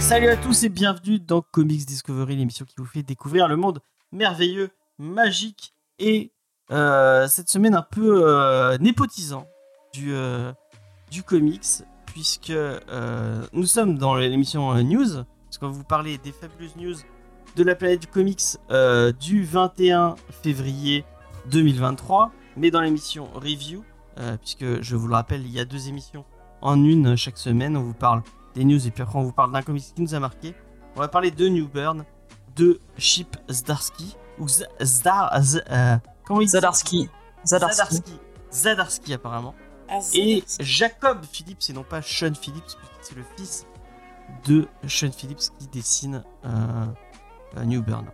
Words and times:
Salut 0.00 0.28
à 0.28 0.36
tous 0.36 0.62
et 0.62 0.68
bienvenue 0.68 1.18
dans 1.18 1.42
Comics 1.42 1.84
Discovery, 1.84 2.36
l'émission 2.36 2.64
qui 2.64 2.76
vous 2.78 2.84
fait 2.84 3.02
découvrir 3.02 3.48
le 3.48 3.56
monde 3.56 3.80
merveilleux, 4.12 4.70
magique 4.98 5.74
et 5.98 6.30
euh, 6.70 7.26
cette 7.26 7.48
semaine 7.48 7.74
un 7.74 7.82
peu 7.82 8.24
euh, 8.24 8.78
népotisant 8.78 9.48
du, 9.92 10.12
euh, 10.14 10.52
du 11.10 11.24
comics, 11.24 11.82
puisque 12.18 12.50
euh, 12.50 13.46
nous 13.52 13.66
sommes 13.66 13.96
dans 13.96 14.16
l'émission 14.16 14.72
euh, 14.74 14.82
News, 14.82 15.06
parce 15.46 15.58
qu'on 15.60 15.66
va 15.68 15.72
vous 15.72 15.84
parler 15.84 16.18
des 16.18 16.32
fabuleuses 16.32 16.74
news 16.74 16.96
de 17.54 17.62
la 17.62 17.76
planète 17.76 18.00
du 18.00 18.06
comics 18.08 18.42
euh, 18.72 19.12
du 19.12 19.44
21 19.44 20.16
février 20.42 21.04
2023, 21.52 22.32
mais 22.56 22.72
dans 22.72 22.80
l'émission 22.80 23.28
Review, 23.36 23.84
euh, 24.18 24.36
puisque 24.36 24.82
je 24.82 24.96
vous 24.96 25.06
le 25.06 25.14
rappelle, 25.14 25.42
il 25.42 25.52
y 25.52 25.60
a 25.60 25.64
deux 25.64 25.86
émissions 25.88 26.24
en 26.60 26.82
une 26.82 27.14
chaque 27.14 27.38
semaine, 27.38 27.76
on 27.76 27.84
vous 27.84 27.94
parle 27.94 28.22
des 28.56 28.64
news 28.64 28.84
et 28.84 28.90
puis 28.90 29.04
après 29.04 29.16
on 29.16 29.22
vous 29.22 29.32
parle 29.32 29.52
d'un 29.52 29.62
comics 29.62 29.84
qui 29.94 30.02
nous 30.02 30.12
a 30.16 30.18
marqué. 30.18 30.56
On 30.96 30.98
va 30.98 31.06
parler 31.06 31.30
de 31.30 31.46
New 31.48 31.68
Burn, 31.68 32.04
de 32.56 32.80
Chip 32.96 33.36
Zdarsky, 33.48 34.16
ou 34.40 34.48
Z- 34.48 34.66
Zdar... 34.82 35.40
Z- 35.40 35.62
comment 36.26 36.40
il 36.40 36.48
Zadarski. 37.44 38.14
Zadarski. 38.52 39.14
Apparemment. 39.14 39.54
Et 40.14 40.44
Jacob 40.60 41.24
Phillips, 41.30 41.64
et 41.70 41.72
non 41.72 41.82
pas 41.84 42.02
Sean 42.02 42.34
Phillips, 42.34 42.64
puisque 42.64 42.92
c'est 43.00 43.16
le 43.16 43.24
fils 43.36 43.66
de 44.46 44.68
Sean 44.86 45.10
Phillips 45.10 45.50
qui 45.58 45.66
dessine 45.68 46.22
euh, 46.44 46.86
euh, 47.56 47.64
New 47.64 47.82
Burn. 47.82 48.06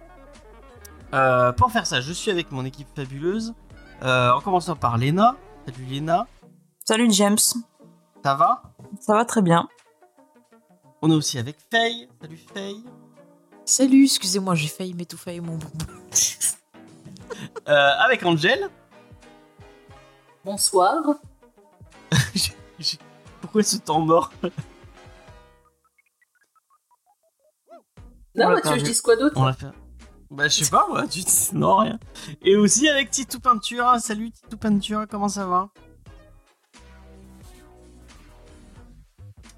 Euh, 1.13 1.53
pour 1.53 1.71
faire 1.73 1.87
ça, 1.87 2.01
je 2.01 2.13
suis 2.13 2.31
avec 2.31 2.51
mon 2.53 2.65
équipe 2.65 2.89
fabuleuse, 2.95 3.55
euh, 4.03 4.31
en 4.33 4.41
commençant 4.41 4.77
par 4.77 4.99
Lena. 4.99 5.37
Salut 5.67 5.87
Lena, 5.87 6.27
Salut 6.85 7.11
James. 7.13 7.39
ça 8.23 8.35
va? 8.35 8.63
Ça 9.01 9.15
va 9.15 9.25
très 9.25 9.43
bien. 9.43 9.69
On 11.03 11.11
est 11.11 11.15
aussi 11.15 11.39
avec 11.39 11.57
Faye. 11.71 12.09
Salut 12.21 12.39
Faye. 12.55 12.85
Salut, 13.65 14.05
excusez-moi, 14.05 14.55
j'ai 14.55 14.69
failli 14.69 14.93
m'étouffer 14.95 15.41
mon 15.41 15.57
bonbon. 15.57 15.87
Euh, 17.69 17.91
avec 18.05 18.23
Angel. 18.25 18.69
Bonsoir. 20.45 20.97
Pourquoi 23.41 23.63
ce 23.63 23.77
temps 23.77 24.01
mort 24.01 24.33
Non, 28.37 28.47
On 28.47 28.49
l'a 28.51 28.61
tu 28.61 28.69
veux 28.69 28.75
que 28.75 28.81
je 28.81 28.85
dise 28.85 29.01
quoi 29.01 29.15
d'autre 29.17 29.37
On 29.37 29.45
l'a 29.45 29.53
fait. 29.53 29.69
Bah 30.31 30.49
je 30.49 30.65
sais 30.65 30.71
pas 30.71 30.87
moi, 30.89 31.07
tu 31.07 31.21
dis 31.21 31.49
non 31.53 31.77
rien. 31.77 31.99
Et 32.43 32.57
aussi 32.57 32.89
avec 32.89 33.11
Titou 33.11 33.39
Peinture. 33.39 33.95
Salut 34.01 34.33
Titou 34.33 34.57
Peinture, 34.57 35.05
comment 35.09 35.29
ça 35.29 35.47
va? 35.47 35.69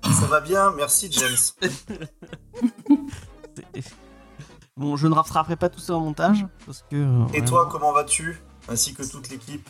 Ça 0.04 0.26
va 0.26 0.40
bien, 0.40 0.72
merci 0.72 1.10
James. 1.10 1.36
Bon, 4.78 4.94
je 4.96 5.06
ne 5.06 5.14
rattraperai 5.14 5.56
pas 5.56 5.70
tout 5.70 5.80
ça 5.80 5.94
en 5.94 6.00
montage 6.00 6.46
parce 6.66 6.82
que. 6.90 6.96
euh, 6.96 7.24
Et 7.28 7.40
vraiment- 7.40 7.46
toi, 7.46 7.68
comment 7.70 7.92
vas-tu? 7.94 8.38
Ainsi 8.68 8.92
que 8.92 9.10
toute 9.10 9.30
l'équipe. 9.30 9.66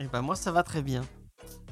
Eh 0.00 0.06
ben 0.08 0.20
moi 0.20 0.34
ça 0.34 0.50
va 0.50 0.64
très 0.64 0.82
bien. 0.82 1.02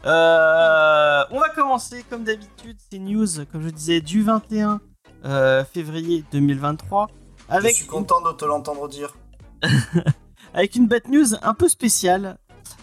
Euh, 0.06 1.24
on 1.32 1.40
va 1.40 1.48
commencer 1.48 2.04
comme 2.08 2.22
d'habitude 2.22 2.78
ces 2.90 3.00
news, 3.00 3.26
comme 3.50 3.62
je 3.62 3.70
disais, 3.70 4.00
du 4.00 4.22
21 4.22 4.80
euh, 5.24 5.64
février 5.64 6.24
2023 6.30 7.08
avec 7.48 7.72
Je 7.72 7.76
suis 7.78 7.86
content 7.86 8.20
de 8.20 8.30
te 8.32 8.44
l'entendre 8.44 8.88
dire. 8.88 9.16
avec 10.54 10.76
une 10.76 10.86
bad 10.86 11.08
news 11.08 11.34
un 11.42 11.54
peu 11.54 11.68
spéciale. 11.68 12.38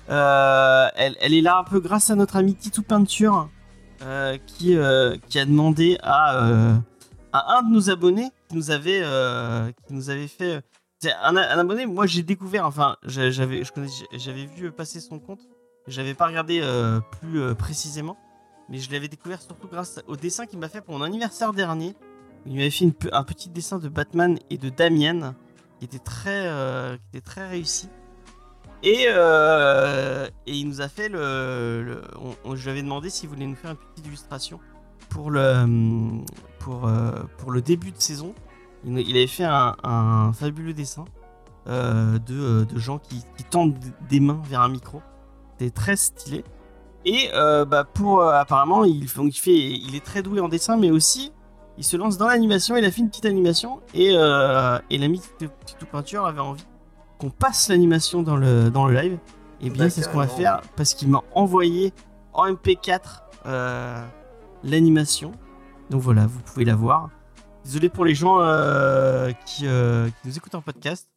Euh, 0.09 0.87
elle, 0.95 1.15
elle 1.21 1.33
est 1.33 1.41
là 1.41 1.57
un 1.59 1.63
peu 1.63 1.79
grâce 1.79 2.09
à 2.09 2.15
notre 2.15 2.35
ami 2.35 2.55
Titou 2.55 2.81
Peinture 2.83 3.49
qui, 4.45 4.75
qui 5.29 5.39
a 5.39 5.45
demandé 5.45 5.97
à, 6.03 6.75
à 7.31 7.57
un 7.57 7.63
de 7.63 7.73
nos 7.73 7.89
abonnés 7.89 8.31
qui 8.49 8.57
nous 8.57 8.69
avait, 8.69 9.01
qui 9.87 9.93
nous 9.93 10.09
avait 10.09 10.27
fait. 10.27 10.61
un, 11.21 11.37
un 11.37 11.59
abonné, 11.59 11.85
moi 11.85 12.05
j'ai 12.05 12.21
découvert, 12.21 12.65
enfin 12.65 12.97
j'avais 13.05 13.63
vu 14.57 14.73
passer 14.73 14.99
son 14.99 15.19
compte, 15.19 15.39
j'avais 15.87 16.13
pas 16.13 16.27
regardé 16.27 16.59
euh, 16.61 16.99
plus 17.19 17.41
euh, 17.41 17.53
précisément, 17.55 18.17
mais 18.69 18.77
je 18.77 18.91
l'avais 18.91 19.07
découvert 19.07 19.41
surtout 19.41 19.67
grâce 19.67 19.99
au 20.07 20.15
dessin 20.15 20.45
qu'il 20.45 20.59
m'a 20.59 20.69
fait 20.69 20.81
pour 20.81 20.97
mon 20.97 21.03
anniversaire 21.03 21.53
dernier. 21.53 21.95
Il 22.45 22.55
m'avait 22.55 22.69
fait 22.69 22.91
un 23.11 23.23
petit 23.23 23.49
dessin 23.49 23.79
de 23.79 23.89
Batman 23.89 24.37
et 24.49 24.57
de 24.57 24.69
Damien 24.69 25.35
qui 25.79 25.85
était 25.85 25.99
très, 25.99 26.47
euh, 26.47 26.95
qui 26.97 27.17
était 27.17 27.25
très 27.25 27.47
réussi. 27.47 27.89
Et, 28.85 29.03
et 29.05 30.51
il 30.51 30.67
nous 30.67 30.81
a 30.81 30.89
fait 30.89 31.07
le. 31.07 31.83
le- 31.85 32.01
on- 32.43 32.53
je 32.57 32.63
lui 32.65 32.71
avais 32.71 32.81
demandé 32.81 33.09
s'il 33.09 33.29
voulait 33.29 33.45
nous 33.47 33.55
faire 33.55 33.71
une 33.71 33.77
petite 33.77 34.05
illustration 34.05 34.59
pour 35.07 35.31
le, 35.31 36.21
pour, 36.59 36.91
pour 37.37 37.51
le 37.51 37.61
début 37.61 37.91
de 37.91 38.01
saison. 38.01 38.35
Il, 38.83 39.15
avait 39.15 39.27
fait 39.27 39.45
un, 39.45 40.33
fabuleux 40.33 40.73
dessin 40.73 41.05
de, 41.65 42.19
de 42.65 42.77
gens 42.77 42.99
qui 42.99 43.23
tendent 43.49 43.77
des 44.09 44.19
mains 44.19 44.41
vers 44.49 44.59
un 44.59 44.67
micro. 44.69 45.01
C'était 45.63 45.75
très 45.75 45.95
stylé. 45.95 46.43
Et 47.05 47.29
euh, 47.33 47.63
bah 47.65 47.83
pour 47.85 48.21
euh, 48.21 48.33
apparemment, 48.33 48.83
il, 48.83 49.05
donc 49.13 49.35
il, 49.35 49.39
fait, 49.39 49.51
il 49.55 49.95
est 49.95 50.03
très 50.03 50.21
doué 50.21 50.39
en 50.39 50.47
dessin, 50.49 50.77
mais 50.77 50.91
aussi 50.91 51.31
il 51.77 51.83
se 51.83 51.95
lance 51.97 52.17
dans 52.17 52.27
l'animation. 52.27 52.75
Il 52.75 52.83
a 52.85 52.91
fait 52.91 52.99
une 53.01 53.09
petite 53.09 53.25
animation 53.25 53.79
et, 53.93 54.11
euh, 54.13 54.77
et 54.89 54.97
l'ami 54.97 55.21
Titou 55.65 55.85
Peinture 55.85 56.25
avait 56.25 56.39
envie 56.41 56.65
qu'on 57.17 57.29
passe 57.29 57.69
l'animation 57.69 58.23
dans 58.23 58.35
le, 58.35 58.69
dans 58.69 58.87
le 58.87 58.93
live. 58.93 59.17
Et 59.61 59.69
bien, 59.69 59.89
c'est 59.89 60.01
ce 60.01 60.09
qu'on 60.09 60.17
va 60.17 60.27
faire 60.27 60.61
parce 60.75 60.93
qu'il 60.93 61.07
m'a 61.09 61.21
envoyé 61.33 61.93
en 62.33 62.51
MP4 62.51 62.99
euh, 63.45 64.03
l'animation. 64.63 65.31
Donc 65.89 66.01
voilà, 66.01 66.25
vous 66.25 66.39
pouvez 66.41 66.65
la 66.65 66.75
voir. 66.75 67.09
Désolé 67.63 67.87
pour 67.87 68.03
les 68.03 68.15
gens 68.15 68.39
euh, 68.41 69.31
qui, 69.45 69.65
euh, 69.67 70.07
qui 70.07 70.27
nous 70.27 70.37
écoutent 70.37 70.55
en 70.55 70.61
podcast. 70.61 71.07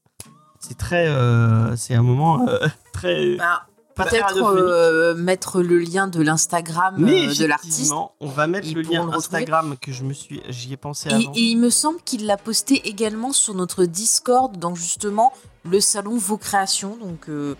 C'est 0.61 0.79
très. 0.79 1.09
euh, 1.09 1.77
c'est 1.77 1.95
un 1.95 2.03
moment 2.03 2.47
euh, 2.49 2.67
très. 2.93 3.37
Bah, 3.37 3.67
Peut-être 3.97 4.43
euh, 4.43 5.15
mettre 5.15 5.63
le 5.63 5.79
lien 5.79 6.07
de 6.07 6.21
l'Instagram 6.21 6.97
euh, 7.03 7.35
de 7.35 7.45
l'artiste. 7.47 7.75
effectivement, 7.75 8.13
on 8.21 8.29
va 8.29 8.47
mettre 8.47 8.73
le 8.75 8.83
lien 8.83 9.07
le. 9.07 9.15
Instagram 9.15 9.77
que 9.81 9.91
je 9.91 10.05
me 10.05 10.13
suis, 10.13 10.43
j'y 10.51 10.73
ai 10.73 10.77
pensé 10.77 11.09
Et, 11.09 11.15
avant. 11.15 11.33
et 11.35 11.41
il 11.41 11.57
me 11.57 11.71
semble 11.71 12.01
qu'il 12.05 12.27
l'a 12.27 12.37
posté 12.37 12.87
également 12.89 13.33
sur 13.33 13.55
notre 13.55 13.85
Discord, 13.87 14.57
donc 14.59 14.77
justement 14.77 15.33
le 15.65 15.81
salon 15.81 16.17
Vos 16.19 16.37
Créations. 16.37 16.97
Donc 16.97 17.29
euh, 17.29 17.55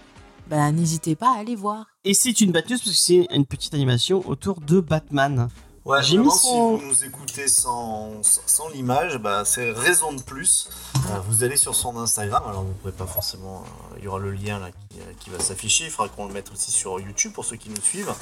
bah, 0.49 0.71
n'hésitez 0.73 1.17
pas 1.17 1.35
à 1.35 1.41
aller 1.41 1.57
voir. 1.57 1.87
Et 2.05 2.15
c'est 2.15 2.41
une 2.41 2.53
batteuse 2.53 2.81
parce 2.81 2.91
que 2.91 2.97
c'est 2.97 3.27
une 3.35 3.47
petite 3.47 3.75
animation 3.75 4.23
autour 4.29 4.61
de 4.61 4.81
Batman. 4.81 5.49
Ouais, 5.87 6.03
J'ai 6.03 6.17
vraiment, 6.17 6.33
mis 6.35 6.39
son- 6.41 6.79
si 6.79 6.83
vous 6.85 6.89
nous 6.89 7.05
écoutez 7.05 7.47
sans, 7.47 8.21
sans, 8.23 8.69
l'image, 8.71 9.19
bah, 9.19 9.45
c'est 9.45 9.71
raison 9.71 10.13
de 10.13 10.21
plus. 10.21 10.69
Euh, 10.97 11.21
vous 11.29 11.45
allez 11.45 11.57
sur 11.57 11.77
son 11.77 11.97
Instagram, 11.97 12.43
alors 12.49 12.65
vous 12.65 12.73
pouvez 12.73 12.93
pas 12.93 13.07
forcément. 13.07 13.63
euh, 13.93 13.95
il 13.99 14.05
y 14.05 14.09
aura 14.09 14.19
le 14.19 14.33
lien 14.33 14.59
là 14.59 14.71
qui, 14.73 14.99
euh, 14.99 15.13
qui 15.21 15.31
va 15.31 15.39
s'afficher. 15.39 15.85
Il 15.85 15.91
faudra 15.91 16.09
qu'on 16.09 16.27
le 16.27 16.33
mette 16.33 16.51
aussi 16.53 16.73
sur 16.73 16.99
YouTube 16.99 17.33
pour 17.33 17.45
ceux 17.45 17.55
qui 17.55 17.71
nous 17.71 17.81
suivent. 17.81 18.13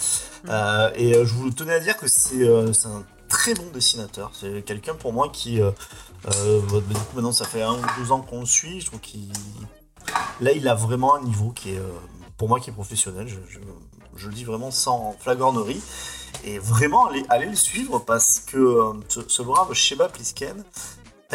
Euh, 0.49 0.91
et 0.95 1.15
je 1.15 1.33
vous 1.35 1.51
tenais 1.53 1.73
à 1.73 1.81
dire 1.81 1.97
que 1.97 2.07
c'est 2.07 2.47
un 2.47 3.03
très 3.31 3.55
bon 3.55 3.65
dessinateur. 3.73 4.31
C'est 4.39 4.63
quelqu'un 4.63 4.95
pour 4.95 5.15
moi 5.15 5.31
qui. 5.31 5.63
euh, 5.63 5.71
bah, 6.25 6.33
du 6.87 6.95
coup, 6.95 7.15
maintenant, 7.15 7.33
ça 7.33 7.47
fait 7.47 7.63
un 7.63 7.73
ou 7.73 7.83
deux 7.99 8.13
ans 8.13 8.21
qu'on 8.21 8.41
le 8.41 8.47
suit. 8.47 8.83
Je 8.83 8.87
trouve 8.87 9.01
qu'il. 9.01 9.33
Là, 10.43 10.53
il 10.53 10.69
a 10.69 10.75
vraiment 10.75 11.15
un 11.15 11.23
niveau 11.23 11.49
qui 11.51 11.71
est. 11.71 11.81
pour 12.37 12.51
moi, 12.51 12.61
qui 12.61 12.69
est 12.69 12.75
professionnel. 12.75 13.27
Je, 13.27 13.37
je- 13.49 13.59
je 14.17 14.29
le 14.29 14.35
dis 14.35 14.45
vraiment 14.45 14.71
sans 14.71 15.17
flagornerie. 15.19 15.81
Et 16.44 16.59
vraiment, 16.59 17.06
allez, 17.06 17.25
allez 17.31 17.47
le 17.47 17.55
suivre 17.56 17.99
parce 18.00 18.39
que 18.41 18.59
euh, 18.59 18.92
ce, 19.09 19.27
ce 19.28 19.42
brave 19.42 19.72
Sheba 19.72 20.09
Plisken, 20.09 20.63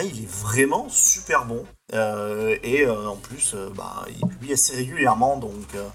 il 0.04 0.24
est 0.24 0.30
vraiment 0.30 0.88
super 0.90 1.46
bon. 1.46 1.66
Euh, 1.94 2.58
et 2.64 2.86
euh, 2.86 3.10
en 3.10 3.16
plus, 3.18 3.54
euh, 3.54 3.70
bah, 3.76 4.06
il 4.10 4.20
publie 4.28 4.54
assez 4.54 4.76
régulièrement. 4.76 5.38
Donc, 5.38 5.54
euh, 5.76 5.90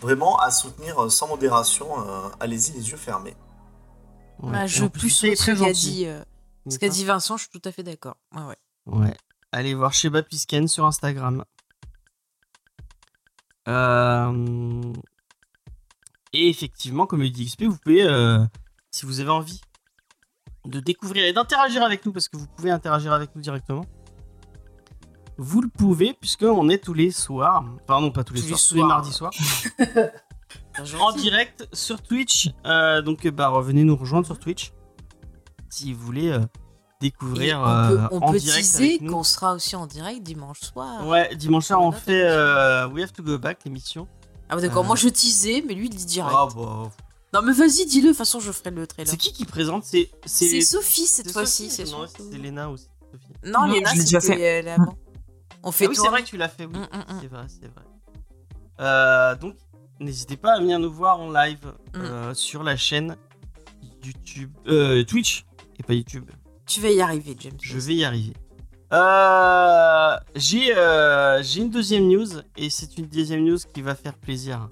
vraiment 0.00 0.38
à 0.38 0.50
soutenir 0.50 1.02
euh, 1.02 1.08
sans 1.10 1.28
modération. 1.28 1.86
euh, 2.08 2.28
Allez-y, 2.40 2.72
les 2.72 2.90
yeux 2.90 2.96
fermés. 2.96 3.36
Ouais. 4.38 4.52
Bah, 4.52 4.64
Et 4.64 4.68
je 4.68 4.86
plus, 4.86 5.10
ce 5.10 5.26
très 5.34 5.52
qu'a 5.52 5.58
gentil. 5.72 5.90
dit, 5.90 6.06
euh, 6.06 6.22
ce 6.68 6.78
qu'a 6.78 6.88
dit 6.88 7.04
Vincent, 7.04 7.36
je 7.36 7.42
suis 7.48 7.60
tout 7.60 7.68
à 7.68 7.72
fait 7.72 7.82
d'accord. 7.82 8.16
Ouais, 8.34 8.42
ouais. 8.42 8.56
Ouais. 8.86 9.16
Allez 9.50 9.74
voir 9.74 9.92
Sheba 9.92 10.22
Pisken 10.22 10.66
sur 10.68 10.86
Instagram. 10.86 11.44
Euh, 13.68 14.92
Et 16.32 16.48
effectivement, 16.48 17.06
comme 17.06 17.20
le 17.20 17.30
dit 17.30 17.46
XP, 17.46 17.64
vous 17.64 17.76
pouvez, 17.76 18.02
euh, 18.02 18.44
si 18.90 19.06
vous 19.06 19.20
avez 19.20 19.30
envie 19.30 19.60
de 20.66 20.80
découvrir 20.80 21.24
et 21.24 21.32
d'interagir 21.32 21.82
avec 21.82 22.06
nous, 22.06 22.12
parce 22.12 22.28
que 22.28 22.36
vous 22.36 22.46
pouvez 22.46 22.70
interagir 22.70 23.12
avec 23.12 23.34
nous 23.34 23.42
directement, 23.42 23.84
vous 25.36 25.60
le 25.60 25.68
pouvez, 25.68 26.14
puisqu'on 26.14 26.68
est 26.68 26.82
tous 26.82 26.94
les 26.94 27.10
soirs, 27.10 27.62
non 27.62 28.10
pas 28.10 28.24
tous 28.24 28.34
les 28.34 28.40
Tous 28.40 28.48
soirs, 28.48 28.60
tous 28.68 28.74
les 28.76 28.84
mardis 28.84 29.12
soirs, 29.12 29.32
en 31.00 31.12
direct 31.12 31.68
sur 31.72 32.02
Twitch. 32.02 32.50
Euh, 32.66 33.02
donc 33.02 33.26
bah 33.28 33.48
revenez 33.48 33.84
nous 33.84 33.96
rejoindre 33.96 34.26
sur 34.26 34.38
Twitch. 34.38 34.72
si 35.68 35.92
vous 35.92 36.04
voulez 36.04 36.28
euh, 36.30 36.40
découvrir 37.02 37.58
on 37.60 37.64
peut, 37.64 37.98
euh, 38.00 38.08
on 38.12 38.18
en 38.18 38.32
peut 38.32 38.38
direct 38.38 39.06
qu'on 39.10 39.22
sera 39.24 39.54
aussi 39.54 39.76
en 39.76 39.86
direct 39.86 40.22
dimanche 40.22 40.60
soir. 40.60 41.06
Ouais, 41.06 41.34
dimanche 41.34 41.66
soir, 41.66 41.80
On 41.82 41.88
on 41.88 41.92
fait 41.92 42.22
euh, 42.24 42.88
We 42.88 43.02
Have 43.02 43.12
to 43.12 43.22
Go 43.22 43.38
Back, 43.38 43.64
l'émission. 43.64 44.08
Ah 44.52 44.56
bah 44.56 44.60
d'accord, 44.60 44.84
Euh. 44.84 44.86
moi 44.86 44.96
je 44.96 45.08
teasais, 45.08 45.64
mais 45.66 45.72
lui 45.74 45.86
il 45.86 45.94
dit 45.96 46.04
direct. 46.04 46.34
Ah, 46.36 46.46
bah, 46.54 46.90
Non 47.32 47.40
mais 47.42 47.52
vas-y, 47.52 47.86
dis-le, 47.86 48.02
de 48.02 48.08
toute 48.08 48.18
façon 48.18 48.38
je 48.38 48.52
ferai 48.52 48.70
le 48.70 48.86
trailer. 48.86 49.10
C'est 49.10 49.16
qui 49.16 49.32
qui 49.32 49.46
présente? 49.46 49.84
C'est 49.84 50.10
C'est 50.26 50.60
Sophie 50.60 51.06
cette 51.06 51.30
fois-ci. 51.32 51.70
C'est 51.70 51.84
non, 51.90 52.06
Sophie. 52.06 52.22
c'est 52.32 52.38
Léna 52.38 52.68
aussi. 52.70 52.86
Sophie. 53.10 53.26
Non, 53.44 53.66
Non, 53.66 53.72
Léna, 53.72 53.90
c'était, 53.94 54.20
fait. 54.20 54.58
euh, 54.60 54.62
là-bas. 54.62 54.92
On 55.64 55.72
fait 55.72 55.86
ah 55.86 55.88
oui, 55.90 55.96
c'est 55.96 56.08
vrai 56.08 56.22
que 56.22 56.28
tu 56.28 56.36
l'as 56.36 56.48
fait, 56.48 56.66
oui. 56.66 56.72
Mm, 56.74 56.80
mm, 56.80 56.98
mm. 57.14 57.18
C'est 57.22 57.26
vrai, 57.28 57.46
c'est 57.48 57.68
vrai. 57.68 57.84
Euh, 58.80 59.34
donc, 59.36 59.54
n'hésitez 60.00 60.36
pas 60.36 60.54
à 60.54 60.58
venir 60.60 60.78
nous 60.78 60.92
voir 60.92 61.20
en 61.20 61.30
live 61.30 61.64
Mm. 61.94 62.00
euh, 62.00 62.34
sur 62.34 62.62
la 62.62 62.76
chaîne 62.76 63.16
YouTube, 64.04 64.50
euh, 64.66 65.04
Twitch 65.04 65.44
et 65.78 65.82
pas 65.82 65.94
YouTube. 65.94 66.28
Tu 66.66 66.80
vas 66.80 66.90
y 66.90 67.00
arriver, 67.00 67.36
James. 67.38 67.56
Je 67.60 67.78
vais 67.78 67.94
y 67.94 68.04
arriver. 68.04 68.34
Euh, 68.92 70.16
j'ai 70.36 70.76
euh, 70.76 71.42
j'ai 71.42 71.62
une 71.62 71.70
deuxième 71.70 72.06
news 72.08 72.26
et 72.56 72.68
c'est 72.68 72.98
une 72.98 73.06
deuxième 73.06 73.44
news 73.44 73.58
qui 73.72 73.80
va 73.80 73.94
faire 73.94 74.14
plaisir. 74.14 74.68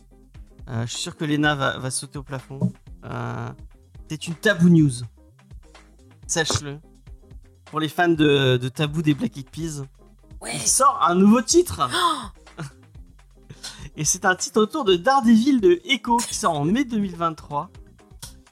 Euh, 0.69 0.82
je 0.87 0.90
suis 0.93 1.00
sûr 1.00 1.17
que 1.17 1.25
Lena 1.25 1.55
va, 1.55 1.78
va 1.78 1.90
sauter 1.90 2.19
au 2.19 2.22
plafond. 2.22 2.72
C'est 4.08 4.26
une 4.28 4.34
tabou 4.34 4.69
news. 4.69 4.90
Sache-le. 6.26 6.78
Pour 7.67 7.81
les 7.81 7.88
fans 7.88 8.08
de, 8.08 8.56
de 8.56 8.69
tabou 8.69 9.02
des 9.02 9.14
Black 9.14 9.37
Eyed 9.37 9.50
Peas, 9.50 9.82
Ouais. 10.40 10.52
il 10.55 10.67
sort 10.67 11.00
un 11.06 11.14
nouveau 11.14 11.43
titre. 11.43 11.88
Et 13.96 14.05
c'est 14.05 14.25
un 14.25 14.34
titre 14.34 14.61
autour 14.61 14.84
de 14.84 14.96
Daredevil 14.96 15.61
de 15.61 15.81
Echo 15.84 16.17
qui 16.19 16.34
sort 16.34 16.58
en 16.58 16.64
mai 16.64 16.84
2023. 16.84 17.70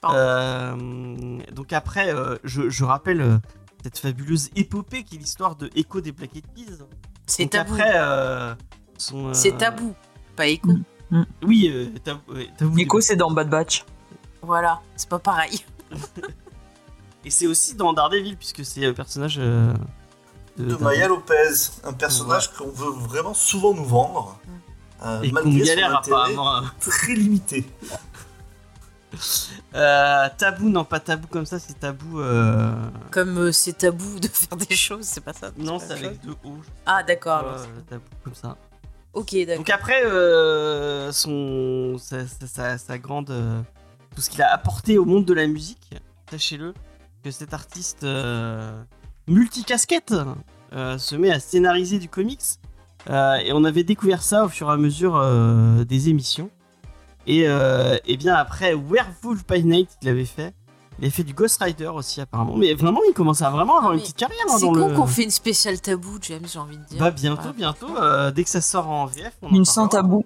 Pardon. 0.01 0.17
Euh, 0.17 1.39
donc 1.53 1.73
après, 1.73 2.13
je, 2.43 2.69
je 2.69 2.83
rappelle 2.83 3.39
cette 3.83 3.97
fabuleuse 3.99 4.49
épopée 4.55 5.03
qui 5.03 5.15
est 5.15 5.19
l'histoire 5.19 5.55
de 5.55 5.69
Echo 5.75 6.01
des 6.01 6.11
Black 6.11 6.35
Eyed 6.35 6.45
Peas. 6.47 6.85
C'est 7.25 7.47
tabou. 7.49 7.73
après, 7.73 7.91
euh, 7.95 8.55
son, 8.97 9.27
euh, 9.27 9.33
C'est 9.33 9.57
tabou, 9.57 9.93
pas 10.35 10.47
écho. 10.47 10.69
Oui, 11.43 11.69
euh, 11.73 11.87
tabou. 12.03 12.33
ouais, 12.33 12.49
tabou 12.57 12.71
des 12.71 12.75
Nico, 12.83 12.97
Black- 12.97 13.03
c'est 13.05 13.15
dans 13.15 13.31
Bad 13.31 13.49
Batch. 13.49 13.85
Voilà, 14.41 14.81
c'est 14.95 15.09
pas 15.09 15.19
pareil. 15.19 15.63
Et 17.25 17.29
c'est 17.29 17.47
aussi 17.47 17.75
dans 17.75 17.91
Daredevil 17.93 18.37
puisque 18.37 18.63
c'est 18.63 18.81
le 18.81 18.93
personnage 18.93 19.35
euh, 19.39 19.73
De. 20.57 20.75
Maya 20.75 21.07
Lopez, 21.07 21.33
un 21.83 21.93
personnage 21.93 22.51
qu'on 22.53 22.69
veut 22.71 22.91
vraiment 22.91 23.33
souvent 23.33 23.73
nous 23.73 23.83
vendre. 23.85 24.39
euh, 25.05 25.21
Et 25.21 25.29
qu'on 25.29 25.35
malgré 25.35 25.59
son 25.59 25.65
galère 25.65 25.95
apparemment. 25.97 26.61
très 26.79 27.13
limité. 27.13 27.65
Euh, 29.75 30.27
tabou, 30.37 30.69
non 30.69 30.83
pas 30.85 30.99
tabou 30.99 31.27
comme 31.27 31.45
ça, 31.45 31.57
c'est 31.59 31.79
tabou. 31.79 32.19
euh, 32.21 32.71
Comme 33.11 33.37
euh, 33.37 33.51
c'est 33.51 33.77
tabou 33.77 34.19
de 34.19 34.27
faire 34.31 34.57
des 34.57 34.75
choses, 34.75 35.05
c'est 35.05 35.21
pas 35.21 35.33
ça. 35.33 35.51
Non, 35.57 35.79
c'est 35.79 35.93
avec 35.93 36.21
deux 36.23 36.35
O. 36.43 36.53
Ah 36.85 37.01
d'accord. 37.03 37.55
tabou 37.89 38.03
comme 38.23 38.35
ça. 38.35 38.55
Ok, 39.13 39.35
d'accord. 39.47 39.57
Donc 39.57 39.69
après, 39.71 40.03
son, 41.11 41.97
sa, 41.97 42.27
sa- 42.27 42.47
sa- 42.47 42.77
sa 42.77 42.97
grande, 42.99 43.33
tout 44.15 44.21
ce 44.21 44.29
qu'il 44.29 44.41
a 44.41 44.53
apporté 44.53 44.97
au 44.97 45.05
monde 45.05 45.25
de 45.25 45.33
la 45.33 45.47
musique, 45.47 45.89
sachez-le, 46.29 46.73
que 47.23 47.31
cet 47.31 47.53
artiste 47.53 48.05
multicasquette 49.27 50.13
se 50.71 51.15
met 51.15 51.31
à 51.31 51.39
scénariser 51.39 51.99
du 51.99 52.09
comics. 52.09 52.41
Et 53.07 53.51
on 53.53 53.63
avait 53.63 53.83
découvert 53.83 54.21
ça 54.21 54.45
au 54.45 54.49
fur 54.49 54.69
et 54.69 54.73
à 54.73 54.77
mesure 54.77 55.19
des 55.85 56.09
émissions. 56.09 56.49
Et, 57.31 57.43
euh, 57.47 57.97
et 58.07 58.17
bien 58.17 58.33
après 58.35 58.73
Werewolf 58.73 59.45
by 59.47 59.63
Night, 59.63 59.89
il 60.01 60.09
avait 60.09 60.25
fait. 60.25 60.53
Il 60.97 61.05
avait 61.05 61.11
fait 61.11 61.23
du 61.23 61.33
Ghost 61.33 61.61
Rider 61.61 61.87
aussi 61.87 62.19
apparemment. 62.21 62.57
Mais 62.57 62.73
vraiment, 62.73 62.99
il 63.07 63.13
commence 63.13 63.41
à 63.41 63.49
vraiment 63.51 63.77
avoir 63.77 63.91
Ah, 63.91 63.95
une 63.95 64.01
petite 64.01 64.17
carrière 64.17 64.39
hein, 64.49 64.55
C'est 64.57 64.65
con 64.65 64.87
le... 64.89 64.95
qu'on 64.95 65.05
fait 65.07 65.23
une 65.23 65.29
spéciale 65.29 65.79
tabou, 65.79 66.17
James, 66.23 66.41
j'ai 66.51 66.59
envie 66.59 66.77
de 66.77 66.83
dire. 66.85 66.99
Bah 66.99 67.11
bientôt, 67.11 67.49
Ouais. 67.49 67.53
bientôt. 67.55 67.95
euh, 67.97 68.31
dès 68.31 68.43
que 68.43 68.49
ça 68.49 68.61
sort 68.61 68.89
en 68.89 69.05
VF, 69.05 69.31
on 69.43 69.47
en 69.49 69.55
Une 69.55 69.63
sans 69.65 69.87
tabou. 69.87 70.25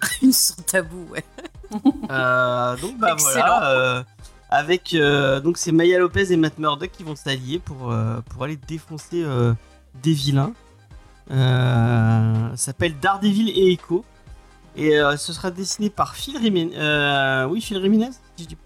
Une 0.22 0.32
sans 0.32 0.60
tabou, 0.62 1.06
ouais. 1.12 1.24
Euh, 2.10 2.76
donc 2.78 2.98
bah 2.98 3.10
Excellent. 3.12 3.32
voilà, 3.46 3.70
euh, 3.70 4.02
avec 4.48 4.94
euh, 4.94 5.38
donc 5.40 5.56
c'est 5.58 5.70
Maya 5.72 5.98
Lopez 6.00 6.32
et 6.32 6.36
Matt 6.36 6.58
Murdock 6.58 6.90
qui 6.90 7.04
vont 7.04 7.14
s'allier 7.14 7.60
pour 7.60 7.92
euh, 7.92 8.20
pour 8.30 8.42
aller 8.42 8.56
défoncer 8.66 9.22
euh, 9.22 9.52
des 10.02 10.12
vilains. 10.14 10.52
Euh, 11.30 12.48
ça 12.50 12.56
s'appelle 12.56 12.98
Daredevil 12.98 13.50
et 13.50 13.72
Echo 13.72 14.04
et 14.80 14.98
euh, 14.98 15.16
ce 15.16 15.32
sera 15.32 15.50
dessiné 15.50 15.90
par 15.90 16.14
Phil 16.16 16.36
Rimenez. 16.38 16.72
Euh, 16.76 17.46
oui, 17.46 17.60
Phil 17.60 17.80
dis- 18.36 18.56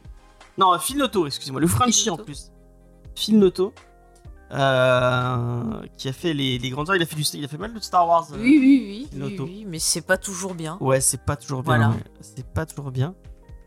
Non, 0.58 0.78
Phil 0.78 0.96
Noto, 0.98 1.26
excusez-moi, 1.26 1.60
le 1.60 1.66
Frenchie 1.66 2.10
en 2.10 2.16
plus. 2.16 2.50
Phil 3.14 3.38
Noto. 3.38 3.72
euh, 4.52 5.62
qui 5.96 6.08
a 6.08 6.12
fait 6.12 6.32
les, 6.32 6.58
les 6.58 6.70
grandes 6.70 6.88
heures, 6.88 6.96
il 6.96 7.02
a 7.02 7.06
fait 7.06 7.16
du, 7.16 7.22
il 7.22 7.44
a 7.44 7.48
fait 7.48 7.58
mal 7.58 7.72
de 7.74 7.80
Star 7.80 8.06
Wars. 8.06 8.26
euh, 8.32 8.36
Oui, 8.40 8.58
oui, 8.60 9.08
oui, 9.12 9.36
oui, 9.40 9.64
mais 9.68 9.78
c'est 9.78 10.02
pas 10.02 10.16
toujours 10.16 10.54
bien. 10.54 10.76
Ouais, 10.80 11.00
c'est 11.00 11.20
pas 11.24 11.36
toujours 11.36 11.62
bien. 11.62 11.76
Voilà. 11.76 11.94
C'est 12.20 12.46
pas 12.46 12.66
toujours 12.66 12.90
bien. 12.90 13.14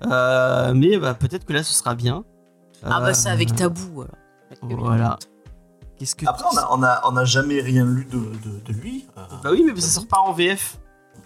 Euh, 0.06 0.74
mais 0.76 0.98
bah, 0.98 1.14
peut-être 1.14 1.46
que 1.46 1.54
là, 1.54 1.64
ce 1.64 1.74
sera 1.74 1.96
bien. 1.96 2.24
Ah 2.84 3.02
bah 3.02 3.14
c'est 3.14 3.30
Euh, 3.30 3.34
avec 3.34 3.56
tabou, 3.56 4.04
alors. 4.04 4.80
Voilà. 4.80 5.18
Qu'est-ce 5.98 6.16
que 6.16 6.28
Après, 6.28 6.46
on 6.54 6.58
a, 6.58 6.68
on 6.72 6.84
a, 6.84 7.02
on 7.12 7.18
a 7.18 7.26
jamais 7.26 7.60
rien 7.60 7.84
lu 7.84 8.06
de, 8.06 8.18
de, 8.18 8.60
de 8.66 8.74
lui. 8.80 9.08
euh, 9.18 9.22
Bah 9.44 9.50
oui, 9.52 9.64
mais 9.66 9.80
ça 9.82 9.88
sort 9.90 10.08
pas 10.08 10.20
en 10.20 10.32
VF. 10.32 10.78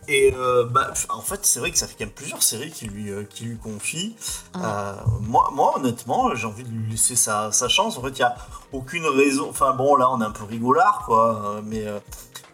Et 0.08 0.34
euh, 0.36 0.66
bah, 0.66 0.92
en 1.10 1.22
fait, 1.22 1.40
c'est 1.46 1.60
vrai 1.60 1.72
que 1.72 1.78
ça 1.78 1.88
fait 1.88 1.94
quand 1.98 2.06
même 2.06 2.14
plusieurs 2.14 2.42
séries 2.44 2.72
qui 2.72 2.86
lui, 2.88 3.12
euh, 3.12 3.24
qui 3.24 3.46
lui 3.46 3.58
confient. 3.58 4.16
Euh, 4.58 4.94
moi, 5.22 5.50
moi, 5.54 5.74
honnêtement, 5.78 6.34
j'ai 6.36 6.48
envie 6.48 6.64
de 6.64 6.70
lui 6.70 6.92
laisser 6.92 7.16
sa, 7.16 7.52
sa 7.52 7.68
chance. 7.68 7.98
En 7.98 8.02
fait, 8.02 8.10
il 8.10 8.16
n'y 8.16 8.22
a 8.24 8.36
aucune 8.72 9.06
raison. 9.06 9.48
Enfin, 9.50 9.74
bon, 9.74 9.96
là, 9.96 10.10
on 10.12 10.20
est 10.22 10.26
un 10.26 10.32
peu 10.32 10.44
rigolard, 10.44 11.04
quoi. 11.06 11.42
euh, 11.58 11.62
Mais 11.64 11.86
euh, 11.86 12.00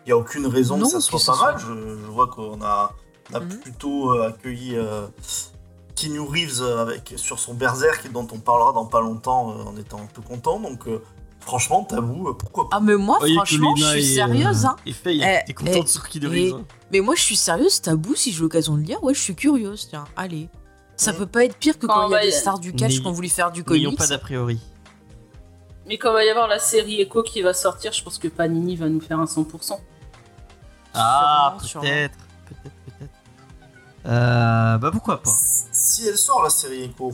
il 0.05 0.09
n'y 0.09 0.11
a 0.11 0.17
aucune 0.17 0.45
raison 0.47 0.77
Non, 0.77 0.85
que 0.85 0.91
ça 0.91 0.99
soit 1.01 1.19
pas 1.19 1.37
soit- 1.37 1.51
mal. 1.51 1.59
Je, 1.59 1.73
je 2.05 2.11
vois 2.11 2.27
qu'on 2.27 2.61
a, 2.61 2.93
on 3.31 3.35
a 3.35 3.39
Mhm. 3.39 3.59
plutôt 3.59 4.11
accueilli 4.21 4.75
euh, 4.75 5.07
Keanu 5.95 6.19
Reeves 6.19 6.61
avec, 6.61 7.13
sur 7.15 7.39
son 7.39 7.53
Berserk, 7.53 8.11
dont 8.11 8.27
on 8.31 8.39
parlera 8.39 8.71
dans 8.73 8.85
pas 8.85 9.01
longtemps 9.01 9.51
euh, 9.51 9.63
en 9.63 9.77
étant 9.77 9.99
un 10.01 10.05
peu 10.13 10.21
content. 10.21 10.59
Donc, 10.59 10.85
euh, 10.87 11.01
franchement, 11.39 11.83
tabou, 11.85 12.33
pourquoi 12.33 12.69
pas 12.69 12.77
Ah 12.77 12.79
mais 12.81 12.95
moi, 12.97 13.17
Voyez 13.19 13.35
franchement, 13.35 13.73
je 13.77 13.85
suis 13.85 13.99
est, 14.11 14.15
sérieuse, 14.15 14.65
hein. 14.65 14.75
est 14.85 14.91
fait, 14.91 15.15
Eh, 15.15 15.45
t'es 15.47 15.53
content 15.53 15.71
eh, 15.75 15.83
de 15.83 15.87
sur 15.87 16.07
qui 16.07 16.19
de 16.19 16.27
eh, 16.27 16.51
Reeves, 16.51 16.55
hein. 16.59 16.65
Mais 16.91 17.01
moi, 17.01 17.15
je 17.15 17.21
suis 17.21 17.35
sérieuse, 17.35 17.81
tabou, 17.81 18.15
si 18.15 18.31
j'ai 18.31 18.41
l'occasion 18.41 18.73
de 18.75 18.79
le 18.79 18.85
lire, 18.85 19.03
ouais, 19.03 19.13
je 19.13 19.19
suis 19.19 19.35
curieuse, 19.35 19.87
tiens, 19.89 20.05
allez. 20.15 20.49
Ça 20.95 21.11
Ouais. 21.11 21.17
peut 21.17 21.25
pas 21.27 21.43
être 21.45 21.57
pire 21.57 21.77
que 21.77 21.85
Quand 21.85 21.93
quand 21.95 22.07
il 22.07 22.11
y 22.13 22.15
a 22.15 22.21
des 22.23 22.31
stars 22.31 22.59
du 22.59 22.73
N'ayons- 22.73 23.01
qui 23.01 23.07
ont 23.07 23.11
voulu 23.11 23.29
faire 23.29 23.51
du 23.51 23.61
N'ayons 23.63 23.89
comics. 23.91 23.99
pas 23.99 24.07
d'a 24.07 24.17
priori. 24.17 24.59
Mais 25.85 25.97
quand 25.97 26.11
va 26.13 26.23
y 26.25 26.29
avoir 26.29 26.47
la 26.47 26.59
série 26.59 26.99
Echo 27.01 27.23
qui 27.23 27.41
va 27.41 27.53
sortir, 27.53 27.93
je 27.93 28.03
pense 28.03 28.17
que 28.17 28.27
Panini 28.27 28.75
va 28.75 28.87
nous 28.89 28.99
faire 29.01 29.19
un 29.19 29.27
100%. 29.27 29.79
Ah, 30.93 31.55
Sûrement, 31.59 31.67
sûrement. 31.67 31.83
peut-être, 31.85 32.17
peut-être, 32.47 32.75
peut-être. 32.97 33.11
Euh, 34.05 34.77
bah 34.77 34.89
pourquoi 34.91 35.21
pas. 35.21 35.29
Si 35.71 36.07
elle 36.07 36.17
sort, 36.17 36.41
la 36.43 36.49
série 36.49 36.83
Echo, 36.83 37.13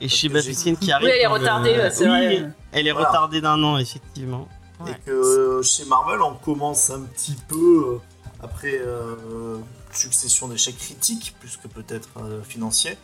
Et 0.00 0.08
chez 0.08 0.28
Baptistine 0.28 0.76
qui 0.76 0.86
Oui, 0.86 0.92
arrive. 0.92 1.08
elle 1.08 1.20
est 1.20 1.22
le- 1.22 1.28
retardée, 1.30 1.70
ouais, 1.70 1.90
c'est 1.90 2.04
Oui, 2.04 2.10
vrai. 2.10 2.50
Elle 2.72 2.86
est 2.86 2.92
Voilà. 2.92 3.08
retardée 3.08 3.40
d'un 3.40 3.62
an, 3.62 3.78
effectivement. 3.78 4.46
Ouais. 4.78 4.90
et 4.92 4.94
que 5.06 5.10
euh, 5.10 5.62
chez 5.62 5.86
Marvel, 5.86 6.20
on 6.20 6.34
commence 6.34 6.90
un 6.90 7.00
petit 7.00 7.34
peu, 7.48 7.94
euh, 7.94 7.98
après 8.46 8.78
euh, 8.78 9.58
succession 9.92 10.48
d'échecs 10.48 10.78
critiques, 10.78 11.34
plus 11.40 11.56
que 11.56 11.68
peut-être 11.68 12.08
euh, 12.18 12.42
financiers, 12.42 12.96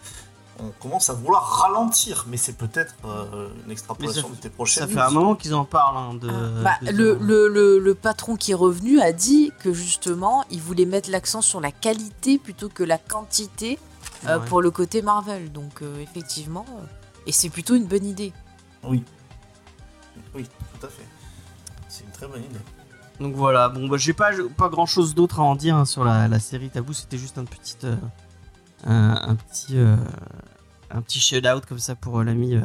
on 0.59 0.69
commence 0.81 1.09
à 1.09 1.15
vouloir 1.15 1.43
ralentir, 1.63 2.27
mais 2.29 2.37
c'est 2.37 2.53
peut-être 2.57 2.95
euh, 3.05 3.49
une 3.65 3.71
extrapolation 3.73 4.29
Mais 4.29 4.37
de 4.37 4.41
tes 4.41 4.51
prochaines 4.51 4.87
Ça 4.87 4.93
fait 4.95 5.01
un 5.01 5.11
moment 5.11 5.35
qu'ils 5.35 5.55
en 5.55 5.65
parlent. 5.65 5.97
hein, 5.97 6.15
de, 6.15 6.29
Ah, 6.31 6.63
bah, 6.63 6.75
de- 6.83 6.91
le, 6.97 7.15
le, 7.21 7.49
le, 7.49 7.79
le 7.79 7.95
patron 7.95 8.37
qui 8.37 8.53
est 8.53 8.61
revenu 8.67 9.01
a 9.01 9.13
dit 9.13 9.51
que 9.61 9.73
justement, 9.73 10.45
il 10.51 10.61
voulait 10.61 10.85
mettre 10.85 11.11
l'accent 11.11 11.41
sur 11.41 11.61
la 11.61 11.73
qualité 11.73 12.39
plutôt 12.39 12.69
que 12.69 12.83
la 12.85 12.99
quantité 12.99 13.79
euh, 14.27 14.39
Ouais. 14.39 14.45
pour 14.47 14.61
le 14.63 14.71
côté 14.71 15.01
Marvel. 15.03 15.51
Donc, 15.51 15.81
euh, 15.83 16.01
effectivement, 16.01 16.67
euh, 16.79 16.85
et 17.27 17.33
c'est 17.33 17.49
plutôt 17.51 17.75
une 17.75 17.87
bonne 17.87 18.05
idée. 18.05 18.33
Oui. 18.85 19.03
Oui, 20.35 20.45
tout 20.79 20.87
à 20.87 20.91
fait. 20.91 21.07
C'est 21.89 22.05
une 22.05 22.11
très 22.13 22.27
bonne 22.29 22.45
idée. 22.45 22.61
Donc 23.23 23.35
voilà, 23.35 23.69
bon 23.69 23.87
bah 23.89 23.97
j'ai 23.99 24.13
pas, 24.13 24.31
pas 24.57 24.69
grand 24.69 24.87
chose 24.87 25.15
d'autre 25.15 25.39
à 25.41 25.45
en 25.45 25.55
dire 25.55 25.77
hein, 25.77 25.85
sur 25.85 26.03
la, 26.05 26.27
la 26.29 26.41
série 26.41 26.71
Tabou, 26.71 26.93
c'était 26.93 27.19
juste 27.19 27.39
un 27.39 27.45
petit 27.45 27.77
euh, 27.85 27.95
un, 28.85 29.15
un 29.31 29.35
petit 29.37 29.79
euh, 29.79 29.97
un 30.91 31.01
petit 31.03 31.21
shout 31.21 31.47
out 31.47 31.65
comme 31.67 31.79
ça 31.79 31.95
pour 31.95 32.19
euh, 32.21 32.25
l'ami 32.25 32.57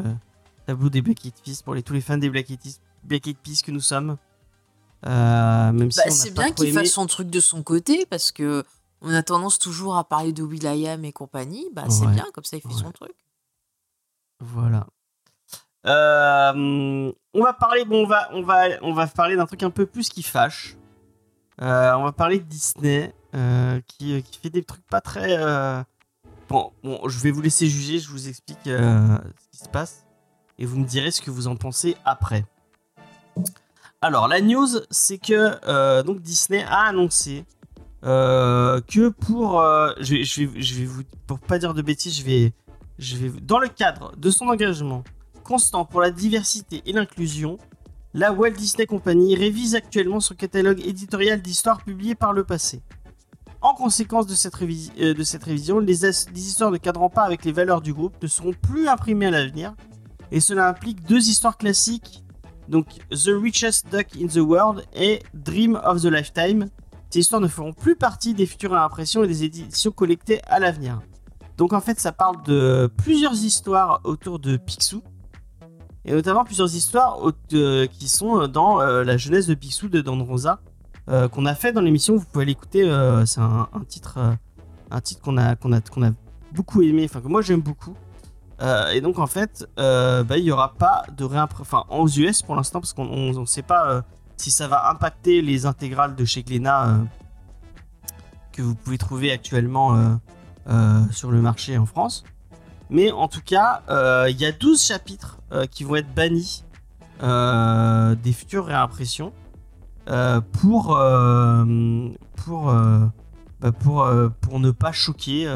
Tabou 0.66 0.90
des 0.90 1.02
Black 1.02 1.24
Eyed 1.26 1.36
Peas, 1.46 1.62
pour 1.64 1.76
les, 1.76 1.84
tous 1.84 1.94
les 1.94 2.02
fans 2.02 2.18
des 2.18 2.30
Black 2.30 2.50
Eyed 2.50 3.38
Peas, 3.38 3.62
que 3.64 3.72
nous 3.72 3.82
sommes. 3.82 4.18
Même 5.06 5.92
si 5.92 6.00
Bah, 6.04 6.10
c'est 6.10 6.34
bien 6.34 6.52
qu'il 6.52 6.74
fasse 6.74 6.90
son 6.92 7.06
truc 7.06 7.30
de 7.30 7.40
son 7.40 7.62
côté 7.62 8.06
parce 8.10 8.32
que 8.32 8.64
on 9.02 9.14
a 9.14 9.22
tendance 9.22 9.60
toujours 9.60 9.96
à 9.96 10.04
parler 10.06 10.34
de 10.34 10.42
Will.i.am 10.42 11.06
et 11.06 11.12
compagnie. 11.14 11.68
Bah, 11.74 11.84
c'est 11.90 12.08
bien, 12.08 12.26
comme 12.34 12.44
ça 12.46 12.58
il 12.58 12.62
fait 12.62 12.68
Ouais. 12.70 12.74
son 12.74 12.92
truc. 12.92 13.14
Voilà. 14.40 14.88
Euh, 15.86 17.12
on 17.34 17.44
va 17.44 17.54
parler, 17.54 17.86
bon, 17.86 18.04
on 18.04 18.08
va, 18.08 18.30
on 18.34 18.42
va, 18.42 18.66
on 18.82 18.94
va 18.94 19.08
parler 19.08 19.36
d'un 19.36 19.46
truc 19.46 19.64
un 19.64 19.70
peu 19.70 19.86
plus 19.86 20.10
qui 20.10 20.24
fâche. 20.24 20.76
Euh, 21.62 21.94
on 21.94 22.04
va 22.04 22.12
parler 22.12 22.40
de 22.40 22.46
Disney, 22.46 23.14
euh, 23.36 23.80
qui, 23.88 24.22
qui 24.24 24.40
fait 24.40 24.50
des 24.50 24.64
trucs 24.64 24.86
pas 24.88 25.02
très. 25.02 25.38
Bon, 26.50 26.72
bon, 26.84 27.08
je 27.08 27.20
vais 27.20 27.32
vous 27.32 27.42
laisser 27.42 27.68
juger, 27.68 28.00
je 28.00 28.10
vous 28.10 28.30
explique 28.30 28.60
ce 28.66 29.50
qui 29.52 29.58
se 29.58 29.70
passe. 29.70 30.06
et 30.58 30.66
vous 30.66 30.80
me 30.80 30.86
direz 30.86 31.12
ce 31.12 31.22
que 31.22 31.32
vous 31.32 31.48
en 31.48 31.56
pensez 31.56 31.98
après. 32.06 32.46
Alors 34.02 34.28
la 34.28 34.42
news, 34.42 34.68
c'est 34.90 35.18
que 35.18 36.02
donc 36.04 36.22
Disney 36.22 36.64
a 36.64 36.88
annoncé 36.88 37.46
que 38.02 39.10
pour, 39.10 39.62
je, 40.00 40.24
je, 40.24 40.44
je 40.56 40.76
vais 40.76 40.86
vous, 40.86 41.04
pour 41.28 41.40
pas 41.40 41.60
dire 41.60 41.74
de 41.74 41.82
bêtises, 41.82 42.18
je 42.18 42.24
vais, 42.24 42.54
je 42.98 43.18
vais, 43.18 43.30
dans 43.42 43.60
le 43.60 43.68
cadre 43.68 44.16
de 44.16 44.30
son 44.32 44.48
engagement 44.48 45.04
constant 45.48 45.86
pour 45.86 46.02
la 46.02 46.12
diversité 46.12 46.84
et 46.86 46.92
l'inclusion, 46.92 47.58
la 48.14 48.34
Walt 48.34 48.52
Disney 48.52 48.86
Company 48.86 49.34
révise 49.34 49.76
actuellement 49.76 50.20
son 50.20 50.36
catalogue 50.36 50.86
éditorial 50.86 51.42
d'histoires 51.42 51.84
publiées 51.84 52.16
par 52.16 52.34
le 52.34 52.44
passé. 52.44 52.82
En 53.62 53.74
conséquence 53.74 54.28
de 54.28 54.36
cette, 54.36 54.56
euh, 54.56 55.14
révision, 55.42 55.80
les, 55.80 56.02
les 56.02 56.48
histoires 56.48 56.70
ne 56.70 56.78
cadrant 56.78 57.10
pas 57.10 57.24
avec 57.24 57.46
les 57.46 57.54
valeurs 57.54 57.82
du 57.82 57.94
groupe 57.94 58.22
ne 58.22 58.28
seront 58.28 58.54
plus 58.54 58.90
imprimées 58.90 59.28
à 59.28 59.32
l'avenir, 59.32 59.74
et 60.32 60.42
cela 60.42 60.68
implique 60.68 61.04
deux 61.04 61.30
histoires 61.30 61.58
classiques, 61.58 62.24
donc 62.68 62.88
The 63.10 63.32
Richest 63.42 63.88
Duck 63.90 64.08
in 64.22 64.28
the 64.28 64.44
World 64.46 64.84
et 64.94 65.24
Dream 65.34 65.80
of 65.86 66.02
the 66.02 66.08
Lifetime. 66.08 66.68
Ces 67.10 67.20
histoires 67.20 67.42
ne 67.42 67.48
feront 67.48 67.72
plus 67.72 67.96
partie 67.96 68.34
des 68.34 68.46
futures 68.46 68.76
impressions 68.76 69.24
et 69.24 69.28
des 69.28 69.46
éditions 69.46 69.92
collectées 69.92 70.42
à 70.48 70.60
l'avenir. 70.60 71.00
Donc 71.56 71.72
en 71.72 71.80
fait, 71.80 72.02
ça 72.02 72.12
parle 72.12 72.44
de 72.44 72.92
plusieurs 72.98 73.34
histoires 73.34 74.02
autour 74.04 74.40
de 74.40 74.58
Picsou, 74.58 75.02
et 76.08 76.14
notamment 76.14 76.46
plusieurs 76.46 76.74
histoires 76.74 77.18
qui 77.50 78.08
sont 78.08 78.48
dans 78.48 78.82
euh, 78.82 79.04
la 79.04 79.18
jeunesse 79.18 79.46
de 79.46 79.54
Picsou 79.54 79.90
de 79.90 80.02
Don 80.02 80.26
euh, 81.10 81.28
qu'on 81.28 81.46
a 81.46 81.54
fait 81.54 81.74
dans 81.74 81.82
l'émission. 81.82 82.16
Vous 82.16 82.26
pouvez 82.26 82.46
l'écouter. 82.46 82.84
euh, 82.84 83.26
c'est 83.26 83.42
un, 83.42 83.68
titre, 83.88 84.16
euh, 84.18 84.32
un 84.90 85.02
titre 85.02 85.22
qu'on 85.22 85.38
a, 85.38 85.56
qu'on 85.56 85.74
a, 85.74 85.82
qu'on 85.82 86.04
a 86.04 86.12
beaucoup 86.54 86.82
aimé, 86.82 87.06
enfin 87.06 87.22
que 87.22 87.28
moi 87.28 87.42
j'aime 87.42 87.62
beaucoup. 87.62 87.94
Euh, 88.62 88.90
et 88.92 89.02
donc 89.02 89.20
en 89.20 89.28
fait, 89.28 89.68
euh, 89.78 90.24
bah, 90.24 90.38
il 90.38 90.46
y 90.46 90.52
aura 90.52 90.74
pas 90.74 91.04
de 91.16 91.24
réimpression, 91.24 91.62
enfin 91.62 91.84
aux 91.96 92.08
US 92.08 92.42
pour 92.42 92.56
l'instant, 92.56 92.80
parce 92.80 92.94
qu'on 92.94 93.06
on, 93.06 93.38
on 93.38 93.46
sait 93.46 93.62
pas 93.62 93.92
euh, 93.92 94.02
si 94.38 94.50
ça 94.50 94.68
va 94.68 94.90
impacter 94.90 95.42
les 95.42 95.66
intégrales 95.66 96.16
de 96.16 96.26
chez 96.26 96.42
Glénat 96.42 96.88
euh, 96.88 96.98
que 98.54 98.62
vous 98.62 98.76
pouvez 98.76 98.98
trouver 98.98 99.32
actuellement 99.32 99.96
euh, 99.96 100.16
euh, 100.70 101.02
sur 101.12 101.32
le 101.32 101.42
marché 101.42 101.78
en 101.78 101.86
France. 101.86 102.24
Mais 102.90 103.12
en 103.12 103.28
tout 103.28 103.42
cas, 103.44 103.84
euh, 103.90 104.28
il 104.30 104.40
y 104.40 104.46
a 104.46 104.52
12 104.52 104.82
chapitres 104.82 105.40
euh, 105.52 105.66
qui 105.66 105.84
vont 105.84 105.96
être 105.96 106.14
bannis 106.14 106.64
euh, 107.24 108.16
des 108.16 108.32
futures 108.34 108.66
réimpressions 108.66 109.34
bah, 110.06 110.42
pour, 110.52 110.96
ne 114.60 114.72
pas 114.72 114.92
choquer 114.94 115.54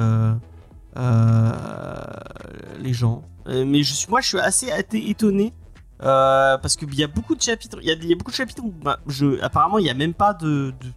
les 2.79 2.93
gens. 2.93 3.23
Mais 3.47 3.83
je 3.83 3.93
suis, 3.93 4.09
moi, 4.09 4.19
je 4.21 4.27
suis 4.27 4.39
assez 4.39 4.69
étonné 4.91 5.53
parce 5.99 6.75
qu'il 6.75 6.93
y 6.95 7.03
a 7.03 7.07
beaucoup 7.07 7.35
de 7.35 7.41
chapitres. 7.41 7.77
Il 7.81 7.87
y 7.87 8.13
a, 8.13 8.15
beaucoup 8.15 8.31
de 8.31 8.35
chapitres 8.35 8.63
où 8.63 8.71
bah, 8.71 8.99
apparemment 9.41 9.77
il 9.77 9.83
n'y 9.83 9.89
a 9.89 9.93
même 9.93 10.13
pas 10.13 10.33
de, 10.33 10.73
de, 10.81 10.87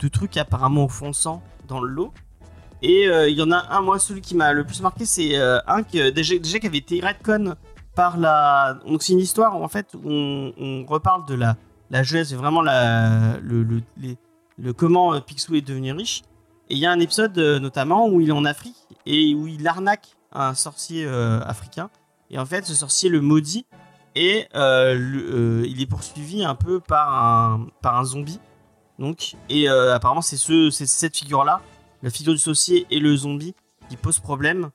de 0.00 0.08
trucs 0.08 0.36
apparemment 0.36 0.84
offensants 0.84 1.42
dans 1.68 1.80
le 1.80 1.88
lot. 1.88 2.12
Et 2.82 3.08
euh, 3.08 3.28
il 3.28 3.38
y 3.38 3.42
en 3.42 3.50
a 3.52 3.66
un, 3.70 3.80
moi, 3.80 3.98
celui 3.98 4.20
qui 4.20 4.34
m'a 4.34 4.52
le 4.52 4.64
plus 4.64 4.80
marqué, 4.82 5.06
c'est 5.06 5.36
euh, 5.36 5.58
un 5.66 5.82
que, 5.82 6.10
déjà, 6.10 6.36
qui 6.36 6.66
avait 6.66 6.78
été 6.78 7.00
retcon 7.00 7.54
par 7.94 8.18
la. 8.18 8.78
Donc, 8.86 9.02
c'est 9.02 9.12
une 9.12 9.18
histoire 9.18 9.58
où, 9.58 9.64
en 9.64 9.68
fait, 9.68 9.94
on, 10.04 10.52
on 10.58 10.84
reparle 10.84 11.26
de 11.26 11.34
la, 11.34 11.56
la 11.90 12.02
jeunesse, 12.02 12.28
c'est 12.28 12.36
vraiment 12.36 12.62
la, 12.62 13.38
le, 13.42 13.66
le, 14.58 14.72
comment 14.72 15.14
euh, 15.14 15.20
Picsou 15.20 15.54
est 15.54 15.66
devenu 15.66 15.92
riche. 15.92 16.22
Et 16.68 16.74
il 16.74 16.78
y 16.78 16.86
a 16.86 16.90
un 16.90 16.98
épisode 16.98 17.38
notamment 17.38 18.08
où 18.08 18.20
il 18.20 18.28
est 18.28 18.32
en 18.32 18.44
Afrique 18.44 18.74
et 19.06 19.36
où 19.36 19.46
il 19.46 19.66
arnaque 19.68 20.16
un 20.32 20.52
sorcier 20.54 21.06
africain. 21.06 21.90
Et 22.28 22.40
en 22.40 22.44
fait, 22.44 22.66
ce 22.66 22.74
sorcier 22.74 23.08
le 23.08 23.20
maudit 23.20 23.66
et 24.16 24.48
il 24.52 25.80
est 25.80 25.86
poursuivi 25.88 26.44
un 26.44 26.56
peu 26.56 26.80
par 26.80 27.24
un, 27.24 27.68
par 27.82 27.96
un 27.96 28.04
zombie. 28.04 28.40
Donc, 28.98 29.36
et 29.48 29.68
apparemment, 29.68 30.22
c'est 30.22 30.36
ce, 30.36 30.70
cette 30.70 31.16
figure-là, 31.16 31.60
la 32.02 32.10
figure 32.10 32.32
du 32.32 32.38
sorcier 32.38 32.86
et 32.90 33.00
le 33.00 33.16
zombie, 33.16 33.54
qui 33.88 33.96
pose 33.96 34.18
problème 34.18 34.70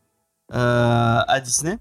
euh, 0.54 1.20
à 1.28 1.40
Disney. 1.40 1.78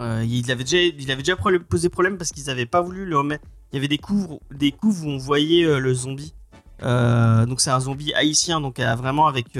Euh, 0.00 0.24
il 0.26 0.50
avait 0.50 0.64
déjà, 0.64 0.78
il 0.78 1.10
avait 1.10 1.22
déjà 1.22 1.36
posé 1.36 1.88
problème 1.88 2.16
parce 2.16 2.30
qu'ils 2.30 2.46
n'avaient 2.46 2.66
pas 2.66 2.80
voulu 2.80 3.04
le 3.04 3.18
remettre. 3.18 3.44
Il 3.72 3.76
y 3.76 3.78
avait 3.78 3.88
des 3.88 3.98
couves, 3.98 4.38
des 4.54 4.74
où 4.82 5.06
on 5.06 5.18
voyait 5.18 5.64
euh, 5.64 5.78
le 5.78 5.92
zombie. 5.92 6.34
Donc 6.80 7.60
c'est 7.60 7.70
un 7.70 7.80
zombie 7.80 8.14
haïtien, 8.14 8.60
donc 8.60 8.78
vraiment 8.78 9.26
avec 9.26 9.58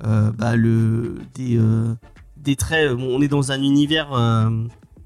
bah, 0.00 0.54
le, 0.54 1.18
des, 1.34 1.58
des 2.36 2.54
traits. 2.54 2.92
on 2.92 3.20
est 3.20 3.28
dans 3.28 3.50
un 3.50 3.60
univers 3.60 4.12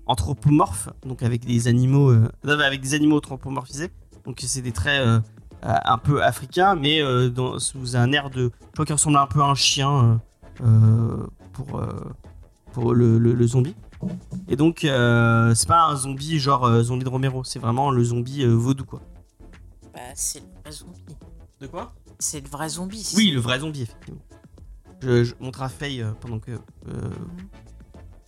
anthropomorphe, 0.05 0.91
donc 1.07 1.23
avec 1.23 1.47
des 1.47 1.67
animaux, 1.67 2.15
avec 2.45 2.83
des 2.83 2.93
animaux 2.93 3.17
anthropomorphisés. 3.17 3.89
Donc 4.27 4.41
c'est 4.43 4.61
des 4.61 4.73
traits 4.73 5.23
un 5.63 5.99
peu 5.99 6.23
africains, 6.23 6.75
mais 6.77 7.01
euh, 7.03 7.29
dans, 7.29 7.59
sous 7.59 7.97
un 7.97 8.13
air 8.13 8.31
de, 8.31 8.51
je 8.61 8.73
crois 8.73 8.85
qu'il 8.85 8.95
ressemble 8.95 9.17
un 9.17 9.27
peu 9.27 9.41
à 9.41 9.47
un 9.47 9.55
chien 9.55 10.21
euh, 10.63 10.65
euh, 10.65 11.27
pour 11.53 11.79
euh, 11.79 11.93
pour 12.73 12.95
le, 12.95 13.19
le- 13.19 13.35
le 13.35 13.47
zombie. 13.47 13.75
Et 14.49 14.55
donc 14.57 14.85
euh, 14.85 15.55
c'est 15.55 15.67
pas 15.69 15.83
un 15.87 15.97
zombie 15.97 16.39
genre 16.39 16.65
euh, 16.65 16.83
zombie 16.83 17.05
de 17.05 17.09
Romero, 17.09 17.43
c'est 17.45 17.59
vraiment 17.59 17.91
le 17.91 18.05
zombie 18.05 18.45
euh, 18.45 18.55
vaudou 18.55 18.85
quoi. 18.85 19.01
Bah, 19.93 20.01
c'est 20.15 20.41
le 20.41 20.47
vrai 20.63 20.71
zombie. 20.73 21.17
De 21.61 21.67
quoi? 21.67 21.93
C'est 22.21 22.41
le 22.41 22.49
vrai 22.49 22.69
zombie. 22.69 23.13
Oui, 23.17 23.31
le 23.33 23.41
vrai 23.41 23.59
zombie, 23.59 23.83
effectivement. 23.83 24.21
Je, 25.03 25.25
je 25.25 25.35
montre 25.41 25.63
à 25.63 25.69
Faye 25.69 26.03
euh, 26.03 26.13
pendant 26.21 26.39
que. 26.39 26.53
euh, 26.53 27.11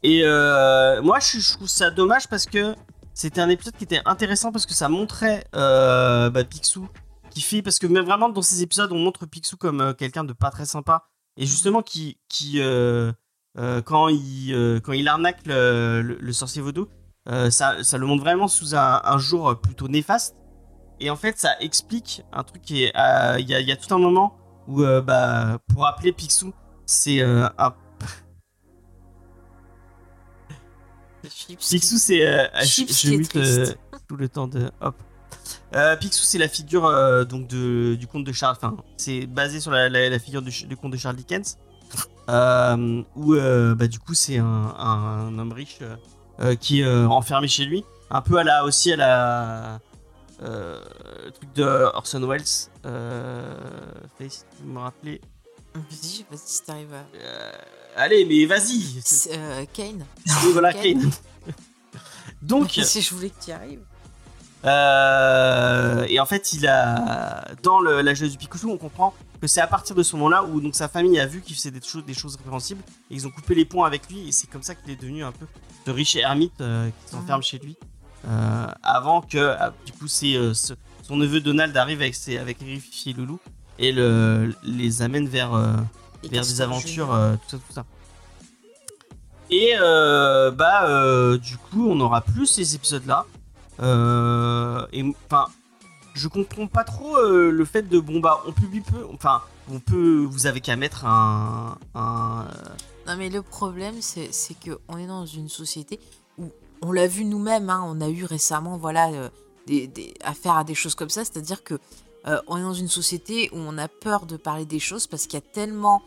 Et 0.03 0.23
euh, 0.25 1.03
moi, 1.03 1.19
je, 1.21 1.39
je 1.39 1.53
trouve 1.53 1.69
ça 1.69 1.91
dommage 1.91 2.27
parce 2.29 2.47
que 2.47 2.75
c'était 3.15 3.41
un 3.41 3.49
épisode 3.49 3.75
qui 3.77 3.85
était 3.85 4.01
intéressant 4.07 4.51
parce 4.51 4.67
que 4.67 4.75
ça 4.75 4.89
montrait 4.89 5.45
euh, 5.55 6.31
bah, 6.31 6.43
Picsou 6.45 6.89
qui 7.31 7.41
fait. 7.41 7.63
Parce 7.63 7.79
que 7.79 7.87
même 7.87 8.05
vraiment, 8.05 8.29
dans 8.29 8.43
ces 8.43 8.63
épisodes, 8.63 8.93
on 8.93 8.99
montre 8.99 9.27
Picsou 9.27 9.57
comme 9.57 9.81
euh, 9.81 9.93
quelqu'un 9.95 10.25
de 10.25 10.33
pas 10.33 10.51
très 10.51 10.67
sympa. 10.67 11.05
Et 11.37 11.47
justement, 11.47 11.83
qui. 11.83 12.19
qui 12.29 12.61
euh, 12.61 13.13
euh, 13.59 13.83
quand, 13.83 14.09
il, 14.09 14.81
quand 14.85 14.93
il 14.93 15.09
arnaque 15.09 15.47
le, 15.47 16.03
le- 16.03 16.19
le 16.21 16.33
sorcier 16.33 16.63
vaudou, 16.63 16.87
ça, 17.51 17.83
ça 17.83 17.99
le 17.99 18.07
montre 18.07 18.23
vraiment 18.23 18.49
sous 18.49 18.75
un, 18.75 19.01
un 19.05 19.19
jour 19.19 19.61
plutôt 19.61 19.89
néfaste. 19.89 20.37
Et 21.01 21.11
en 21.11 21.17
fait, 21.17 21.39
ça 21.39 21.59
explique 21.61 22.23
un 22.33 22.43
truc 22.45 22.63
qui 22.63 22.85
est. 22.85 22.93
Il 23.39 23.47
y, 23.49 23.53
y 23.53 23.73
a 23.73 23.77
tout 23.77 23.93
un 23.95 23.99
moment 23.99 24.37
où, 24.69 24.83
bah, 24.83 25.59
pour 25.73 25.87
appeler 25.87 26.13
Picsou, 26.13 26.53
c'est 26.87 27.23
un. 27.23 27.53
Picsou, 31.23 31.99
c'est. 31.99 32.21
je 32.63 32.85
je 32.89 33.11
mute 33.11 33.33
tout 34.09 34.17
le 34.17 34.29
temps 34.29 34.47
de. 34.49 34.71
Hop. 34.81 34.95
Euh, 35.75 35.97
Picsou, 35.97 36.23
c'est 36.25 36.39
la 36.39 36.49
figure 36.49 36.87
euh, 36.87 37.25
donc 37.25 37.47
de, 37.49 37.95
du 37.95 38.07
conte 38.07 38.25
de 38.25 38.33
Charles. 38.33 38.57
Enfin, 38.57 38.77
c'est 38.97 39.27
basé 39.27 39.61
sur 39.61 39.71
la, 39.71 39.89
la- 39.89 40.09
la 40.09 40.19
figure 40.19 40.43
du, 40.43 40.51
du 40.67 40.77
conte 40.77 40.93
de 40.93 40.97
Charles 40.97 41.17
Dickens. 41.17 41.59
Euh, 42.29 43.03
où, 43.17 43.35
euh, 43.35 43.75
bah, 43.75 43.87
du 43.89 43.99
coup, 43.99 44.15
c'est 44.15 44.39
un, 44.39 44.45
un 44.79 45.39
homme 45.39 45.53
riche 45.53 45.79
euh, 46.41 46.55
qui 46.55 46.81
est 46.81 46.85
euh, 46.85 47.07
enfermé 47.09 47.49
chez 47.49 47.65
lui. 47.65 47.85
Un 48.11 48.21
peu 48.23 48.39
à 48.39 48.45
la, 48.45 48.65
aussi 48.65 48.93
à 48.93 48.97
la. 48.97 49.81
euh, 50.43 50.81
le 51.25 51.31
truc 51.33 51.53
de 51.55 51.63
Orson 51.65 52.23
Welles. 52.27 52.43
Euh, 52.87 53.55
si 54.29 54.41
tu 54.57 54.65
me 54.65 54.79
rappeler. 54.79 55.21
Vas-y, 55.75 56.25
vas-y, 56.31 56.39
si 56.45 56.63
t'arrives 56.65 56.95
à. 56.95 57.05
Euh, 57.17 57.53
allez, 57.97 58.25
mais 58.25 58.45
vas-y. 58.47 59.01
C'est, 59.05 59.37
euh, 59.39 59.65
Kane. 59.73 60.05
Oui, 60.45 60.51
voilà, 60.53 60.73
Kane. 60.73 60.83
Kane. 61.01 61.11
Donc, 62.43 62.71
si 62.71 63.03
je 63.03 63.15
voulais 63.15 63.31
que 63.31 63.41
tu 63.45 63.51
y 63.51 63.53
arrives. 63.53 63.83
Euh, 64.65 66.05
et 66.09 66.21
en 66.21 66.27
fait, 66.27 66.53
il 66.53 66.67
a 66.67 67.45
dans 67.63 67.81
le- 67.81 68.03
la 68.03 68.15
jeunesse 68.15 68.37
du 68.37 68.39
Picsou, 68.47 68.71
on 68.71 68.77
comprend 68.77 69.15
que 69.41 69.47
c'est 69.47 69.61
à 69.63 69.67
partir 69.67 69.97
de 69.97 70.03
ce 70.03 70.17
moment-là 70.17 70.45
où 70.45 70.61
donc 70.61 70.75
sa 70.75 70.89
famille 70.89 71.19
a 71.19 71.27
vu 71.27 71.41
qu'il 71.41 71.57
faisait 71.57 71.71
des 71.71 71.81
choses, 71.81 72.05
des 72.05 72.13
choses 72.15 72.37
répréhensibles 72.37 72.83
et 73.11 73.15
ils 73.15 73.27
ont 73.27 73.31
coupé 73.31 73.55
les 73.55 73.65
ponts 73.65 73.85
avec 73.85 74.09
lui 74.11 74.29
et 74.29 74.33
c'est 74.33 74.47
comme 74.49 74.63
ça 74.63 74.75
qu'il 74.75 74.91
est 74.93 74.97
devenu 75.01 75.25
un 75.25 75.33
peu 75.33 75.47
ce 75.87 75.91
riche 75.91 76.15
ermite 76.17 76.61
euh, 76.61 76.89
qui 77.07 77.11
s'enferme 77.13 77.43
chez 77.43 77.59
lui. 77.59 77.77
Euh, 78.29 78.67
avant 78.83 79.23
que 79.23 79.39
euh, 79.39 79.57
du 79.87 79.93
coup 79.93 80.09
c'est 80.09 80.35
ce- 80.53 80.75
son 81.03 81.17
neveu 81.17 81.41
Donald 81.41 81.75
arrive 81.75 82.03
avec 82.03 82.15
ses 82.15 82.37
avec 82.37 82.59
Riffy 82.59 83.11
et 83.11 83.13
Loulou 83.15 83.41
et 83.79 83.93
le, 83.93 84.55
les 84.63 85.01
amène 85.01 85.27
vers 85.27 85.53
vers 86.31 86.43
des 86.43 86.61
aventures, 86.61 87.07
tout 87.49 87.49
ça, 87.49 87.57
tout 87.67 87.73
ça. 87.73 87.85
Et 89.51 89.73
bah 90.53 91.39
du 91.39 91.57
coup, 91.57 91.89
on 91.91 91.95
n'aura 91.95 92.21
plus 92.21 92.47
ces 92.47 92.75
épisodes-là. 92.75 93.25
Euh, 93.25 93.40
et 93.81 95.03
enfin, 95.27 95.47
je 96.15 96.29
comprends 96.29 96.67
pas 96.67 96.85
trop 96.85 97.17
euh, 97.17 97.51
le 97.51 97.65
fait 97.65 97.83
de 97.89 97.99
bon 97.99 98.21
bah 98.21 98.43
on 98.47 98.53
publie 98.53 98.81
peu. 98.81 99.07
Enfin, 99.13 99.43
on 99.73 99.79
peut, 99.79 100.25
vous 100.29 100.47
avez 100.47 100.61
qu'à 100.61 100.77
mettre 100.77 101.05
un, 101.07 101.79
un 101.95 102.47
Non, 103.07 103.17
mais 103.17 103.31
le 103.31 103.43
problème, 103.43 103.95
c'est 104.01 104.33
c'est 104.33 104.55
qu'on 104.59 104.99
est 104.99 105.07
dans 105.07 105.27
une 105.27 105.49
société 105.49 106.01
où 106.39 106.51
on 106.83 106.93
l'a 106.93 107.07
vu 107.07 107.25
nous-mêmes, 107.25 107.71
hein, 107.71 107.83
on 107.87 108.01
a 108.01 108.09
eu 108.09 108.25
récemment 108.25 108.77
voilà, 108.79 109.09
euh, 109.11 109.29
des, 109.67 109.87
des- 109.87 110.15
affaire 110.25 110.57
à 110.57 110.65
des 110.65 110.75
choses 110.75 110.95
comme 110.95 111.11
ça, 111.11 111.25
c'est-à-dire 111.25 111.63
que 111.63 111.75
euh, 112.27 112.41
on 112.49 112.57
est 112.59 112.63
dans 112.63 112.75
une 112.75 112.89
société 112.89 113.49
où 113.53 113.57
on 113.59 113.79
a 113.79 113.89
peur 113.89 114.27
de 114.27 114.37
parler 114.37 114.65
des 114.67 114.79
choses 114.79 115.07
parce 115.07 115.25
qu'il 115.27 115.35
y 115.35 115.43
a 115.43 115.47
tellement 115.53 116.03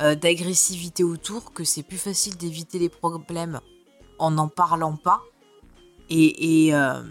euh, 0.00 0.14
d'agressivité 0.14 1.02
autour 1.04 1.52
que 1.52 1.64
c'est 1.64 1.82
plus 1.82 1.98
facile 1.98 2.36
d'éviter 2.36 2.78
les 2.78 2.88
problèmes 2.88 3.60
en 4.18 4.30
n'en 4.30 4.48
parlant 4.48 4.96
pas 4.96 5.20
Et, 6.10 6.66
et, 6.66 6.74
euh, 6.74 7.02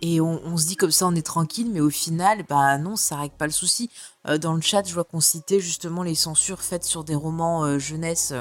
et 0.00 0.20
on, 0.20 0.40
on 0.44 0.56
se 0.56 0.66
dit 0.66 0.76
comme 0.76 0.90
ça, 0.90 1.06
on 1.06 1.14
est 1.14 1.26
tranquille, 1.26 1.70
mais 1.72 1.80
au 1.80 1.90
final, 1.90 2.44
bah 2.48 2.78
non, 2.78 2.96
ça 2.96 3.16
règle 3.16 3.34
pas 3.36 3.46
le 3.46 3.52
souci. 3.52 3.90
Euh, 4.28 4.38
dans 4.38 4.54
le 4.54 4.60
chat, 4.60 4.86
je 4.86 4.94
vois 4.94 5.04
qu'on 5.04 5.20
citait 5.20 5.60
justement 5.60 6.02
les 6.02 6.14
censures 6.14 6.60
faites 6.62 6.84
sur 6.84 7.04
des 7.04 7.14
romans 7.14 7.64
euh, 7.64 7.78
jeunesse 7.78 8.32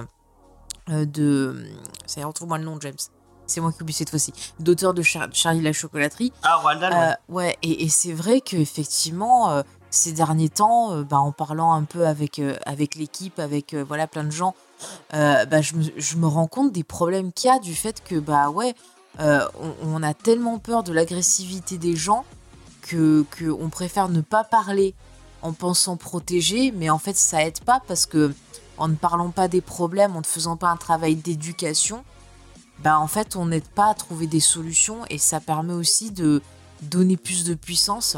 de. 0.87 1.65
Ça 2.05 2.19
y 2.19 2.23
est, 2.23 2.25
retrouve-moi 2.25 2.57
le 2.57 2.65
nom, 2.65 2.79
James. 2.81 2.93
C'est 3.47 3.59
moi 3.61 3.71
qui 3.71 3.81
oublie 3.81 3.93
cette 3.93 4.09
fois-ci. 4.09 4.33
D'auteur 4.59 4.93
de 4.93 5.01
Char- 5.01 5.29
Charlie 5.33 5.61
la 5.61 5.73
chocolaterie. 5.73 6.31
Ah, 6.43 6.61
Dahl, 6.79 6.93
ouais. 6.93 7.35
Ouais, 7.35 7.57
et, 7.63 7.83
et 7.83 7.89
c'est 7.89 8.13
vrai 8.13 8.39
qu'effectivement, 8.39 9.61
ces 9.89 10.13
derniers 10.13 10.47
temps, 10.49 11.01
bah, 11.01 11.19
en 11.19 11.33
parlant 11.33 11.73
un 11.73 11.83
peu 11.83 12.07
avec, 12.07 12.41
avec 12.65 12.95
l'équipe, 12.95 13.39
avec 13.39 13.73
voilà, 13.73 14.07
plein 14.07 14.23
de 14.23 14.31
gens, 14.31 14.55
bah, 15.11 15.61
je, 15.61 15.75
me, 15.75 15.83
je 15.97 16.15
me 16.15 16.27
rends 16.27 16.47
compte 16.47 16.71
des 16.71 16.85
problèmes 16.85 17.33
qu'il 17.33 17.49
y 17.49 17.53
a 17.53 17.59
du 17.59 17.75
fait 17.75 18.01
que, 18.01 18.19
bah 18.19 18.49
ouais, 18.51 18.73
euh, 19.19 19.45
on, 19.83 20.01
a 20.03 20.13
tellement 20.13 20.57
peur 20.57 20.83
de 20.83 20.93
l'agressivité 20.93 21.77
des 21.77 21.95
gens 21.95 22.25
que, 22.81 23.25
préfère 23.69 24.09
ne 24.09 24.21
pas 24.21 24.43
parler 24.43 24.95
en 25.41 25.53
pensant 25.53 25.97
protéger, 25.97 26.71
mais 26.71 26.89
en 26.89 26.99
fait, 26.99 27.15
ça 27.15 27.43
aide 27.43 27.59
pas 27.61 27.81
parce 27.87 28.05
que 28.05 28.33
en 28.77 28.87
ne 28.87 28.95
parlant 28.95 29.29
pas 29.29 29.47
des 29.47 29.61
problèmes, 29.61 30.15
en 30.15 30.21
ne 30.21 30.25
faisant 30.25 30.55
pas 30.55 30.69
un 30.69 30.77
travail 30.77 31.15
d'éducation, 31.15 32.03
bah 32.79 32.99
en 32.99 33.07
fait, 33.07 33.35
on 33.35 33.47
n'aide 33.47 33.67
pas 33.67 33.89
à 33.89 33.93
trouver 33.93 34.27
des 34.27 34.39
solutions 34.39 35.05
et 35.09 35.17
ça 35.17 35.39
permet 35.39 35.73
aussi 35.73 36.11
de 36.11 36.41
donner 36.81 37.17
plus 37.17 37.43
de 37.43 37.53
puissance 37.53 38.17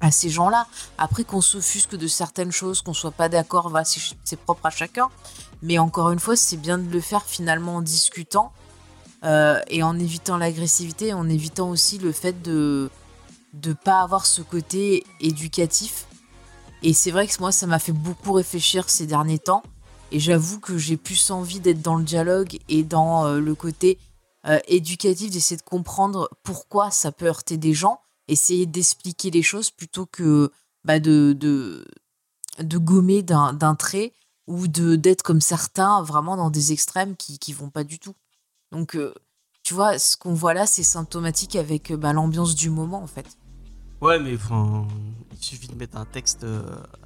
à 0.00 0.10
ces 0.10 0.30
gens-là. 0.30 0.66
Après 0.96 1.24
qu'on 1.24 1.40
s'offusque 1.40 1.96
de 1.96 2.06
certaines 2.06 2.52
choses, 2.52 2.82
qu'on 2.82 2.94
soit 2.94 3.12
pas 3.12 3.28
d'accord, 3.28 3.68
voilà, 3.68 3.84
c'est 3.84 4.40
propre 4.40 4.66
à 4.66 4.70
chacun. 4.70 5.08
Mais 5.62 5.78
encore 5.78 6.10
une 6.10 6.20
fois, 6.20 6.36
c'est 6.36 6.56
bien 6.56 6.78
de 6.78 6.90
le 6.90 7.00
faire 7.00 7.24
finalement 7.24 7.76
en 7.76 7.82
discutant 7.82 8.52
euh, 9.24 9.60
et 9.68 9.82
en 9.82 9.98
évitant 9.98 10.36
l'agressivité, 10.36 11.12
en 11.12 11.28
évitant 11.28 11.70
aussi 11.70 11.98
le 11.98 12.12
fait 12.12 12.42
de 12.42 12.90
de 13.54 13.72
pas 13.72 14.02
avoir 14.02 14.26
ce 14.26 14.42
côté 14.42 15.04
éducatif. 15.20 16.06
Et 16.82 16.92
c'est 16.92 17.10
vrai 17.10 17.26
que 17.26 17.32
moi, 17.40 17.50
ça 17.50 17.66
m'a 17.66 17.78
fait 17.78 17.92
beaucoup 17.92 18.32
réfléchir 18.32 18.88
ces 18.88 19.06
derniers 19.06 19.38
temps. 19.38 19.62
Et 20.12 20.20
j'avoue 20.20 20.60
que 20.60 20.78
j'ai 20.78 20.96
plus 20.96 21.30
envie 21.30 21.60
d'être 21.60 21.82
dans 21.82 21.96
le 21.96 22.04
dialogue 22.04 22.58
et 22.68 22.82
dans 22.82 23.26
euh, 23.26 23.40
le 23.40 23.54
côté 23.54 23.98
euh, 24.46 24.58
éducatif, 24.68 25.30
d'essayer 25.30 25.56
de 25.56 25.62
comprendre 25.62 26.30
pourquoi 26.44 26.90
ça 26.90 27.10
peut 27.12 27.26
heurter 27.26 27.56
des 27.56 27.74
gens, 27.74 28.00
essayer 28.28 28.66
d'expliquer 28.66 29.30
les 29.30 29.42
choses 29.42 29.70
plutôt 29.70 30.06
que 30.06 30.50
bah, 30.84 31.00
de, 31.00 31.34
de, 31.38 31.84
de 32.60 32.78
gommer 32.78 33.22
d'un 33.22 33.52
d'un 33.52 33.74
trait 33.74 34.14
ou 34.46 34.68
de 34.68 34.96
d'être 34.96 35.22
comme 35.22 35.40
certains 35.40 36.02
vraiment 36.02 36.36
dans 36.36 36.50
des 36.50 36.72
extrêmes 36.72 37.16
qui, 37.16 37.38
qui 37.38 37.52
vont 37.52 37.70
pas 37.70 37.84
du 37.84 37.98
tout. 37.98 38.14
Donc, 38.72 38.96
euh, 38.96 39.14
tu 39.62 39.74
vois, 39.74 39.98
ce 39.98 40.16
qu'on 40.16 40.34
voit 40.34 40.54
là, 40.54 40.66
c'est 40.66 40.82
symptomatique 40.82 41.56
avec 41.56 41.90
euh, 41.90 41.96
bah, 41.96 42.12
l'ambiance 42.12 42.54
du 42.54 42.70
moment 42.70 43.02
en 43.02 43.06
fait. 43.06 43.38
Ouais, 44.00 44.20
mais 44.20 44.34
enfin, 44.36 44.86
il 45.32 45.44
suffit 45.44 45.66
de 45.66 45.74
mettre 45.74 45.96
un 45.96 46.04
texte 46.04 46.44
euh, 46.44 46.62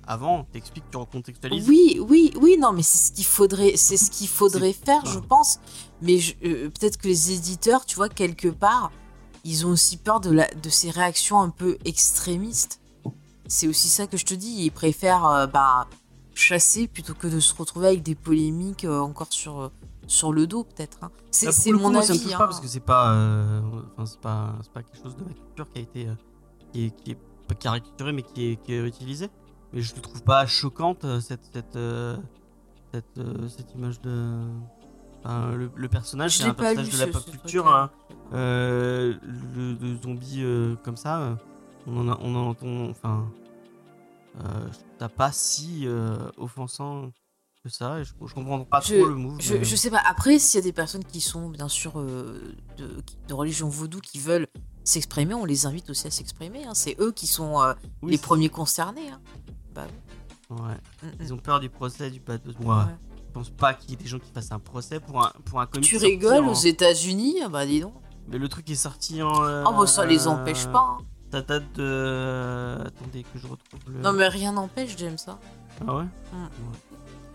avant, 0.07 0.45
t'expliques, 0.45 0.85
tu 0.91 0.99
recontextualises. 0.99 1.67
Oui, 1.67 1.99
oui, 2.07 2.33
oui, 2.41 2.59
non, 2.59 2.73
mais 2.73 2.83
c'est 2.83 2.99
ce 2.99 3.13
qu'il 3.13 3.25
faudrait, 3.25 3.77
c'est 3.77 3.97
ce 3.97 4.11
qu'il 4.11 4.29
faudrait 4.29 4.75
faire, 4.75 5.05
je 5.07 5.19
pense. 5.19 5.59
Mais 6.03 6.19
euh, 6.45 6.69
peut-être 6.69 6.99
que 6.99 7.09
les 7.09 7.33
éditeurs, 7.33 7.87
tu 7.87 7.97
vois, 7.97 8.11
quelque 8.11 8.49
part, 8.49 8.93
ils 9.45 9.67
ont 9.67 9.71
aussi 9.71 9.97
peur 9.97 10.21
de, 10.21 10.31
la, 10.31 10.49
de 10.49 10.69
ces 10.69 10.91
réactions 10.91 11.41
un 11.41 11.49
peu 11.49 11.79
extrémistes. 11.85 12.81
C'est 13.47 13.67
aussi 13.69 13.89
ça 13.89 14.07
que 14.07 14.17
je 14.17 14.27
te 14.27 14.35
dis. 14.35 14.65
Ils 14.65 14.71
préfèrent 14.71 15.27
euh, 15.27 15.47
bah, 15.47 15.89
chasser 16.35 16.89
plutôt 16.89 17.15
que 17.15 17.27
de 17.27 17.41
se 17.41 17.55
retrouver 17.55 17.89
avec 17.89 18.03
des 18.03 18.15
polémiques 18.15 18.85
euh, 18.85 19.01
encore 19.01 19.29
sur, 19.33 19.71
sur 20.13 20.33
le 20.33 20.47
dos, 20.47 20.65
peut-être. 20.65 20.99
hein. 21.03 21.11
C'est 21.31 21.47
Là, 21.47 21.73
mon 21.79 21.87
coup, 21.89 21.93
moi, 21.95 22.03
ça 22.03 22.13
me 22.13 22.19
avis. 22.19 22.25
touche 22.25 22.35
hein. 22.35 22.39
pas 22.39 22.47
parce 22.47 22.61
que 22.61 22.67
c'est 22.67 22.81
pas, 22.81 23.13
euh, 23.15 23.61
enfin, 23.93 24.07
c'est 24.07 24.21
pas, 24.21 24.55
c'est 24.63 24.73
pas 24.73 24.83
quelque 24.83 25.03
chose 25.03 25.17
de 25.17 25.25
ma 25.25 25.33
culture 25.33 25.69
qui 25.73 25.79
a 25.79 25.83
été, 25.83 26.09
euh, 26.09 26.15
qui 26.73 26.85
est, 26.87 26.91
qui 26.91 27.11
est 27.13 27.19
pas 27.49 27.55
caricaturé, 27.55 28.13
mais 28.13 28.23
qui 28.23 28.51
est, 28.53 28.57
qui 28.63 28.75
est 28.75 28.87
utilisé. 28.87 29.31
Mais 29.73 29.81
je 29.81 29.95
ne 29.95 30.01
trouve 30.01 30.23
pas 30.23 30.45
choquante 30.47 31.05
euh, 31.05 31.21
cette, 31.21 31.45
cette, 31.53 31.77
euh, 31.77 32.17
cette, 32.93 33.21
cette 33.49 33.73
image 33.75 34.01
de, 34.03 34.43
enfin, 35.25 35.53
le, 35.53 35.71
le 35.75 35.89
personnage, 35.89 36.33
Je 36.37 36.43
c'est 36.43 36.49
un 36.49 36.55
personnage 36.55 36.91
de 36.91 36.99
la 36.99 37.07
pop 37.07 37.25
culture. 37.31 37.67
hein. 37.75 37.91
Euh, 38.35 39.15
le, 39.55 39.73
le 39.75 39.97
zombie 40.03 40.43
euh, 40.43 40.77
comme 40.85 40.97
ça, 40.97 41.39
on 41.87 41.97
en, 41.97 42.13
a, 42.13 42.19
on 42.21 42.35
en 42.35 42.49
entend, 42.51 42.89
enfin, 42.91 43.27
euh, 44.45 44.67
ça 44.99 45.09
pas 45.09 45.33
si 45.33 45.87
offensant 46.37 47.11
que 47.63 47.69
ça. 47.69 48.01
Et 48.01 48.05
je, 48.05 48.13
je 48.27 48.35
comprends 48.35 48.65
pas 48.65 48.81
Je- 48.81 48.97
trop 48.97 49.07
le 49.09 49.15
move. 49.15 49.41
Je, 49.41 49.55
mais- 49.55 49.65
je 49.65 49.77
sais 49.77 49.91
pas. 49.91 50.01
Après, 50.05 50.39
s'il 50.39 50.59
y 50.59 50.63
a 50.63 50.65
des 50.65 50.73
personnes 50.73 51.05
qui 51.05 51.21
sont 51.21 51.49
bien 51.49 51.69
sûr 51.69 51.99
euh, 51.99 52.55
de, 52.77 53.03
de 53.29 53.35
religion 53.35 53.69
vaudou 53.69 54.01
qui 54.01 54.19
veulent 54.19 54.47
s'exprimer, 54.85 55.35
on 55.35 55.45
les 55.45 55.67
invite 55.67 55.89
aussi 55.91 56.07
à 56.07 56.11
s'exprimer. 56.11 56.65
hein. 56.65 56.75
C'est 56.75 56.97
eux 57.01 57.13
qui 57.13 57.27
sont 57.27 57.61
euh, 57.63 57.75
Oui, 58.03 58.13
les 58.13 58.19
premiers 58.19 58.49
concernés. 58.49 59.09
hein. 59.11 59.21
Bah 59.75 59.87
Ouais. 60.51 60.59
Mm, 61.03 61.07
mm. 61.07 61.11
Ils 61.21 61.33
ont 61.35 61.39
peur 61.39 61.61
du 61.61 61.71
procès, 61.71 62.11
du 62.11 62.21
buzz. 62.21 62.41
Moi, 62.61 62.79
Ouais. 62.79 62.95
je 63.29 63.33
pense 63.33 63.49
pas 63.51 63.73
qu'il 63.75 63.91
y 63.91 63.93
ait 63.95 63.97
des 63.97 64.07
gens 64.07 64.19
qui 64.19 64.31
fassent 64.33 64.53
un 64.53 64.59
procès 64.59 65.01
pour 65.01 65.25
un, 65.25 65.33
pour 65.47 65.61
un 65.61 65.67
comic 65.67 65.89
Tu 65.89 65.97
rigoles 65.97 66.45
en- 66.45 66.51
aux 66.51 66.55
États-Unis? 66.55 67.37
Ah 67.45 67.49
Bah 67.49 67.65
dis 67.65 67.81
donc. 67.81 67.95
Mais 68.29 68.39
le 68.39 68.49
truc 68.49 68.69
est 68.71 68.75
sorti 68.75 69.23
en. 69.23 69.43
euh, 69.45 69.65
Ah 69.67 69.73
bah 69.73 69.87
ça 69.87 70.05
les 70.05 70.27
empêche 70.29 70.67
pas. 70.67 70.99
hein. 71.01 71.05
Ça 71.33 71.41
date 71.41 71.73
de. 71.75 72.77
Attendez 72.85 73.23
que 73.23 73.39
je 73.39 73.47
retrouve 73.47 73.81
le. 73.87 74.01
Non 74.01 74.13
mais 74.13 74.29
rien 74.29 74.53
n'empêche, 74.53 74.95
j'aime 74.99 75.17
ça. 75.17 75.39
Ah 75.89 75.97
ouais 75.97 76.05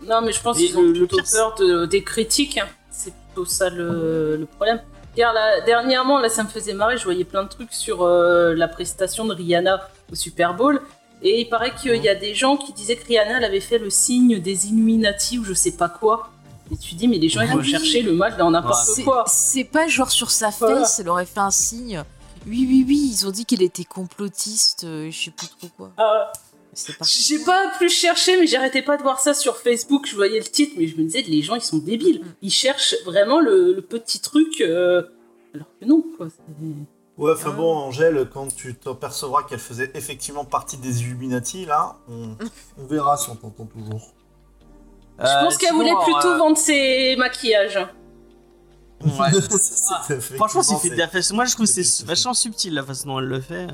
Non, 0.06 0.20
mais 0.22 0.32
je 0.32 0.40
pense 0.40 0.56
qu'ils 0.56 0.76
ont 0.78 0.82
le- 0.82 0.92
plutôt 0.92 1.18
peur 1.32 1.54
de- 1.56 1.86
des 1.86 2.02
critiques. 2.02 2.58
hein. 2.58 2.66
C'est 2.90 3.12
plutôt 3.14 3.44
ça 3.44 3.68
le, 3.70 4.36
le 4.36 4.46
problème. 4.46 4.80
Regarde, 5.14 5.34
là, 5.34 5.60
dernièrement, 5.62 6.18
là, 6.20 6.28
ça 6.28 6.44
me 6.44 6.48
faisait 6.48 6.72
marrer. 6.74 6.96
Je 6.96 7.04
voyais 7.04 7.24
plein 7.24 7.42
de 7.42 7.48
trucs 7.48 7.72
sur 7.72 8.02
euh, 8.02 8.54
la 8.54 8.68
prestation 8.68 9.24
de 9.24 9.34
Rihanna 9.34 9.88
au 10.12 10.14
Super 10.14 10.54
Bowl. 10.54 10.80
Et 11.22 11.40
il 11.40 11.48
paraît 11.48 11.74
qu'il 11.74 11.96
y 12.02 12.08
a 12.08 12.14
des 12.14 12.34
gens 12.34 12.56
qui 12.56 12.72
disaient 12.72 12.94
que 12.96 13.06
Rihanna 13.06 13.38
elle 13.38 13.44
avait 13.44 13.58
fait 13.60 13.78
le 13.78 13.90
signe 13.90 14.38
des 14.40 14.68
Illuminati 14.68 15.38
ou 15.38 15.44
je 15.44 15.52
sais 15.54 15.72
pas 15.72 15.88
quoi. 15.88 16.30
Et 16.70 16.76
tu 16.76 16.94
dis, 16.94 17.08
mais 17.08 17.18
les 17.18 17.28
gens, 17.28 17.40
ils 17.40 17.48
Ah 17.50 17.54
vont 17.54 17.60
oui. 17.60 17.68
chercher 17.68 18.02
le 18.02 18.12
mal 18.12 18.36
dans 18.36 18.50
n'importe 18.50 18.84
C'est- 18.94 19.02
quoi. 19.02 19.24
C'est 19.26 19.64
pas 19.64 19.88
genre 19.88 20.10
sur 20.10 20.30
sa 20.30 20.50
Voilà. 20.50 20.80
face, 20.80 21.00
elle 21.00 21.08
aurait 21.08 21.26
fait 21.26 21.40
un 21.40 21.50
signe. 21.50 22.04
Oui, 22.46 22.66
oui, 22.68 22.84
oui, 22.86 23.10
ils 23.12 23.26
ont 23.26 23.30
dit 23.32 23.44
qu'il 23.44 23.62
était 23.62 23.84
complotiste, 23.84 24.84
euh, 24.84 25.10
je 25.10 25.24
sais 25.24 25.30
plus 25.32 25.48
trop 25.48 25.68
quoi. 25.76 25.90
Ah. 25.98 26.30
J'ai 27.04 27.38
pas 27.44 27.68
plus 27.76 27.88
cherché, 27.90 28.38
mais 28.38 28.46
j'arrêtais 28.46 28.82
pas 28.82 28.96
de 28.96 29.02
voir 29.02 29.20
ça 29.20 29.34
sur 29.34 29.56
Facebook. 29.56 30.06
Je 30.08 30.14
voyais 30.16 30.38
le 30.38 30.44
titre, 30.46 30.74
mais 30.78 30.86
je 30.86 30.96
me 30.96 31.02
disais, 31.04 31.22
les 31.22 31.42
gens, 31.42 31.54
ils 31.56 31.60
sont 31.62 31.78
débiles. 31.78 32.20
Mm. 32.20 32.34
Ils 32.42 32.50
cherchent 32.52 32.94
vraiment 33.04 33.40
le, 33.40 33.72
le 33.74 33.82
petit 33.82 34.20
truc, 34.20 34.60
euh, 34.60 35.02
alors 35.54 35.66
que 35.80 35.84
non, 35.86 36.04
quoi. 36.16 36.28
c'est- 36.30 36.42
Ouais, 37.16 37.32
enfin 37.32 37.50
Ah. 37.52 37.56
bon, 37.56 37.74
Angèle, 37.76 38.28
quand 38.32 38.54
tu 38.54 38.74
t'apercevras 38.76 39.42
qu'elle 39.42 39.58
faisait 39.58 39.90
effectivement 39.94 40.44
partie 40.44 40.76
des 40.76 41.02
Illuminati, 41.02 41.66
là, 41.66 41.96
on, 42.08 42.36
on 42.80 42.86
verra 42.86 43.16
si 43.16 43.28
on 43.30 43.34
t'entend 43.34 43.64
toujours. 43.66 44.12
Je 45.18 45.24
pense 45.44 45.56
qu'elle 45.56 45.72
voulait 45.74 45.96
plutôt 46.04 46.38
vendre 46.38 46.56
ses 46.56 47.16
maquillages. 47.16 47.76
Ouais. 49.04 49.32
C'était 49.50 50.20
Franchement, 50.36 50.62
c'est 50.62 50.76
fait 50.76 50.90
de 50.90 50.94
la 50.96 51.08
façon. 51.08 51.34
Moi, 51.34 51.44
je 51.44 51.54
trouve 51.54 51.66
que 51.66 51.72
c'est 51.82 52.04
vachement 52.06 52.34
subtil 52.34 52.72
la 52.74 52.84
façon 52.84 53.08
dont 53.08 53.18
elle 53.18 53.24
le 53.26 53.40
fait. 53.40 53.66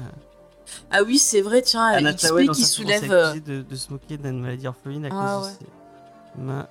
Ah 0.90 1.02
oui, 1.02 1.18
c'est 1.18 1.40
vrai, 1.40 1.62
tiens, 1.62 1.84
Anna 1.86 2.12
XP 2.14 2.26
Tawai, 2.28 2.48
qui 2.48 2.64
soulève... 2.64 3.10
euh, 3.12 3.34
de, 3.40 3.62
de 3.62 3.76
se 3.76 3.90
moquer 3.92 4.16
d'une 4.16 4.40
maladie 4.40 4.66
orpheline 4.66 5.04
à 5.06 5.08
Ah 5.12 5.36
cause 5.40 5.48
de 5.48 5.52
ses- 5.58 6.40
Ma- 6.42 6.68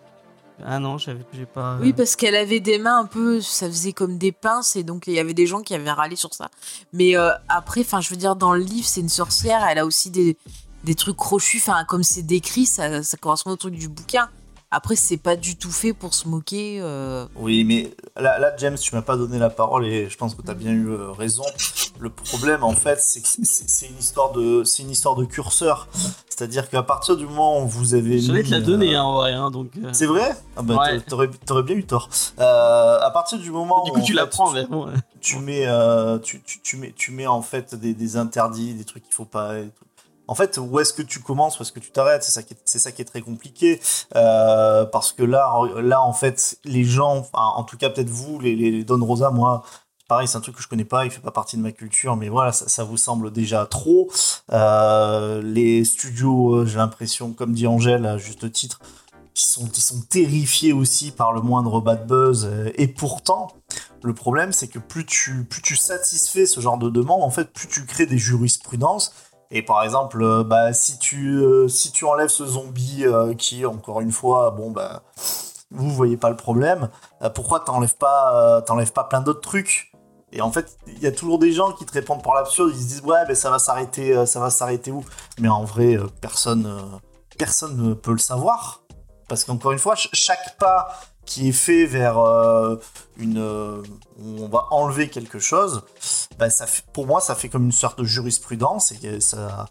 Ah 0.65 0.79
non, 0.79 0.97
j'avais 0.97 1.25
j'ai 1.34 1.45
pas. 1.45 1.77
Oui, 1.82 1.93
parce 1.93 2.15
qu'elle 2.15 2.36
avait 2.36 2.60
des 2.60 2.77
mains 2.77 2.99
un 2.99 3.06
peu, 3.06 3.41
ça 3.41 3.67
faisait 3.67 3.93
comme 3.93 4.17
des 4.17 4.32
pinces, 4.32 4.75
et 4.75 4.84
donc 4.84 5.08
il 5.08 5.13
y 5.13 5.19
avait 5.19 5.34
des 5.34 5.47
gens 5.47 5.62
qui 5.62 5.73
avaient 5.73 5.91
râlé 5.91 6.15
sur 6.15 6.34
ça. 6.34 6.49
Mais 6.91 7.15
euh, 7.17 7.32
après, 7.49 7.82
enfin, 7.82 8.01
je 8.01 8.10
veux 8.10 8.15
dire, 8.17 8.36
dans 8.36 8.53
le 8.53 8.62
livre, 8.62 8.88
c'est 8.88 9.01
une 9.01 9.10
sorcière, 9.10 9.65
elle 9.67 9.79
a 9.79 9.86
aussi 9.86 10.10
des, 10.12 10.38
des 10.84 10.95
trucs 10.95 11.17
crochus, 11.17 11.58
enfin, 11.60 11.84
comme 11.86 12.03
c'est 12.03 12.23
décrit, 12.23 12.65
ça, 12.65 13.03
ça 13.03 13.17
correspond 13.17 13.51
au 13.51 13.56
truc 13.56 13.73
du 13.75 13.88
bouquin. 13.89 14.29
Après, 14.75 14.95
c'est 14.95 15.17
pas 15.17 15.36
du 15.36 15.55
tout 15.55 15.71
fait 15.71 15.93
pour 15.93 16.13
se 16.15 16.27
moquer. 16.27 16.79
euh, 16.81 17.25
Oui, 17.36 17.63
mais 17.63 17.93
là, 18.15 18.39
là, 18.39 18.53
James, 18.57 18.75
tu 18.75 18.95
m'as 18.95 19.03
pas 19.03 19.15
donné 19.17 19.38
la 19.38 19.51
parole 19.51 19.86
et 19.86 20.09
je 20.09 20.17
pense 20.17 20.33
que 20.33 20.41
tu 20.41 20.49
as 20.49 20.55
bien 20.55 20.71
eu 20.71 20.89
euh, 20.89 21.12
raison. 21.12 21.43
Le 21.99 22.09
problème, 22.09 22.63
en 22.63 22.71
fait, 22.73 22.99
c'est 22.99 23.21
que 23.21 23.27
c'est- 23.43 23.88
une 23.88 23.97
histoire 23.99 24.31
de, 24.31 24.63
c'est 24.63 24.81
une 24.81 24.89
histoire 24.89 25.15
de 25.15 25.25
curseur. 25.25 25.88
C'est-à-dire 26.27 26.69
qu'à 26.69 26.81
partir 26.81 27.15
du 27.15 27.25
moment 27.27 27.62
où 27.62 27.67
vous 27.67 27.93
avez 27.93 28.19
Je 28.19 28.31
vais 28.33 28.41
te 28.43 28.49
la 28.49 28.62
donner, 28.62 28.95
euh, 28.95 28.99
hein, 28.99 29.03
en 29.03 29.13
vrai. 29.17 29.33
hein, 29.33 29.51
donc, 29.51 29.69
euh, 29.77 29.89
C'est 29.93 30.07
vrai? 30.07 30.31
Ah 30.57 30.63
bah, 30.63 30.79
Ouais. 30.81 30.99
T'aurais 31.01 31.29
t'aurais 31.45 31.62
bien 31.63 31.75
eu 31.75 31.86
tort. 31.86 32.09
Euh, 32.39 32.99
à 32.99 33.12
partir 33.12 33.38
du 33.38 33.51
moment 33.51 33.83
Du 33.83 33.91
où 33.91 33.93
coup, 33.93 34.01
tu 34.01 34.13
la 34.13 34.25
prends, 34.25 34.47
tu- 34.49 34.55
mais 34.55 34.65
bon. 34.65 34.88
ouais. 34.88 34.93
tu 35.21 35.38
mets, 35.38 35.67
euh, 35.67 36.17
tu, 36.17 36.41
tu, 36.41 36.59
tu 36.62 36.77
mets, 36.77 36.93
tu 36.97 37.12
mets 37.12 37.27
en 37.27 37.43
fait 37.43 37.75
des, 37.75 37.93
des 37.93 38.17
interdits, 38.17 38.73
des 38.73 38.83
trucs 38.86 39.03
qu'il 39.03 39.13
faut 39.13 39.23
pas. 39.25 39.53
En 40.27 40.36
fait, 40.36 40.57
où 40.57 40.79
est-ce 40.79 40.93
que 40.93 41.01
tu 41.01 41.19
commences, 41.19 41.59
où 41.59 41.63
est-ce 41.63 41.71
que 41.71 41.79
tu 41.79 41.91
t'arrêtes? 41.91 42.23
C'est 42.23 42.31
ça 42.31 42.43
qui 42.43 42.53
est, 42.53 42.57
c'est 42.65 42.79
ça 42.79 42.91
très 42.91 43.21
compliqué, 43.21 43.79
Euh, 44.15 44.86
parce 44.86 45.12
que 45.12 45.23
là, 45.23 45.51
là, 45.81 46.01
en 46.01 46.13
fait, 46.13 46.57
les 46.63 46.83
gens, 46.83 47.27
en 47.33 47.63
tout 47.63 47.77
cas 47.77 47.89
peut-être 47.89 48.09
vous, 48.09 48.39
les, 48.39 48.83
Don 48.83 49.03
Rosa, 49.03 49.31
moi, 49.31 49.63
pareil, 50.07 50.27
c'est 50.27 50.38
un 50.38 50.41
truc 50.41 50.55
que 50.55 50.62
je 50.62 50.67
connais 50.67 50.86
pas, 50.86 51.05
il 51.05 51.12
fait 51.12 51.21
pas 51.21 51.31
partie 51.31 51.57
de 51.57 51.62
ma 51.62 51.71
culture, 51.71 52.15
mais 52.15 52.29
voilà, 52.29 52.51
ça, 52.51 52.83
vous 52.83 52.97
semble 52.97 53.31
déjà 53.31 53.65
trop. 53.65 54.09
Euh, 54.51 55.41
les 55.41 55.83
studios, 55.83 56.55
euh, 56.55 56.65
j'ai 56.65 56.77
l'impression, 56.77 57.33
comme 57.33 57.53
dit 57.53 57.67
Angèle 57.67 58.05
à 58.05 58.17
juste 58.17 58.51
titre, 58.51 58.79
qui 59.33 59.49
sont, 59.49 59.67
qui 59.67 59.81
sont 59.81 60.01
terrifiés 60.09 60.73
aussi 60.73 61.12
par 61.12 61.33
le 61.33 61.41
moindre 61.41 61.81
bad 61.81 62.07
buzz, 62.07 62.49
et 62.75 62.88
pourtant, 62.88 63.47
Le 64.03 64.13
problème, 64.13 64.51
c'est 64.51 64.67
que 64.67 64.79
plus 64.79 65.05
tu, 65.05 65.45
plus 65.45 65.62
tu 65.62 65.77
satisfais 65.77 66.45
ce 66.45 66.59
genre 66.59 66.77
de 66.77 66.89
demande, 66.89 67.23
en 67.23 67.29
fait, 67.29 67.53
plus 67.53 67.69
tu 67.69 67.86
crées 67.86 68.05
des 68.05 68.17
jurisprudences. 68.17 69.13
Et 69.55 69.61
par 69.61 69.83
exemple, 69.83 70.21
euh, 70.23 70.43
bah, 70.43 70.73
si, 70.73 70.97
tu, 70.97 71.37
euh, 71.37 71.67
si 71.67 71.91
tu 71.91 72.05
enlèves 72.05 72.29
ce 72.29 72.43
zombie 72.45 73.05
euh, 73.05 73.35
qui, 73.35 73.65
encore 73.67 74.01
une 74.01 74.11
fois, 74.11 74.49
bon, 74.49 74.71
bah, 74.71 75.03
vous 75.69 75.89
voyez 75.91 76.17
pas 76.17 76.29
le 76.29 76.35
problème, 76.35 76.89
pourquoi 77.33 77.59
t'enlèves 77.59 77.95
pas, 77.95 78.61
t'enlèves 78.63 78.91
pas 78.93 79.03
plein 79.05 79.21
d'autres 79.21 79.41
trucs? 79.41 79.91
Et 80.31 80.41
en 80.41 80.51
fait, 80.51 80.77
il 80.87 80.99
y 80.99 81.07
a 81.07 81.11
toujours 81.11 81.39
des 81.39 81.51
gens 81.51 81.71
qui 81.71 81.85
te 81.85 81.93
répondent 81.93 82.23
par 82.23 82.35
l'absurde, 82.35 82.71
ils 82.73 82.81
se 82.81 82.87
disent, 82.87 83.01
ouais, 83.01 83.23
mais 83.27 83.35
ça 83.35 83.49
va 83.49 83.57
s'arrêter, 83.59 84.25
ça 84.27 84.39
va 84.39 84.49
s'arrêter 84.49 84.91
où? 84.91 85.03
Mais 85.39 85.49
en 85.49 85.63
vrai, 85.63 85.97
personne, 86.21 86.67
personne 87.37 87.75
ne 87.77 87.93
peut 87.93 88.11
le 88.11 88.19
savoir. 88.19 88.81
Parce 89.29 89.43
qu'encore 89.45 89.71
une 89.71 89.79
fois, 89.79 89.95
ch- 89.95 90.09
chaque 90.13 90.57
pas 90.59 90.89
qui 91.25 91.49
est 91.49 91.53
fait 91.53 91.86
vers 91.86 92.19
euh, 92.19 92.75
une 93.17 93.38
euh, 93.39 93.81
on 94.19 94.47
va 94.47 94.67
enlever 94.71 95.09
quelque 95.09 95.39
chose, 95.39 95.83
bah, 96.38 96.49
ça 96.49 96.65
pour 96.91 97.07
moi 97.07 97.21
ça 97.21 97.36
fait 97.36 97.49
comme 97.49 97.65
une 97.65 97.71
sorte 97.71 97.99
de 97.99 98.03
jurisprudence 98.03 98.91
et 98.91 98.97
que 98.97 99.19
ça, 99.19 99.67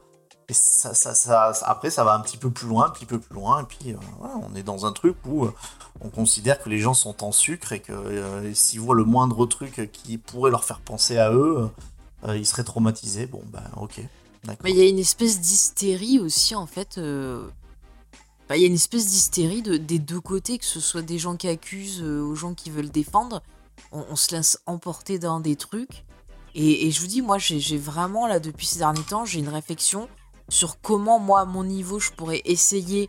après 1.65 1.91
ça 1.91 2.05
va 2.05 2.15
un 2.15 2.21
petit 2.21 2.37
peu 2.37 2.51
plus 2.51 2.67
loin, 2.67 2.87
un 2.87 2.91
petit 2.91 3.07
peu 3.07 3.19
plus 3.19 3.35
loin 3.35 3.62
et 3.62 3.65
puis 3.65 3.93
euh, 3.93 3.97
on 4.51 4.55
est 4.55 4.62
dans 4.62 4.87
un 4.87 4.93
truc 4.93 5.17
où 5.27 5.45
euh, 5.45 5.55
on 6.01 6.09
considère 6.09 6.62
que 6.62 6.69
les 6.69 6.79
gens 6.79 6.95
sont 6.95 7.25
en 7.25 7.33
sucre 7.33 7.73
et 7.73 7.81
que 7.81 7.93
euh, 7.93 8.53
s'ils 8.55 8.81
voient 8.81 8.95
le 8.95 9.05
moindre 9.05 9.47
truc 9.47 9.91
qui 9.93 10.19
pourrait 10.19 10.51
leur 10.51 10.65
faire 10.65 10.81
penser 10.81 11.19
à 11.19 11.33
eux, 11.33 11.71
euh, 12.27 12.37
ils 12.37 12.47
seraient 12.47 12.65
traumatisés. 12.65 13.27
Bon 13.27 13.43
ben 13.47 13.62
ok. 13.77 14.01
Mais 14.65 14.73
il 14.73 14.77
y 14.77 14.81
a 14.81 14.88
une 14.88 14.99
espèce 14.99 15.41
d'hystérie 15.41 16.19
aussi, 16.19 16.57
en 16.57 16.67
fait. 16.67 16.99
Bah, 18.53 18.59
Il 18.59 18.61
y 18.61 18.65
a 18.65 18.69
une 18.69 18.75
espèce 18.75 19.07
d'hystérie 19.07 19.62
de, 19.62 19.79
des 19.79 19.99
deux 19.99 20.21
côtés, 20.21 20.59
que 20.59 20.67
ce 20.67 20.79
soit 20.79 21.01
des 21.01 21.19
gens 21.19 21.37
qui 21.37 21.49
accusent 21.49 22.03
euh, 22.03 22.21
aux 22.21 22.35
gens 22.35 22.53
qui 22.53 22.69
veulent 22.69 22.91
défendre. 22.91 23.43
On, 23.93 24.15
se 24.15 24.37
laisse 24.37 24.59
emporter 24.67 25.19
dans 25.19 25.41
des 25.41 25.57
trucs. 25.57 26.05
Et, 26.55 26.91
je 26.91 27.01
vous 27.01 27.07
dis, 27.07 27.23
moi, 27.23 27.38
j'ai 27.38 27.79
vraiment, 27.79 28.27
là, 28.27 28.41
depuis 28.41 28.67
ces 28.67 28.79
derniers 28.79 29.05
temps, 29.05 29.25
j'ai 29.25 29.38
une 29.38 29.49
réflexion 29.49 30.07
sur 30.51 30.83
comment, 30.83 31.19
moi, 31.19 31.41
à 31.41 31.45
mon 31.47 31.65
niveau, 31.65 31.99
je 31.99 32.11
pourrais 32.11 32.43
essayer 32.45 33.09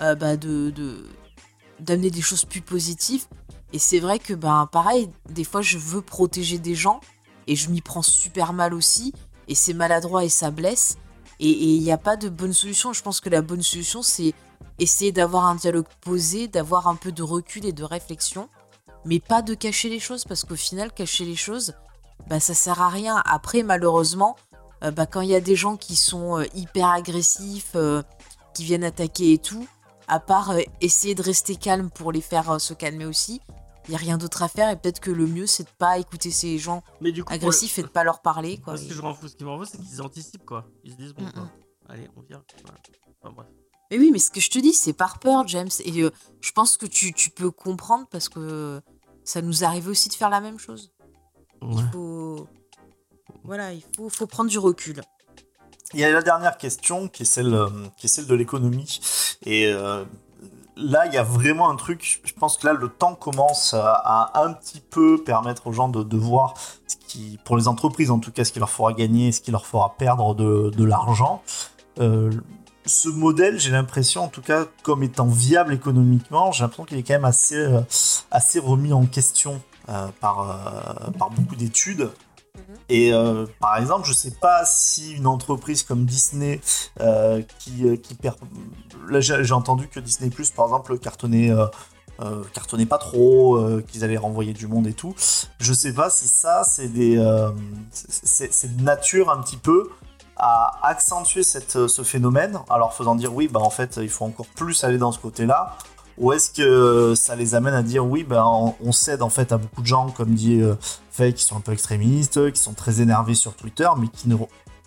euh, 0.00 0.16
bah, 0.16 0.36
d'amener 0.36 2.10
des 2.10 2.20
choses 2.20 2.44
plus 2.44 2.60
positives. 2.60 3.26
Et 3.72 3.78
c'est 3.78 4.00
vrai 4.00 4.18
que, 4.18 4.34
ben, 4.34 4.68
pareil, 4.72 5.08
des 5.30 5.44
fois, 5.44 5.62
je 5.62 5.78
veux 5.78 6.02
protéger 6.02 6.58
des 6.58 6.74
gens 6.74 7.00
et 7.46 7.54
je 7.54 7.70
m'y 7.70 7.82
prends 7.82 8.02
super 8.02 8.52
mal 8.52 8.74
aussi. 8.74 9.12
Et 9.46 9.54
c'est 9.54 9.74
maladroit 9.74 10.24
et 10.24 10.28
ça 10.28 10.50
blesse. 10.50 10.96
Et 11.38 11.50
il 11.50 11.82
n'y 11.82 11.92
a 11.92 11.98
pas 11.98 12.16
de 12.16 12.28
bonne 12.28 12.52
solution. 12.52 12.92
Je 12.92 13.02
pense 13.02 13.20
que 13.20 13.28
la 13.28 13.42
bonne 13.42 13.62
solution, 13.62 14.02
c'est 14.02 14.34
essayer 14.78 15.12
d'avoir 15.12 15.44
un 15.46 15.54
dialogue 15.54 15.86
posé, 16.00 16.48
d'avoir 16.48 16.88
un 16.88 16.96
peu 16.96 17.12
de 17.12 17.22
recul 17.22 17.64
et 17.66 17.72
de 17.72 17.84
réflexion, 17.84 18.48
mais 19.04 19.20
pas 19.20 19.42
de 19.42 19.54
cacher 19.54 19.88
les 19.88 20.00
choses, 20.00 20.24
parce 20.24 20.44
qu'au 20.44 20.56
final, 20.56 20.92
cacher 20.92 21.24
les 21.24 21.36
choses, 21.36 21.74
bah, 22.28 22.40
ça 22.40 22.54
sert 22.54 22.80
à 22.80 22.88
rien. 22.88 23.22
Après, 23.26 23.62
malheureusement, 23.62 24.36
euh, 24.84 24.90
bah, 24.90 25.06
quand 25.06 25.20
il 25.20 25.28
y 25.30 25.34
a 25.34 25.40
des 25.40 25.56
gens 25.56 25.76
qui 25.76 25.96
sont 25.96 26.38
euh, 26.38 26.44
hyper 26.54 26.88
agressifs, 26.88 27.72
euh, 27.74 28.02
qui 28.54 28.64
viennent 28.64 28.84
attaquer 28.84 29.32
et 29.32 29.38
tout, 29.38 29.66
à 30.08 30.20
part 30.20 30.52
essayer 30.80 31.14
de 31.14 31.22
rester 31.22 31.56
calme 31.56 31.90
pour 31.90 32.12
les 32.12 32.20
faire 32.20 32.60
se 32.60 32.74
calmer 32.74 33.06
aussi, 33.06 33.40
il 33.88 33.90
n'y 33.90 33.94
a 33.96 33.98
rien 33.98 34.18
d'autre 34.18 34.42
à 34.42 34.48
faire. 34.48 34.68
Et 34.70 34.76
peut-être 34.76 35.00
que 35.00 35.10
le 35.10 35.26
mieux, 35.26 35.46
c'est 35.46 35.64
de 35.64 35.68
pas 35.78 35.98
écouter 35.98 36.30
ces 36.30 36.58
gens 36.58 36.82
Mais 37.00 37.10
du 37.12 37.24
coup, 37.24 37.30
le- 37.30 37.36
agressifs 37.36 37.78
et 37.78 37.82
de 37.82 37.88
pas 37.88 38.04
leur 38.04 38.20
parler. 38.20 38.58
Quoi. 38.58 38.74
Moi, 38.74 38.82
ce 38.82 38.88
que 38.88 38.94
je 38.94 39.00
m'en 39.02 39.14
fous, 39.14 39.28
ce 39.28 39.34
qui 39.36 39.44
m'en 39.44 39.58
fout, 39.58 39.68
c'est 39.72 39.78
qu'ils 39.78 40.02
anticipent 40.02 40.44
quoi. 40.44 40.66
Ils 40.84 40.92
se 40.92 40.96
disent 40.96 41.14
bon, 41.14 41.24
Mm, 41.24 41.32
bah, 41.34 41.48
allez, 41.88 42.08
on 42.16 42.20
vient. 42.20 42.42
Voilà. 42.64 42.78
Enfin, 43.22 43.34
bref. 43.34 43.46
Mais 43.92 43.98
oui, 43.98 44.10
mais 44.10 44.18
ce 44.18 44.30
que 44.30 44.40
je 44.40 44.48
te 44.48 44.58
dis, 44.58 44.72
c'est 44.72 44.94
par 44.94 45.18
peur, 45.18 45.46
James. 45.48 45.68
Et 45.84 46.00
euh, 46.00 46.10
je 46.40 46.50
pense 46.52 46.78
que 46.78 46.86
tu, 46.86 47.12
tu 47.12 47.28
peux 47.28 47.50
comprendre 47.50 48.06
parce 48.10 48.30
que 48.30 48.80
ça 49.22 49.42
nous 49.42 49.64
arrive 49.64 49.86
aussi 49.88 50.08
de 50.08 50.14
faire 50.14 50.30
la 50.30 50.40
même 50.40 50.58
chose. 50.58 50.90
Ouais. 51.60 51.74
Il 51.76 51.90
faut. 51.92 52.48
Voilà, 53.44 53.74
il 53.74 53.82
faut, 53.94 54.08
faut 54.08 54.26
prendre 54.26 54.48
du 54.48 54.58
recul. 54.58 55.02
Il 55.92 56.00
y 56.00 56.04
a 56.04 56.10
la 56.10 56.22
dernière 56.22 56.56
question 56.56 57.06
qui 57.06 57.24
est 57.24 57.26
celle, 57.26 57.52
euh, 57.52 57.68
qui 57.98 58.06
est 58.06 58.08
celle 58.08 58.26
de 58.26 58.34
l'économie. 58.34 58.98
Et 59.44 59.66
euh, 59.66 60.06
là, 60.74 61.04
il 61.04 61.12
y 61.12 61.18
a 61.18 61.22
vraiment 61.22 61.68
un 61.68 61.76
truc. 61.76 62.22
Je 62.24 62.32
pense 62.32 62.56
que 62.56 62.66
là, 62.66 62.72
le 62.72 62.88
temps 62.88 63.14
commence 63.14 63.74
à, 63.74 63.92
à 63.92 64.44
un 64.46 64.54
petit 64.54 64.80
peu 64.80 65.22
permettre 65.22 65.66
aux 65.66 65.72
gens 65.72 65.90
de, 65.90 66.02
de 66.02 66.16
voir 66.16 66.54
ce 66.86 66.96
qui, 66.96 67.38
pour 67.44 67.58
les 67.58 67.68
entreprises 67.68 68.10
en 68.10 68.20
tout 68.20 68.32
cas, 68.32 68.46
ce 68.46 68.52
qui 68.52 68.58
leur 68.58 68.70
fera 68.70 68.94
gagner 68.94 69.28
et 69.28 69.32
ce 69.32 69.42
qui 69.42 69.50
leur 69.50 69.66
fera 69.66 69.96
perdre 69.98 70.34
de, 70.34 70.70
de 70.70 70.84
l'argent. 70.84 71.42
Euh, 72.00 72.30
ce 72.86 73.08
modèle, 73.08 73.58
j'ai 73.60 73.70
l'impression, 73.70 74.24
en 74.24 74.28
tout 74.28 74.42
cas, 74.42 74.66
comme 74.82 75.02
étant 75.02 75.26
viable 75.26 75.72
économiquement, 75.72 76.52
j'ai 76.52 76.62
l'impression 76.62 76.84
qu'il 76.84 76.98
est 76.98 77.02
quand 77.02 77.14
même 77.14 77.24
assez, 77.24 77.56
euh, 77.56 77.80
assez 78.30 78.58
remis 78.58 78.92
en 78.92 79.06
question 79.06 79.60
euh, 79.88 80.08
par, 80.20 80.40
euh, 80.40 81.10
par 81.12 81.30
beaucoup 81.30 81.56
d'études. 81.56 82.10
Et 82.88 83.12
euh, 83.12 83.46
par 83.60 83.78
exemple, 83.78 84.06
je 84.06 84.12
sais 84.12 84.32
pas 84.32 84.64
si 84.64 85.12
une 85.12 85.26
entreprise 85.26 85.82
comme 85.82 86.04
Disney 86.04 86.60
qui, 87.58 87.98
qui 87.98 88.14
perd. 88.14 88.36
Là, 89.08 89.20
j'ai 89.20 89.52
entendu 89.52 89.88
que 89.88 90.00
Disney 90.00 90.30
Plus, 90.30 90.50
par 90.50 90.66
exemple, 90.66 90.98
cartonnait, 90.98 91.50
euh, 92.20 92.42
cartonnait 92.52 92.86
pas 92.86 92.98
trop, 92.98 93.56
euh, 93.56 93.82
qu'ils 93.86 94.04
allaient 94.04 94.16
renvoyer 94.16 94.52
du 94.52 94.66
monde 94.66 94.86
et 94.86 94.92
tout. 94.92 95.14
Je 95.58 95.72
sais 95.72 95.92
pas 95.92 96.10
si 96.10 96.28
ça, 96.28 96.62
c'est 96.64 96.88
des, 96.88 97.16
euh, 97.16 97.50
c'est 97.90 98.76
de 98.76 98.82
nature 98.82 99.30
un 99.30 99.40
petit 99.40 99.56
peu 99.56 99.90
à 100.44 100.72
accentuer 100.82 101.44
cette, 101.44 101.86
ce 101.86 102.02
phénomène, 102.02 102.58
alors 102.68 102.92
faisant 102.92 103.14
dire 103.14 103.32
oui, 103.32 103.46
bah 103.46 103.60
en 103.60 103.70
fait, 103.70 104.00
il 104.02 104.08
faut 104.08 104.24
encore 104.24 104.46
plus 104.46 104.82
aller 104.82 104.98
dans 104.98 105.12
ce 105.12 105.20
côté-là. 105.20 105.78
Ou 106.18 106.32
est-ce 106.32 106.50
que 106.50 107.14
ça 107.14 107.36
les 107.36 107.54
amène 107.54 107.74
à 107.74 107.82
dire 107.82 108.04
oui, 108.04 108.24
ben 108.24 108.44
on, 108.44 108.74
on 108.84 108.90
cède 108.90 109.22
en 109.22 109.30
fait 109.30 109.52
à 109.52 109.56
beaucoup 109.56 109.82
de 109.82 109.86
gens, 109.86 110.10
comme 110.10 110.34
dit 110.34 110.60
euh, 110.60 110.74
Faye, 111.12 111.32
qui 111.32 111.44
sont 111.44 111.56
un 111.56 111.60
peu 111.60 111.72
extrémistes, 111.72 112.52
qui 112.52 112.60
sont 112.60 112.74
très 112.74 113.00
énervés 113.00 113.36
sur 113.36 113.54
Twitter, 113.54 113.88
mais 113.96 114.08
qui 114.08 114.28
ne 114.28 114.36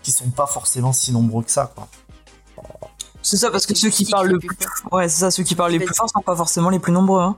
qui 0.03 0.11
sont 0.11 0.29
pas 0.29 0.45
forcément 0.45 0.91
si 0.91 1.13
nombreux 1.13 1.41
que 1.41 1.51
ça, 1.51 1.71
quoi. 1.73 1.87
C'est 3.23 3.37
ça, 3.37 3.49
parce 3.49 3.65
que 3.65 3.73
ceux 3.73 3.89
qui 3.89 4.05
parlent 4.05 4.27
le 4.27 4.39
plus 4.39 4.55
ouais, 4.91 5.07
c'est 5.07 5.21
ça, 5.21 5.31
ceux 5.31 5.43
qui 5.43 5.55
parlent 5.55 5.71
les 5.71 5.79
plus 5.79 5.95
forts 5.95 6.09
sont 6.09 6.21
pas 6.21 6.35
forcément 6.35 6.69
les 6.69 6.79
plus 6.79 6.91
nombreux. 6.91 7.21
Hein. 7.21 7.37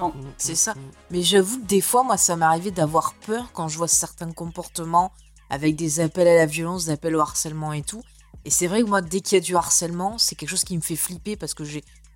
Non. 0.00 0.12
C'est 0.38 0.54
ça. 0.54 0.74
Mais 1.10 1.22
j'avoue 1.22 1.58
que 1.58 1.66
des 1.66 1.80
fois, 1.80 2.04
moi, 2.04 2.16
ça 2.16 2.36
m'est 2.36 2.46
arrivé 2.46 2.70
d'avoir 2.70 3.14
peur 3.26 3.50
quand 3.52 3.68
je 3.68 3.76
vois 3.76 3.88
certains 3.88 4.30
comportements 4.30 5.12
avec 5.52 5.76
des 5.76 6.00
appels 6.00 6.26
à 6.26 6.34
la 6.34 6.46
violence, 6.46 6.86
des 6.86 6.92
appels 6.92 7.14
au 7.14 7.20
harcèlement 7.20 7.74
et 7.74 7.82
tout. 7.82 8.02
Et 8.46 8.50
c'est 8.50 8.66
vrai 8.66 8.82
que 8.82 8.88
moi, 8.88 9.02
dès 9.02 9.20
qu'il 9.20 9.36
y 9.36 9.40
a 9.40 9.44
du 9.44 9.54
harcèlement, 9.54 10.16
c'est 10.16 10.34
quelque 10.34 10.48
chose 10.48 10.64
qui 10.64 10.74
me 10.74 10.80
fait 10.80 10.96
flipper 10.96 11.36
parce 11.36 11.52
que 11.52 11.62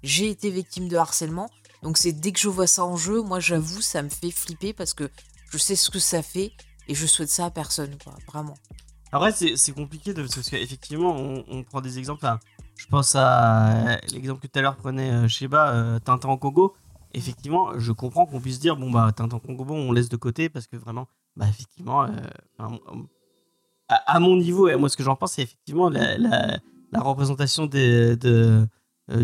j'ai 0.03 0.31
été 0.31 0.51
victime 0.51 0.88
de 0.88 0.96
harcèlement. 0.96 1.51
Donc 1.83 1.99
c'est 1.99 2.12
dès 2.12 2.33
que 2.33 2.40
je 2.40 2.49
vois 2.49 2.66
ça 2.66 2.87
en 2.87 2.96
jeu, 2.96 3.20
moi, 3.20 3.38
j'avoue, 3.38 3.83
ça 3.83 4.03
me 4.03 4.09
fait 4.09 4.31
flipper 4.31 4.72
parce 4.72 4.94
que 4.94 5.11
je 5.51 5.59
sais 5.59 5.77
ce 5.77 5.90
que 5.90 5.99
ça 5.99 6.22
fait 6.22 6.51
et 6.88 6.94
je 6.94 7.05
souhaite 7.05 7.29
ça 7.29 7.44
à 7.44 7.51
personne, 7.51 7.99
quoi. 8.03 8.14
Vraiment. 8.27 8.55
Après, 9.12 9.33
c'est 9.33 9.55
c'est 9.57 9.72
compliqué 9.72 10.14
parce 10.14 10.35
qu'effectivement, 10.49 11.14
on, 11.14 11.62
prend 11.62 11.83
des 11.83 11.99
exemples. 11.99 12.27
je 12.75 12.87
pense 12.87 13.14
à 13.16 13.99
l'exemple 14.14 14.40
que 14.40 14.46
tout 14.46 14.59
à 14.59 14.62
l'heure 14.62 14.77
prenait 14.77 15.11
euh, 15.11 15.29
Sheba, 15.29 15.75
euh, 15.75 15.99
Tintin 15.99 16.31
en 16.31 16.38
Congo. 16.38 16.75
Effectivement, 17.12 17.79
je 17.79 17.92
comprends 17.92 18.25
qu'on 18.25 18.40
puisse 18.40 18.61
dire 18.61 18.79
bon, 18.79 18.90
bah, 18.90 19.12
Tintin 19.14 19.37
en 19.37 19.40
Congo, 19.40 19.66
bon, 19.66 19.77
on 19.77 19.92
laisse 19.92 20.09
de 20.09 20.16
côté 20.16 20.49
parce 20.49 20.66
que 20.66 20.77
vraiment, 20.77 21.07
bah, 21.37 21.46
effectivement, 21.49 22.05
euh, 22.05 22.09
à, 23.88 24.20
mon 24.20 24.37
niveau, 24.37 24.68
et 24.68 24.77
moi, 24.77 24.88
ce 24.88 24.96
que 24.96 25.03
j'en 25.03 25.16
pense, 25.16 25.33
c'est 25.33 25.42
effectivement 25.42 25.88
la, 25.88 26.18
la, 26.18 27.01
représentation 27.01 27.68
euh, 27.75 28.66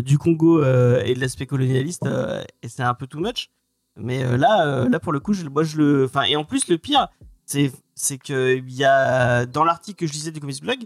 du 0.01 0.17
Congo 0.17 0.63
euh, 0.63 1.01
et 1.03 1.13
de 1.13 1.19
l'aspect 1.19 1.45
colonialiste, 1.45 2.05
euh, 2.05 2.43
et 2.61 2.69
c'est 2.69 2.83
un 2.83 2.93
peu 2.93 3.07
too 3.07 3.19
much. 3.19 3.49
Mais 3.97 4.23
là, 4.37 4.87
là, 4.89 4.99
pour 4.99 5.11
le 5.11 5.19
coup, 5.19 5.33
je, 5.33 5.45
moi, 5.47 5.63
je 5.63 5.77
le. 5.77 6.05
Enfin, 6.05 6.23
et 6.23 6.35
en 6.35 6.45
plus, 6.45 6.67
le 6.67 6.77
pire, 6.77 7.09
c'est 7.45 7.71
c'est 7.93 8.17
que 8.17 8.59
y 8.67 8.83
a 8.83 9.45
dans 9.45 9.63
l'article 9.63 9.99
que 9.99 10.07
je 10.07 10.13
lisais 10.13 10.31
du 10.31 10.39
Comics 10.39 10.61
Blog, 10.61 10.77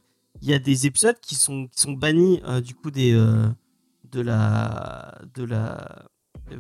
il 0.42 0.50
y 0.50 0.54
a 0.54 0.60
des 0.60 0.88
épisodes 0.88 1.18
qui 1.22 1.36
sont 1.36 1.70
bannis 1.90 2.42
du 2.62 2.76
coup 2.76 2.92
des 2.92 3.14
de 3.14 4.22
la 4.22 5.18
de 5.36 5.44
la 5.46 6.06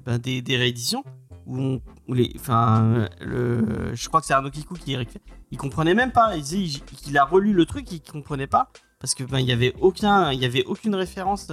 ben, 0.05 0.17
des 0.19 0.55
rééditions 0.55 1.03
où, 1.47 1.57
on- 1.59 1.81
où 2.07 2.13
les 2.13 2.31
enfin 2.39 3.07
le 3.21 3.95
je 3.95 4.07
crois 4.07 4.19
que 4.21 4.27
c'est 4.27 4.33
Arnaud 4.33 4.51
Kikou 4.51 4.75
qui 4.75 4.95
récupère 4.95 5.21
il 5.51 5.57
comprenait 5.57 5.93
même 5.95 6.11
pas 6.11 6.35
il 6.35 7.17
a 7.17 7.23
relu 7.25 7.53
le 7.53 7.65
truc 7.65 7.91
il 7.91 8.01
comprenait 8.01 8.47
pas 8.47 8.69
parce 8.99 9.15
que 9.15 9.23
ben 9.23 9.39
il 9.39 9.45
y 9.47 9.51
avait 9.51 9.73
aucun 9.81 10.31
il 10.31 10.39
y 10.39 10.45
avait 10.45 10.65
aucune 10.65 10.93
référence 10.95 11.51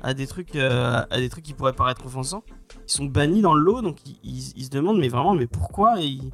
à 0.00 0.14
des 0.14 0.26
trucs 0.26 0.56
euh, 0.56 1.04
à 1.10 1.18
des 1.18 1.28
trucs 1.28 1.44
qui 1.44 1.54
pourraient 1.54 1.72
paraître 1.72 2.06
offensants 2.06 2.44
ils 2.88 2.92
sont 2.92 3.04
bannis 3.04 3.40
dans 3.42 3.54
le 3.54 3.62
lot 3.62 3.82
donc 3.82 3.98
ils, 4.06 4.18
ils- 4.22 4.52
ils 4.56 4.64
se 4.66 4.70
demandent 4.70 4.98
mais 4.98 5.08
vraiment 5.08 5.34
mais 5.34 5.46
pourquoi 5.46 5.94
ils, 5.98 6.30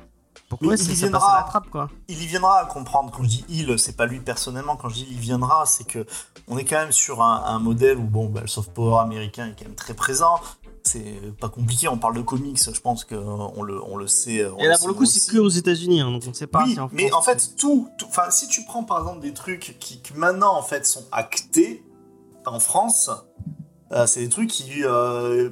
pourquoi 0.49 0.75
il 0.77 0.81
viendra. 0.95 1.19
passe 1.21 1.29
à 1.29 1.37
la 1.41 1.43
trappe 1.49 1.69
quoi? 1.71 1.91
Il 2.09 2.23
y 2.23 2.27
viendra 2.27 2.61
à 2.61 2.65
comprendre. 2.65 3.11
Quand 3.15 3.23
je 3.23 3.29
dis 3.29 3.45
il, 3.51 3.79
c'est 3.79 3.97
pas 3.97 4.07
lui 4.07 4.21
personnellement. 4.21 4.77
Quand 4.77 4.89
je 4.89 4.95
dis 4.95 5.07
il 5.11 5.19
viendra, 5.19 5.67
c'est 5.67 5.85
que 5.85 6.07
on 6.47 6.57
est 6.57 6.65
quand 6.65 6.77
même 6.79 6.93
sur 6.93 7.23
un, 7.23 7.43
un 7.45 7.59
modèle 7.59 7.99
où 7.99 8.05
bon, 8.05 8.31
bah, 8.31 8.41
le 8.43 8.47
soft 8.47 8.73
power 8.73 9.01
américain 9.01 9.49
est 9.49 9.59
quand 9.59 9.67
même 9.67 9.75
très 9.75 9.93
présent. 9.93 10.41
C'est 10.93 11.37
pas 11.41 11.49
compliqué. 11.49 11.89
On 11.89 11.99
parle 11.99 12.17
de 12.17 12.23
comics. 12.23 12.59
Je 12.73 12.81
pense 12.81 13.05
qu'on 13.05 13.63
le, 13.63 13.83
on 13.85 13.97
le 13.97 14.07
sait. 14.07 14.47
on 14.47 14.59
et 14.59 14.67
là 14.67 14.73
le 14.75 14.79
pour 14.79 14.89
le 14.89 14.95
coup 14.95 15.05
c'est 15.07 15.31
que 15.31 15.39
aux 15.39 15.49
États-Unis 15.49 16.01
hein, 16.01 16.11
donc 16.11 16.23
on 16.27 16.31
ne 16.31 16.35
sait 16.35 16.47
pas 16.47 16.65
oui, 16.65 16.73
si 16.75 16.81
en 16.81 16.89
mais 16.93 17.13
en 17.13 17.23
fait, 17.23 17.51
tout. 17.57 17.89
tout- 17.99 18.07
Enfin, 18.09 18.31
si 18.31 18.49
tu 18.49 18.65
prends 18.65 18.85
par 18.85 18.99
exemple 19.01 19.21
des 19.21 19.33
trucs 19.35 19.77
qui, 19.79 20.01
qui 20.01 20.15
maintenant 20.15 20.57
en 20.57 20.63
fait 20.63 20.87
sont 20.87 21.05
actés 21.13 21.85
en 22.47 22.61
France, 22.61 23.11
euh, 23.93 24.07
c'est 24.07 24.21
des 24.21 24.29
trucs 24.31 24.49
qui, 24.51 24.85
euh, 24.85 25.51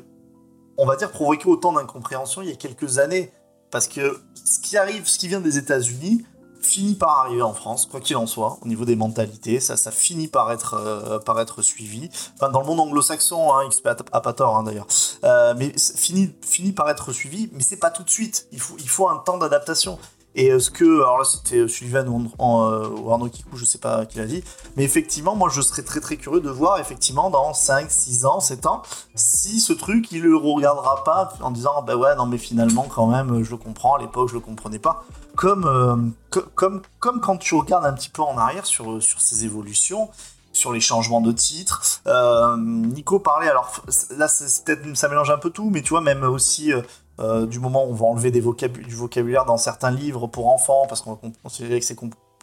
on 0.79 0.87
va 0.87 0.97
dire, 0.97 1.11
provoquaient 1.11 1.47
autant 1.49 1.73
d'incompréhension 1.73 2.41
il 2.43 2.49
y 2.49 2.53
a 2.53 2.57
quelques 2.57 2.99
années. 2.99 3.31
Parce 3.71 3.89
que 3.89 4.21
ce 4.35 4.61
qui 4.61 4.77
arrive, 4.79 5.07
ce 5.07 5.19
qui 5.19 5.29
vient 5.29 5.41
des 5.41 5.59
États-Unis, 5.59 6.25
finit 6.61 6.95
par 6.95 7.21
arriver 7.21 7.43
en 7.43 7.55
France, 7.55 7.87
quoi 7.87 8.01
qu'il 8.01 8.17
en 8.17 8.27
soit, 8.27 8.59
au 8.63 8.69
niveau 8.69 8.85
des 8.85 8.97
mentalités, 8.97 9.61
ça, 9.61 9.77
ça 9.77 9.91
finit 9.91 10.29
par 10.29 10.53
être, 10.53 10.75
euh, 10.75 11.19
par 11.19 11.41
être 11.41 11.63
suivi. 11.63 12.09
Enfin, 12.35 12.51
dans 12.51 12.61
le 12.61 12.67
monde 12.67 12.81
anglo-saxon, 12.81 13.55
hein, 13.55 13.69
XP 13.69 13.89
a 14.13 14.21
pas 14.21 14.33
tort 14.33 14.57
hein, 14.57 14.63
d'ailleurs, 14.63 14.87
euh, 15.25 15.55
mais 15.57 15.73
finit, 15.79 16.35
finit 16.43 16.73
par 16.73 16.89
être 16.91 17.13
suivi, 17.13 17.49
mais 17.53 17.63
c'est 17.63 17.79
pas 17.79 17.91
tout 17.91 18.03
de 18.03 18.11
suite. 18.11 18.47
Il 18.53 18.61
faut, 18.61 18.77
il 18.79 18.89
faut 18.89 19.09
un 19.09 19.19
temps 19.19 19.39
d'adaptation. 19.39 19.99
Et 20.39 20.59
ce 20.59 20.71
que, 20.71 20.85
alors 20.85 21.19
là 21.19 21.25
c'était 21.25 21.67
Sullivan 21.67 22.07
ou, 22.09 22.31
en, 22.39 22.71
euh, 22.71 22.89
ou 22.89 23.11
Arnaud 23.11 23.29
Kikou, 23.31 23.57
je 23.57 23.65
sais 23.65 23.79
pas 23.79 24.05
qui 24.05 24.19
l'a 24.19 24.27
dit, 24.27 24.45
mais 24.77 24.85
effectivement, 24.85 25.35
moi 25.35 25.49
je 25.51 25.63
serais 25.63 25.83
très 25.83 26.01
très 26.01 26.19
curieux 26.19 26.41
de 26.43 26.51
voir 26.51 26.79
effectivement 26.79 27.31
dans 27.31 27.55
5, 27.55 27.91
6 27.91 28.27
ans, 28.27 28.39
7 28.41 28.67
ans, 28.67 28.83
si 29.15 29.61
ce 29.61 29.73
truc 29.73 30.13
il 30.13 30.21
le 30.23 30.37
regardera 30.37 31.03
pas 31.05 31.33
en 31.41 31.51
disant 31.51 31.83
bah 31.83 31.97
ouais 31.97 32.15
non 32.17 32.27
mais 32.27 32.37
finalement 32.39 32.87
quand 32.95 33.07
même 33.07 33.43
je 33.43 33.51
le 33.51 33.57
comprends, 33.57 33.95
à 33.95 33.99
l'époque 33.99 34.29
je 34.29 34.35
le 34.35 34.41
comprenais 34.41 34.79
pas. 34.79 35.05
Comme, 35.37 35.65
euh, 35.67 35.97
co- 36.31 36.45
comme, 36.55 36.83
comme 36.99 37.21
quand 37.21 37.37
tu 37.39 37.55
regardes 37.55 37.85
un 37.87 37.93
petit 37.95 38.09
peu 38.11 38.23
en 38.23 38.37
arrière 38.39 38.65
sur, 38.67 39.03
sur 39.03 39.21
ces 39.21 39.45
évolutions, 39.45 40.09
sur 40.53 40.73
les 40.73 40.81
changements 40.81 41.21
de 41.21 41.33
titres. 41.33 42.01
Euh, 42.07 42.57
Nico 42.59 43.19
parlait, 43.21 43.49
alors 43.49 43.83
là 44.17 44.29
c'est 44.29 44.65
peut-être 44.65 44.97
ça 44.97 45.09
mélange 45.09 45.31
un 45.31 45.37
peu 45.39 45.51
tout, 45.51 45.69
mais 45.71 45.83
tu 45.83 45.91
vois 45.91 46.01
même 46.01 46.23
aussi 46.25 46.73
euh, 47.19 47.47
du 47.47 47.61
moment 47.61 47.85
où 47.85 47.91
on 47.91 47.95
va 47.95 48.07
enlever 48.07 48.31
des 48.31 48.41
du 48.41 48.95
vocabulaire 48.95 49.45
dans 49.45 49.57
certains 49.57 49.91
livres 49.91 50.27
pour 50.27 50.49
enfants 50.49 50.87
parce 50.89 51.01
qu'on 51.01 51.15
va 51.15 51.21
considérer 51.43 51.81
que 51.81 51.87
c'est 51.87 51.99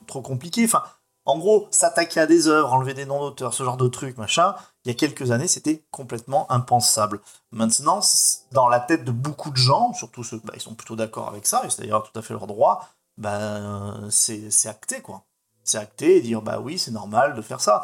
trop 0.08 0.22
compliqué. 0.22 0.66
Enfin, 0.66 0.84
en 1.26 1.38
gros, 1.38 1.68
s'attaquer 1.72 2.20
à 2.20 2.26
des 2.26 2.48
œuvres, 2.48 2.74
enlever 2.74 2.94
des 2.94 3.06
noms 3.06 3.22
d'auteurs, 3.22 3.54
ce 3.54 3.64
genre 3.64 3.78
de 3.78 3.88
trucs, 3.88 4.18
machin, 4.18 4.56
il 4.84 4.90
y 4.90 4.92
a 4.92 4.96
quelques 4.96 5.32
années, 5.32 5.48
c'était 5.48 5.86
complètement 5.90 6.52
impensable. 6.52 7.22
Maintenant, 7.52 8.02
dans 8.52 8.68
la 8.68 8.82
tête 8.82 9.06
de 9.06 9.12
beaucoup 9.12 9.50
de 9.50 9.58
gens, 9.58 9.94
surtout 9.94 10.24
ceux 10.24 10.42
bah, 10.44 10.54
ils 10.56 10.62
sont 10.62 10.76
plutôt 10.76 10.98
d'accord 10.98 11.30
avec 11.30 11.46
ça, 11.46 11.64
et 11.66 11.70
c'est 11.70 11.82
d'ailleurs 11.82 12.04
tout 12.04 12.18
à 12.20 12.22
fait 12.22 12.34
leur 12.34 12.48
droit, 12.48 12.90
ben, 13.18 14.08
c'est 14.10 14.50
acté, 14.66 15.02
quoi. 15.02 15.24
C'est 15.64 15.78
acté 15.78 16.18
et 16.18 16.22
dire, 16.22 16.42
bah 16.42 16.60
oui, 16.62 16.78
c'est 16.78 16.92
normal 16.92 17.36
de 17.36 17.42
faire 17.42 17.62
ça. 17.62 17.84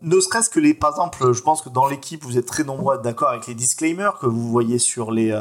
Ne 0.00 0.18
serait-ce 0.20 0.48
que 0.48 0.58
les, 0.58 0.72
par 0.72 0.90
exemple, 0.90 1.34
je 1.34 1.42
pense 1.42 1.60
que 1.60 1.68
dans 1.68 1.86
l'équipe, 1.86 2.24
vous 2.24 2.38
êtes 2.38 2.46
très 2.46 2.64
nombreux 2.64 2.94
à 2.94 2.96
être 2.96 3.02
d'accord 3.02 3.28
avec 3.28 3.46
les 3.46 3.54
disclaimers 3.54 4.18
que 4.18 4.26
vous 4.26 4.48
voyez 4.48 4.78
sur 4.78 5.10
les. 5.10 5.38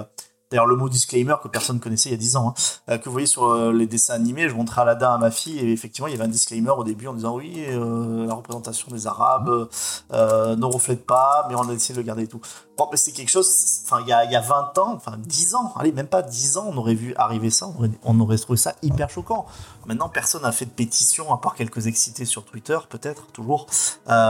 D'ailleurs, 0.52 0.66
le 0.66 0.76
mot 0.76 0.90
disclaimer 0.90 1.36
que 1.44 1.48
personne 1.48 1.80
connaissait 1.80 2.10
il 2.10 2.14
y 2.14 2.16
a 2.16 2.18
10 2.18 2.36
ans, 2.38 2.56
hein, 2.58 2.62
euh, 2.90 2.98
que 2.98 3.06
vous 3.06 3.12
voyez 3.12 3.28
sur 3.28 3.52
euh, 3.52 3.72
les 3.72 3.86
dessins 3.86 4.16
animés, 4.16 4.50
je 4.50 4.56
montrais 4.56 4.82
Aladdin 4.82 5.14
à 5.14 5.18
ma 5.20 5.30
fille 5.30 5.60
et 5.60 5.72
effectivement, 5.72 6.08
il 6.08 6.12
y 6.12 6.16
avait 6.16 6.24
un 6.24 6.30
disclaimer 6.30 6.72
au 6.72 6.84
début 6.84 7.06
en 7.06 7.14
disant 7.14 7.36
oui, 7.36 7.66
euh, 7.68 8.26
la 8.26 8.34
représentation 8.34 8.88
des 8.92 9.06
Arabes 9.06 9.70
ne 10.12 10.66
reflète 10.66 11.06
pas, 11.06 11.46
mais 11.50 11.56
on 11.56 11.70
a 11.70 11.74
essayé 11.74 11.94
de 11.94 12.00
le 12.00 12.06
garder 12.06 12.24
et 12.24 12.28
tout. 12.28 12.42
Bon, 12.80 12.88
mais 12.90 12.98
c'est 12.98 13.12
quelque 13.12 13.30
chose, 13.30 13.48
enfin, 13.86 14.02
il 14.02 14.10
y 14.10 14.14
a, 14.14 14.26
il 14.26 14.32
y 14.32 14.36
a 14.36 14.42
20 14.42 14.78
ans, 14.80 14.94
enfin 14.96 15.18
10 15.20 15.54
ans, 15.54 15.72
allez, 15.76 15.92
même 15.92 16.08
pas 16.08 16.24
10 16.24 16.58
ans, 16.58 16.66
on 16.68 16.78
aurait 16.78 16.96
vu 16.96 17.14
arriver 17.18 17.52
ça, 17.52 17.70
on 18.04 18.20
aurait, 18.20 18.38
trouvé 18.38 18.58
ça 18.58 18.74
hyper 18.82 19.12
choquant. 19.12 19.46
Maintenant, 19.86 20.10
personne 20.10 20.42
n'a 20.42 20.52
fait 20.52 20.66
de 20.66 20.72
pétition, 20.72 21.32
à 21.32 21.38
part 21.38 21.54
quelques 21.54 21.86
excités 21.86 22.26
sur 22.26 22.44
Twitter, 22.44 22.80
peut-être, 22.90 23.28
toujours, 23.28 23.68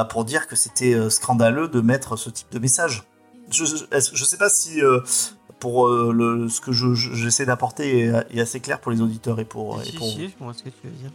pour 0.09 0.25
dire 0.25 0.47
que 0.47 0.57
c'était 0.57 1.09
scandaleux 1.09 1.69
de 1.69 1.79
mettre 1.79 2.17
ce 2.17 2.29
type 2.29 2.51
de 2.51 2.59
message. 2.59 3.03
Je, 3.51 3.63
je 3.65 4.25
sais 4.25 4.37
pas 4.37 4.49
si 4.49 4.81
pour 5.59 5.87
euh, 5.87 6.11
le, 6.13 6.49
ce 6.49 6.61
que 6.61 6.71
je- 6.71 6.93
je- 6.93 7.13
j'essaie 7.13 7.45
d'apporter 7.45 7.99
est, 8.05 8.13
est 8.37 8.41
assez 8.41 8.59
clair 8.59 8.79
pour 8.79 8.91
les 8.91 9.01
auditeurs 9.01 9.39
et 9.39 9.45
pour, 9.45 9.81
et 9.81 9.85
Si, 9.85 9.91
pour 9.97 10.07
si, 10.07 10.27
je 10.29 10.43
vois 10.43 10.53
ce 10.53 10.63
que 10.63 10.69
tu 10.69 10.75
veux 10.87 10.89
dire. 10.91 11.11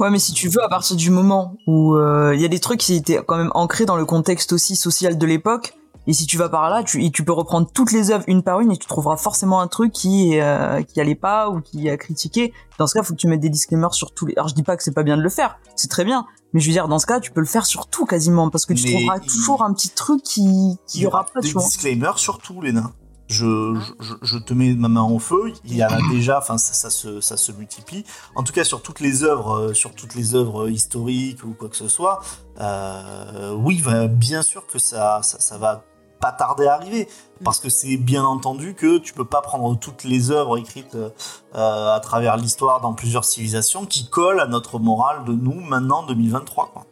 Ouais, 0.00 0.10
mais 0.10 0.18
si 0.18 0.32
tu 0.32 0.48
veux, 0.48 0.62
à 0.62 0.68
partir 0.68 0.96
du 0.96 1.10
moment 1.10 1.56
où 1.68 1.94
euh, 1.94 2.32
il 2.34 2.40
y 2.40 2.44
a 2.44 2.48
des 2.48 2.58
trucs 2.58 2.80
qui 2.80 2.94
étaient 2.94 3.20
quand 3.24 3.36
même 3.36 3.52
ancrés 3.54 3.84
dans 3.86 3.96
le 3.96 4.04
contexte 4.04 4.52
aussi 4.52 4.74
social 4.74 5.16
de 5.18 5.26
l'époque, 5.26 5.74
et 6.06 6.12
si 6.12 6.26
tu 6.26 6.36
vas 6.36 6.48
par 6.50 6.68
là, 6.68 6.82
tu, 6.82 7.02
et 7.02 7.10
tu 7.10 7.24
peux 7.24 7.32
reprendre 7.32 7.66
toutes 7.72 7.90
les 7.92 8.10
œuvres 8.10 8.24
une 8.26 8.42
par 8.42 8.60
une 8.60 8.72
et 8.72 8.76
tu 8.76 8.86
trouveras 8.86 9.16
forcément 9.16 9.60
un 9.60 9.68
truc 9.68 9.92
qui 9.92 10.38
euh, 10.40 10.82
qui 10.82 11.00
allait 11.00 11.14
pas 11.14 11.48
ou 11.48 11.60
qui 11.60 11.88
a 11.88 11.96
critiqué. 11.96 12.52
Dans 12.78 12.86
ce 12.86 12.92
cas, 12.94 13.02
faut 13.02 13.14
que 13.14 13.18
tu 13.18 13.26
mettes 13.28 13.40
des 13.40 13.48
disclaimers 13.48 13.94
sur 13.94 14.12
tous 14.12 14.26
les. 14.26 14.34
Alors 14.36 14.48
je 14.48 14.54
dis 14.54 14.62
pas 14.64 14.76
que 14.76 14.82
c'est 14.82 14.92
pas 14.92 15.02
bien 15.04 15.16
de 15.16 15.22
le 15.22 15.30
faire, 15.30 15.56
c'est 15.76 15.88
très 15.88 16.04
bien, 16.04 16.26
mais 16.52 16.60
je 16.60 16.66
veux 16.66 16.72
dire 16.72 16.88
dans 16.88 16.98
ce 16.98 17.06
cas, 17.06 17.20
tu 17.20 17.30
peux 17.30 17.40
le 17.40 17.46
faire 17.46 17.64
sur 17.64 17.86
tout 17.86 18.04
quasiment 18.04 18.50
parce 18.50 18.66
que 18.66 18.74
tu 18.74 18.84
Mais 18.84 18.90
trouveras 18.92 19.18
il- 19.22 19.26
toujours 19.32 19.62
un 19.62 19.72
petit 19.72 19.88
truc 19.90 20.22
qui 20.22 20.76
qui 20.86 20.98
Il 20.98 21.02
y 21.04 21.06
aura 21.06 21.24
pas 21.24 21.40
des 21.40 21.52
disclaimers 21.54 22.18
sur 22.18 22.38
tout, 22.38 22.60
Léna. 22.60 22.90
Je, 23.28 24.38
te 24.38 24.52
mets 24.52 24.74
ma 24.74 24.88
main 24.88 25.02
au 25.02 25.18
feu. 25.18 25.52
Il 25.64 25.76
y 25.76 25.84
en 25.84 25.88
a 25.88 25.98
déjà, 26.10 26.38
enfin 26.38 26.58
ça, 26.58 26.90
se, 26.90 27.52
multiplie. 27.52 28.04
En 28.34 28.42
tout 28.42 28.52
cas, 28.52 28.64
sur 28.64 28.82
toutes 28.82 29.00
les 29.00 29.24
œuvres, 29.24 29.58
euh, 29.58 29.74
sur 29.74 29.94
toutes 29.94 30.14
les 30.14 30.34
œuvres 30.34 30.68
historiques 30.68 31.42
ou 31.44 31.54
quoi 31.54 31.68
que 31.68 31.76
ce 31.76 31.88
soit, 31.88 32.20
euh, 32.60 33.54
oui, 33.54 33.80
va- 33.80 34.08
bien 34.08 34.42
sûr 34.42 34.66
que 34.66 34.78
ça, 34.78 35.20
ça, 35.22 35.58
va 35.58 35.84
pas 36.20 36.32
tarder 36.32 36.66
à 36.66 36.74
arriver, 36.74 37.08
parce 37.42 37.60
que 37.60 37.68
c'est 37.68 37.96
bien 37.96 38.24
entendu 38.24 38.74
que 38.74 38.98
tu 38.98 39.12
peux 39.12 39.24
pas 39.26 39.42
prendre 39.42 39.78
toutes 39.78 40.04
les 40.04 40.30
œuvres 40.30 40.58
écrites 40.58 40.94
euh, 40.96 41.94
à 41.94 42.00
travers 42.00 42.36
l'histoire 42.36 42.80
dans 42.80 42.94
plusieurs 42.94 43.24
civilisations 43.24 43.84
qui 43.84 44.08
collent 44.08 44.40
à 44.40 44.46
notre 44.46 44.78
morale 44.78 45.24
de 45.24 45.32
nous 45.32 45.60
maintenant 45.60 46.02
2023. 46.04 46.70
Quoi. 46.72 46.86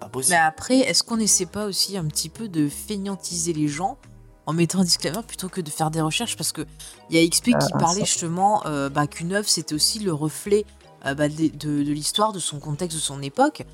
Pas 0.00 0.08
possible. 0.08 0.34
Mais 0.34 0.40
après, 0.40 0.78
est-ce 0.80 1.02
qu'on 1.02 1.16
n'essaie 1.16 1.46
pas 1.46 1.66
aussi 1.66 1.96
un 1.96 2.04
petit 2.04 2.28
peu 2.28 2.48
de 2.48 2.68
feignantiser 2.68 3.52
les 3.52 3.68
gens 3.68 3.96
en 4.46 4.52
mettant 4.52 4.80
un 4.80 4.84
disclaimer 4.84 5.22
plutôt 5.26 5.48
que 5.48 5.60
de 5.60 5.70
faire 5.70 5.90
des 5.90 6.00
recherches 6.00 6.36
Parce 6.36 6.52
que 6.52 6.62
il 7.10 7.16
y 7.16 7.24
a 7.24 7.28
XP 7.28 7.44
qui 7.46 7.54
Ah, 7.72 7.78
parlait 7.78 8.04
justement 8.04 8.62
euh, 8.66 8.88
bah, 8.88 9.06
qu'une 9.06 9.32
œuvre 9.32 9.48
c'était 9.48 9.74
aussi 9.74 9.98
le 10.00 10.12
reflet 10.12 10.64
euh, 11.06 11.14
bah, 11.14 11.28
de, 11.28 11.48
de- 11.48 11.82
de 11.82 11.92
l'histoire, 11.92 12.32
de 12.32 12.38
son 12.38 12.58
contexte, 12.58 12.96
de 12.96 13.02
son 13.02 13.20
époque. 13.22 13.64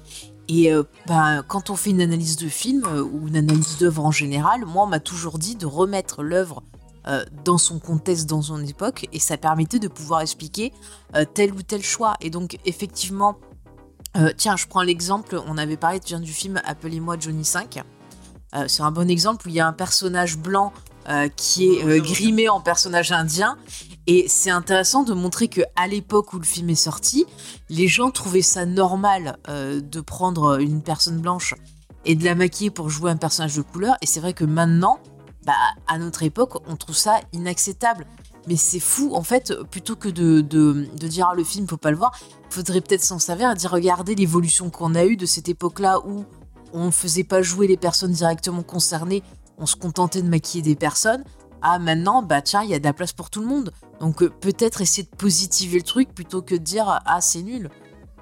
Et 0.48 0.72
euh, 0.72 0.82
bah, 1.06 1.42
quand 1.46 1.70
on 1.70 1.76
fait 1.76 1.90
une 1.90 2.00
analyse 2.00 2.36
de 2.36 2.48
film 2.48 2.84
euh, 2.86 3.02
ou 3.02 3.28
une 3.28 3.36
analyse 3.36 3.78
d'œuvre 3.78 4.04
en 4.04 4.10
général, 4.10 4.64
moi 4.64 4.82
on 4.84 4.88
m'a 4.88 4.98
toujours 5.00 5.38
dit 5.38 5.54
de 5.54 5.66
remettre 5.66 6.22
l'œuvre 6.24 6.62
euh, 7.06 7.24
dans 7.44 7.56
son 7.56 7.78
contexte, 7.78 8.26
dans 8.28 8.42
son 8.42 8.62
époque, 8.66 9.08
et 9.12 9.18
ça 9.20 9.36
permettait 9.36 9.78
de 9.78 9.88
pouvoir 9.88 10.20
expliquer 10.22 10.72
euh, 11.14 11.24
tel 11.24 11.52
ou 11.54 11.62
tel 11.62 11.82
choix. 11.82 12.14
Et 12.20 12.30
donc 12.30 12.58
effectivement, 12.64 13.38
euh, 14.16 14.32
tiens, 14.36 14.56
je 14.56 14.66
prends 14.66 14.82
l'exemple, 14.82 15.40
on 15.46 15.56
avait 15.56 15.76
parlé 15.76 16.00
tiens, 16.00 16.18
du 16.20 16.32
film 16.32 16.60
Appelez-moi 16.64 17.16
Johnny 17.18 17.44
5. 17.44 17.80
Euh, 18.54 18.64
c'est 18.68 18.82
un 18.82 18.90
bon 18.90 19.08
exemple 19.08 19.46
où 19.46 19.50
il 19.50 19.56
y 19.56 19.60
a 19.60 19.66
un 19.66 19.72
personnage 19.72 20.36
blanc 20.36 20.72
euh, 21.08 21.28
qui 21.28 21.66
est 21.66 21.84
euh, 21.84 22.00
grimé 22.00 22.48
en 22.48 22.60
personnage 22.60 23.12
indien. 23.12 23.56
Et 24.06 24.26
c'est 24.28 24.50
intéressant 24.50 25.02
de 25.02 25.14
montrer 25.14 25.48
que 25.48 25.60
à 25.76 25.86
l'époque 25.86 26.32
où 26.32 26.38
le 26.38 26.44
film 26.44 26.70
est 26.70 26.74
sorti, 26.74 27.26
les 27.68 27.86
gens 27.86 28.10
trouvaient 28.10 28.42
ça 28.42 28.66
normal 28.66 29.36
de 29.46 30.00
prendre 30.00 30.58
une 30.60 30.82
personne 30.82 31.20
blanche 31.20 31.54
et 32.04 32.16
de 32.16 32.24
la 32.24 32.34
maquiller 32.34 32.70
pour 32.70 32.90
jouer 32.90 33.12
un 33.12 33.16
personnage 33.16 33.54
de 33.54 33.62
couleur. 33.62 33.96
Et 34.02 34.06
c'est 34.06 34.18
vrai 34.18 34.32
que 34.32 34.44
maintenant, 34.44 34.98
bah, 35.44 35.52
à 35.86 35.98
notre 35.98 36.24
époque, 36.24 36.54
on 36.66 36.74
trouve 36.74 36.96
ça 36.96 37.20
inacceptable. 37.32 38.06
Mais 38.48 38.56
c'est 38.56 38.80
fou, 38.80 39.14
en 39.14 39.22
fait, 39.22 39.54
plutôt 39.70 39.94
que 39.94 40.08
de, 40.08 40.40
de, 40.40 40.88
de 40.96 41.06
dire 41.06 41.28
ah, 41.30 41.34
le 41.36 41.44
film, 41.44 41.68
faut 41.68 41.76
pas 41.76 41.90
le 41.90 41.96
voir, 41.96 42.10
faudrait 42.48 42.80
peut-être 42.80 43.04
s'en 43.04 43.20
servir 43.20 43.52
et 43.52 43.54
dire 43.54 43.70
regardez 43.70 44.16
l'évolution 44.16 44.70
qu'on 44.70 44.96
a 44.96 45.04
eue 45.04 45.16
de 45.16 45.26
cette 45.26 45.48
époque-là 45.48 46.00
où 46.04 46.24
on 46.72 46.86
ne 46.86 46.90
faisait 46.90 47.24
pas 47.24 47.42
jouer 47.42 47.66
les 47.66 47.76
personnes 47.76 48.12
directement 48.12 48.62
concernées, 48.62 49.22
on 49.58 49.66
se 49.66 49.76
contentait 49.76 50.22
de 50.22 50.28
maquiller 50.28 50.62
des 50.62 50.76
personnes. 50.76 51.24
Ah 51.62 51.78
maintenant, 51.78 52.22
bah 52.22 52.40
tiens, 52.40 52.62
il 52.62 52.70
y 52.70 52.74
a 52.74 52.78
de 52.78 52.84
la 52.84 52.94
place 52.94 53.12
pour 53.12 53.28
tout 53.28 53.40
le 53.40 53.46
monde. 53.46 53.72
Donc 54.00 54.22
euh, 54.22 54.30
peut-être 54.30 54.80
essayer 54.80 55.02
de 55.02 55.16
positiver 55.16 55.78
le 55.78 55.84
truc 55.84 56.14
plutôt 56.14 56.40
que 56.40 56.54
de 56.54 56.62
dire 56.62 57.00
ah 57.04 57.20
c'est 57.20 57.42
nul. 57.42 57.70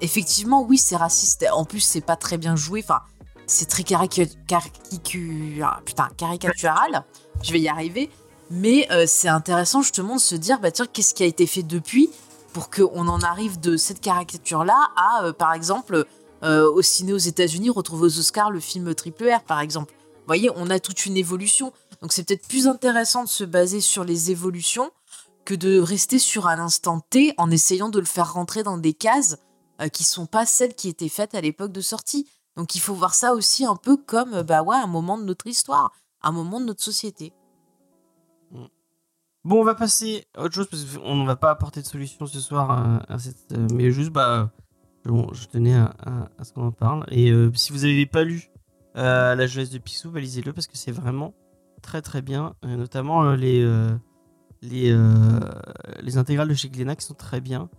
Effectivement, 0.01 0.63
oui, 0.63 0.77
c'est 0.77 0.95
raciste. 0.95 1.45
En 1.53 1.65
plus, 1.65 1.79
c'est 1.79 2.01
pas 2.01 2.15
très 2.15 2.37
bien 2.37 2.55
joué. 2.55 2.81
Enfin, 2.83 3.01
c'est 3.47 3.67
très 3.67 3.83
ah, 3.93 5.79
putain, 5.85 6.07
caricatural. 6.17 7.03
Je 7.41 7.51
vais 7.51 7.59
y 7.59 7.67
arriver. 7.67 8.09
Mais 8.51 8.87
euh, 8.91 9.05
c'est 9.07 9.27
intéressant 9.27 9.81
justement 9.81 10.15
de 10.15 10.21
se 10.21 10.35
dire, 10.35 10.59
bah 10.59 10.71
tiens, 10.71 10.85
qu'est-ce 10.91 11.13
qui 11.13 11.23
a 11.23 11.25
été 11.25 11.45
fait 11.45 11.63
depuis 11.63 12.09
pour 12.53 12.69
qu'on 12.69 13.07
en 13.07 13.21
arrive 13.21 13.59
de 13.59 13.77
cette 13.77 14.01
caricature-là 14.01 14.89
à, 14.95 15.23
euh, 15.23 15.33
par 15.33 15.53
exemple, 15.53 16.05
euh, 16.43 16.71
au 16.71 16.81
ciné 16.81 17.13
aux 17.13 17.17
États-Unis, 17.17 17.69
retrouver 17.69 18.05
aux 18.05 18.19
Oscars 18.19 18.51
le 18.51 18.59
film 18.59 18.93
Triple 18.95 19.29
R, 19.29 19.43
par 19.43 19.59
exemple. 19.59 19.93
Vous 19.93 20.25
voyez, 20.27 20.49
on 20.55 20.69
a 20.69 20.79
toute 20.79 21.05
une 21.05 21.17
évolution. 21.17 21.73
Donc 22.01 22.13
c'est 22.13 22.23
peut-être 22.23 22.47
plus 22.47 22.67
intéressant 22.67 23.23
de 23.23 23.29
se 23.29 23.43
baser 23.43 23.81
sur 23.81 24.03
les 24.03 24.31
évolutions 24.31 24.91
que 25.45 25.55
de 25.55 25.79
rester 25.79 26.19
sur 26.19 26.47
un 26.47 26.59
instant 26.59 26.99
T 26.99 27.33
en 27.37 27.49
essayant 27.49 27.89
de 27.89 27.99
le 27.99 28.05
faire 28.05 28.33
rentrer 28.33 28.61
dans 28.63 28.77
des 28.77 28.93
cases 28.93 29.37
euh, 29.81 29.87
qui 29.87 30.03
sont 30.03 30.27
pas 30.27 30.45
celles 30.45 30.75
qui 30.75 30.87
étaient 30.89 31.09
faites 31.09 31.33
à 31.33 31.41
l'époque 31.41 31.71
de 31.71 31.81
sortie. 31.81 32.27
Donc 32.55 32.75
il 32.75 32.79
faut 32.79 32.93
voir 32.93 33.15
ça 33.15 33.33
aussi 33.33 33.65
un 33.65 33.75
peu 33.75 33.97
comme 33.97 34.33
euh, 34.33 34.43
bah 34.43 34.61
ouais, 34.61 34.75
un 34.75 34.87
moment 34.87 35.17
de 35.17 35.23
notre 35.23 35.47
histoire, 35.47 35.91
un 36.21 36.31
moment 36.31 36.59
de 36.59 36.65
notre 36.65 36.83
société. 36.83 37.33
Bon, 39.45 39.61
on 39.61 39.63
va 39.63 39.73
passer 39.73 40.27
à 40.35 40.43
autre 40.43 40.53
chose 40.53 40.67
parce 40.69 40.83
qu'on 40.83 41.15
ne 41.15 41.25
va 41.25 41.37
pas 41.37 41.49
apporter 41.49 41.81
de 41.81 41.87
solution 41.87 42.25
ce 42.25 42.39
soir 42.41 42.69
à, 42.69 43.11
à 43.11 43.17
cette. 43.17 43.51
euh, 43.53 43.67
mais 43.73 43.89
juste, 43.89 44.11
bah, 44.11 44.51
bon, 45.05 45.33
je 45.33 45.47
tenais 45.47 45.75
à, 45.75 46.27
ce 46.43 46.53
qu'on 46.53 46.67
en 46.67 46.71
parle. 46.71 47.05
Et 47.09 47.31
euh, 47.31 47.51
si 47.53 47.71
vous 47.71 47.79
n'avez 47.79 48.05
pas 48.05 48.23
lu 48.23 48.51
euh, 48.97 49.35
La 49.35 49.47
jeunesse 49.47 49.69
de 49.69 49.77
Picsou, 49.77 50.11
bah, 50.11 50.19
lisez-le 50.19 50.53
parce 50.53 50.67
que 50.67 50.77
c'est 50.77 50.91
vraiment 50.91 51.33
très 51.81 52.01
très 52.01 52.21
bien. 52.21 52.55
Euh, 52.65 52.75
notamment 52.75 53.33
les, 53.33 53.65
les, 54.61 54.97
les 56.01 56.17
intégrales 56.17 56.49
de 56.49 56.53
chez 56.53 56.69
Glénat 56.69 56.95
qui 56.95 57.05
sont 57.05 57.13
très 57.13 57.41
bien. 57.41 57.69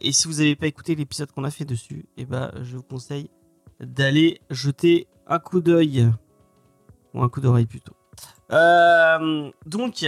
Et 0.00 0.12
si 0.12 0.28
vous 0.28 0.34
n'avez 0.34 0.56
pas 0.56 0.66
écouté 0.66 0.94
l'épisode 0.94 1.32
qu'on 1.32 1.44
a 1.44 1.50
fait 1.50 1.64
dessus, 1.64 2.06
et 2.16 2.24
bah, 2.24 2.52
je 2.62 2.76
vous 2.76 2.82
conseille 2.82 3.30
d'aller 3.80 4.40
jeter 4.50 5.08
un 5.26 5.38
coup 5.38 5.60
d'œil. 5.60 6.10
Ou 7.14 7.22
un 7.22 7.28
coup 7.28 7.40
d'oreille 7.40 7.66
plutôt. 7.66 7.94
Donc, 9.66 10.06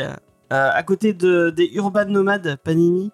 à 0.50 0.82
côté 0.84 1.12
de, 1.12 1.50
des 1.50 1.66
Urban 1.74 2.06
Nomades, 2.06 2.56
Panini 2.62 3.10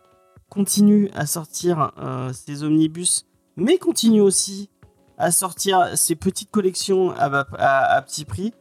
continue 0.51 1.09
à 1.15 1.25
sortir 1.25 1.93
euh, 1.99 2.33
ses 2.33 2.63
omnibus, 2.63 3.25
mais 3.57 3.79
continue 3.79 4.21
aussi 4.21 4.69
à 5.17 5.31
sortir 5.31 5.97
ses 5.97 6.17
petites 6.17 6.51
collections 6.51 7.15
à, 7.17 8.03
petit 8.03 8.25
prix. 8.25 8.53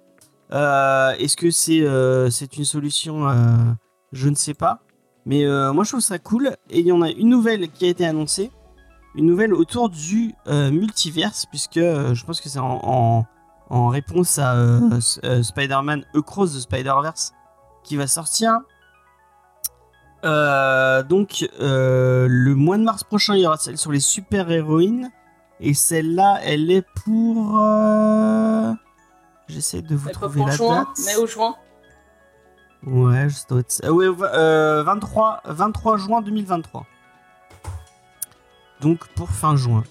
Euh, 0.51 1.11
Est-ce 1.19 1.35
que 1.37 1.51
c'est 1.51 1.81
euh, 1.81 2.29
une 2.57 2.65
solution 2.65 3.27
Euh, 3.29 3.33
Je 4.11 4.29
ne 4.29 4.35
sais 4.35 4.53
pas. 4.53 4.81
Mais 5.25 5.45
euh, 5.45 5.73
moi, 5.73 5.83
je 5.83 5.91
trouve 5.91 6.01
ça 6.01 6.17
cool. 6.19 6.55
Et 6.69 6.79
il 6.79 6.87
y 6.87 6.91
en 6.91 7.01
a 7.01 7.09
une 7.09 7.29
nouvelle 7.29 7.69
qui 7.69 7.85
a 7.85 7.89
été 7.89 8.05
annoncée. 8.05 8.51
Une 9.15 9.25
nouvelle 9.25 9.53
autour 9.53 9.89
du 9.89 10.33
euh, 10.47 10.71
multiverse, 10.71 11.45
puisque 11.45 11.77
euh, 11.77 12.13
je 12.13 12.25
pense 12.25 12.41
que 12.41 12.49
c'est 12.49 12.59
en, 12.59 13.25
réponse 13.69 14.39
à 14.39 14.55
euh, 14.55 14.99
euh, 15.23 15.43
Spider-Man 15.43 16.03
Across 16.15 16.55
the 16.55 16.59
Spider-Verse 16.59 17.33
qui 17.83 17.95
va 17.95 18.07
sortir. 18.07 18.59
Euh, 20.25 21.01
donc, 21.03 21.47
euh, 21.61 22.27
le 22.29 22.55
mois 22.55 22.77
de 22.77 22.83
mars 22.83 23.03
prochain, 23.03 23.35
il 23.35 23.41
y 23.41 23.47
aura 23.47 23.57
celle 23.57 23.77
sur 23.77 23.91
les 23.91 23.99
super-héroïnes. 23.99 25.11
Et 25.61 25.73
celle-là, 25.73 26.39
elle 26.43 26.71
est 26.71 26.85
pour. 27.03 27.59
euh, 27.59 28.73
J'essaie 29.47 29.81
de 29.81 29.95
vous 29.95 30.07
pas 30.07 30.13
trouver 30.13 30.37
pour 30.39 30.47
la 30.47 30.55
juin, 30.55 30.75
date. 30.83 30.87
mais 31.05 31.15
au 31.17 31.25
juin. 31.27 31.55
Ouais, 32.83 33.27
je 33.29 33.35
dois 33.49 33.59
être... 33.59 33.81
euh, 33.83 33.89
ouais, 33.89 34.07
va- 34.09 34.33
euh, 34.35 34.83
23, 34.83 35.41
23 35.45 35.97
juin 35.97 36.21
2023. 36.21 36.85
Donc 38.81 39.05
pour 39.15 39.29
fin 39.29 39.55
juin. 39.57 39.83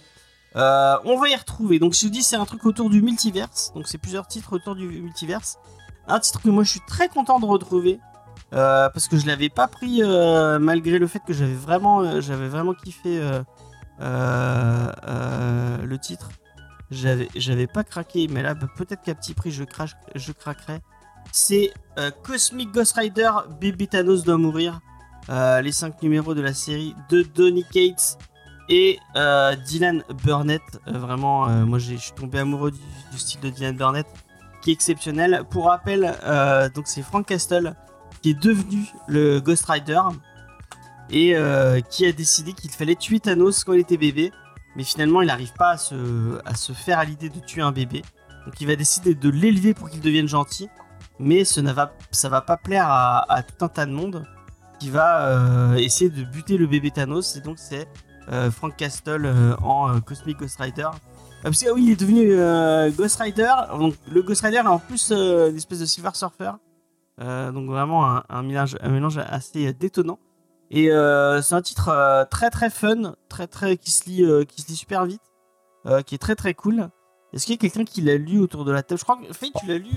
On 0.54 1.18
va 1.20 1.28
y 1.28 1.36
retrouver. 1.36 1.78
Donc 1.78 1.92
je 1.92 2.06
vous 2.06 2.10
dis, 2.12 2.22
c'est 2.22 2.36
un 2.36 2.46
truc 2.46 2.64
autour 2.64 2.88
du 2.90 3.02
multiverse. 3.02 3.72
Donc 3.74 3.86
c'est 3.86 3.98
plusieurs 3.98 4.26
titres 4.26 4.54
autour 4.54 4.74
du 4.74 4.86
multiverse. 4.88 5.58
Un 6.06 6.18
titre 6.20 6.40
que 6.40 6.48
moi 6.48 6.64
je 6.64 6.70
suis 6.70 6.80
très 6.86 7.08
content 7.08 7.38
de 7.38 7.44
retrouver. 7.44 8.00
Euh, 8.54 8.88
parce 8.88 9.08
que 9.08 9.18
je 9.18 9.26
l'avais 9.26 9.50
pas 9.50 9.68
pris 9.68 10.02
euh, 10.02 10.58
malgré 10.58 10.98
le 10.98 11.06
fait 11.06 11.20
que 11.20 11.34
j'avais 11.34 11.54
vraiment, 11.54 12.00
euh, 12.00 12.20
j'avais 12.22 12.48
vraiment 12.48 12.74
kiffé 12.74 13.20
le 14.00 15.96
titre. 15.96 16.30
J'avais, 16.90 17.28
j'avais 17.37 17.66
pas 17.66 17.84
craqué, 17.84 18.28
mais 18.28 18.42
là 18.42 18.54
bah, 18.54 18.68
peut-être 18.74 19.02
qu'à 19.02 19.14
petit 19.14 19.34
prix 19.34 19.50
je, 19.50 19.64
crache, 19.64 19.94
je 20.14 20.32
craquerai. 20.32 20.80
C'est 21.30 21.74
Cosmic 22.22 22.72
Ghost 22.72 22.96
Rider, 22.96 23.30
Baby 23.61 23.88
Thanos 23.88 24.24
doit 24.24 24.38
mourir. 24.38 24.80
Les 25.28 25.72
5 25.72 26.02
numéros 26.02 26.32
de 26.34 26.40
la 26.40 26.54
série 26.54 26.94
de 27.11 27.20
Donny 27.20 27.64
Cates 27.64 28.16
et 28.70 28.98
Dylan 29.66 30.02
Burnett. 30.24 30.62
Vraiment, 30.87 31.48
moi 31.66 31.78
je 31.78 31.96
suis 31.96 32.12
tombé 32.12 32.38
amoureux 32.38 32.70
du, 32.70 32.80
du 33.12 33.18
style 33.18 33.42
de 33.42 33.50
Dylan 33.50 33.76
Burnett 33.76 34.06
qui 34.62 34.70
est 34.70 34.72
exceptionnel. 34.72 35.42
Pour 35.50 35.66
rappel, 35.66 36.14
donc 36.74 36.87
c'est 36.87 37.02
Frank 37.02 37.26
Castle 37.26 37.74
qui 38.22 38.31
est 38.31 38.40
devenu 38.40 38.87
le 39.07 39.40
Ghost 39.40 39.66
Rider 39.66 40.00
et 41.11 41.37
euh, 41.37 41.81
qui 41.81 42.07
a 42.07 42.12
décidé 42.12 42.52
qu'il 42.52 42.70
fallait 42.70 42.96
tuer 42.96 43.20
Thanos 43.20 43.64
quand 43.64 43.72
il 43.72 43.81
était 43.81 43.96
bébé. 43.96 44.33
Mais 44.76 44.85
finalement, 44.85 45.22
il 45.22 45.26
n'arrive 45.26 45.52
pas 45.54 45.70
à 45.70 45.76
se, 45.76 46.40
à 46.44 46.54
se 46.54 46.72
faire 46.72 46.98
à 46.98 47.04
l'idée 47.04 47.31
de 47.31 47.40
tuer 47.40 47.62
un 47.62 47.72
bébé. 47.72 48.02
Donc 48.46 48.61
il 48.61 48.66
va 48.66 48.76
décider 48.76 49.14
de 49.14 49.28
l'élever 49.28 49.74
pour 49.74 49.90
qu'il 49.90 50.00
devienne 50.00 50.28
gentil 50.28 50.68
mais 51.20 51.44
ce 51.44 51.61
va, 51.61 51.92
ça 52.11 52.28
va 52.28 52.40
pas 52.40 52.57
plaire 52.57 52.87
à, 52.88 53.33
à 53.33 53.42
tout 53.42 53.64
un 53.64 53.68
tas 53.68 53.87
de 53.87 53.90
monde 53.90 54.24
qui 54.78 54.90
va 54.90 55.26
euh, 55.26 55.74
essayer 55.74 56.11
de 56.11 56.22
buter 56.22 56.57
le 56.57 56.66
bébé 56.66 56.92
Thanos 56.92 57.37
et 57.37 57.40
donc 57.40 57.59
c'est 57.59 57.88
euh, 58.31 58.50
Frank 58.50 58.76
Castle 58.76 59.28
en 59.62 60.00
Cosmic 60.00 60.38
Ghost 60.38 60.61
Rider. 60.61 60.87
Ah, 60.87 60.98
parce 61.42 61.62
que 61.62 61.68
ah 61.68 61.72
oui, 61.74 61.85
il 61.87 61.90
est 61.92 62.00
devenu 62.00 62.37
Ghost 62.96 63.20
Rider. 63.20 63.52
Donc 63.78 63.94
le 64.11 64.22
Ghost 64.22 64.42
Rider 64.42 64.59
est 64.59 64.66
en 64.66 64.78
plus 64.78 65.11
une 65.11 65.57
espèce 65.57 65.81
de 65.81 65.87
Silver 65.87 66.11
Surfer. 66.14 66.52
Euh, 67.20 67.50
donc 67.50 67.66
vraiment 67.68 68.09
un, 68.09 68.22
un 68.28 68.42
mélange, 68.42 68.76
un 68.81 68.90
mélange 68.90 69.18
assez 69.18 69.72
détonnant. 69.72 70.18
Et 70.70 70.90
euh, 70.92 71.40
c'est 71.42 71.54
un 71.54 71.62
titre 71.62 71.88
euh, 71.88 72.24
très 72.24 72.50
très 72.50 72.70
fun, 72.70 73.14
très 73.28 73.46
très 73.46 73.76
qui 73.76 73.90
se 73.90 74.09
lit, 74.09 74.22
euh, 74.22 74.44
qui 74.44 74.62
se 74.62 74.68
lit 74.68 74.76
super 74.76 75.04
vite, 75.07 75.22
qui 76.07 76.14
est 76.14 76.18
très 76.18 76.37
très 76.37 76.54
cool. 76.54 76.90
Est-ce 77.33 77.44
qu'il 77.46 77.54
y 77.54 77.59
a 77.59 77.61
quelqu'un 77.61 77.85
qui 77.85 78.00
l'a 78.02 78.16
lu 78.16 78.38
autour 78.38 78.64
de 78.64 78.72
la 78.72 78.83
table? 78.83 78.98
Je 78.98 79.04
crois 79.04 79.16
que 79.16 79.33
Faye, 79.33 79.52
tu 79.59 79.66
l'as 79.66 79.78
lu 79.78 79.90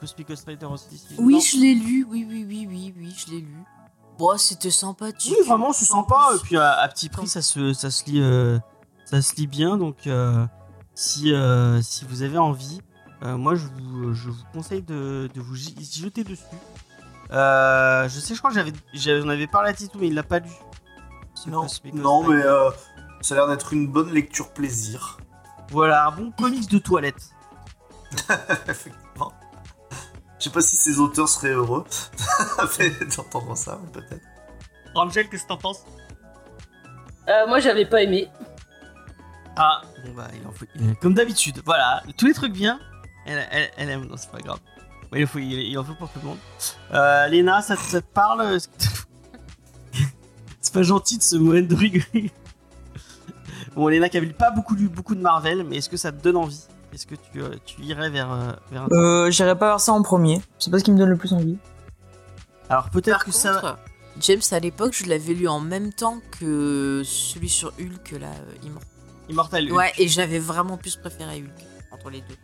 Cosmic 0.00 0.28
Ghost 0.28 0.44
Rider 0.46 0.66
aussi 0.66 0.98
si- 0.98 1.14
Oui, 1.18 1.40
je 1.40 1.56
l'ai 1.58 1.74
lu, 1.74 2.06
oui, 2.08 2.26
oui, 2.28 2.44
oui, 2.48 2.66
oui, 2.68 2.94
oui, 2.96 3.14
je 3.16 3.30
l'ai 3.32 3.40
lu. 3.40 3.56
Bon, 4.18 4.36
c'était 4.38 4.70
sympathique. 4.70 5.34
Oui, 5.38 5.46
vraiment, 5.46 5.72
c'est 5.72 5.84
sympa. 5.84 6.30
Et 6.34 6.38
puis 6.42 6.56
à, 6.56 6.72
à 6.72 6.88
petit 6.88 7.08
prix, 7.08 7.26
ça 7.28 7.42
se, 7.42 7.72
ça 7.72 7.90
se 7.90 8.04
lit, 8.06 8.22
ça 9.04 9.20
se 9.22 9.34
lit 9.36 9.46
bien. 9.46 9.76
Donc, 9.76 10.08
si, 10.94 11.32
si 11.82 12.04
vous 12.04 12.22
avez 12.22 12.38
envie, 12.38 12.80
moi, 13.22 13.54
je 13.54 13.66
vous, 13.66 14.14
je 14.14 14.30
vous 14.30 14.44
conseille 14.52 14.82
de, 14.82 15.28
de 15.32 15.40
vous 15.40 15.54
jeter 15.54 16.24
dessus. 16.24 16.44
Euh, 17.32 18.08
je 18.08 18.20
sais, 18.20 18.34
je 18.34 18.38
crois 18.38 18.52
que 18.52 18.56
j'avais, 18.92 19.22
on 19.22 19.28
avait 19.28 19.46
parlé 19.46 19.70
à 19.70 19.72
Titou, 19.72 19.98
mais 19.98 20.08
il 20.08 20.14
l'a 20.14 20.22
pas 20.22 20.40
lu. 20.40 20.50
Non, 21.46 21.66
non 21.94 22.28
mais 22.28 22.44
euh, 22.44 22.70
ça 23.20 23.34
a 23.34 23.38
l'air 23.38 23.48
d'être 23.48 23.72
une 23.72 23.88
bonne 23.88 24.12
lecture 24.12 24.52
plaisir. 24.52 25.18
Voilà, 25.70 26.06
un 26.06 26.10
bon 26.12 26.30
comics 26.30 26.70
de 26.70 26.78
toilette. 26.78 27.30
Effectivement. 28.68 29.32
Je 30.38 30.44
sais 30.44 30.50
pas 30.50 30.60
si 30.60 30.76
ces 30.76 30.98
auteurs 30.98 31.28
seraient 31.28 31.52
heureux 31.52 31.84
d'entendre 33.16 33.56
ça, 33.56 33.80
mais 33.82 33.90
peut-être. 33.90 34.26
Angel, 34.94 35.28
qu'est-ce 35.28 35.44
que 35.44 35.48
t'en 35.48 35.56
penses? 35.56 35.84
Euh, 37.28 37.46
moi, 37.46 37.60
j'avais 37.60 37.86
pas 37.86 38.02
aimé. 38.02 38.28
Ah, 39.56 39.82
bon 40.04 40.12
bah, 40.12 40.28
il 40.34 40.46
en 40.46 40.52
faut. 40.52 40.66
Comme 41.00 41.14
d'habitude, 41.14 41.62
voilà, 41.64 42.02
tous 42.18 42.26
les 42.26 42.34
trucs 42.34 42.52
bien. 42.52 42.78
Elle, 43.26 43.46
elle, 43.50 43.70
elle 43.76 43.90
aime, 43.90 44.04
non, 44.06 44.16
c'est 44.16 44.30
pas 44.30 44.38
grave. 44.40 44.58
Il, 45.14 45.24
en 45.24 45.26
faut, 45.26 45.38
il, 45.38 45.52
il 45.52 45.78
en 45.78 45.84
faut 45.84 45.94
pour 45.94 46.08
tout 46.10 46.18
le 46.22 46.28
monde. 46.28 46.38
Euh, 46.94 47.26
Léna, 47.28 47.60
ça, 47.62 47.76
te- 47.76 47.82
ça 47.82 48.00
te 48.00 48.06
parle? 48.12 48.58
C'est 50.60 50.72
pas 50.74 50.82
gentil 50.82 51.18
de 51.18 51.22
se 51.22 51.36
moindre 51.36 51.68
de 51.68 51.74
rigoler. 51.74 52.30
Bon, 53.74 53.88
Léna 53.88 54.08
qui 54.08 54.16
avait 54.16 54.26
pas 54.32 54.50
beaucoup 54.50 54.74
lu 54.74 54.88
beaucoup 54.88 55.14
de 55.14 55.20
Marvel, 55.20 55.64
mais 55.64 55.76
est-ce 55.78 55.88
que 55.90 55.96
ça 55.96 56.12
te 56.12 56.22
donne 56.22 56.36
envie? 56.36 56.60
Est-ce 56.92 57.06
que 57.06 57.14
tu, 57.14 57.42
euh, 57.42 57.56
tu 57.64 57.80
irais 57.82 58.10
vers, 58.10 58.30
euh, 58.30 58.52
vers 58.70 58.82
un. 58.82 58.88
Euh, 58.92 59.30
J'irai 59.30 59.58
pas 59.58 59.68
vers 59.68 59.80
ça 59.80 59.92
en 59.92 60.02
premier. 60.02 60.40
C'est 60.58 60.70
pas 60.70 60.78
ce 60.78 60.84
qui 60.84 60.92
me 60.92 60.98
donne 60.98 61.08
le 61.08 61.16
plus 61.16 61.32
envie. 61.32 61.56
Alors 62.68 62.90
peut-être 62.90 63.20
que 63.20 63.24
contre, 63.26 63.36
ça. 63.36 63.78
James, 64.20 64.40
à 64.50 64.60
l'époque, 64.60 64.92
je 64.94 65.06
l'avais 65.06 65.32
lu 65.34 65.48
en 65.48 65.58
même 65.60 65.92
temps 65.92 66.18
que 66.38 67.02
celui 67.04 67.48
sur 67.48 67.72
Hulk, 67.80 68.12
là, 68.20 68.28
Immortal. 68.62 68.88
Immortal 69.30 69.64
Hulk. 69.68 69.76
Ouais, 69.76 69.92
et 69.98 70.06
j'avais 70.06 70.38
vraiment 70.38 70.76
plus 70.76 70.96
préféré 70.96 71.38
Hulk 71.40 71.64
entre 71.92 72.10
les 72.10 72.20
deux. 72.20 72.36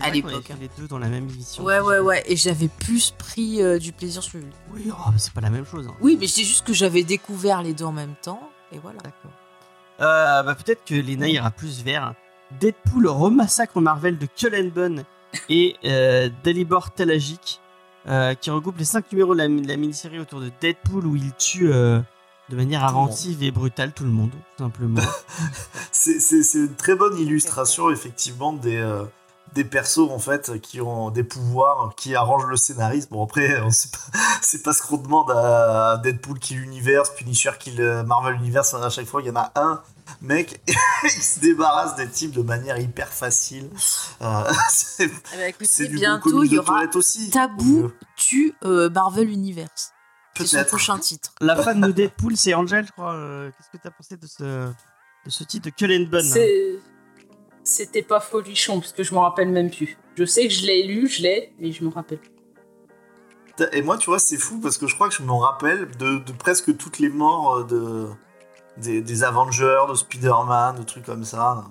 À 0.00 0.10
l'époque. 0.10 0.50
Les 0.60 0.68
deux 0.78 0.88
dans 0.88 0.98
la 0.98 1.08
même 1.08 1.28
émission. 1.28 1.62
Ouais, 1.64 1.78
ouais, 1.80 1.98
ouais, 2.00 2.22
et 2.26 2.36
j'avais 2.36 2.68
plus 2.68 3.12
pris 3.16 3.62
euh, 3.62 3.78
du 3.78 3.92
plaisir 3.92 4.22
sur 4.22 4.38
Hulk. 4.40 4.46
Oui, 4.72 4.90
oh, 4.90 5.10
mais 5.12 5.18
c'est 5.18 5.32
pas 5.32 5.40
la 5.40 5.50
même 5.50 5.64
chose. 5.66 5.86
hein. 5.88 5.94
Oui, 6.00 6.16
mais 6.20 6.26
c'est 6.26 6.42
juste 6.44 6.66
que 6.66 6.72
j'avais 6.72 7.04
découvert 7.04 7.62
les 7.62 7.74
deux 7.74 7.84
en 7.84 7.92
même 7.92 8.14
temps, 8.22 8.50
et 8.72 8.78
voilà. 8.78 8.98
D'accord. 8.98 9.30
Euh, 10.00 10.42
bah, 10.42 10.54
peut-être 10.56 10.84
que 10.84 10.94
Lena 10.94 11.28
ira 11.28 11.50
plus 11.52 11.82
vers 11.84 12.14
Deadpool 12.60 13.06
remassacre 13.06 13.80
Marvel 13.80 14.18
de 14.18 14.26
Cullen 14.26 14.70
Bunn 14.70 15.04
et 15.48 15.76
euh, 15.84 16.28
Dalibor 16.42 16.90
Talagic, 16.92 17.60
euh, 18.08 18.34
qui 18.34 18.50
regroupe 18.50 18.78
les 18.78 18.84
5 18.84 19.10
numéros 19.12 19.34
de 19.34 19.38
la, 19.38 19.48
de 19.48 19.66
la 19.68 19.76
mini-série 19.76 20.18
autour 20.18 20.40
de 20.40 20.50
Deadpool 20.60 21.06
où 21.06 21.14
il 21.16 21.32
tue 21.38 21.72
euh, 21.72 22.00
de 22.50 22.56
manière 22.56 22.84
inventive 22.84 23.42
et 23.44 23.50
brutale 23.52 23.92
tout 23.92 24.04
le 24.04 24.10
monde, 24.10 24.30
tout 24.56 24.64
simplement. 24.64 25.00
C'est- 25.92 26.18
C'est 26.20 26.42
c'est 26.42 26.58
une 26.58 26.74
très 26.74 26.96
bonne 26.96 27.16
illustration, 27.18 27.90
effectivement, 27.90 28.52
des, 28.52 28.76
euh, 28.76 29.04
des 29.54 29.64
persos, 29.64 30.10
en 30.10 30.18
fait, 30.18 30.60
qui 30.60 30.80
ont 30.80 31.10
des 31.10 31.22
pouvoirs, 31.24 31.92
qui 31.96 32.14
arrangent 32.14 32.46
le 32.46 32.56
scénarisme. 32.56 33.08
Bon, 33.12 33.24
après, 33.24 33.60
pas- 33.60 34.18
c'est 34.42 34.62
pas 34.62 34.72
ce 34.72 34.82
qu'on 34.82 34.96
demande 34.96 35.30
à 35.30 35.98
Deadpool 36.02 36.38
qui 36.38 36.54
l'univers, 36.54 37.02
Punisher 37.16 37.52
qui 37.58 37.70
le 37.72 38.02
Marvel 38.02 38.34
Universe. 38.36 38.74
À 38.74 38.90
chaque 38.90 39.06
fois, 39.06 39.22
il 39.22 39.28
y 39.28 39.30
en 39.30 39.36
a 39.36 39.52
un 39.54 39.80
mec, 40.20 40.60
il 41.04 41.10
se 41.10 41.40
débarrasse 41.40 41.94
des 41.96 42.08
types 42.08 42.32
de 42.32 42.42
manière 42.42 42.78
hyper 42.78 43.08
facile. 43.08 43.70
Euh, 44.22 44.42
c'est 44.70 45.10
Eh 45.34 45.36
ben, 45.36 45.88
bientôt, 45.92 46.42
il 46.44 46.52
y 46.52 46.58
aura 46.58 46.82
aussi. 46.94 47.30
Tabou 47.30 47.92
tue 48.16 48.54
euh, 48.64 48.90
Marvel 48.90 49.30
Universe. 49.30 49.92
C'est 50.36 50.46
son 50.46 50.64
prochain 50.64 50.98
titre. 50.98 51.30
La 51.40 51.54
fan 51.54 51.80
de 51.80 51.92
Deadpool, 51.92 52.36
c'est 52.36 52.54
Angel, 52.54 52.84
je 52.86 52.90
crois. 52.90 53.12
Euh, 53.14 53.50
Qu'est-ce 53.56 53.70
que 53.70 53.80
t'as 53.80 53.90
pensé 53.92 54.16
de 54.16 54.26
ce, 54.26 54.42
de 54.42 55.30
ce 55.30 55.44
titre 55.44 55.66
de 55.66 55.70
Cullen 55.70 56.06
Bunn 56.06 56.24
C'est- 56.24 56.80
C'était 57.64 58.02
pas 58.02 58.20
folichon, 58.20 58.80
parce 58.80 58.92
que 58.92 59.02
je 59.02 59.14
m'en 59.14 59.22
rappelle 59.22 59.48
même 59.48 59.70
plus. 59.70 59.96
Je 60.16 60.24
sais 60.24 60.46
que 60.46 60.52
je 60.52 60.66
l'ai 60.66 60.82
lu, 60.84 61.08
je 61.08 61.22
l'ai, 61.22 61.52
mais 61.58 61.72
je 61.72 61.82
me 61.82 61.88
rappelle. 61.90 62.20
Et 63.72 63.82
moi, 63.82 63.96
tu 63.96 64.06
vois, 64.10 64.18
c'est 64.18 64.36
fou 64.36 64.58
parce 64.60 64.76
que 64.78 64.86
je 64.86 64.94
crois 64.94 65.08
que 65.08 65.14
je 65.14 65.22
me 65.22 65.32
rappelle 65.32 65.88
de, 65.96 66.18
de 66.18 66.32
presque 66.32 66.76
toutes 66.76 66.98
les 66.98 67.08
morts 67.08 67.58
euh, 67.58 67.64
de, 67.64 68.08
des, 68.76 69.00
des 69.00 69.24
Avengers, 69.24 69.84
de 69.88 69.94
Spider-Man, 69.94 70.76
de 70.76 70.82
trucs 70.82 71.04
comme 71.04 71.24
ça. 71.24 71.64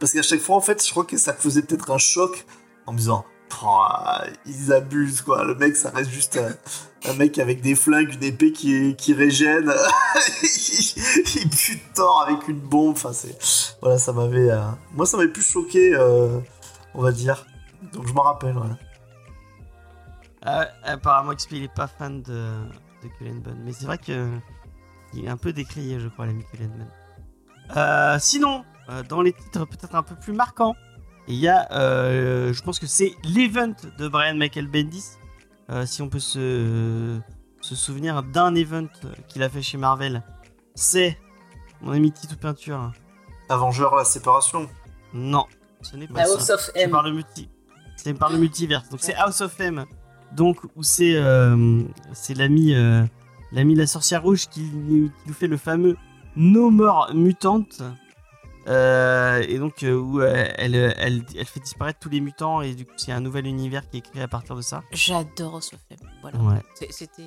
Parce 0.00 0.12
qu'à 0.12 0.22
chaque 0.22 0.40
fois, 0.40 0.56
en 0.56 0.60
fait, 0.60 0.84
je 0.84 0.90
crois 0.90 1.04
que 1.04 1.16
ça 1.16 1.32
faisait 1.32 1.62
peut-être 1.62 1.90
un 1.90 1.98
choc 1.98 2.44
en 2.86 2.92
me 2.92 2.98
disant 2.98 3.24
Pouah, 3.52 4.24
ils 4.46 4.72
abusent, 4.72 5.22
quoi. 5.22 5.44
Le 5.44 5.54
mec, 5.54 5.76
ça 5.76 5.90
reste 5.90 6.10
juste 6.10 6.40
un, 7.06 7.12
mec 7.14 7.38
avec 7.38 7.60
des 7.60 7.74
flingues, 7.74 8.14
une 8.14 8.24
épée 8.24 8.52
qui, 8.52 8.96
qui 8.96 9.14
régène. 9.14 9.70
il, 10.42 11.48
bute 11.48 11.92
Thor 11.94 12.24
avec 12.26 12.48
une 12.48 12.60
bombe. 12.60 12.92
Enfin, 12.92 13.12
c'est. 13.12 13.36
Voilà, 13.80 13.98
ça 13.98 14.12
m'avait. 14.12 14.50
euh, 14.50 14.62
Moi, 14.94 15.06
ça 15.06 15.16
m'avait 15.16 15.28
plus 15.32 15.48
choqué, 15.48 15.94
euh, 15.94 16.38
on 16.94 17.02
va 17.02 17.12
dire. 17.12 17.44
Donc, 17.92 18.06
je 18.06 18.12
m'en 18.12 18.22
rappelle, 18.22 18.56
ouais. 18.56 18.76
Ah, 20.44 20.68
apparemment, 20.84 21.34
XP 21.34 21.52
il 21.52 21.64
est 21.64 21.74
pas 21.74 21.86
fan 21.86 22.22
de, 22.22 22.32
de 23.02 23.08
Cullen 23.18 23.40
Bunn, 23.40 23.60
mais 23.64 23.72
c'est 23.72 23.84
vrai 23.84 23.98
que 23.98 24.28
il 25.14 25.26
est 25.26 25.28
un 25.28 25.36
peu 25.36 25.52
décrié, 25.52 26.00
je 26.00 26.08
crois, 26.08 26.26
l'ami 26.26 26.44
Cullen 26.50 26.70
Bunn. 26.70 26.88
Euh, 27.76 28.18
sinon, 28.18 28.64
euh, 28.88 29.02
dans 29.04 29.22
les 29.22 29.32
titres 29.32 29.64
peut-être 29.66 29.94
un 29.94 30.02
peu 30.02 30.16
plus 30.16 30.32
marquants, 30.32 30.74
il 31.28 31.36
y 31.36 31.48
a, 31.48 31.68
euh, 31.72 32.52
je 32.52 32.62
pense 32.62 32.78
que 32.78 32.86
c'est 32.86 33.14
l'event 33.24 33.74
de 33.98 34.08
Brian 34.08 34.34
Michael 34.34 34.66
Bendis. 34.66 35.04
Euh, 35.70 35.86
si 35.86 36.02
on 36.02 36.08
peut 36.08 36.18
se, 36.18 37.18
se 37.60 37.74
souvenir 37.74 38.22
d'un 38.22 38.54
event 38.54 38.88
qu'il 39.28 39.42
a 39.42 39.48
fait 39.48 39.62
chez 39.62 39.78
Marvel, 39.78 40.22
c'est 40.74 41.18
mon 41.80 41.92
ami 41.92 42.12
Tito 42.12 42.34
Peinture. 42.36 42.92
Avengeur 43.48 43.94
la 43.94 44.04
séparation. 44.04 44.68
Non, 45.14 45.46
ce 45.82 45.96
n'est 45.96 46.08
pas 46.08 46.22
House 46.22 46.40
ça. 46.40 46.54
of 46.54 46.70
M. 46.74 46.90
par 46.90 47.02
le 47.02 47.12
multi. 47.12 47.48
C'est 47.96 48.14
par 48.14 48.30
le 48.30 48.38
multiverse. 48.38 48.88
Donc 48.88 49.00
c'est 49.02 49.14
House 49.14 49.40
of 49.40 49.58
M. 49.60 49.84
Donc 50.32 50.58
où 50.76 50.82
c'est 50.82 51.14
euh, 51.16 51.82
c'est 52.14 52.34
l'ami 52.34 52.74
euh, 52.74 53.04
l'ami 53.52 53.74
la 53.74 53.86
sorcière 53.86 54.22
rouge 54.22 54.48
qui, 54.48 54.62
qui 54.62 55.10
nous 55.26 55.34
fait 55.34 55.46
le 55.46 55.56
fameux 55.58 55.96
No 56.34 56.70
More 56.70 57.10
Mutante. 57.14 57.82
Euh, 58.68 59.44
et 59.48 59.58
donc 59.58 59.82
euh, 59.82 59.94
où 59.96 60.20
euh, 60.20 60.46
elle, 60.56 60.74
elle, 60.76 61.24
elle 61.36 61.46
fait 61.46 61.58
disparaître 61.60 61.98
tous 61.98 62.08
les 62.08 62.20
mutants 62.20 62.60
et 62.62 62.74
du 62.74 62.86
coup 62.86 62.92
c'est 62.96 63.10
un 63.10 63.20
nouvel 63.20 63.46
univers 63.46 63.88
qui 63.90 63.96
est 63.98 64.00
créé 64.02 64.22
à 64.22 64.28
partir 64.28 64.54
de 64.54 64.62
ça. 64.62 64.82
J'adore 64.92 65.60
ce 65.62 65.74
film. 65.88 66.08
Voilà. 66.20 66.38
Ouais. 66.38 66.62
C'était 66.90 67.24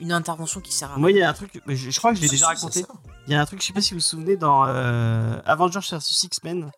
une 0.00 0.12
intervention 0.12 0.60
qui 0.60 0.72
sert 0.72 0.92
à 0.92 0.98
Moi 0.98 1.12
il 1.12 1.16
y 1.16 1.22
a 1.22 1.30
un 1.30 1.32
truc, 1.32 1.62
je, 1.66 1.74
je 1.90 1.98
crois 1.98 2.10
que 2.12 2.16
je 2.18 2.22
l'ai 2.22 2.28
déjà 2.28 2.48
raconté. 2.48 2.84
Il 3.26 3.32
y 3.32 3.36
a 3.36 3.40
un 3.40 3.46
truc, 3.46 3.62
je 3.62 3.66
sais 3.68 3.72
pas 3.72 3.80
si 3.80 3.94
vous 3.94 4.00
vous 4.00 4.04
souvenez, 4.04 4.36
dans 4.36 4.64
euh, 4.66 5.40
Avengers 5.46 5.80
vs 5.80 6.24
X-Men, 6.24 6.70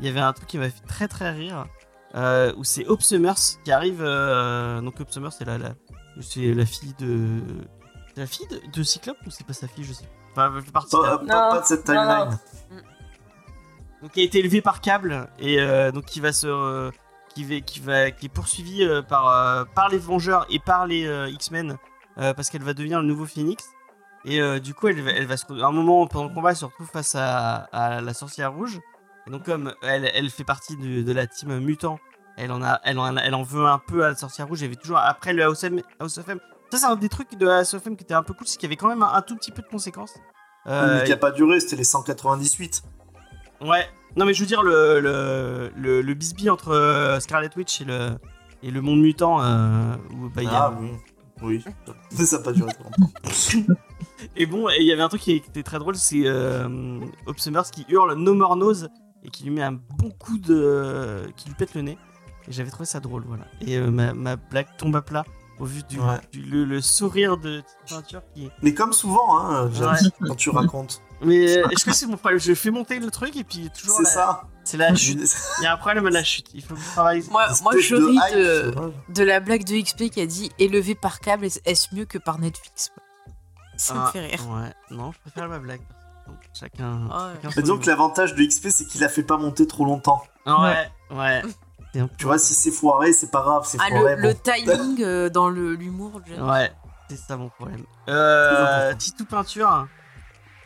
il 0.00 0.06
y 0.06 0.08
avait 0.08 0.20
un 0.20 0.32
truc 0.32 0.48
qui 0.48 0.58
m'a 0.58 0.70
fait 0.70 0.86
très 0.86 1.08
très 1.08 1.30
rire, 1.32 1.66
euh, 2.14 2.52
où 2.56 2.62
c'est 2.62 2.86
Hope 2.86 3.02
Summers 3.02 3.34
qui 3.64 3.72
arrive. 3.72 4.00
euh, 4.00 4.80
donc 4.80 5.00
Hope 5.00 5.10
Summers, 5.10 5.32
c'est 5.32 5.44
la, 5.44 5.58
la, 5.58 5.74
c'est 6.20 6.54
la 6.54 6.66
fille 6.66 6.94
de. 7.00 7.40
La 8.16 8.26
fille 8.28 8.46
de, 8.46 8.60
de 8.72 8.82
Cyclope 8.84 9.16
ou 9.26 9.30
c'est 9.30 9.44
pas 9.44 9.52
sa 9.54 9.66
fille, 9.66 9.82
je 9.82 9.92
sais 9.92 10.04
pas. 10.04 10.46
Enfin, 10.46 10.56
elle 10.56 10.62
fait 10.64 10.70
partie 10.70 10.90
Pas, 10.96 11.18
pas- 11.18 11.60
de 11.60 11.66
cette 11.66 11.88
non, 11.88 11.94
timeline. 11.94 12.38
non. 12.70 12.76
Donc 14.04 14.12
qui 14.12 14.20
a 14.20 14.22
été 14.22 14.38
élevé 14.38 14.60
par 14.60 14.80
câble 14.82 15.28
et 15.38 15.58
euh, 15.60 15.90
donc 15.90 16.04
qui 16.04 16.20
va 16.20 16.32
se 16.32 16.46
euh, 16.46 16.90
qui 17.34 17.42
va 17.44 17.60
qui 17.60 17.80
va 17.80 18.10
qui 18.10 18.26
est 18.26 18.28
poursuivi 18.28 18.82
euh, 18.84 19.00
par 19.00 19.28
euh, 19.30 19.64
par 19.74 19.88
les 19.88 19.96
Vengeurs 19.98 20.44
et 20.50 20.58
par 20.58 20.86
les 20.86 21.06
euh, 21.06 21.28
X-Men 21.30 21.78
euh, 22.18 22.34
parce 22.34 22.50
qu'elle 22.50 22.62
va 22.62 22.74
devenir 22.74 23.00
le 23.00 23.06
nouveau 23.06 23.24
Phoenix 23.24 23.64
et 24.26 24.40
euh, 24.42 24.58
du 24.60 24.74
coup 24.74 24.88
elle 24.88 25.00
va, 25.00 25.10
elle 25.10 25.26
va 25.26 25.36
se 25.38 25.46
à 25.60 25.66
un 25.66 25.72
moment 25.72 26.06
pendant 26.06 26.28
le 26.28 26.34
combat 26.34 26.50
elle 26.50 26.56
se 26.56 26.66
retrouve 26.66 26.88
face 26.92 27.14
à, 27.14 27.54
à 27.72 28.02
la 28.02 28.12
sorcière 28.14 28.52
rouge 28.52 28.78
et 29.26 29.30
donc 29.30 29.44
comme 29.46 29.72
elle, 29.82 30.10
elle 30.14 30.28
fait 30.28 30.44
partie 30.44 30.76
de, 30.76 31.02
de 31.02 31.12
la 31.12 31.26
team 31.26 31.58
mutant 31.60 31.98
elle 32.36 32.52
en 32.52 32.62
a 32.62 32.80
elle 32.84 32.98
en, 32.98 33.16
a- 33.16 33.22
elle 33.22 33.34
en 33.34 33.42
veut 33.42 33.64
un 33.66 33.78
peu 33.78 34.04
à 34.04 34.10
la 34.10 34.14
sorcière 34.16 34.46
rouge 34.48 34.60
y 34.60 34.64
avait 34.66 34.76
toujours 34.76 34.98
après 34.98 35.32
le 35.32 35.42
House 35.44 35.64
of 35.64 35.72
M, 35.72 35.80
House 35.98 36.18
of 36.18 36.28
M. 36.28 36.40
ça 36.70 36.76
c'est 36.78 36.84
un 36.86 36.96
des 36.96 37.08
trucs 37.08 37.34
de 37.38 37.46
House 37.48 37.72
of 37.72 37.86
M 37.86 37.96
qui 37.96 38.04
était 38.04 38.12
un 38.14 38.22
peu 38.22 38.34
cool 38.34 38.46
c'est 38.46 38.58
qu'il 38.58 38.66
y 38.68 38.70
avait 38.70 38.76
quand 38.76 38.88
même 38.88 39.02
un, 39.02 39.14
un 39.14 39.22
tout 39.22 39.34
petit 39.36 39.50
peu 39.50 39.62
de 39.62 39.68
conséquences 39.68 40.14
Euh, 40.66 40.98
Mais 41.00 41.04
qui 41.04 41.12
a 41.12 41.16
pas 41.18 41.30
duré, 41.30 41.60
c'était 41.60 41.76
les 41.76 41.84
198. 41.84 42.82
Ouais. 43.64 43.86
Non, 44.16 44.24
mais 44.26 44.34
je 44.34 44.40
veux 44.40 44.46
dire, 44.46 44.62
le, 44.62 45.00
le, 45.00 45.72
le, 45.76 46.02
le 46.02 46.14
bisbee 46.14 46.48
entre 46.50 46.68
euh, 46.70 47.18
Scarlet 47.20 47.50
Witch 47.56 47.80
et 47.80 47.84
le, 47.84 48.10
et 48.62 48.70
le 48.70 48.80
monde 48.80 49.00
mutant, 49.00 49.42
euh, 49.42 49.94
où 50.12 50.28
bah, 50.28 50.42
a- 50.46 50.50
Ah 50.72 50.78
oui. 50.80 50.90
Oui. 51.42 51.64
Ça 52.24 52.36
a 52.36 52.38
pas 52.40 52.52
duré 52.52 52.72
trop 52.72 52.84
longtemps. 52.84 53.12
Et 54.36 54.46
bon, 54.46 54.68
et 54.70 54.76
il 54.80 54.86
y 54.86 54.92
avait 54.92 55.02
un 55.02 55.08
truc 55.08 55.20
qui 55.20 55.32
était 55.32 55.62
très 55.62 55.78
drôle, 55.78 55.96
c'est 55.96 56.22
euh, 56.24 56.98
qui 57.72 57.84
hurle 57.88 58.14
No 58.14 58.34
More 58.34 58.56
Nose 58.56 58.88
et 59.22 59.28
qui 59.28 59.44
lui 59.44 59.50
met 59.50 59.62
un 59.62 59.72
bon 59.72 60.10
coup 60.18 60.38
de. 60.38 61.24
qui 61.36 61.48
lui 61.48 61.54
pète 61.54 61.74
le 61.74 61.82
nez. 61.82 61.98
Et 62.48 62.52
j'avais 62.52 62.70
trouvé 62.70 62.86
ça 62.86 63.00
drôle, 63.00 63.24
voilà. 63.26 63.44
Et 63.60 63.76
euh, 63.76 63.90
ma, 63.90 64.14
ma 64.14 64.36
blague 64.36 64.66
tombe 64.78 64.96
à 64.96 65.02
plat 65.02 65.24
au 65.58 65.64
vu 65.66 65.82
du, 65.88 65.98
Ouais. 66.00 66.18
du- 66.32 66.42
le, 66.42 66.64
le 66.64 66.80
sourire 66.80 67.36
de 67.36 67.62
peinture 67.88 68.22
qui. 68.34 68.48
Mais 68.62 68.72
comme 68.74 68.92
souvent, 68.92 69.38
hein, 69.40 69.66
Ouais. 69.68 70.26
quand 70.26 70.34
tu 70.36 70.50
racontes. 70.50 71.02
Mais 71.20 71.56
euh, 71.58 71.68
est-ce 71.70 71.84
que 71.84 71.92
c'est 71.92 72.06
mon 72.06 72.16
problème 72.16 72.38
Je 72.40 72.54
fais 72.54 72.70
monter 72.70 72.98
le 72.98 73.10
truc 73.10 73.36
et 73.36 73.44
puis 73.44 73.70
toujours. 73.70 73.96
C'est 73.98 74.02
la- 74.04 74.08
ça. 74.10 74.42
C'est 74.64 74.76
la 74.76 74.94
chute. 74.94 75.20
Il 75.60 75.64
y 75.64 75.66
a 75.66 75.72
un 75.74 75.76
problème 75.76 76.06
à 76.06 76.10
la 76.10 76.24
chute. 76.24 76.48
Il 76.54 76.62
faut 76.62 76.74
travailler. 76.94 77.22
Moi, 77.30 77.46
moi 77.62 77.72
je 77.78 77.94
de 77.96 78.04
ris 78.04 79.12
de, 79.14 79.22
la 79.22 79.40
blague 79.40 79.64
de 79.64 79.80
XP 79.80 80.10
qui 80.10 80.20
a 80.20 80.26
dit 80.26 80.50
élevé 80.58 80.94
par 80.94 81.20
câble, 81.20 81.44
est-ce 81.46 81.94
mieux 81.94 82.04
que 82.04 82.18
par 82.18 82.38
Netflix? 82.38 82.90
Ça 83.76 83.94
me 83.94 84.00
Ah, 84.00 84.10
fait 84.12 84.20
rire. 84.26 84.40
Ouais, 84.50 84.72
non, 84.90 85.12
je 85.12 85.18
préfère 85.20 85.48
ma 85.48 85.58
blague. 85.58 85.80
Donc, 86.26 86.36
chacun. 86.58 87.08
Ah 87.10 87.32
ouais. 87.44 87.76
l'avantage 87.86 88.34
de 88.34 88.44
XP, 88.44 88.68
c'est 88.70 88.86
qu'il 88.86 89.02
a 89.04 89.08
fait 89.08 89.22
pas 89.24 89.36
monter 89.36 89.66
trop 89.66 89.84
longtemps. 89.84 90.22
Ouais, 90.46 90.88
ouais. 91.10 91.42
Peu- 91.42 91.50
Tu 92.18 92.24
vois, 92.24 92.38
si 92.38 92.54
c'est 92.54 92.72
foiré, 92.72 93.12
c'est 93.12 93.30
pas 93.30 93.42
grave, 93.42 93.64
c'est 93.66 93.78
Ah, 93.80 93.86
foiré. 93.88 94.16
le, 94.16 94.22
bon. 94.22 94.28
le 94.28 94.34
timing 94.34 95.02
euh, 95.04 95.28
dans 95.30 95.48
l'humour. 95.48 96.20
Ouais, 96.40 96.72
c'est 97.08 97.16
ça 97.18 97.36
mon 97.36 97.48
problème. 97.50 97.84
Euh. 98.08 98.92
Titou 98.94 99.24
Peinture. 99.26 99.86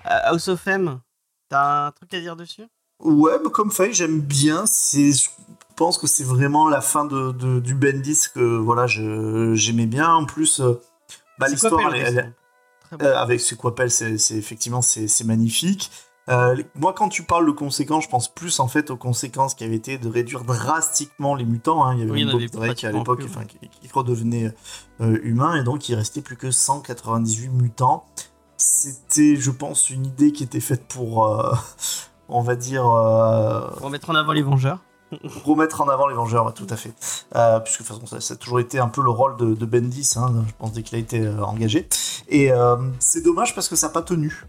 Euh, 0.06 0.18
House 0.24 0.48
of 0.48 0.66
M. 0.66 1.00
T'as 1.48 1.86
un 1.86 1.90
truc 1.92 2.12
à 2.14 2.20
dire 2.20 2.36
dessus? 2.36 2.64
Ouais, 3.00 3.38
bah, 3.42 3.50
comme 3.52 3.70
Faye, 3.70 3.92
j'aime 3.92 4.20
bien. 4.20 4.64
C'est, 4.66 5.12
je 5.12 5.28
pense 5.76 5.98
que 5.98 6.06
c'est 6.06 6.24
vraiment 6.24 6.68
la 6.68 6.80
fin 6.80 7.04
de, 7.04 7.32
de- 7.32 7.60
du 7.60 7.74
Bendis 7.74 8.24
que 8.34 8.56
voilà, 8.56 8.86
je, 8.86 9.54
j'aimais 9.54 9.86
bien. 9.86 10.10
En 10.12 10.24
plus, 10.24 10.60
euh, 10.60 10.80
bah, 11.38 11.46
l'histoire, 11.48 11.94
elle, 11.94 12.16
elle- 12.18 12.34
bon. 12.98 13.04
euh, 13.06 13.16
avec 13.16 13.40
ce 13.40 13.54
Quapel, 13.54 13.90
c'est, 13.90 14.18
c'est 14.18 14.34
effectivement 14.36 14.82
c'est, 14.82 15.06
c'est 15.08 15.24
magnifique. 15.24 15.90
Euh, 16.28 16.62
moi, 16.74 16.92
quand 16.92 17.08
tu 17.08 17.22
parles 17.22 17.46
de 17.46 17.52
conséquences, 17.52 18.04
je 18.04 18.10
pense 18.10 18.28
plus 18.28 18.60
en 18.60 18.68
fait 18.68 18.90
aux 18.90 18.96
conséquences 18.98 19.54
qui 19.54 19.64
avaient 19.64 19.76
été 19.76 19.96
de 19.96 20.08
réduire 20.08 20.44
drastiquement 20.44 21.34
les 21.34 21.46
mutants. 21.46 21.84
hein. 21.86 21.94
Il 21.94 22.00
y 22.00 22.02
avait 22.02 22.10
Oui, 22.10 22.24
Bob 22.26 22.34
avait 22.34 22.48
Drake 22.48 22.84
à 22.84 22.92
l'époque, 22.92 23.20
plus, 23.20 23.28
enfin, 23.30 23.44
qui, 23.44 23.58
qui 23.60 23.88
redevenait 23.90 24.52
euh, 25.00 25.18
humain, 25.22 25.54
et 25.58 25.62
donc 25.64 25.88
il 25.88 25.94
restait 25.94 26.20
plus 26.20 26.36
que 26.36 26.50
198 26.50 27.48
mutants. 27.48 28.04
C'était, 28.60 29.36
je 29.36 29.52
pense, 29.52 29.88
une 29.88 30.04
idée 30.04 30.32
qui 30.32 30.42
était 30.42 30.58
faite 30.58 30.82
pour, 30.88 31.26
euh, 31.26 31.54
on 32.28 32.42
va 32.42 32.56
dire, 32.56 32.84
euh, 32.86 33.70
On 33.80 33.84
va 33.84 33.90
mettre 33.90 34.10
en 34.10 34.16
avant 34.16 34.32
les 34.32 34.42
Vengeurs. 34.42 34.80
remettre 35.44 35.80
en 35.80 35.88
avant 35.88 36.08
les 36.08 36.14
Vengeurs, 36.16 36.44
ouais, 36.44 36.52
tout 36.52 36.66
à 36.68 36.74
fait. 36.76 36.92
Euh, 37.36 37.60
puisque 37.60 37.82
de 37.82 37.86
toute 37.86 37.94
façon, 37.96 38.06
ça, 38.06 38.20
ça 38.20 38.34
a 38.34 38.36
toujours 38.36 38.58
été 38.58 38.80
un 38.80 38.88
peu 38.88 39.00
le 39.00 39.10
rôle 39.10 39.36
de, 39.36 39.54
de 39.54 39.64
Bendis, 39.64 40.14
hein, 40.16 40.44
je 40.46 40.52
pense, 40.58 40.72
dès 40.72 40.82
qu'il 40.82 40.96
a 40.96 40.98
été 40.98 41.26
engagé. 41.28 41.88
Et 42.28 42.50
c'est 42.98 43.22
dommage 43.22 43.54
parce 43.54 43.68
que 43.68 43.76
ça 43.76 43.86
n'a 43.86 43.92
pas 43.92 44.02
tenu. 44.02 44.44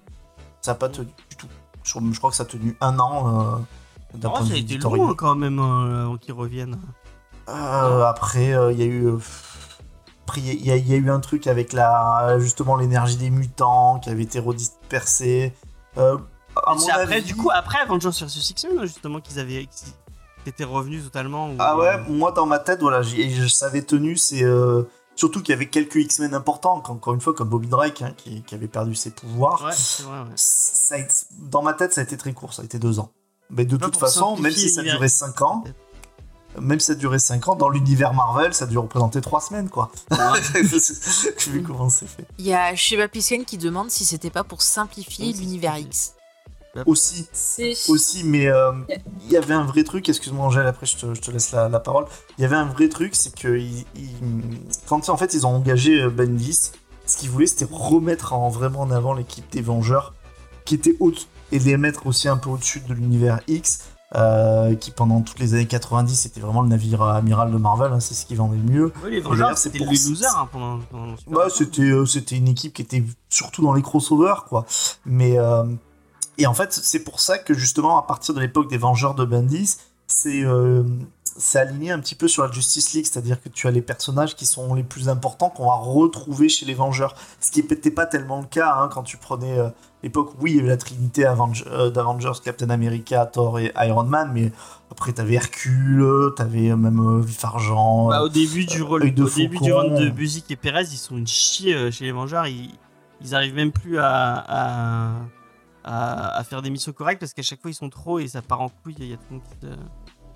Ça 0.62 0.72
n'a 0.72 0.76
pas 0.76 0.90
tenu 0.90 1.08
du 1.30 1.36
tout. 1.38 1.48
Je, 1.84 1.94
je 2.12 2.18
crois 2.18 2.32
que 2.32 2.36
ça 2.36 2.44
a 2.44 2.46
tenu 2.48 2.76
un 2.82 2.98
an 3.00 3.62
d'un 4.16 4.30
Oh, 4.30 4.32
point 4.32 4.42
de 4.42 4.48
ça 4.48 4.54
a 4.56 4.58
été 4.58 4.78
long 4.80 5.14
quand 5.14 5.36
même 5.36 6.18
qu'ils 6.20 6.34
reviennent. 6.34 6.80
Après, 7.46 8.48
il 8.74 8.80
y 8.80 8.84
a 8.84 8.88
eu. 8.88 9.14
Euh, 10.30 10.40
après, 10.40 10.42
il 10.42 10.66
y, 10.66 10.72
a- 10.72 10.76
il 10.76 10.88
y 10.88 10.94
a 10.94 10.98
eu 10.98 11.10
un 11.10 11.20
truc 11.20 11.48
avec 11.48 11.74
la, 11.74 12.38
justement 12.40 12.76
l'énergie 12.76 13.18
des 13.18 13.30
mutants 13.30 14.00
qui 14.00 14.10
avait 14.10 14.24
été 14.24 14.40
redispersée. 14.40 15.54
Euh, 15.98 16.18
après, 16.56 17.16
avis- 17.18 17.24
du 17.26 17.36
coup, 17.36 17.50
après 17.54 17.80
Avengers 17.80 18.10
vs 18.10 18.50
X-Men, 18.52 18.82
justement, 18.86 19.20
qu'ils 19.22 19.40
avaient. 19.40 19.66
qu'ils 19.66 19.94
étaient 20.46 20.64
revenus 20.64 21.04
totalement. 21.04 21.50
ou- 21.52 21.56
Ah 21.60 21.78
ouais, 21.78 21.98
moi 22.10 22.32
dans 22.32 22.46
ma 22.46 22.60
tête, 22.60 22.80
voilà, 22.82 23.02
je 23.02 23.48
savais 23.48 23.82
tenu, 23.82 24.16
c'est 24.18 24.44
euh, 24.44 24.84
surtout 25.16 25.42
qu'il 25.42 25.50
y 25.50 25.56
avait 25.56 25.68
quelques 25.68 25.96
X-Men 25.98 26.34
importants, 26.34 26.82
encore 26.86 27.14
une 27.14 27.22
fois 27.22 27.34
comme 27.34 27.50
Bobby 27.50 27.68
Drake 27.68 28.02
hein, 28.02 28.14
qui, 28.18 28.42
qui 28.44 28.56
avait 28.56 28.68
perdu 28.68 28.96
ses 28.96 29.12
pouvoirs. 29.12 29.64
Ouais, 29.64 29.72
c'est 29.76 30.04
vrai, 30.04 30.20
ouais. 30.22 30.26
Ça 30.36 30.96
dans 31.40 31.62
ma 31.62 31.74
tête, 31.74 31.94
ça 31.94 32.02
a 32.02 32.04
été 32.04 32.18
très 32.18 32.34
court, 32.34 32.54
ça 32.54 32.62
a 32.62 32.66
été 32.66 32.80
deux 32.80 33.00
ans. 33.00 33.12
Mais 33.52 33.66
de 33.66 33.78
toute 33.78 33.98
façon, 33.98 34.38
même 34.38 34.52
si 34.52 34.70
ça 34.70 34.82
durait 34.84 35.10
5 35.10 35.42
ans, 35.42 35.64
même 36.60 36.80
si 36.80 36.88
ça 36.88 36.96
durait 36.96 37.20
5 37.20 37.48
ans, 37.50 37.56
dans 37.56 37.70
l'univers 37.70 38.14
Marvel, 38.14 38.54
ça 38.54 38.66
a 38.66 38.68
dû 38.68 38.78
représenter 38.78 39.22
3 39.22 39.42
semaines, 39.42 39.70
quoi. 39.70 39.92
Vu 41.48 41.64
comment 41.68 41.90
c'est 41.90 42.08
fait. 42.08 42.26
Il 42.38 42.46
y 42.46 42.54
a 42.54 42.76
Sheba 42.76 43.08
Pisken 43.08 43.46
qui 43.46 43.58
demande 43.58 43.90
si 43.92 44.06
c'était 44.06 44.30
pas 44.30 44.44
pour 44.44 44.62
simplifier 44.62 45.32
l'univers. 45.34 45.78
X. 45.78 46.14
Aussi, 46.86 47.28
C'est 47.34 47.74
aussi, 47.90 48.24
mais 48.24 48.48
euh, 48.48 48.72
il 49.26 49.32
y 49.32 49.38
avait 49.38 49.56
un 49.56 49.64
vrai 49.66 49.84
truc, 49.84 50.08
excuse-moi 50.08 50.46
Angèle, 50.46 50.68
après 50.68 50.86
je 50.86 50.96
te, 50.98 51.14
je 51.16 51.20
te 51.20 51.32
laisse 51.32 51.52
la, 51.52 51.68
la 51.68 51.80
parole. 51.80 52.06
Il 52.38 52.42
y 52.44 52.46
avait 52.46 52.56
un 52.56 52.66
vrai 52.66 52.88
truc, 52.90 53.16
c'est 53.16 53.34
que 53.36 53.58
ils- 53.58 53.86
ils- 53.96 54.60
quand 54.88 55.10
en 55.10 55.18
fait 55.18 55.34
ils 55.34 55.48
ont 55.48 55.56
engagé 55.56 56.00
euh, 56.00 56.10
Bendis, 56.10 56.72
ce 57.08 57.18
qu'ils 57.18 57.32
voulaient 57.32 57.48
c'était 57.48 57.68
remettre 57.70 58.34
en, 58.34 58.50
vraiment 58.50 58.82
en 58.82 58.92
avant 58.92 59.14
l'équipe 59.14 59.50
des 59.52 59.62
Vengeurs, 59.62 60.14
qui 60.64 60.76
était 60.76 60.96
haute, 61.00 61.28
et 61.52 61.58
les 61.58 61.76
mettre 61.76 62.06
aussi 62.06 62.28
un 62.30 62.38
peu 62.38 62.52
au-dessus 62.52 62.82
de 62.82 62.94
l'univers 62.94 63.40
X, 63.48 63.80
euh, 64.16 64.74
qui 64.76 64.90
pendant 64.90 65.22
toutes 65.22 65.40
les 65.40 65.54
années 65.54 65.68
90 65.68 66.26
était 66.26 66.40
vraiment 66.40 66.64
le 66.64 66.70
navire 66.70 67.04
amiral 67.04 67.52
de 67.52 67.58
Marvel, 67.58 67.94
hein, 67.94 68.00
c'est 68.00 68.16
ce 68.16 68.26
qui 68.26 68.34
vendait 68.34 68.58
le 68.58 68.64
mieux. 68.64 68.94
Ouais, 69.04 69.12
les 69.12 69.22
c'est 69.22 69.70
c'était 69.70 69.78
pour 69.78 69.92
les 69.92 70.00
losers 70.00 70.36
hein, 70.36 70.50
pendant, 70.52 70.80
pendant 70.90 71.16
super 71.16 71.38
Bah, 71.38 71.48
c'était 71.50 71.84
euh, 71.84 72.06
c'était 72.06 72.36
une 72.36 72.48
équipe 72.48 72.74
qui 72.74 72.82
était 72.82 73.04
surtout 73.30 73.62
dans 73.62 73.74
les 73.74 73.84
crossovers, 73.84 74.46
quoi. 74.48 74.66
Mais 75.06 75.38
euh, 75.38 75.64
et 76.40 76.48
en 76.48 76.56
fait, 76.56 76.74
c'est 76.74 77.04
pour 77.04 77.20
ça 77.20 77.38
que 77.38 77.54
justement, 77.54 78.00
à 78.00 78.04
partir 78.04 78.34
de 78.34 78.40
l'époque 78.40 78.68
des 78.68 78.78
Vengeurs 78.78 79.14
de 79.14 79.26
Bendis, 79.26 79.78
c'est 80.08 80.44
c'est 81.40 81.60
aligné 81.60 81.92
un 81.92 82.00
petit 82.00 82.16
peu 82.16 82.28
sur 82.28 82.44
la 82.44 82.52
Justice 82.52 82.94
League, 82.94 83.06
c'est-à-dire 83.06 83.42
que 83.42 83.48
tu 83.48 83.66
as 83.68 83.72
les 83.72 83.82
personnages 83.82 84.36
qui 84.36 84.46
sont 84.46 84.74
les 84.74 84.84
plus 84.84 85.08
importants 85.08 85.50
qu'on 85.50 85.68
va 85.68 85.76
retrouver 85.76 86.50
chez 86.50 86.66
les 86.66 86.74
Vengeurs. 86.74 87.16
Ce 87.40 87.50
qui 87.50 87.64
n'était 87.64 87.92
pas 87.92 88.06
tellement 88.06 88.42
le 88.42 88.46
cas 88.46 88.76
hein, 88.76 88.90
quand 88.92 89.04
tu 89.04 89.16
prenais 89.16 89.58
euh, 89.58 89.70
l'époque 90.04 90.34
où 90.34 90.44
oui, 90.44 90.52
il 90.52 90.58
y 90.58 90.60
avait 90.60 90.68
la 90.68 90.78
trinité 90.78 91.24
Avenge- 91.24 91.64
euh, 91.68 91.90
d'Avengers, 91.90 92.40
Captain 92.44 92.70
America, 92.70 93.26
Thor 93.26 93.58
et 93.60 93.72
Iron 93.78 94.04
Man, 94.04 94.32
mais 94.34 94.52
après 94.92 95.14
t'avais 95.14 95.36
Hercule, 95.36 96.34
t'avais 96.36 96.76
même 96.76 97.00
euh, 97.00 97.22
Vif 97.22 97.44
Argent. 97.46 98.10
Bah, 98.10 98.22
au 98.22 98.30
début 98.30 98.66
du 98.66 98.84
rôle, 98.84 99.02
de 99.02 99.26
début 99.30 99.60
du 99.60 100.12
Buzik 100.12 100.52
et 100.52 100.58
Perez, 100.58 100.88
ils 100.92 100.98
sont 100.98 101.18
une 101.18 101.28
chier 101.28 101.90
chez 101.90 102.04
les 102.04 102.12
Vengeurs. 102.12 102.48
Ils, 102.48 102.72
ils 103.22 103.34
arrivent 103.34 103.56
même 103.56 103.72
plus 103.72 103.98
à, 103.98 105.16
à, 105.86 106.44
faire 106.44 106.62
des 106.62 106.70
missions 106.70 106.92
correctes 106.92 107.20
parce 107.20 107.34
qu'à 107.34 107.42
chaque 107.42 107.62
fois 107.62 107.72
ils 107.72 107.76
sont 107.76 107.90
trop 107.90 108.20
et 108.20 108.28
ça 108.28 108.42
part 108.42 108.62
en 108.62 108.70
couille. 108.70 108.96
Il 109.00 109.06
y 109.06 109.14
a 109.14 109.18
tout 109.18 109.24
le 109.30 109.36
monde 109.38 109.46
qui 109.46 109.68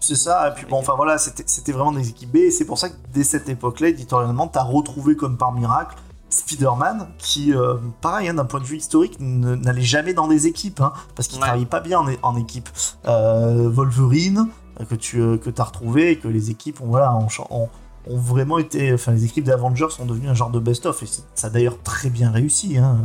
C'est 0.06 0.18
ça, 0.18 0.50
et 0.50 0.54
puis 0.54 0.66
bon, 0.70 0.80
enfin 0.80 0.96
voilà, 0.98 1.18
c'était 1.18 1.72
vraiment 1.72 1.94
des 1.94 2.10
équipes 2.10 2.34
B, 2.34 2.36
et 2.38 2.52
c'est 2.52 2.66
pour 2.66 2.78
ça 2.78 2.90
que 2.90 2.96
dès 3.14 3.24
cette 3.24 3.48
époque-là, 3.48 3.88
éditorialement, 3.88 4.48
t'as 4.50 4.64
retrouvé 4.64 5.16
comme 5.16 5.38
par 5.38 5.54
miracle 5.54 5.96
Spider-Man, 6.30 7.08
qui, 7.20 7.54
euh, 7.54 7.76
pareil, 8.02 8.28
hein, 8.28 8.34
d'un 8.34 8.44
point 8.44 8.60
de 8.60 8.66
vue 8.66 8.76
historique, 8.78 9.16
ne- 9.22 9.56
n'allait 9.56 9.82
jamais 9.82 10.14
dans 10.14 10.28
des 10.28 10.46
équipes, 10.48 10.82
hein, 10.82 10.92
parce 11.16 11.30
qu'il 11.30 11.38
Ouais. 11.38 11.44
travaillait 11.46 11.66
pas 11.66 11.80
bien 11.80 12.02
en, 12.22 12.36
équipe. 12.36 12.70
Euh, 13.06 13.70
Wolverine, 13.70 14.48
euh, 14.82 14.86
que 14.86 14.96
tu 14.96 15.20
que 15.40 15.50
as 15.58 15.64
retrouvé, 15.64 16.12
et 16.12 16.20
que 16.20 16.28
les 16.28 16.50
équipes 16.50 16.82
ont, 16.82 16.88
voilà, 16.88 17.16
ont, 17.16 17.30
cha- 17.30 17.48
ont- 17.50 17.70
ont 18.10 18.18
vraiment 18.18 18.58
été. 18.58 18.94
Enfin, 18.94 19.14
les 19.14 19.24
équipes 19.24 19.46
d'Avengers 19.46 19.88
sont 19.92 20.06
devenues 20.06 20.28
un 20.28 20.34
genre 20.34 20.50
de 20.50 20.60
best-of, 20.60 21.02
et 21.04 21.08
ça 21.36 21.48
a 21.48 21.50
d'ailleurs 21.50 21.82
très 21.82 22.10
bien 22.10 22.30
réussi. 22.30 22.78
Hein. 22.78 22.98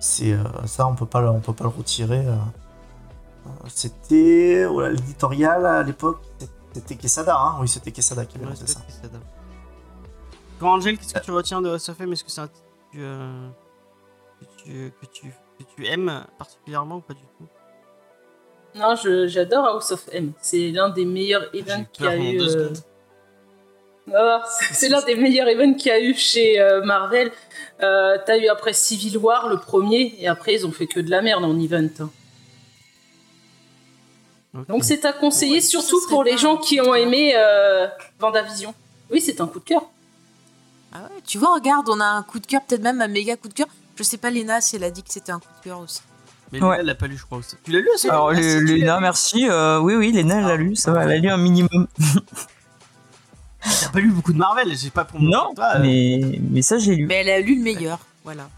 C'est 0.00 0.32
euh, 0.32 0.42
ça, 0.66 0.86
on 0.86 0.94
peut 0.94 1.06
pas, 1.06 1.22
le- 1.22 1.30
on 1.30 1.40
peut 1.40 1.54
pas 1.54 1.64
le 1.64 1.70
retirer. 1.70 2.26
Euh. 3.64 3.68
C'était 3.68 4.64
voilà, 4.66 4.90
l'éditorial 4.90 5.64
à 5.66 5.82
l'époque, 5.82 6.20
c'était 6.72 6.94
Quesada, 6.96 7.36
hein 7.36 7.56
Oui, 7.60 7.68
c'était 7.68 7.90
Quesada 7.92 8.24
qui 8.24 8.36
avait 8.38 8.46
Ouais, 8.46 8.54
ça. 8.56 8.80
Toi, 10.58 10.70
Angel, 10.72 10.98
qu'est-ce 10.98 11.14
que 11.14 11.20
tu 11.20 11.30
retiens 11.30 11.62
de 11.62 11.70
House 11.70 11.88
of 11.88 12.00
M 12.00 12.12
Est-ce 12.12 12.24
que 12.24 12.30
c'est 12.30 12.40
un 12.42 12.48
titre 12.48 12.66
que, 12.92 12.96
tu, 12.96 13.02
euh, 13.02 13.48
que, 14.40 14.62
tu, 14.62 14.92
que, 15.00 15.06
tu, 15.06 15.26
que 15.58 15.64
tu 15.74 15.86
aimes 15.86 16.24
particulièrement 16.38 16.96
ou 16.96 17.00
pas 17.00 17.14
du 17.14 17.22
tout? 17.38 17.46
Non, 18.78 18.94
je- 18.94 19.26
j'adore 19.26 19.66
House 19.66 19.90
of 19.90 20.08
M. 20.12 20.32
C'est 20.40 20.70
l'un 20.70 20.90
des 20.90 21.04
meilleurs 21.06 21.48
events 21.54 21.86
qu'il 21.92 22.04
y 22.04 22.08
a 22.08 22.16
eu. 22.16 22.40
euh, 22.40 22.68
non, 24.06 24.40
c'est- 24.48 24.74
c'est 24.74 24.88
l'un 24.88 25.02
des 25.02 25.14
meilleurs 25.16 25.48
events 25.48 25.74
qu'il 25.74 25.88
y 25.88 25.94
a 25.94 26.00
eu 26.00 26.14
chez 26.14 26.60
euh, 26.60 26.82
Marvel. 26.84 27.32
Euh, 27.82 28.18
T'as 28.26 28.36
eu 28.38 28.48
après 28.48 28.72
Civil 28.74 29.16
War, 29.18 29.48
le 29.48 29.56
premier, 29.56 30.14
et 30.18 30.28
après 30.28 30.54
ils 30.54 30.66
ont 30.66 30.72
fait 30.72 30.86
que 30.86 31.00
de 31.00 31.10
la 31.10 31.22
merde 31.22 31.42
en 31.44 31.58
event. 31.58 31.88
hein. 32.00 32.10
Donc 34.68 34.82
c'est 34.84 35.04
à 35.04 35.12
conseiller, 35.12 35.54
Ouais, 35.54 35.60
surtout 35.60 36.00
pour 36.08 36.24
les 36.24 36.36
gens 36.36 36.56
qui 36.56 36.80
ont 36.80 36.94
aimé 36.94 37.32
euh, 37.36 37.86
Vendavision. 38.18 38.74
Oui, 39.10 39.20
c'est 39.20 39.40
un 39.40 39.46
coup 39.46 39.60
de 39.60 39.64
cœur. 39.64 39.82
Ah 40.92 40.98
ouais, 41.02 41.20
tu 41.24 41.38
vois, 41.38 41.54
regarde, 41.54 41.88
on 41.88 42.00
a 42.00 42.04
un 42.04 42.22
coup 42.24 42.40
de 42.40 42.46
cœur, 42.46 42.60
peut-être 42.62 42.82
même 42.82 43.00
un 43.00 43.06
méga 43.08 43.36
coup 43.36 43.48
de 43.48 43.54
cœur. 43.54 43.68
Je 43.96 44.02
sais 44.02 44.16
pas, 44.16 44.30
Léna, 44.30 44.60
si 44.60 44.74
elle 44.76 44.84
a 44.84 44.90
dit 44.90 45.02
que 45.04 45.12
c'était 45.12 45.30
un 45.30 45.38
coup 45.38 45.46
de 45.60 45.64
cœur 45.64 45.78
aussi. 45.78 46.00
Mais 46.52 46.58
Ouais. 46.60 46.66
Lena, 46.68 46.80
elle 46.80 46.86
l'a 46.86 46.94
pas 46.96 47.06
lu, 47.06 47.16
je 47.16 47.24
crois. 47.24 47.38
aussi. 47.38 47.54
Tu 47.62 47.70
l'as 47.70 47.78
lu 47.78 47.88
ça 47.96 48.08
Alors, 48.12 48.30
Ah, 48.30 48.34
si, 48.34 48.60
Léna, 48.64 48.96
lu. 48.96 49.02
merci. 49.02 49.46
euh, 49.48 49.78
oui, 49.78 49.94
oui, 49.94 50.10
Léna, 50.10 50.38
elle 50.38 50.46
l'a 50.46 50.56
lu. 50.56 50.74
Ça 50.74 50.90
va, 50.90 51.04
elle 51.04 51.12
a 51.12 51.18
lu 51.18 51.28
un 51.28 51.36
minimum. 51.36 51.86
T'as 53.62 53.90
pas 53.92 54.00
lu 54.00 54.10
beaucoup 54.10 54.32
de 54.32 54.38
Marvel, 54.38 54.74
j'ai 54.76 54.90
pas 54.90 55.04
pour 55.04 55.20
Non, 55.20 55.54
toi. 55.54 55.74
euh, 55.76 55.78
mais, 55.80 56.40
mais 56.50 56.62
ça, 56.62 56.78
j'ai 56.78 56.96
lu. 56.96 57.06
Mais 57.06 57.16
elle 57.16 57.30
a 57.30 57.40
lu 57.40 57.56
le 57.56 57.62
meilleur, 57.62 57.98
voilà. 58.24 58.48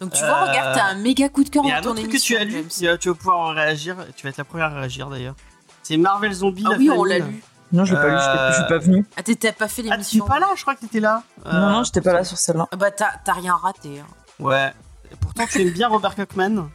Donc 0.00 0.12
tu 0.12 0.20
vois, 0.20 0.28
Euh, 0.44 0.48
regarde, 0.50 0.74
t'as 0.74 0.84
un 0.86 0.94
méga 0.94 1.28
coup 1.28 1.44
de 1.44 1.50
cœur 1.50 1.62
Il 1.64 1.68
y 1.68 1.72
a 1.72 1.80
dans 1.80 1.90
un 1.90 1.94
ton 1.94 2.00
autre 2.00 2.00
truc 2.08 2.12
que 2.12 2.18
tu 2.18 2.34
émission, 2.34 2.38
as 2.40 2.44
lu, 2.44 2.52
James. 2.52 2.68
tu 2.78 2.86
vas- 2.86 2.98
tu 2.98 3.08
vas 3.10 3.14
pouvoir 3.14 3.54
réagir, 3.54 3.96
tu 4.16 4.22
vas 4.24 4.30
être 4.30 4.38
la 4.38 4.44
première 4.44 4.66
à 4.66 4.80
réagir 4.80 5.08
d'ailleurs. 5.10 5.34
C'est 5.82 5.96
Marvel 5.96 6.32
Zombie. 6.32 6.64
Ah 6.66 6.70
la 6.72 6.78
oui, 6.78 6.90
on 6.90 7.04
l'a 7.04 7.18
lu. 7.18 7.42
Non, 7.72 7.84
je 7.84 7.94
l'ai 7.94 8.00
pas 8.00 8.08
lu, 8.08 8.16
je 8.52 8.54
suis 8.58 8.68
pas 8.68 8.78
venu. 8.78 9.06
Ah, 9.16 9.22
t'étais 9.22 9.52
pas 9.52 9.68
fait 9.68 9.82
Ah, 9.88 9.92
l'émission. 9.92 10.24
es 10.24 10.28
pas 10.28 10.38
là, 10.40 10.48
je 10.56 10.62
crois 10.62 10.74
que 10.74 10.80
t'étais 10.80 11.00
là. 11.00 11.22
Euh, 11.46 11.52
Non, 11.52 11.70
non, 11.70 11.84
j'étais 11.84 12.00
pas 12.00 12.12
là 12.12 12.24
sur 12.24 12.36
celle-là. 12.38 12.66
Ah 12.72 12.76
Bah, 12.76 12.90
t'as 12.90 13.12
t'as 13.24 13.32
rien 13.34 13.54
raté. 13.54 14.00
hein. 14.00 14.06
Ouais. 14.38 14.72
Pourtant, 15.20 15.44
tu 15.46 15.60
aimes 15.62 15.70
bien 15.70 15.88
Robert 15.88 16.14
Kirkman 16.14 16.68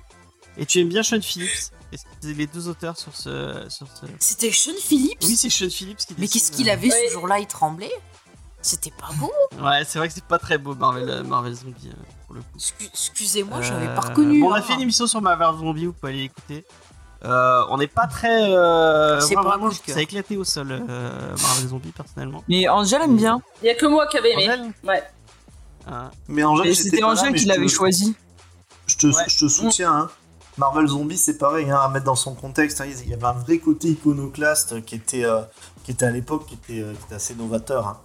et 0.57 0.65
tu 0.65 0.79
aimes 0.79 0.89
bien 0.89 1.03
Sean 1.03 1.21
Phillips. 1.21 1.71
Et 1.91 1.97
c'est 1.97 2.33
les 2.33 2.47
deux 2.47 2.67
auteurs 2.67 2.97
sur 2.97 3.15
ce. 3.15 3.65
Sur 3.69 3.87
ce... 3.87 4.05
C'était 4.19 4.51
Sean 4.51 4.71
Phillips? 4.81 5.19
Oui, 5.23 5.35
c'est 5.35 5.49
Sean 5.49 5.69
Phillips 5.69 5.97
qui 5.99 6.15
Mais 6.17 6.27
qu'est-ce 6.27 6.51
qu'il 6.51 6.69
euh, 6.69 6.73
avait 6.73 6.89
Ouais. 6.91 7.05
ce 7.07 7.13
jour-là? 7.13 7.39
Il 7.39 7.47
tremblait? 7.47 7.91
C'était 8.61 8.91
pas 8.91 9.09
beau? 9.15 9.31
Ouais, 9.63 9.83
c'est 9.85 9.99
vrai 9.99 10.07
que 10.07 10.13
c'est 10.13 10.23
pas 10.23 10.39
très 10.39 10.57
beau 10.57 10.75
Marvel, 10.75 11.09
euh, 11.09 11.23
Marvel 11.23 11.53
Zombie 11.53 11.89
euh, 11.89 11.93
pour 12.35 12.37
le 12.37 12.41
coup. 12.41 12.57
Excu- 12.57 12.89
Excusez-moi, 12.91 13.61
j'avais 13.61 13.87
Euh, 13.87 13.95
pas 13.95 14.01
reconnu. 14.09 14.39
bon, 14.41 14.49
on 14.49 14.53
a 14.53 14.59
hein. 14.59 14.61
fait 14.61 14.73
une 14.73 14.81
émission 14.81 15.07
sur 15.07 15.21
Marvel 15.21 15.47
Zombie, 15.59 15.85
vous 15.85 15.93
pouvez 15.93 16.11
aller 16.13 16.21
l'écouter. 16.23 16.65
Euh, 17.23 17.63
on 17.69 17.77
n'est 17.77 17.87
pas 17.87 18.05
très. 18.07 18.53
Euh, 18.53 19.19
C'est 19.19 19.35
vraiment, 19.35 19.71
ça 19.71 19.97
a 19.97 20.01
éclaté 20.01 20.37
au 20.37 20.43
sol, 20.43 20.67
euh, 20.71 21.35
Marvel 21.41 21.67
Zombie, 21.69 21.91
personnellement. 21.91 22.43
Mais 22.47 22.67
Angel 22.67 23.01
aime 23.01 23.15
bien. 23.17 23.41
Il 23.63 23.67
y 23.67 23.69
a 23.69 23.75
que 23.75 23.85
moi 23.87 24.05
qui 24.07 24.17
avais 24.17 24.33
aimé. 24.33 24.71
Ouais. 24.83 25.03
Ah. 25.87 26.11
Mais 26.27 26.43
j'étais 26.63 26.75
c'était 26.75 27.03
Angel 27.03 27.33
qui 27.33 27.43
je 27.43 27.47
l'avait 27.47 27.67
choisi. 27.67 28.15
Je 28.87 28.97
te, 28.97 29.07
Ouais. 29.07 29.13
je 29.27 29.37
te 29.39 29.47
soutiens. 29.47 29.93
hein. 29.93 30.09
Marvel 30.57 30.87
Zombie, 30.87 31.17
c'est 31.17 31.37
pareil, 31.37 31.69
hein, 31.69 31.79
à 31.83 31.89
mettre 31.89 32.05
dans 32.05 32.15
son 32.15 32.33
contexte. 32.35 32.79
hein. 32.79 32.85
Il 32.85 33.09
y 33.09 33.13
avait 33.13 33.25
un 33.25 33.33
vrai 33.33 33.57
côté 33.57 33.89
iconoclaste 33.89 34.85
qui 34.85 34.95
était, 34.95 35.25
euh, 35.25 35.41
qui 35.83 35.91
était 35.91 36.05
à 36.05 36.11
l'époque, 36.11 36.45
qui 36.45 36.53
était, 36.53 36.81
euh, 36.81 36.93
qui 36.93 37.05
était 37.05 37.15
assez 37.15 37.33
novateur. 37.35 37.87
hein. 37.87 37.97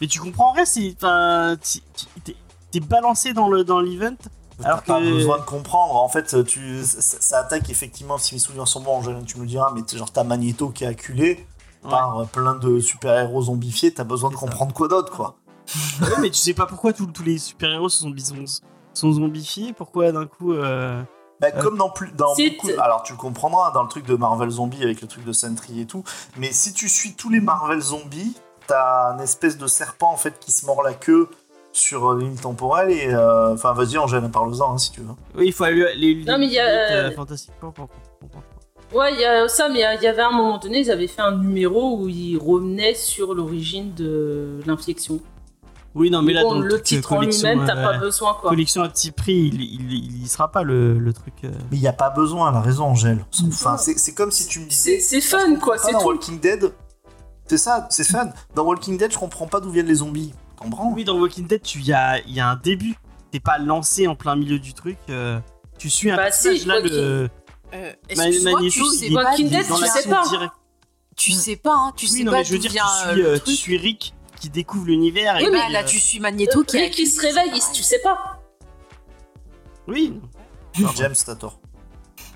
Mais 0.00 0.06
tu 0.06 0.18
comprends 0.20 0.50
en 0.50 0.52
vrai, 0.54 0.66
c'est. 0.66 0.94
Enfin, 0.96 1.56
tu- 1.62 1.80
tu- 2.24 2.34
t'es- 2.70 2.80
balancé 2.80 3.32
dans 3.32 3.48
le 3.48 3.64
dans 3.64 3.80
l'event. 3.80 4.16
Alors 4.62 4.82
T'as 4.82 4.94
pas 4.94 5.00
que- 5.00 5.10
besoin 5.10 5.38
de 5.38 5.44
comprendre. 5.44 5.96
En 5.96 6.08
fait, 6.08 6.44
tu, 6.44 6.84
ça, 6.84 7.00
ça 7.20 7.38
attaque 7.40 7.70
effectivement, 7.70 8.18
si 8.18 8.34
mes 8.34 8.38
souvenirs 8.40 8.68
sont 8.68 8.80
bons, 8.80 9.00
tu 9.26 9.36
me 9.38 9.42
le 9.42 9.48
diras, 9.48 9.72
mais 9.74 9.82
genre 9.96 10.10
t'as 10.12 10.24
Magneto 10.24 10.68
qui 10.68 10.84
est 10.84 10.88
acculé 10.88 11.46
Ouais. 11.82 11.90
par 11.90 12.18
euh, 12.20 12.24
plein 12.26 12.56
de 12.56 12.78
super-héros 12.78 13.42
zombifiés. 13.42 13.94
T'as 13.94 14.04
besoin 14.04 14.28
de 14.30 14.36
comprendre 14.36 14.74
quoi 14.74 14.86
d'autre, 14.88 15.10
quoi. 15.16 15.36
Ouais, 16.02 16.08
mais 16.20 16.28
tu 16.30 16.36
sais 16.38 16.52
pas 16.52 16.66
pourquoi 16.66 16.92
tous 16.92 17.06
tous 17.06 17.22
les 17.22 17.38
super-héros 17.38 17.88
sont, 17.88 18.12
sont, 18.18 18.44
sont 18.92 19.12
zombifiés. 19.12 19.72
Pourquoi 19.72 20.12
d'un 20.12 20.26
coup. 20.26 20.52
euh, 20.52 21.02
Bah, 21.40 21.48
Euh, 21.54 21.62
comme 21.62 21.78
dans, 21.78 21.88
plus, 21.88 22.12
dans 22.12 22.34
si 22.34 22.50
beaucoup. 22.50 22.68
Alors, 22.78 23.02
tu 23.02 23.12
le 23.14 23.18
comprendras 23.18 23.70
dans 23.70 23.82
le 23.82 23.88
truc 23.88 24.04
de 24.04 24.14
Marvel 24.14 24.50
Zombie 24.50 24.82
avec 24.82 25.00
le 25.00 25.08
truc 25.08 25.24
de 25.24 25.32
Sentry 25.32 25.80
et 25.80 25.86
tout. 25.86 26.04
Mais 26.36 26.52
si 26.52 26.74
tu 26.74 26.86
suis 26.90 27.14
tous 27.14 27.30
les 27.30 27.40
Marvel 27.40 27.80
Zombies, 27.80 28.36
t'as 28.66 29.14
une 29.14 29.20
espèce 29.20 29.56
de 29.56 29.66
serpent 29.66 30.12
en 30.12 30.16
fait 30.18 30.38
qui 30.38 30.52
se 30.52 30.66
mord 30.66 30.82
la 30.82 30.92
queue 30.92 31.30
sur 31.72 32.10
euh, 32.10 32.18
l'île 32.18 32.40
temporelle. 32.40 32.90
Et 32.90 33.06
euh, 33.08 33.54
enfin, 33.54 33.72
vas-y, 33.72 33.98
Angèle, 33.98 34.28
parle-en 34.30 34.74
hein, 34.74 34.78
si 34.78 34.92
tu 34.92 35.00
veux. 35.00 35.08
Oui, 35.36 35.46
il 35.46 35.52
faut 35.52 35.64
aller 35.64 35.86
les, 35.96 36.14
les 36.14 36.24
Non, 36.24 36.38
mais 36.38 36.46
il 36.46 36.52
y 36.52 36.58
a, 36.58 36.66
limites, 36.88 37.12
euh, 37.12 37.16
fantastiquement 37.16 37.70
pour 37.72 37.88
comprendre. 38.20 38.44
Ouais, 38.92 39.12
il 39.14 39.20
y 39.20 39.24
a 39.24 39.46
ça, 39.48 39.68
mais 39.68 39.84
il 39.98 40.02
y 40.02 40.06
avait 40.08 40.22
un 40.22 40.32
moment 40.32 40.58
donné, 40.58 40.80
ils 40.80 40.90
avaient 40.90 41.06
fait 41.06 41.22
un 41.22 41.36
numéro 41.36 41.96
où 41.98 42.08
ils 42.08 42.36
revenaient 42.36 42.94
sur 42.94 43.34
l'origine 43.34 43.94
de 43.94 44.60
l'infection. 44.66 45.20
Oui, 45.94 46.08
non, 46.10 46.22
mais 46.22 46.32
là, 46.32 46.42
Bon, 46.42 46.54
dans 46.54 46.60
le 46.60 46.80
titre 46.80 47.12
euh, 47.12 47.16
en 47.16 47.18
collection, 47.18 47.48
lui-même, 47.50 47.66
t'as 47.66 47.76
euh, 47.76 47.92
pas 47.92 47.98
besoin, 47.98 48.34
quoi. 48.40 48.50
Collection 48.50 48.82
à 48.82 48.88
petit 48.88 49.10
prix, 49.10 49.50
il, 49.52 49.60
il, 49.60 49.92
il 49.92 50.22
y 50.24 50.28
sera 50.28 50.50
pas 50.50 50.62
le, 50.62 50.98
le 50.98 51.12
truc. 51.12 51.34
euh. 51.44 51.50
Mais 51.70 51.78
il 51.78 51.80
n'y 51.80 51.88
a 51.88 51.92
pas 51.92 52.10
besoin, 52.10 52.50
elle 52.50 52.56
a 52.56 52.60
raison, 52.60 52.84
Angèle. 52.84 53.24
Enfin, 53.48 53.76
c'est 53.76 53.98
c'est 53.98 54.14
comme 54.14 54.30
si 54.30 54.46
tu 54.46 54.60
me 54.60 54.66
disais. 54.66 55.00
C'est 55.00 55.20
fun, 55.20 55.56
quoi, 55.56 55.78
c'est 55.78 55.90
dans 55.92 55.98
tout. 56.00 56.06
Walking 56.06 56.38
Dead, 56.38 56.72
c'est 57.46 57.58
ça, 57.58 57.86
c'est 57.90 58.04
fun. 58.04 58.30
Dans 58.54 58.64
Walking 58.64 58.98
Dead, 58.98 59.12
je 59.12 59.18
comprends 59.18 59.46
pas 59.48 59.58
d'où 59.58 59.70
viennent 59.70 59.86
les 59.86 59.96
zombies. 59.96 60.32
Comprends 60.60 60.92
Oui, 60.92 61.04
dans 61.04 61.18
Walking 61.18 61.46
Dead, 61.46 61.60
il 61.74 61.84
y 61.84 61.92
a, 61.92 62.20
y 62.28 62.38
a 62.40 62.48
un 62.48 62.56
début. 62.56 62.94
T'es 63.32 63.40
pas 63.40 63.58
lancé 63.58 64.06
en 64.06 64.14
plein 64.16 64.36
milieu 64.36 64.58
du 64.58 64.74
truc. 64.74 64.98
euh, 65.08 65.38
tu 65.78 65.88
suis 65.88 66.10
un 66.10 66.16
Bah 66.16 66.24
personnage 66.24 66.58
si, 66.58 66.66
là, 66.66 66.80
le 66.80 67.28
Euh, 67.72 67.92
Ma- 68.16 68.26
Excuse-moi, 68.26 68.58
tu 68.60 68.80
Magneto, 68.80 68.92
sais 68.92 69.12
Walking 69.14 69.48
Dead, 69.48 69.64
tu 69.64 69.70
l'action 69.70 69.86
sais 69.86 70.08
pas. 70.08 70.22
tu 71.16 71.30
sais 71.32 71.56
pas, 71.56 71.74
hein, 71.74 71.92
tu 71.96 72.06
oui, 72.06 72.10
sais 72.18 72.24
non, 72.24 72.32
pas 72.32 72.38
mais 72.38 72.44
je 72.44 72.52
veux 72.52 72.58
dire, 72.58 72.72
vient 72.72 72.84
tu 72.84 73.08
euh, 73.08 73.12
suis, 73.12 73.22
le 73.22 73.28
euh, 73.28 73.38
tu 73.38 73.52
suis 73.54 73.76
Rick 73.78 74.14
qui 74.40 74.50
découvre 74.50 74.86
l'univers. 74.86 75.36
Oui, 75.38 75.44
et 75.46 75.50
bah 75.50 75.68
là, 75.70 75.80
euh, 75.82 75.84
tu 75.84 75.98
suis 76.00 76.18
Magneto 76.20 76.64
qui 76.64 76.78
Rick, 76.78 76.98
il 76.98 77.06
se 77.06 77.20
réveille, 77.20 77.52
il- 77.54 77.72
tu 77.72 77.82
sais 77.82 78.00
pas. 78.02 78.40
Oui, 79.86 80.20
James, 80.96 81.14
t'as 81.24 81.36
tort. 81.36 81.60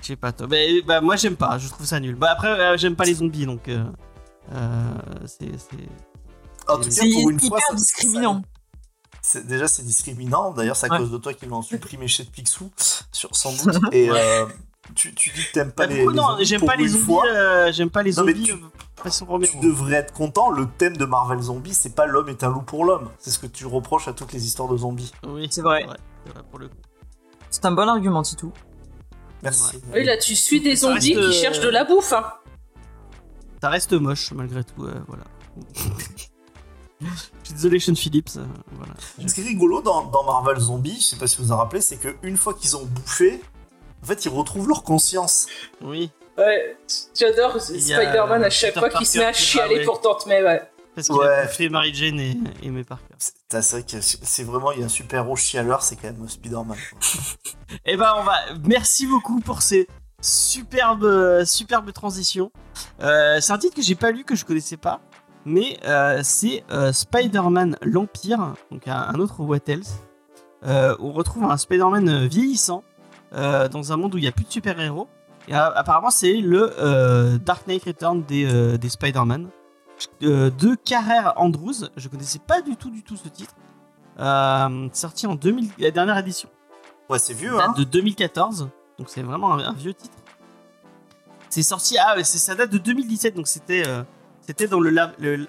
je 0.01 0.07
sais 0.07 0.15
pas 0.15 0.31
toi. 0.31 0.47
Mais, 0.49 0.81
bah, 0.81 1.01
moi, 1.01 1.15
j'aime 1.17 1.35
pas, 1.35 1.57
je 1.57 1.67
trouve 1.67 1.85
ça 1.85 1.99
nul. 1.99 2.15
Bah, 2.15 2.31
après, 2.31 2.47
euh, 2.49 2.77
j'aime 2.77 2.95
pas 2.95 3.05
les 3.05 3.15
zombies 3.15 3.45
donc. 3.45 3.67
euh, 3.67 3.83
euh, 4.53 4.93
c'est. 5.25 5.51
C'est- 6.67 6.71
En 6.73 6.77
tout 6.77 6.83
cas, 6.83 6.89
C'est 6.91 7.09
pour 7.11 7.29
une 7.29 7.37
hyper 7.37 7.47
fois, 7.49 7.59
ça- 7.69 7.75
discriminant. 7.75 8.41
Déjà, 9.45 9.67
c'est 9.67 9.83
discriminant. 9.83 10.51
D'ailleurs, 10.51 10.75
c'est 10.75 10.85
à 10.87 10.91
Ouais. 10.93 10.97
cause 10.99 11.11
de 11.11 11.17
toi 11.17 11.33
qu'ils 11.33 11.49
l'ont 11.49 11.61
supprimé 11.63 12.07
chez 12.07 12.25
Picsou, 12.25 12.69
sur, 13.11 13.35
sans 13.35 13.51
doute. 13.63 13.81
Et 13.91 14.09
euh, 14.11 14.45
tu, 14.93 15.15
tu 15.15 15.31
dis 15.31 15.43
que 15.47 15.51
t'aimes 15.53 15.71
pas 15.71 15.87
Bah, 15.87 15.93
les, 15.93 16.05
non, 16.05 16.37
j'aime 16.41 16.61
pas 16.63 16.75
les 16.75 16.83
une 16.83 16.89
zombies. 16.89 17.03
fois, 17.05 17.25
euh, 17.27 17.71
j'aime 17.71 17.89
pas 17.89 18.03
les 18.03 18.11
Non, 18.11 18.17
zombies. 18.17 18.43
tu- 18.43 18.51
euh. 18.53 18.57
Tu 19.51 19.59
devrais 19.59 19.97
être 19.97 20.13
content. 20.13 20.49
Le 20.49 20.67
thème 20.67 20.97
de 20.97 21.05
Marvel 21.05 21.39
Zombie, 21.39 21.73
c'est 21.75 21.93
pas 21.93 22.07
l'homme 22.07 22.29
est 22.29 22.43
un 22.43 22.49
loup 22.49 22.61
pour 22.63 22.85
l'homme. 22.85 23.09
C'est 23.19 23.29
ce 23.29 23.37
que 23.37 23.45
tu 23.45 23.65
reproches 23.67 24.07
à 24.07 24.13
toutes 24.13 24.31
les 24.33 24.45
histoires 24.47 24.67
de 24.69 24.77
zombies. 24.77 25.11
Oui, 25.27 25.47
C'est 25.51 25.61
vrai. 25.61 25.85
C'est 26.25 26.33
vrai 26.33 26.43
pour 26.49 26.57
le 26.59 26.69
coup. 26.69 26.75
C'est 27.51 27.65
un 27.65 27.71
bon 27.71 27.87
argument, 27.87 28.23
Titou. 28.23 28.51
Merci. 29.43 29.79
Oui, 29.93 30.03
là, 30.05 30.17
tu 30.17 30.35
suis 30.35 30.59
des 30.61 30.75
zombies 30.75 31.13
reste, 31.15 31.29
qui 31.31 31.37
euh, 31.37 31.41
cherchent 31.41 31.59
de 31.59 31.69
la 31.69 31.83
bouffe. 31.83 32.13
Hein. 32.13 32.25
Ça 33.61 33.69
reste 33.69 33.93
moche 33.93 34.31
malgré 34.31 34.63
tout. 34.63 34.83
euh, 34.85 34.95
voilà. 35.07 35.23
Je 37.43 37.45
suis 37.47 37.53
désolé, 37.55 37.79
Sean 37.79 37.95
Phillips. 37.95 38.29
euh, 38.37 38.45
voilà. 38.73 38.93
Ce 39.27 39.33
qui 39.33 39.41
est 39.41 39.43
rigolo 39.45 39.81
dans, 39.81 40.05
dans 40.05 40.23
Marvel 40.23 40.59
Zombie, 40.59 40.97
je 40.99 41.03
sais 41.03 41.15
pas 41.17 41.27
si 41.27 41.37
vous 41.41 41.51
en 41.51 41.57
rappelez, 41.57 41.81
c'est 41.81 41.97
qu'une 41.97 42.37
fois 42.37 42.53
qu'ils 42.53 42.75
ont 42.77 42.85
bouffé, 42.85 43.41
en 44.03 44.05
fait, 44.05 44.25
ils 44.25 44.29
retrouvent 44.29 44.67
leur 44.67 44.83
conscience. 44.83 45.47
Oui. 45.81 46.11
Ouais, 46.37 46.77
j'adore 47.17 47.61
Spider-Man 47.61 48.43
à 48.43 48.49
chaque 48.49 48.73
Peter 48.73 48.79
fois 48.89 48.89
qu'il 48.99 49.07
se 49.07 49.17
met 49.19 49.25
à 49.25 49.33
chialer 49.33 49.83
pour 49.85 50.01
Tante 50.01 50.25
May, 50.27 50.43
ouais. 50.43 50.61
Parce 50.93 51.07
qu'il 51.07 51.15
Ouais. 51.17 51.27
a 51.27 51.47
fait 51.47 51.67
Mary 51.69 51.93
Jane 51.93 52.19
et, 52.19 52.37
et 52.63 52.69
May 52.69 52.83
Parker. 52.83 53.03
C'est 53.17 53.33
c'est 53.61 53.71
vrai 53.71 53.83
que 53.83 54.01
c'est 54.01 54.43
vraiment, 54.43 54.71
il 54.71 54.79
y 54.79 54.83
a 54.83 54.85
un 54.85 54.89
super 54.89 55.23
héros 55.23 55.35
chialeur, 55.35 55.81
c'est 55.81 55.95
quand 55.95 56.11
même 56.11 56.27
Spider-Man. 56.27 56.77
Eh 57.85 57.97
ben, 57.97 58.13
on 58.17 58.23
va. 58.23 58.33
Merci 58.63 59.05
beaucoup 59.07 59.39
pour 59.39 59.61
ces 59.61 59.87
superbes, 60.21 61.43
superbes 61.45 61.91
transitions. 61.93 62.51
Euh, 63.01 63.39
c'est 63.41 63.51
un 63.53 63.57
titre 63.57 63.75
que 63.75 63.81
j'ai 63.81 63.95
pas 63.95 64.11
lu, 64.11 64.23
que 64.23 64.35
je 64.35 64.45
connaissais 64.45 64.77
pas. 64.77 65.01
Mais 65.45 65.77
euh, 65.85 66.21
c'est 66.23 66.63
euh, 66.71 66.91
Spider-Man 66.91 67.77
l'Empire, 67.83 68.55
donc 68.71 68.87
un, 68.87 69.13
autre 69.15 69.41
What 69.41 69.59
Else. 69.67 69.99
Euh, 70.65 70.95
on 70.99 71.11
retrouve 71.11 71.43
un 71.43 71.57
Spider-Man 71.57 72.25
vieillissant 72.27 72.83
dans 73.31 73.91
un 73.91 73.97
monde 73.97 74.15
où 74.15 74.17
il 74.17 74.21
n'y 74.21 74.27
a 74.27 74.31
plus 74.31 74.45
de 74.45 74.51
super-héros. 74.51 75.07
Et 75.49 75.53
apparemment, 75.53 76.09
c'est 76.09 76.37
le 76.37 77.37
Dark 77.43 77.67
Knight 77.67 77.83
Return 77.83 78.23
des, 78.23 78.77
des 78.77 78.89
Spider-Man. 78.89 79.49
De 80.21 80.75
Carrère 80.75 81.33
Andrews. 81.35 81.89
Je 81.97 82.07
connaissais 82.07 82.39
pas 82.39 82.61
du 82.61 82.77
tout, 82.77 82.89
du 82.89 83.03
tout 83.03 83.17
ce 83.17 83.27
titre. 83.27 83.53
Sorti 84.93 85.27
en 85.27 85.35
2000, 85.35 85.69
la 85.77 85.91
dernière 85.91 86.17
édition 86.17 86.49
Ouais, 87.09 87.19
c'est 87.19 87.33
vieux, 87.33 87.51
date 87.51 87.69
hein. 87.69 87.73
de 87.77 87.83
2014, 87.83 88.69
donc 88.97 89.09
c'est 89.09 89.21
vraiment 89.21 89.53
un, 89.53 89.59
un 89.59 89.73
vieux 89.73 89.93
titre. 89.93 90.17
C'est 91.49 91.61
sorti, 91.61 91.97
ah, 91.99 92.23
ça 92.23 92.55
date 92.55 92.71
de 92.71 92.79
2017, 92.79 93.35
donc 93.35 93.47
c'était 93.47 93.83
c'était 94.45 94.67
dans 94.67 94.79
le, 94.79 94.89
la- 94.89 95.13
le, 95.19 95.47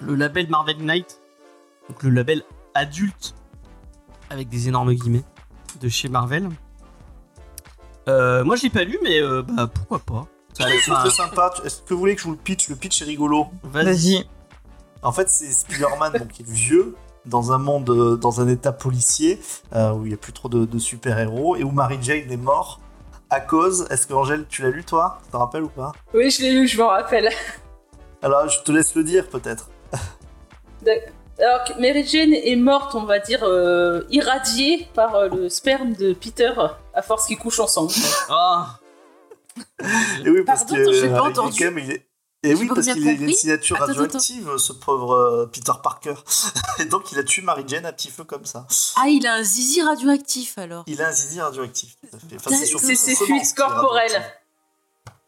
le 0.00 0.14
label 0.14 0.48
Marvel 0.48 0.78
Knight, 0.78 1.20
donc 1.88 2.02
le 2.02 2.10
label 2.10 2.42
adulte 2.74 3.34
avec 4.30 4.48
des 4.48 4.68
énormes 4.68 4.92
guillemets 4.94 5.24
de 5.80 5.88
chez 5.88 6.08
Marvel. 6.08 6.48
Euh, 8.08 8.44
moi 8.44 8.56
je 8.56 8.64
l'ai 8.64 8.70
pas 8.70 8.84
lu, 8.84 8.98
mais 9.02 9.20
euh, 9.20 9.42
bah 9.42 9.68
pourquoi 9.72 9.98
pas. 9.98 10.26
C'est 10.54 10.64
très 10.90 11.10
sympa. 11.10 11.52
Est-ce 11.64 11.82
que 11.82 11.94
vous 11.94 12.00
voulez 12.00 12.14
que 12.14 12.20
je 12.20 12.26
vous 12.26 12.32
le 12.32 12.36
pitch? 12.38 12.68
Le 12.68 12.76
pitch 12.76 13.00
est 13.00 13.06
rigolo. 13.06 13.46
Vas-y. 13.62 14.26
En 15.02 15.10
fait, 15.10 15.28
c'est 15.30 15.50
Spider-Man 15.50 16.12
donc, 16.12 16.28
qui 16.28 16.42
est 16.42 16.48
vieux, 16.48 16.94
dans 17.24 17.52
un 17.52 17.58
monde, 17.58 17.88
euh, 17.90 18.16
dans 18.16 18.40
un 18.40 18.48
état 18.48 18.70
policier, 18.70 19.40
euh, 19.74 19.92
où 19.92 20.04
il 20.04 20.08
n'y 20.08 20.14
a 20.14 20.18
plus 20.18 20.32
trop 20.32 20.48
de, 20.48 20.64
de 20.64 20.78
super-héros, 20.78 21.56
et 21.56 21.64
où 21.64 21.70
Mary 21.70 21.98
Jane 22.02 22.30
est 22.30 22.36
mort 22.36 22.80
à 23.30 23.40
cause. 23.40 23.86
Est-ce 23.90 24.06
que 24.06 24.12
Angèle, 24.12 24.46
tu 24.48 24.62
l'as 24.62 24.70
lu 24.70 24.84
toi? 24.84 25.20
Tu 25.24 25.30
te 25.30 25.36
rappelles 25.36 25.64
ou 25.64 25.68
pas? 25.70 25.92
Oui, 26.12 26.30
je 26.30 26.42
l'ai 26.42 26.52
lu, 26.52 26.68
je 26.68 26.78
m'en 26.78 26.88
rappelle. 26.88 27.30
Alors, 28.22 28.48
je 28.48 28.60
te 28.60 28.70
laisse 28.72 28.94
le 28.94 29.04
dire 29.04 29.28
peut-être. 29.28 29.68
D'ac- 30.82 31.12
Alors 31.38 31.64
que 31.64 31.72
Mary 31.80 32.06
Jane 32.06 32.32
est 32.34 32.56
morte, 32.56 32.94
on 32.94 33.04
va 33.04 33.18
dire, 33.18 33.42
euh, 33.42 34.02
irradiée 34.10 34.88
par 34.94 35.14
euh, 35.16 35.28
le 35.28 35.48
sperme 35.48 35.92
de 35.94 36.12
Peter, 36.12 36.52
à 36.94 37.02
force 37.02 37.26
qu'ils 37.26 37.38
couchent 37.38 37.60
ensemble. 37.60 37.92
Oh. 38.30 38.62
Et 40.24 40.30
oui, 40.30 40.42
parce 40.44 40.64
Pardon, 40.64 40.76
que 40.76 40.92
j'ai 40.92 41.00
pas 41.00 41.06
euh, 41.06 41.08
il 41.08 41.14
est 41.16 41.18
entendu. 41.38 41.58
quand 41.58 41.64
même, 41.72 41.78
il 41.78 41.90
est- 41.92 42.06
Et 42.44 42.54
oui, 42.54 42.68
parce 42.72 42.86
qu'il 42.86 43.06
a 43.08 43.12
une 43.12 43.32
signature 43.32 43.76
Attends, 43.76 43.86
radioactive, 43.86 44.56
ce 44.56 44.72
pauvre 44.72 45.12
euh, 45.14 45.46
Peter 45.46 45.72
Parker. 45.82 46.14
Et 46.80 46.84
donc, 46.86 47.10
il 47.12 47.18
a 47.18 47.22
tué 47.24 47.42
Mary 47.42 47.64
Jane 47.66 47.86
à 47.86 47.92
petit 47.92 48.10
feu 48.10 48.24
comme 48.24 48.44
ça. 48.44 48.66
Ah, 48.96 49.08
il 49.08 49.26
a 49.26 49.34
un 49.34 49.42
zizi 49.42 49.82
radioactif 49.82 50.58
alors. 50.58 50.84
Il 50.86 51.00
a 51.02 51.08
un 51.08 51.12
zizi 51.12 51.40
radioactif. 51.40 51.96
tout 52.00 52.16
à 52.16 52.18
fait. 52.18 52.36
Enfin, 52.36 52.50
C'est- 52.50 52.94
ses 52.94 53.14
semence 53.14 53.26
fluides 53.26 53.54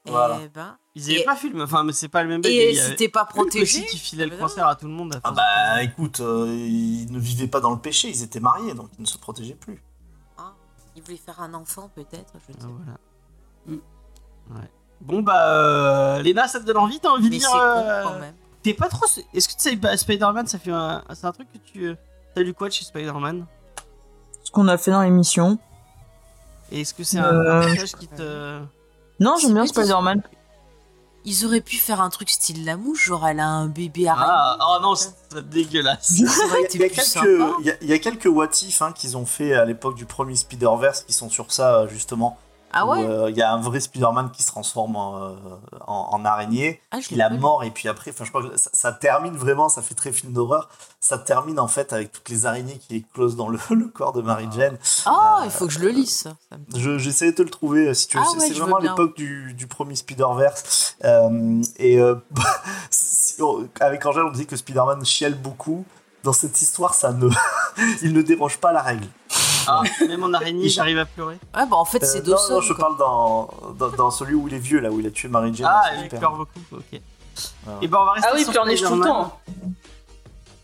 Voilà. 0.06 0.38
Eh 0.44 0.48
ben. 0.48 0.76
Ils 0.94 1.04
avaient 1.10 1.20
Et- 1.20 1.24
pas 1.24 1.34
filmé, 1.34 1.62
enfin, 1.62 1.82
mais 1.82 1.92
c'est 1.92 2.08
pas 2.08 2.22
le 2.22 2.28
même. 2.28 2.42
Et 2.44 2.72
y 2.74 2.78
avait 2.78 2.90
c'était 2.90 3.08
pas 3.08 3.22
le 3.28 3.34
protégé. 3.34 3.84
qui 3.86 3.98
filait 3.98 4.26
le 4.26 4.36
cancer 4.36 4.66
à 4.66 4.76
tout 4.76 4.86
le 4.86 4.92
monde. 4.92 5.14
à 5.16 5.20
Ah 5.24 5.32
bah 5.32 5.82
écoute, 5.82 6.20
euh, 6.20 6.46
ils 6.48 7.10
ne 7.10 7.18
vivaient 7.18 7.48
pas 7.48 7.60
dans 7.60 7.70
le 7.72 7.78
péché, 7.78 8.08
ils 8.10 8.22
étaient 8.22 8.40
mariés, 8.40 8.74
donc 8.74 8.90
ils 8.98 9.02
ne 9.02 9.06
se 9.06 9.18
protégeaient 9.18 9.54
plus. 9.56 9.82
Il 10.96 11.02
voulait 11.02 11.16
faire 11.16 11.40
un 11.40 11.52
enfant 11.54 11.90
peut-être, 11.92 12.32
je 12.34 12.38
Ah, 12.38 12.52
sais 12.52 12.52
pas. 12.58 12.66
voilà. 12.66 12.98
Mm. 13.66 14.54
Ouais. 14.54 14.70
Bon 15.00 15.22
bah, 15.22 15.48
euh, 15.50 16.22
Léna, 16.22 16.46
ça 16.46 16.60
te 16.60 16.64
donne 16.64 16.76
envie 16.76 17.00
T'as 17.00 17.08
envie 17.08 17.28
de 17.28 17.34
Mais 17.34 17.40
c'est 17.40 17.46
lire 17.48 17.50
con 17.52 17.80
euh, 17.80 18.02
quand 18.04 18.18
même. 18.20 18.34
T'es 18.62 18.74
pas 18.74 18.88
trop. 18.88 19.04
Est-ce 19.34 19.48
que 19.48 19.54
tu 19.54 19.58
sais, 19.60 19.74
bah, 19.76 19.96
Spider-Man, 19.96 20.46
ça 20.46 20.58
fait 20.60 20.70
un. 20.70 21.02
C'est 21.14 21.26
un 21.26 21.32
truc 21.32 21.48
que 21.52 21.58
tu. 21.58 21.86
euh, 21.88 21.94
T'as 22.34 22.42
lu 22.42 22.54
quoi 22.54 22.68
de 22.68 22.72
chez 22.74 22.84
Spider-Man? 22.84 23.44
Ce 24.44 24.50
qu'on 24.52 24.68
a 24.68 24.78
fait 24.78 24.92
dans 24.92 25.02
l'émission. 25.02 25.58
Et 26.70 26.82
est-ce 26.82 26.94
que 26.94 27.02
c'est 27.02 27.18
un, 27.18 27.24
Euh, 27.34 27.56
un 27.56 27.60
personnage 27.62 27.92
qui 27.96 28.06
te. 28.06 28.60
Non, 29.20 29.36
j'aime 29.40 29.54
bien 29.54 29.66
Spider-Man. 29.66 30.22
Ils 31.26 31.46
auraient 31.46 31.62
pu 31.62 31.76
faire 31.76 32.02
un 32.02 32.10
truc 32.10 32.28
style 32.28 32.66
la 32.66 32.76
mouche, 32.76 33.06
genre 33.06 33.26
elle 33.26 33.40
a 33.40 33.46
un 33.46 33.66
bébé 33.66 34.08
araignée. 34.08 34.26
Ah, 34.28 34.58
oh 34.60 34.82
non, 34.82 34.94
c'est 34.94 35.48
dégueulasse. 35.48 36.18
y 36.18 37.68
y 37.68 37.72
il 37.80 37.88
y 37.88 37.92
a 37.94 37.98
quelques 37.98 38.26
what 38.26 38.50
if 38.62 38.82
hein, 38.82 38.92
qu'ils 38.92 39.16
ont 39.16 39.24
fait 39.24 39.54
à 39.54 39.64
l'époque 39.64 39.94
du 39.94 40.04
premier 40.04 40.36
Spider-Verse 40.36 41.02
qui 41.02 41.14
sont 41.14 41.30
sur 41.30 41.50
ça 41.50 41.80
euh, 41.80 41.88
justement. 41.88 42.38
Ah 42.76 42.86
ouais 42.86 43.04
euh, 43.06 43.30
Il 43.30 43.36
y 43.36 43.42
a 43.42 43.52
un 43.52 43.60
vrai 43.60 43.80
Spider-Man 43.80 44.30
qui 44.32 44.42
se 44.42 44.48
transforme 44.48 44.96
en, 44.96 45.16
euh, 45.22 45.34
en- 45.86 46.08
en 46.12 46.24
araignée. 46.24 46.80
Ah, 46.90 46.98
je 47.00 47.08
Il 47.12 47.22
a 47.22 47.30
mort 47.30 47.62
et 47.64 47.70
puis 47.70 47.88
après, 47.88 48.10
enfin 48.10 48.24
je 48.24 48.30
crois 48.30 48.42
que 48.42 48.56
ça, 48.56 48.70
ça 48.72 48.92
termine 48.92 49.34
vraiment, 49.36 49.68
ça 49.68 49.80
fait 49.82 49.94
très 49.94 50.12
film 50.12 50.32
d'horreur. 50.32 50.68
Ça 51.00 51.18
termine 51.18 51.58
en 51.60 51.68
fait 51.68 51.92
avec 51.92 52.10
toutes 52.12 52.28
les 52.28 52.46
araignées 52.46 52.78
qui 52.78 52.96
éclosent 52.96 53.36
dans 53.36 53.48
le, 53.48 53.58
le 53.70 53.86
corps 53.88 54.12
de 54.12 54.22
Mary 54.22 54.48
Jane. 54.54 54.76
Ah, 55.06 55.38
Euh, 55.40 55.44
il 55.46 55.50
faut 55.50 55.66
que 55.66 55.72
je 55.72 55.78
le 55.80 55.88
lise 55.88 56.24
Je- 56.74 56.98
J'essaie 56.98 57.30
de 57.30 57.36
te 57.36 57.42
le 57.42 57.50
trouver 57.50 57.94
si 57.94 58.08
tu 58.08 58.16
veux. 58.16 58.22
Ah 58.26 58.28
C'est- 58.32 58.38
ouais, 58.40 58.48
c'est 58.48 58.54
vraiment 58.58 58.78
l'époque 58.78 59.16
du, 59.16 59.54
du 59.54 59.66
premier 59.66 59.94
Spider-Verse. 59.94 60.96
Euh, 61.04 61.62
et 61.76 61.98
euh, 62.00 62.16
on- 63.40 63.68
avec 63.80 64.04
Angèle, 64.06 64.24
on 64.24 64.30
disait 64.30 64.44
que 64.46 64.56
Spider-Man 64.56 65.04
chiale 65.04 65.34
beaucoup. 65.34 65.84
Dans 66.22 66.32
cette 66.32 66.60
histoire, 66.62 66.94
ça 66.94 67.12
ne, 67.12 67.28
il 68.02 68.14
ne 68.14 68.22
dérange 68.22 68.56
pas 68.58 68.72
la 68.72 68.80
règle. 68.80 69.06
Ah, 69.66 69.82
même 70.06 70.22
en 70.24 70.32
araignée, 70.32 70.68
j'arrive 70.68 70.98
à 70.98 71.04
pleurer. 71.06 71.34
Ouais, 71.54 71.66
bah 71.66 71.76
en 71.76 71.84
fait 71.84 72.02
Euh, 72.02 72.06
c'est 72.06 72.20
non, 72.26 72.30
Dawson. 72.32 72.54
non, 72.54 72.60
je 72.60 72.72
quoi. 72.72 72.84
parle 72.86 72.98
dans, 72.98 73.50
dans, 73.78 73.90
dans 73.90 74.10
celui 74.10 74.34
où 74.34 74.48
il 74.48 74.54
est 74.54 74.58
vieux, 74.58 74.80
là 74.80 74.90
où 74.90 75.00
il 75.00 75.06
a 75.06 75.10
tué 75.10 75.28
Mary 75.28 75.54
Jane. 75.54 75.68
Ah, 75.70 75.90
il 76.02 76.08
pleure 76.08 76.36
beaucoup, 76.36 76.60
ok. 76.72 77.00
Voilà. 77.64 77.78
Et 77.82 77.88
ben 77.88 77.98
on 78.00 78.04
va 78.04 78.12
rester 78.12 78.28
Ah 78.30 78.34
oui, 78.36 78.42
sur 78.44 78.52
pleurniche 78.52 78.82
tout 78.82 78.94
le 78.94 79.02
temps. 79.04 79.40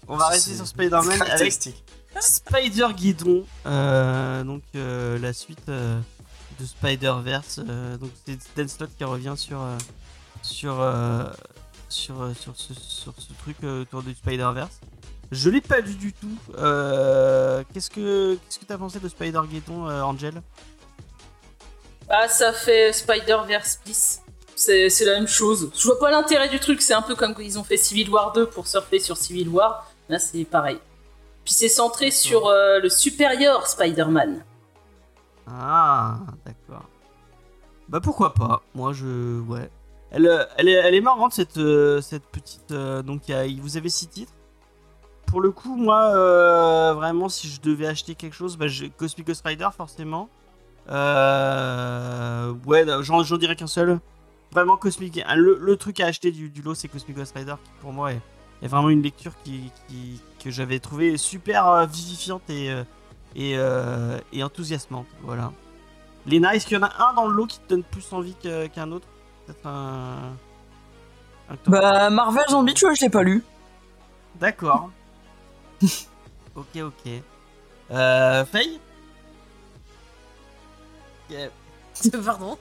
On 0.09 0.17
va 0.17 0.29
rester 0.29 0.55
sur 0.55 0.67
Spider-Man 0.67 1.23
avec. 1.23 1.53
Spider 2.21 2.89
Guidon, 2.97 3.45
euh, 3.67 4.43
donc 4.43 4.63
euh, 4.75 5.19
la 5.21 5.33
suite 5.33 5.69
euh, 5.69 5.99
de 6.59 6.65
Spider-Verse. 6.67 7.61
euh, 7.69 7.97
donc 7.97 8.11
c'est 8.27 8.37
Dan 8.57 8.69
Slott 8.69 8.91
qui 8.99 9.05
revient 9.05 9.35
sur 9.37 9.61
euh, 9.63 9.77
sur 10.43 10.81
euh, 10.81 11.25
sur 11.89 12.17
sur 12.37 12.53
ce, 12.57 12.75
sur 12.75 13.15
ce 13.17 13.33
truc 13.43 13.57
autour 13.63 14.03
du 14.03 14.13
Spider-Verse. 14.15 14.81
Je 15.33 15.49
l'ai 15.51 15.61
pas 15.61 15.81
lu 15.81 15.95
du 15.95 16.13
tout. 16.13 16.27
Euh, 16.59 17.63
qu'est-ce 17.73 17.89
que 17.91 18.35
qu'est-ce 18.35 18.59
que 18.59 18.65
t'as 18.65 18.77
pensé 18.79 18.99
de 18.99 19.09
Spider 19.09 19.41
Guidon, 19.49 19.89
euh, 19.89 20.03
Angel? 20.03 20.43
Ah, 22.09 22.27
ça 22.29 22.53
fait 22.53 22.93
Spider-Verse 22.93 23.81
bis. 23.85 24.23
C'est 24.57 24.89
c'est 24.91 25.05
la 25.05 25.13
même 25.15 25.29
chose. 25.29 25.71
Je 25.77 25.85
vois 25.87 25.99
pas 26.01 26.11
l'intérêt 26.11 26.49
du 26.49 26.59
truc, 26.59 26.83
c'est 26.83 26.95
un 26.95 27.03
peu 27.03 27.15
comme 27.15 27.35
quand 27.35 27.43
ils 27.43 27.59
ont 27.59 27.65
fait 27.65 27.77
Civil 27.77 28.11
War 28.11 28.33
2 28.33 28.47
pour 28.47 28.67
surfer 28.67 28.99
sur 28.99 29.17
Civil 29.17 29.49
War. 29.49 29.91
Là, 30.09 30.19
c'est 30.19 30.45
pareil. 30.45 30.79
Puis 31.45 31.55
c'est 31.55 31.69
centré 31.69 32.11
sur 32.11 32.49
euh, 32.49 32.81
le 32.81 32.89
supérieur 32.91 33.67
Spider-Man. 33.69 34.45
Ah, 35.47 36.19
d'accord. 36.45 36.85
Bah 37.89 38.01
pourquoi 38.01 38.35
pas? 38.35 38.63
Moi 38.75 38.93
je 38.93 39.41
ouais. 39.43 39.71
Elle, 40.11 40.27
euh, 40.27 40.45
elle, 40.57 40.69
est, 40.69 40.73
elle 40.73 40.95
est 40.95 41.01
marrante 41.01 41.33
cette 41.33 41.61
cette 42.03 42.25
petite 42.27 42.73
donc 42.73 43.29
il 43.29 43.31
y 43.31 43.35
a- 43.35 43.63
vous 43.63 43.77
avez 43.77 43.89
six 43.89 44.09
titres. 44.09 44.33
Pour 45.31 45.41
le 45.41 45.51
coup 45.53 45.77
moi 45.77 46.13
euh, 46.15 46.93
vraiment 46.95 47.29
si 47.29 47.49
je 47.49 47.61
devais 47.61 47.87
acheter 47.87 48.15
quelque 48.17 48.35
chose 48.35 48.57
bah 48.57 48.67
Cosmic 48.97 49.27
Ghost 49.27 49.43
Rider 49.47 49.69
forcément. 49.77 50.29
Euh, 50.89 52.53
ouais 52.67 52.85
j'en 53.03 53.23
j'en 53.23 53.37
dirais 53.37 53.57
qu'un 53.57 53.67
seul. 53.67 54.01
Vraiment 54.53 54.77
Cosmic 54.77 55.19
hein, 55.25 55.37
le, 55.37 55.57
le 55.61 55.77
truc 55.77 56.01
à 56.01 56.07
acheter 56.07 56.33
du, 56.33 56.49
du 56.51 56.63
lot 56.63 56.75
c'est 56.75 56.89
Cosmic 56.89 57.17
Ghost 57.17 57.35
Rider 57.37 57.55
qui 57.65 57.71
pour 57.81 57.93
moi 57.93 58.13
est, 58.13 58.21
est 58.63 58.67
vraiment 58.67 58.89
une 58.91 59.03
lecture 59.03 59.33
qui, 59.45 59.71
qui- 59.89 60.21
que 60.43 60.51
j'avais 60.51 60.81
trouvé 60.81 61.17
super 61.17 61.69
euh, 61.69 61.87
vivifiante 61.87 62.43
et 62.51 62.75
et, 63.37 63.55
et 64.33 64.43
enthousiasmante. 64.43 65.07
Voilà. 65.23 65.53
Léna, 66.27 66.57
est-ce 66.57 66.67
qu'il 66.67 66.77
y 66.77 66.81
en 66.81 66.83
a 66.85 66.91
un 67.09 67.15
dans 67.15 67.29
le 67.29 67.35
lot 67.35 67.47
qui 67.47 67.61
te 67.61 67.69
donne 67.69 67.85
plus 67.85 68.13
envie 68.13 68.35
qu'un 68.75 68.91
autre 68.91 69.07
Peut-être 69.47 69.65
un. 69.69 70.33
Bah, 71.67 72.11
Marvel 72.11 72.43
Zombie, 72.49 72.75
tu 72.75 72.87
vois, 72.87 72.95
je 72.95 73.03
l'ai 73.03 73.09
pas 73.09 73.23
lu. 73.23 73.45
D'accord. 74.41 74.91
ok, 76.57 76.77
ok. 76.77 77.13
Euh. 77.91 78.45
Faye 78.45 78.81
Yeah. 81.31 81.51
Pardon. 82.25 82.59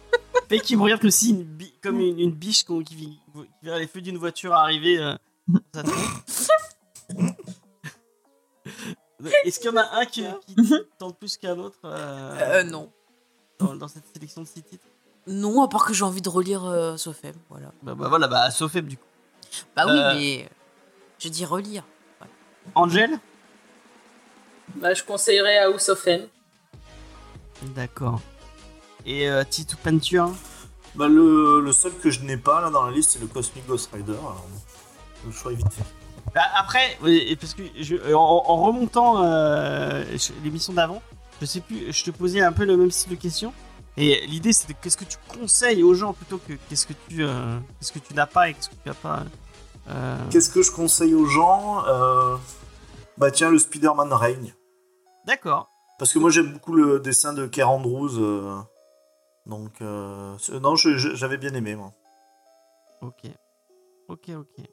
Faye 0.48 0.62
qui 0.62 0.76
me 0.76 0.84
regarde 0.84 1.04
aussi 1.06 1.32
une 1.32 1.44
bi- 1.44 1.74
comme 1.82 2.00
une, 2.00 2.20
une 2.20 2.32
biche 2.32 2.64
qu'on- 2.64 2.84
qui, 2.84 2.96
vi- 2.96 3.20
qui 3.34 3.48
verrait 3.64 3.80
les 3.80 3.88
feux 3.88 4.02
d'une 4.02 4.18
voiture 4.18 4.54
arriver. 4.54 5.00
euh, 5.00 5.16
dans 5.48 5.60
sa 5.74 5.84
tronche. 5.84 6.48
Est-ce 9.44 9.60
qu'il 9.60 9.70
y 9.72 9.74
en 9.74 9.78
a 9.78 10.00
un 10.00 10.06
qui, 10.06 10.24
qui 10.48 10.56
te 10.56 10.84
tente 10.98 11.18
plus 11.18 11.36
qu'un 11.38 11.58
autre 11.58 11.80
euh, 11.84 12.60
Euh, 12.60 12.64
non. 12.64 12.92
dans, 13.60 13.76
dans 13.76 13.88
cette 13.88 14.06
sélection 14.14 14.42
de 14.44 14.48
six 14.48 14.62
titres? 14.64 14.86
Non, 15.28 15.62
à 15.64 15.68
part 15.68 15.86
que 15.86 15.94
j'ai 15.94 16.04
envie 16.06 16.22
de 16.22 16.30
relire 16.30 16.64
euh, 16.66 16.96
Sofem, 16.98 17.36
voilà. 17.50 17.72
bah, 17.84 17.94
bah 17.96 18.08
voilà, 18.08 18.28
bah 18.28 18.50
Sofem 18.52 18.86
du 18.88 18.98
coup. 18.98 19.04
Bah 19.76 19.84
oui, 19.88 19.92
Euh. 19.98 20.14
mais 20.14 20.50
je 21.20 21.28
dis 21.28 21.44
relire. 21.44 21.84
Angel 22.76 23.20
Bah, 24.76 24.94
je 24.94 25.04
conseillerais 25.04 25.58
House 25.60 25.90
of 25.90 26.06
M. 26.08 26.28
D'accord. 27.76 28.22
Et 29.06 29.30
euh, 29.30 29.44
Titou 29.50 29.78
Peinture 29.78 30.32
Bah, 30.96 31.08
le, 31.08 31.62
le 31.62 31.72
seul 31.74 31.94
que 32.02 32.10
je 32.10 32.22
n'ai 32.22 32.38
pas 32.38 32.62
là 32.62 32.70
dans 32.70 32.84
la 32.86 32.92
liste, 32.92 33.12
c'est 33.12 33.20
le 33.20 33.28
Cosmic 33.28 33.66
Ghost 33.68 33.90
Rider. 33.94 34.14
Alors, 34.14 34.46
le 35.26 35.32
choix 35.32 35.52
est 35.52 35.56
vite 35.56 35.72
fait. 35.74 35.84
Bah, 36.34 36.42
après, 36.58 36.98
oui, 37.02 37.36
parce 37.40 37.54
que 37.54 37.64
je, 37.80 38.14
en, 38.14 38.20
en 38.20 38.56
remontant 38.64 39.24
euh, 39.24 40.04
l'émission 40.44 40.74
d'avant, 40.74 41.02
je 41.42 41.46
sais 41.46 41.62
plus, 41.62 41.92
je 41.92 42.04
te 42.04 42.12
posais 42.12 42.42
un 42.42 42.52
peu 42.52 42.66
le 42.66 42.78
même 42.78 42.92
style 42.92 43.12
de 43.12 43.16
question. 43.16 43.54
Et 43.98 44.26
l'idée 44.28 44.54
c'était 44.54 44.76
qu'est-ce 44.76 44.96
que 44.96 45.04
tu 45.04 45.18
conseilles 45.28 45.84
aux 45.84 45.94
gens 45.94 46.14
plutôt 46.14 46.38
que 46.38 46.54
qu'est-ce 46.70 46.86
que 46.88 46.94
tu 47.10 47.24
euh, 47.24 47.58
qu'est-ce 47.80 47.92
que 47.92 48.00
tu 48.00 48.14
n'as 48.14 48.28
pas 48.28 48.48
et 48.50 48.54
qu'est-ce 48.54 48.70
que 48.70 48.76
tu 48.76 48.88
n'as 48.88 48.94
pas. 48.94 49.24
euh, 49.90 50.18
Qu'est-ce 50.30 50.50
que 50.50 50.62
je 50.62 50.72
conseille 50.72 51.14
aux 51.16 51.26
gens 51.26 51.84
Euh, 51.86 52.38
Bah 53.20 53.32
tiens, 53.32 53.52
le 53.52 53.60
Spider-Man 53.60 54.12
règne. 54.14 54.54
D'accord. 55.26 55.70
Parce 55.98 56.14
que 56.14 56.20
moi 56.20 56.30
j'aime 56.30 56.54
beaucoup 56.54 56.74
le 56.74 57.00
dessin 57.00 57.34
de 57.34 57.46
Kerr 57.46 57.70
Andrews. 57.70 58.18
euh, 58.20 58.58
Donc, 59.46 59.82
euh, 59.82 60.36
c'est- 60.38 60.60
non, 60.60 60.76
je- 60.76 60.98
je- 60.98 61.16
j'avais 61.16 61.38
bien 61.38 61.54
aimé 61.56 61.76
moi. 61.76 61.92
Ok. 63.02 63.24
Ok, 64.08 64.30
ok. 64.38 64.66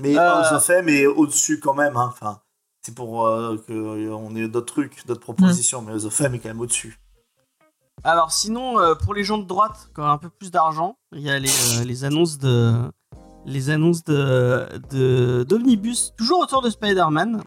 Mais 0.00 0.16
Euh. 0.16 0.20
House 0.42 0.52
of 0.52 0.70
M 0.70 0.88
est 0.88 1.06
au-dessus 1.06 1.60
quand 1.60 1.74
même. 1.74 1.96
hein. 1.96 2.08
Enfin, 2.10 2.40
c'est 2.80 2.94
pour 2.94 3.26
euh, 3.26 3.56
qu'on 3.66 4.34
ait 4.34 4.48
d'autres 4.48 4.72
trucs, 4.72 5.04
d'autres 5.06 5.20
propositions. 5.20 5.82
Mais 5.82 5.92
House 5.92 6.06
of 6.06 6.18
M 6.22 6.34
est 6.34 6.38
quand 6.38 6.48
même 6.48 6.60
au-dessus. 6.60 6.98
Alors 8.04 8.32
sinon, 8.32 8.78
euh, 8.78 8.94
pour 8.94 9.12
les 9.12 9.24
gens 9.24 9.38
de 9.38 9.44
droite, 9.44 9.90
qui 9.94 10.00
ont 10.00 10.04
un 10.06 10.18
peu 10.18 10.30
plus 10.30 10.50
d'argent, 10.50 10.96
il 11.12 11.20
y 11.20 11.30
a 11.30 11.38
les, 11.38 11.50
euh, 11.80 11.84
les 11.84 12.04
annonces 12.04 12.38
de 12.38 12.72
les 13.44 13.68
annonces 13.70 14.04
de 14.04 14.68
de- 14.90 15.44
d'omnibus, 15.46 16.12
toujours 16.16 16.38
autour 16.40 16.62
de 16.62 16.70
Spider-Man. 16.70 17.42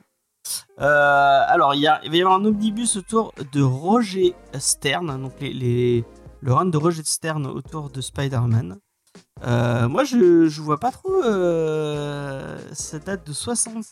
Euh, 0.79 1.41
alors 1.47 1.75
il, 1.75 1.85
va 1.85 1.99
y 2.03 2.21
avoir 2.21 2.39
un 2.39 2.45
omnibus 2.45 2.95
autour 2.97 3.33
de 3.51 3.61
Roger 3.61 4.35
Stern, 4.57 5.21
donc 5.21 5.33
le 5.39 6.03
run 6.53 6.65
de 6.65 6.77
Roger 6.77 7.03
Stern 7.03 7.45
autour 7.47 7.89
de 7.89 8.01
Spider-Man. 8.01 8.79
Euh, 9.43 9.89
moi, 9.89 10.03
je, 10.03 10.61
vois 10.61 10.79
pas 10.79 10.91
trop. 10.91 11.23
Euh, 11.23 12.57
date 13.05 13.25
de 13.25 13.33
60. 13.33 13.85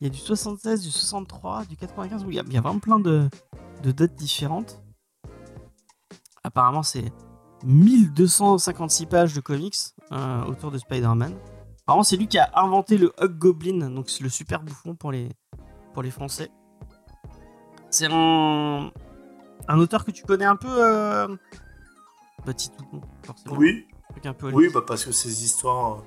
Il 0.00 0.04
y 0.04 0.06
a 0.06 0.10
du 0.10 0.18
76, 0.18 0.82
du 0.82 0.90
63, 0.90 1.64
du 1.66 1.76
95. 1.76 2.24
Il 2.28 2.34
y 2.34 2.38
a, 2.38 2.42
il 2.46 2.52
y 2.52 2.56
a 2.56 2.60
vraiment 2.60 2.78
plein 2.78 2.98
de, 2.98 3.28
de 3.82 3.92
dates 3.92 4.14
différentes. 4.14 4.82
Apparemment, 6.42 6.82
c'est 6.82 7.12
1256 7.64 9.06
pages 9.06 9.34
de 9.34 9.40
comics 9.40 9.76
euh, 10.12 10.44
autour 10.44 10.70
de 10.70 10.78
Spider-Man. 10.78 11.34
Apparemment, 11.82 12.02
c'est 12.02 12.16
lui 12.16 12.28
qui 12.28 12.38
a 12.38 12.50
inventé 12.54 12.96
le 12.96 13.12
Hug 13.20 13.38
Goblin, 13.38 13.90
donc 13.90 14.08
c'est 14.08 14.22
le 14.22 14.30
super 14.30 14.62
bouffon 14.62 14.94
pour 14.94 15.12
les, 15.12 15.28
pour 16.00 16.04
les 16.04 16.10
Français. 16.10 16.50
C'est 17.90 18.06
un, 18.10 18.90
un 19.68 19.78
auteur 19.78 20.06
que 20.06 20.10
tu 20.12 20.22
connais 20.22 20.46
un 20.46 20.56
peu, 20.56 20.70
euh... 20.70 21.28
bah, 22.46 22.52
forcément. 23.22 23.56
Oui, 23.58 23.86
Un 24.24 24.32
peu 24.32 24.50
oui, 24.50 24.70
bah 24.72 24.80
parce 24.86 25.04
que 25.04 25.12
ces 25.12 25.44
histoires, 25.44 25.98
euh, 25.98 26.02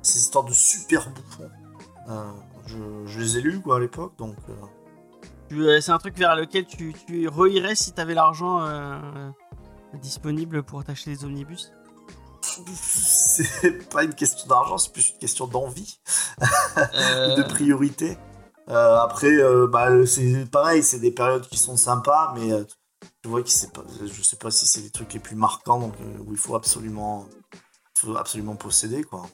ces 0.00 0.20
histoires 0.20 0.44
de 0.44 0.52
super 0.52 1.10
bouffons, 1.10 1.50
euh, 2.08 2.30
je, 2.66 2.76
je 3.06 3.18
les 3.20 3.38
ai 3.38 3.40
lus 3.40 3.60
quoi 3.60 3.78
à 3.78 3.80
l'époque, 3.80 4.12
donc. 4.16 4.36
euh, 5.50 5.80
C'est 5.80 5.90
un 5.90 5.98
truc 5.98 6.16
vers 6.16 6.36
lequel 6.36 6.64
tu, 6.64 6.94
tu 7.08 7.26
reirais 7.26 7.74
si 7.74 7.90
t'avais 7.92 8.14
l'argent 8.14 8.60
disponible 9.94 10.62
pour 10.62 10.84
t'acheter 10.84 11.16
des 11.16 11.24
omnibus? 11.24 11.72
C'est 12.74 13.88
pas 13.90 14.04
une 14.04 14.14
question 14.14 14.46
d'argent, 14.46 14.78
c'est 14.78 14.92
plus 14.92 15.10
une 15.10 15.18
question 15.18 15.48
d'envie, 15.48 15.98
Euh, 16.76 17.34
de 17.36 17.42
priorité. 17.42 18.16
Euh, 18.68 18.98
après, 19.00 19.32
euh, 19.32 19.66
bah, 19.66 20.06
c'est 20.06 20.48
pareil, 20.50 20.82
c'est 20.82 21.00
des 21.00 21.10
périodes 21.10 21.46
qui 21.48 21.58
sont 21.58 21.76
sympas, 21.76 22.32
mais 22.36 22.52
euh, 22.52 22.64
tu 23.22 23.28
vois 23.28 23.42
que 23.42 23.50
c'est 23.50 23.72
pas, 23.72 23.82
je 24.04 24.22
sais 24.22 24.36
pas 24.36 24.50
si 24.50 24.66
c'est 24.66 24.80
les 24.80 24.90
trucs 24.90 25.12
les 25.14 25.20
plus 25.20 25.36
marquants, 25.36 25.80
donc 25.80 25.94
euh, 26.00 26.18
où 26.26 26.32
il 26.32 26.38
faut 26.38 26.54
absolument, 26.54 27.26
faut 27.98 28.16
absolument 28.16 28.54
posséder 28.56 29.02
quoi. 29.02 29.26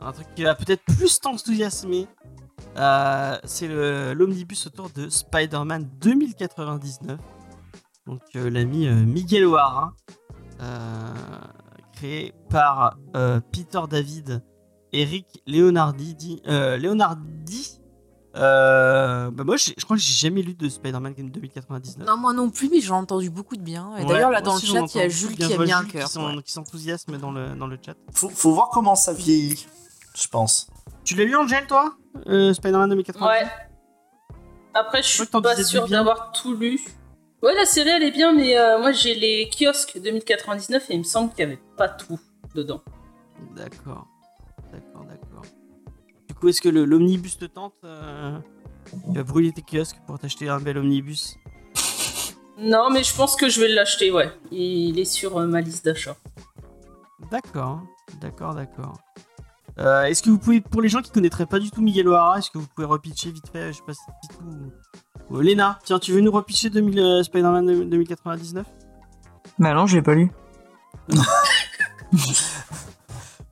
Un 0.00 0.12
truc 0.12 0.26
qui 0.34 0.42
va 0.44 0.54
peut-être 0.54 0.82
plus 0.84 1.20
t'enthousiasmer, 1.20 2.06
euh, 2.76 3.38
c'est 3.44 3.68
le- 3.68 4.12
l'omnibus 4.14 4.66
autour 4.66 4.90
de 4.90 5.08
Spider-Man 5.08 5.88
2099. 6.00 7.18
Donc 8.06 8.20
euh, 8.36 8.50
l'ami 8.50 8.86
euh, 8.86 8.94
Miguel 9.04 9.46
O'Hara, 9.46 9.94
euh, 10.60 11.14
créé 11.92 12.32
par 12.50 12.98
euh, 13.16 13.40
Peter 13.52 13.80
David, 13.88 14.42
Eric 14.92 15.42
Leonardi. 15.46 16.14
dit- 16.14 16.42
euh, 16.48 16.76
Leonardi 16.76 17.80
euh, 18.36 19.30
bah 19.30 19.44
moi, 19.44 19.56
je 19.56 19.72
crois 19.84 19.96
que 19.96 20.02
j'ai 20.02 20.14
jamais 20.28 20.42
lu 20.42 20.54
de 20.54 20.68
Spider-Man 20.68 21.14
2099. 21.16 22.06
Non, 22.06 22.16
moi 22.16 22.32
non 22.32 22.50
plus, 22.50 22.68
mais 22.68 22.80
j'ai 22.80 22.90
entendu 22.90 23.30
beaucoup 23.30 23.56
de 23.56 23.62
bien. 23.62 23.96
Et 23.96 24.02
Ouais, 24.02 24.08
d'ailleurs, 24.08 24.30
là, 24.30 24.40
dans 24.40 24.54
le 24.54 24.60
j'en 24.60 24.86
chat, 24.86 24.94
il 24.94 24.98
y 24.98 25.04
a 25.04 25.08
Jules 25.08 25.36
qui 25.36 25.44
a 25.44 25.48
bien. 25.56 25.64
mis 25.64 25.72
un 25.72 25.84
cœur. 25.84 26.06
Qui 26.06 26.12
sont- 26.12 26.36
ouais. 26.36 26.42
qui 26.42 26.52
s'enthousiasme 26.52 27.16
dans 27.18 27.30
le, 27.30 27.54
dans 27.54 27.66
le 27.66 27.78
chat. 27.84 27.94
Faut, 28.12 28.28
faut 28.28 28.52
voir 28.52 28.70
comment 28.70 28.94
ça 28.96 29.12
vieillit, 29.12 29.66
je 30.16 30.26
pense. 30.28 30.66
Tu 31.04 31.14
l'as 31.14 31.24
lu, 31.24 31.36
Angèle, 31.36 31.66
toi? 31.66 31.94
Euh, 32.26 32.52
Spider-Man 32.54 32.90
2099 32.90 33.28
Ouais. 33.28 33.46
Après, 34.74 35.02
je 35.02 35.08
suis 35.08 35.26
pas 35.26 35.56
sûr 35.62 35.86
d'avoir 35.88 36.32
tout 36.32 36.54
lu. 36.56 36.80
Ouais, 37.42 37.54
la 37.54 37.66
série 37.66 37.90
elle 37.90 38.02
est 38.02 38.10
bien, 38.10 38.32
mais 38.32 38.56
euh, 38.58 38.78
moi 38.80 38.90
j'ai 38.92 39.14
les 39.14 39.50
kiosques 39.50 40.00
2099 40.02 40.88
et 40.90 40.94
il 40.94 41.00
me 41.00 41.04
semble 41.04 41.30
qu'il 41.30 41.40
y 41.40 41.42
avait 41.42 41.60
pas 41.76 41.88
tout 41.90 42.18
dedans. 42.54 42.80
D'accord. 43.54 44.06
Coup, 46.44 46.48
est-ce 46.50 46.60
que 46.60 46.68
le- 46.68 46.84
l'omnibus 46.84 47.38
te 47.38 47.46
tente 47.46 47.74
euh, 47.84 48.38
Tu 49.10 49.16
vas 49.16 49.22
brûler 49.24 49.52
tes 49.52 49.62
kiosques 49.62 49.96
pour 50.06 50.18
t'acheter 50.18 50.48
un 50.48 50.60
bel 50.60 50.76
omnibus 50.78 51.36
Non, 52.58 52.90
mais 52.90 53.02
je 53.02 53.14
pense 53.14 53.34
que 53.34 53.48
je 53.48 53.60
vais 53.60 53.68
l'acheter, 53.68 54.10
ouais. 54.12 54.30
Il 54.52 54.98
est 54.98 55.04
sur 55.06 55.38
euh, 55.38 55.46
ma 55.46 55.60
liste 55.60 55.84
d'achat. 55.84 56.16
D'accord, 57.30 57.80
d'accord, 58.20 58.54
d'accord. 58.54 58.92
Euh, 59.78 60.04
est-ce 60.04 60.22
que 60.22 60.30
vous 60.30 60.38
pouvez, 60.38 60.60
pour 60.60 60.82
les 60.82 60.88
gens 60.88 61.02
qui 61.02 61.10
connaîtraient 61.10 61.46
pas 61.46 61.58
du 61.58 61.70
tout 61.70 61.80
Miguel 61.82 62.06
O'Hara, 62.08 62.38
est-ce 62.38 62.50
que 62.50 62.58
vous 62.58 62.66
pouvez 62.74 62.86
repitcher 62.86 63.32
vite 63.32 63.48
fait, 63.50 63.72
je 63.72 63.78
sais 63.78 63.82
pas 63.84 63.92
si 63.94 64.00
c'est 64.22 64.36
tout 64.38 64.44
ou... 64.44 65.36
ou 65.36 65.40
Léna, 65.40 65.78
tiens, 65.84 65.98
tu 65.98 66.12
veux 66.12 66.20
nous 66.20 66.30
repitcher 66.30 66.70
2000, 66.70 66.98
euh, 67.00 67.22
Spider-Man 67.24 67.88
2099 67.88 68.66
Bah 69.58 69.74
non, 69.74 69.86
je 69.86 69.96
l'ai 69.96 70.02
pas 70.02 70.14
lu. 70.14 70.30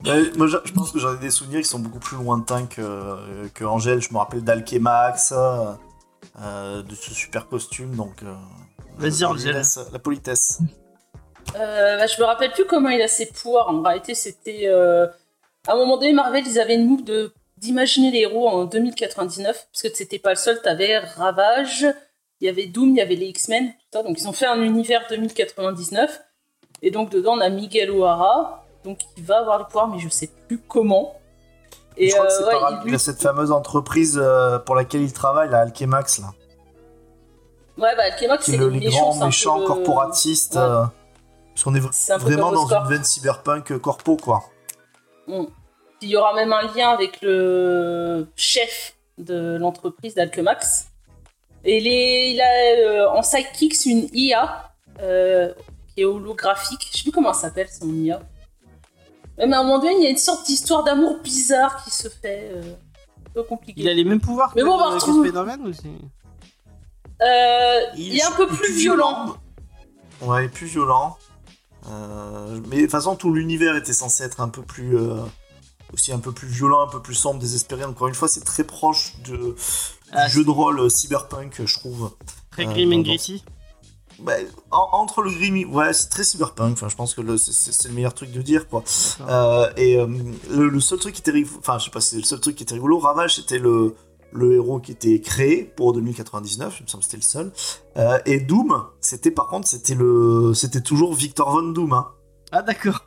Euh, 0.07 0.25
moi, 0.35 0.47
je, 0.47 0.57
je 0.65 0.73
pense 0.73 0.91
que 0.91 0.99
j'en 0.99 1.13
ai 1.15 1.17
des 1.17 1.29
souvenirs 1.31 1.61
qui 1.61 1.67
sont 1.67 1.79
beaucoup 1.79 1.99
plus 1.99 2.17
lointains 2.17 2.65
que, 2.65 3.47
que 3.53 3.63
Angèle. 3.63 4.01
Je 4.01 4.11
me 4.11 4.17
rappelle 4.17 4.43
d'Alchemax, 4.43 5.31
euh, 5.35 5.71
euh, 6.41 6.81
de 6.81 6.93
ce 6.95 7.13
super 7.13 7.47
costume, 7.47 7.95
donc. 7.95 8.21
euh, 8.23 8.33
Vas-y, 8.97 9.23
Angèle. 9.25 9.61
La 9.91 9.99
politesse. 9.99 10.59
Euh, 11.55 11.97
bah, 11.97 12.07
je 12.07 12.19
me 12.19 12.25
rappelle 12.25 12.51
plus 12.51 12.65
comment 12.65 12.89
il 12.89 13.01
a 13.01 13.07
ses 13.07 13.27
pouvoirs. 13.27 13.69
En 13.69 13.81
réalité, 13.81 14.13
c'était. 14.13 14.63
euh, 14.65 15.07
À 15.67 15.73
un 15.73 15.75
moment 15.77 15.97
donné, 15.97 16.13
Marvel, 16.13 16.43
ils 16.45 16.59
avaient 16.59 16.75
une 16.75 16.87
move 16.87 17.03
de 17.03 17.33
d'imaginer 17.57 18.11
les 18.11 18.19
héros 18.19 18.49
en 18.49 18.65
2099, 18.65 19.67
parce 19.71 19.81
que 19.83 19.87
c'était 19.95 20.19
pas 20.19 20.31
le 20.31 20.35
seul. 20.35 20.61
T'avais 20.61 20.97
Ravage, 20.99 21.85
il 22.41 22.45
y 22.47 22.49
avait 22.49 22.65
Doom, 22.65 22.89
il 22.89 22.97
y 22.97 23.01
avait 23.01 23.15
les 23.15 23.27
X-Men, 23.27 23.67
tout 23.69 23.75
ça. 23.93 24.03
Donc 24.03 24.19
ils 24.19 24.27
ont 24.27 24.33
fait 24.33 24.47
un 24.47 24.61
univers 24.61 25.05
2099. 25.09 26.21
Et 26.81 26.91
donc 26.91 27.09
dedans, 27.09 27.35
on 27.37 27.39
a 27.39 27.47
Miguel 27.49 27.89
O'Hara, 27.91 28.62
donc 28.83 28.99
il 29.17 29.23
va 29.23 29.39
avoir 29.39 29.57
les 29.59 29.65
pouvoirs, 29.65 29.87
mais 29.87 29.99
je 29.99 30.09
sais 30.09 30.29
plus 30.47 30.57
comment. 30.59 31.15
Et 31.97 32.09
je 32.09 32.15
crois 32.15 32.25
que 32.27 32.31
euh, 32.31 32.35
c'est 32.39 32.45
ouais, 32.45 32.59
par 32.59 32.71
il 32.83 32.87
lui- 32.89 32.95
a 32.95 32.99
cette 32.99 33.21
fameuse 33.21 33.51
entreprise 33.51 34.19
euh, 34.21 34.57
pour 34.59 34.75
laquelle 34.75 35.01
il 35.03 35.13
travaille, 35.13 35.49
la 35.49 35.59
Alchemax, 35.61 36.19
là. 36.19 36.27
Ouais, 37.77 37.95
bah, 37.95 38.03
Alchemax, 38.11 38.45
c'est 38.45 38.53
est 38.53 38.57
le- 38.57 38.69
les 38.69 38.89
grands 38.89 39.15
méchants 39.25 39.59
le- 39.59 39.65
corporatistes. 39.65 40.55
Ouais. 40.55 40.61
euh, 40.61 40.83
parce 41.53 41.63
qu'on 41.65 41.75
est, 41.75 42.17
vraiment 42.17 42.51
dans 42.51 42.67
une 42.67 42.87
veine 42.87 43.03
cyberpunk 43.03 43.71
euh, 43.71 43.79
corpo, 43.79 44.17
quoi. 44.17 44.43
Mm. 45.27 45.43
Il 46.01 46.09
y 46.09 46.17
aura 46.17 46.33
même 46.33 46.51
un 46.51 46.63
lien 46.75 46.89
avec 46.89 47.21
le 47.21 48.27
chef 48.35 48.95
de 49.19 49.57
l'entreprise 49.59 50.15
d'Alchemax. 50.15 50.87
Et 51.63 51.77
il, 52.31 52.41
a 52.41 52.45
euh, 52.79 53.07
en 53.09 53.21
sidekick 53.21 53.85
une 53.85 54.09
IA 54.13 54.71
euh, 55.01 55.53
qui 55.93 56.01
est 56.01 56.05
holographique. 56.05 56.89
Je 56.91 56.97
sais 56.97 57.03
plus 57.03 57.11
comment 57.11 57.29
elle 57.29 57.35
s'appelle 57.35 57.69
son 57.69 57.87
IA. 57.93 58.19
Même 59.37 59.53
à 59.53 59.59
un 59.59 59.63
moment 59.63 59.79
donné, 59.79 59.95
il 59.97 60.03
y 60.03 60.07
a 60.07 60.09
une 60.09 60.17
sorte 60.17 60.45
d'histoire 60.45 60.83
d'amour 60.83 61.19
bizarre 61.23 61.83
qui 61.83 61.89
se 61.91 62.07
fait. 62.07 62.49
euh, 62.53 62.73
un 63.27 63.29
peu 63.33 63.43
compliqué. 63.43 63.81
Il 63.81 63.89
a 63.89 63.93
les 63.93 64.03
mêmes 64.03 64.21
pouvoirs 64.21 64.51
Mais 64.55 64.61
que, 64.61 64.67
bon, 64.67 64.73
on 64.73 64.77
va 64.77 64.89
retrouver- 64.91 65.29
Spider-Man 65.29 65.73
c'est- 65.73 65.87
Euh, 67.21 67.79
il, 67.97 68.17
est 68.17 68.23
un 68.23 68.31
peu 68.31 68.47
il 68.51 68.57
plus 68.57 68.73
violent. 68.73 69.35
Ouais, 70.21 70.47
plus 70.49 70.67
violent. 70.67 71.17
Euh, 71.89 72.59
mais 72.69 72.77
de 72.77 72.81
toute 72.83 72.91
façon, 72.91 73.15
tout 73.15 73.33
l'univers 73.33 73.75
était 73.75 73.93
censé 73.93 74.23
être 74.23 74.39
un 74.41 74.49
peu 74.49 74.61
plus. 74.61 74.97
euh, 74.97 75.17
aussi 75.93 76.11
un 76.11 76.17
peu 76.19 76.31
plus 76.31 76.47
violent, 76.47 76.81
un 76.81 76.87
peu 76.89 77.01
plus 77.01 77.13
sombre, 77.13 77.39
désespéré. 77.39 77.83
Encore 77.85 78.07
une 78.07 78.15
fois, 78.15 78.27
c'est 78.27 78.43
très 78.43 78.63
proche 78.63 79.13
de, 79.25 79.55
Ah, 80.11 80.25
du 80.25 80.31
jeu 80.31 80.43
de 80.43 80.49
rôle 80.49 80.89
cyberpunk, 80.89 81.61
je 81.65 81.73
trouve. 81.79 82.11
Très 82.51 82.65
Euh, 82.65 82.71
grim 82.71 82.91
and 82.93 83.01
gritty 83.01 83.43
Bah, 84.23 84.33
en- 84.71 84.87
entre 84.93 85.21
le 85.21 85.31
grim, 85.31 85.65
ouais, 85.73 85.91
c'est 85.93 86.07
très 86.09 86.23
cyberpunk. 86.23 86.73
Enfin, 86.73 86.87
je 86.89 86.95
pense 86.95 87.13
que 87.13 87.21
le- 87.21 87.37
c'est- 87.37 87.87
le 87.87 87.93
meilleur 87.93 88.13
truc 88.13 88.31
de 88.31 88.41
dire, 88.41 88.67
quoi. 88.69 88.83
Euh, 89.27 89.69
et 89.77 89.97
euh, 89.97 90.07
le, 90.49 90.69
le 90.69 90.79
seul 90.79 90.97
truc 90.99 91.13
qui 91.15 91.21
était 91.21 91.31
rigolo, 91.31 91.57
enfin, 91.59 91.77
je 91.77 91.85
sais 91.85 91.91
pas, 91.91 91.99
c'est 92.01 92.15
le 92.17 92.23
seul 92.23 92.39
truc 92.39 92.55
qui 92.55 92.63
était 92.63 92.73
rigolo. 92.75 92.99
Ravage, 92.99 93.35
c'était 93.35 93.59
le, 93.59 93.95
le 94.31 94.53
héros 94.55 94.79
qui 94.79 94.91
était 94.93 95.19
créé 95.19 95.63
pour 95.63 95.93
2099, 95.93 96.77
il 96.79 96.83
me 96.83 96.87
semble 96.87 97.01
que 97.03 97.05
c'était 97.05 97.17
le 97.17 97.23
seul. 97.23 97.51
Euh, 97.97 98.17
et 98.25 98.39
Doom, 98.39 98.85
c'était 99.01 99.29
par 99.31 99.47
contre, 99.47 99.67
c'était 99.67 99.95
le, 99.95 100.53
c'était 100.55 100.81
toujours 100.81 101.13
Victor 101.13 101.51
Von 101.51 101.63
Doom. 101.73 101.91
Hein. 101.93 102.07
Ah 102.51 102.61
d'accord. 102.61 103.03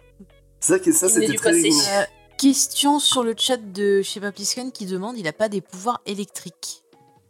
C'est 0.61 0.75
ça, 0.75 0.79
que- 0.79 0.93
ça 0.93 1.09
c'était 1.09 1.35
très 1.37 1.51
rigolo. 1.53 1.81
Euh, 1.81 2.03
question 2.39 2.99
sur 2.99 3.23
le 3.23 3.35
chat 3.39 3.57
de 3.57 4.03
chez 4.03 4.21
Papliscan 4.21 4.71
qui 4.71 4.85
demande 4.85 5.17
il 5.17 5.27
a 5.27 5.33
pas 5.33 5.49
des 5.49 5.63
pouvoirs 5.63 6.01
électriques. 6.05 6.83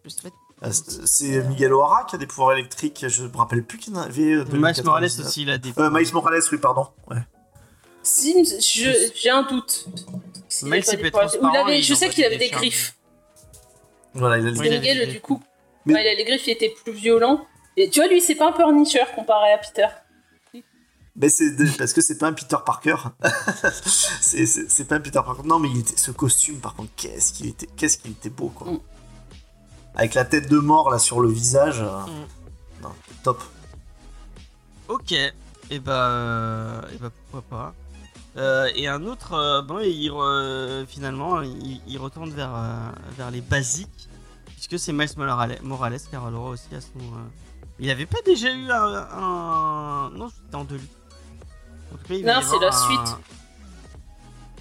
Je 0.05 0.11
sais 0.11 0.23
pas. 0.23 0.31
Ah, 0.63 0.73
c'est- 0.73 1.07
C'est 1.07 1.43
Miguel 1.45 1.73
O'Hara 1.75 2.05
qui 2.09 2.15
a 2.17 2.19
des 2.19 2.27
pouvoirs 2.27 2.53
électriques. 2.53 3.05
Je 3.09 3.25
me 3.25 3.37
rappelle 3.37 3.63
plus 3.63 3.79
qu'il 3.79 3.93
y 3.95 3.97
en 3.97 4.01
avait. 4.01 4.33
euh, 4.33 4.45
Miles 4.45 4.63
99. 4.75 4.85
Morales 4.85 5.05
aussi, 5.05 5.43
il 5.43 5.51
a 5.51 5.59
des. 5.59 5.73
Euh, 5.79 5.91
Miles 5.91 6.13
Morales, 6.15 6.41
oui, 6.51 6.59
pardon. 6.59 6.87
Ouais. 7.11 7.19
Sims, 8.03 8.59
j'ai 8.61 9.31
un 9.31 9.43
doute. 9.43 9.87
Miles, 10.63 10.85
il 10.87 11.57
avait- 11.57 11.83
je 11.83 11.95
sais 11.95 12.09
qu'il 12.09 12.19
des 12.23 12.25
avait 12.27 12.39
des 12.39 12.49
griffes. 12.51 12.97
Voilà, 14.15 14.39
il 14.39 14.47
a 14.47 14.51
les- 14.51 14.59
Miguel, 14.59 14.99
des 14.99 15.05
du 15.07 15.11
griffes. 15.13 15.23
coup, 15.23 15.43
il 15.87 15.97
a 15.97 16.03
les 16.15 16.25
griffes, 16.25 16.47
il 16.47 16.53
était 16.53 16.75
plus 16.83 16.93
violent. 16.93 17.45
Et 17.77 17.91
tu 17.91 18.01
vois, 18.01 18.09
lui, 18.09 18.23
c'est 18.23 18.35
pas 18.37 18.49
un 18.49 18.53
pleurnicheur 18.53 19.13
comparé 19.15 19.53
à 19.53 19.59
Peter. 19.59 19.89
Mais 21.19 21.29
c'est 21.31 21.51
de- 21.51 21.69
parce 21.77 21.93
que 21.93 22.01
c'est 22.01 22.17
pas 22.19 22.29
un 22.29 22.33
Peter 22.33 22.57
Parker. 22.65 22.97
c'est 24.21 24.85
pas 24.89 24.97
un 24.97 25.01
Peter 25.01 25.21
Parker. 25.25 25.43
Non, 25.45 25.59
mais 25.59 25.69
il 25.71 25.81
était, 25.81 25.97
ce 25.97 26.11
costume, 26.11 26.61
par 26.61 26.75
contre, 26.75 26.91
qu'est-ce 26.97 27.33
qu'il 27.33 27.47
était, 27.49 27.67
qu'est-ce 27.77 27.99
qu'il 27.99 28.13
était 28.13 28.31
beau, 28.31 28.49
quoi. 28.49 28.73
Mm. 28.73 28.81
Avec 29.97 30.15
la 30.15 30.25
tête 30.25 30.49
de 30.51 30.59
mort 30.59 30.91
là 30.91 30.99
sur 30.99 31.21
le 31.21 31.29
visage. 31.29 31.81
euh, 31.81 32.01
Mm. 32.07 32.83
non, 32.83 32.93
top. 33.23 33.43
Ok, 34.89 35.13
et 35.13 35.81
bah, 35.81 36.83
et 36.93 36.97
bah 36.99 37.11
pourquoi 37.31 37.43
pas. 37.59 37.75
Euh, 38.37 38.69
et 38.77 38.87
un 38.87 39.03
autre, 39.05 39.33
euh, 39.33 39.63
bon, 39.63 39.79
il, 39.81 40.13
finalement, 40.87 41.41
il, 41.41 41.81
il 41.89 41.99
retourne 41.99 42.31
vers, 42.31 42.55
euh, 42.55 42.91
vers 43.17 43.31
les 43.31 43.41
basiques, 43.41 44.09
puisque 44.49 44.79
c'est 44.79 44.93
Miles 44.93 45.09
Morales, 45.17 45.59
Morales 45.63 45.99
qui 45.99 46.15
a 46.15 46.21
le 46.27 46.31
droit 46.33 46.51
aussi 46.51 46.75
à 46.75 46.81
son. 46.81 46.99
euh, 46.99 47.25
Il 47.79 47.91
avait 47.91 48.07
pas 48.07 48.19
déjà 48.25 48.53
eu 48.53 48.71
un. 48.71 49.09
un- 49.11 50.11
Non, 50.11 50.29
c'était 50.29 50.55
en 50.55 50.65
deux 50.65 50.81
Non, 52.11 52.41
c'est 52.43 52.59
la 52.61 52.69
un- 52.69 52.73
suite. 52.73 53.17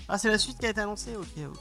Ah, 0.08 0.18
c'est 0.18 0.30
la 0.30 0.38
suite 0.38 0.58
qui 0.60 0.66
a 0.66 0.70
été 0.70 0.82
annoncée 0.82 1.16
Ok, 1.18 1.28
ok. 1.38 1.60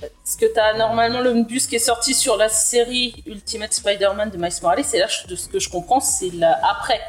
Parce 0.00 0.36
que 0.36 0.46
t'as 0.52 0.76
normalement 0.76 1.20
le 1.20 1.42
bus 1.44 1.66
qui 1.66 1.76
est 1.76 1.78
sorti 1.78 2.14
sur 2.14 2.36
la 2.36 2.48
série 2.48 3.22
Ultimate 3.26 3.72
Spider-Man 3.72 4.30
de 4.30 4.36
Miles 4.36 4.52
Morales, 4.62 4.84
et 4.92 4.98
là, 4.98 5.06
de 5.28 5.34
ce 5.36 5.48
que 5.48 5.58
je 5.58 5.70
comprends, 5.70 6.00
c'est 6.00 6.30
après. 6.62 7.00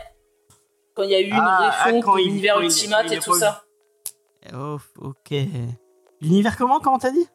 Quand 0.93 1.03
il 1.03 1.09
y 1.09 1.15
a 1.15 1.19
eu 1.19 1.25
une 1.27 1.33
Ah, 1.33 1.71
ah, 1.73 1.85
refonte 1.87 2.03
quand 2.03 2.15
de 2.15 2.21
l'univers 2.21 2.59
Ultimate 2.61 3.05
quand 3.07 3.11
il 3.11 3.17
et 3.17 3.19
tout 3.19 3.31
pas 3.31 3.39
ça. 3.39 3.63
Oh, 4.53 4.77
ok. 4.99 5.33
L'univers 6.21 6.55
comment 6.57 6.79
Comment 6.79 6.99
t'as 6.99 7.11
dit? 7.11 7.27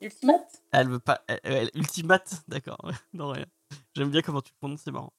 Ultimate? 0.00 0.46
Elle 0.72 0.88
veut 0.88 0.98
pas. 0.98 1.22
elle- 1.28 1.40
elle- 1.44 1.70
Ultimate, 1.74 2.42
d'accord. 2.48 2.78
Non, 3.14 3.28
rien. 3.30 3.46
J'aime 3.96 4.10
bien 4.10 4.20
comment 4.20 4.42
tu 4.42 4.52
prononces, 4.54 4.80
c'est 4.84 4.90
marrant. 4.90 5.12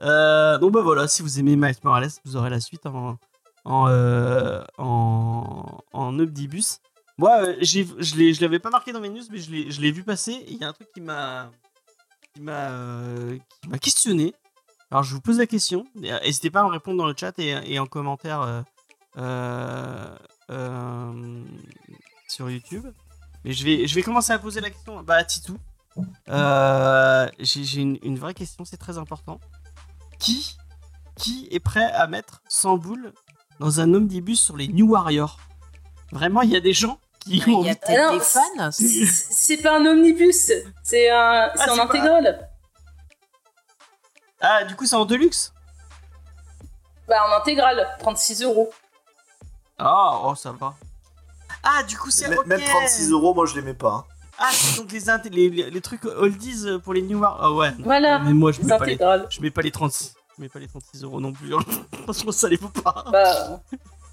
Euh, 0.00 0.58
donc, 0.58 0.72
bah 0.72 0.82
voilà, 0.82 1.06
si 1.06 1.22
vous 1.22 1.38
aimez 1.38 1.54
Miles 1.56 1.76
Morales, 1.84 2.10
vous 2.24 2.36
aurez 2.36 2.50
la 2.50 2.58
suite 2.58 2.84
en, 2.86 3.16
en, 3.64 3.88
euh, 3.88 4.64
en, 4.78 5.78
en 5.92 6.18
omnibus. 6.18 6.80
Moi, 7.18 7.30
euh, 7.42 7.56
j'ai- 7.60 7.86
je 8.00 8.40
l'avais 8.40 8.58
pas 8.58 8.70
marqué 8.70 8.92
dans 8.92 9.00
mes 9.00 9.08
news, 9.08 9.22
mais 9.30 9.38
je 9.38 9.80
l'ai 9.80 9.92
vu 9.92 10.02
passer. 10.02 10.44
Il 10.48 10.56
y 10.58 10.64
a 10.64 10.68
un 10.68 10.72
truc 10.72 10.88
qui 10.92 11.00
m'a 11.00 11.50
qui 12.34 12.40
m'a 12.42 12.70
euh, 12.70 13.38
questionné. 13.80 14.34
Alors, 14.90 15.04
je 15.04 15.14
vous 15.14 15.20
pose 15.20 15.38
la 15.38 15.46
question. 15.46 15.86
N'hésitez 15.94 16.50
pas 16.50 16.60
à 16.60 16.64
me 16.64 16.68
répondre 16.68 16.98
dans 16.98 17.06
le 17.06 17.14
chat 17.16 17.38
et, 17.38 17.78
en 17.78 17.86
commentaire 17.86 18.40
euh, 18.42 18.62
euh, 19.18 20.16
euh, 20.50 21.44
sur 22.28 22.50
YouTube. 22.50 22.86
Mais 23.44 23.52
je 23.52 23.64
vais, 23.64 23.86
je 23.86 23.94
vais 23.94 24.02
commencer 24.02 24.32
à 24.32 24.38
poser 24.38 24.60
la 24.60 24.70
question 24.70 25.02
bah, 25.02 25.16
à 25.16 25.24
Titou. 25.24 25.58
J'ai 26.28 27.64
j'ai 27.64 27.80
une, 27.80 27.98
une 28.02 28.18
vraie 28.18 28.34
question, 28.34 28.64
c'est 28.64 28.76
très 28.76 28.98
important. 28.98 29.38
Qui, 30.18 30.56
qui 31.16 31.48
est 31.50 31.60
prêt 31.60 31.90
à 31.92 32.06
mettre 32.06 32.42
100 32.48 32.78
boules 32.78 33.12
dans 33.60 33.80
un 33.80 33.92
omnibus 33.94 34.40
sur 34.40 34.56
les 34.56 34.68
New 34.68 34.88
Warriors? 34.90 35.38
Vraiment, 36.12 36.42
il 36.42 36.50
y 36.50 36.56
a 36.56 36.60
des 36.60 36.72
gens 36.72 36.98
qui 37.24 37.36
Il 37.38 37.50
ont 37.54 37.58
envie. 37.60 37.70
Ah 37.88 38.10
des 38.12 38.20
fans. 38.20 38.70
C'est 38.70 39.56
pas 39.58 39.78
un 39.78 39.86
omnibus, 39.86 40.52
c'est 40.82 41.10
un, 41.10 41.50
c'est 41.56 41.64
c'est 41.64 41.70
en 41.70 41.76
pas- 41.76 41.82
intégrale. 41.84 42.48
Ah, 44.40 44.64
du 44.64 44.76
coup, 44.76 44.86
c'est 44.86 44.96
en 44.96 45.04
deluxe 45.04 45.52
Bah, 47.08 47.16
en 47.28 47.40
intégrale, 47.40 47.86
36 47.98 48.42
euros. 48.42 48.70
Ah, 49.78 50.20
oh, 50.24 50.34
ça 50.34 50.52
va. 50.52 50.74
Ah, 51.62 51.82
du 51.82 51.96
coup, 51.96 52.10
c'est 52.10 52.28
Même- 52.28 52.38
ok. 52.38 52.46
Même 52.46 52.60
36 52.62 53.10
euros, 53.10 53.34
moi 53.34 53.46
je 53.46 53.54
les 53.54 53.62
mets 53.62 53.74
pas. 53.74 53.92
hein. 53.92 54.04
Ah, 54.38 54.48
c'est 54.52 54.76
donc 54.80 54.90
les, 54.92 55.06
inté- 55.08 55.30
les, 55.30 55.48
les, 55.48 55.70
les 55.70 55.80
trucs 55.80 56.04
oldies 56.04 56.66
euh, 56.66 56.78
pour 56.78 56.92
les 56.92 57.02
New. 57.02 57.22
Ah 57.24 57.52
ouais. 57.52 57.72
Voilà, 57.78 58.18
Mais 58.18 58.32
moi, 58.32 58.52
je 58.52 58.60
mets 58.62 58.68
pas 58.76 58.84
les, 58.84 58.98
je 59.30 59.40
mets 59.40 59.50
pas 59.50 59.62
les 59.62 59.70
36. 59.70 60.14
Je 60.36 60.42
mets 60.42 60.48
pas 60.48 60.58
les 60.58 60.66
36 60.68 61.04
euros 61.04 61.20
non 61.20 61.32
plus. 61.32 61.54
hein. 61.54 61.60
Franchement, 62.02 62.32
ça 62.32 62.48
les 62.48 62.56
vaut 62.56 62.68
pas. 62.68 63.04
Bah, 63.10 63.60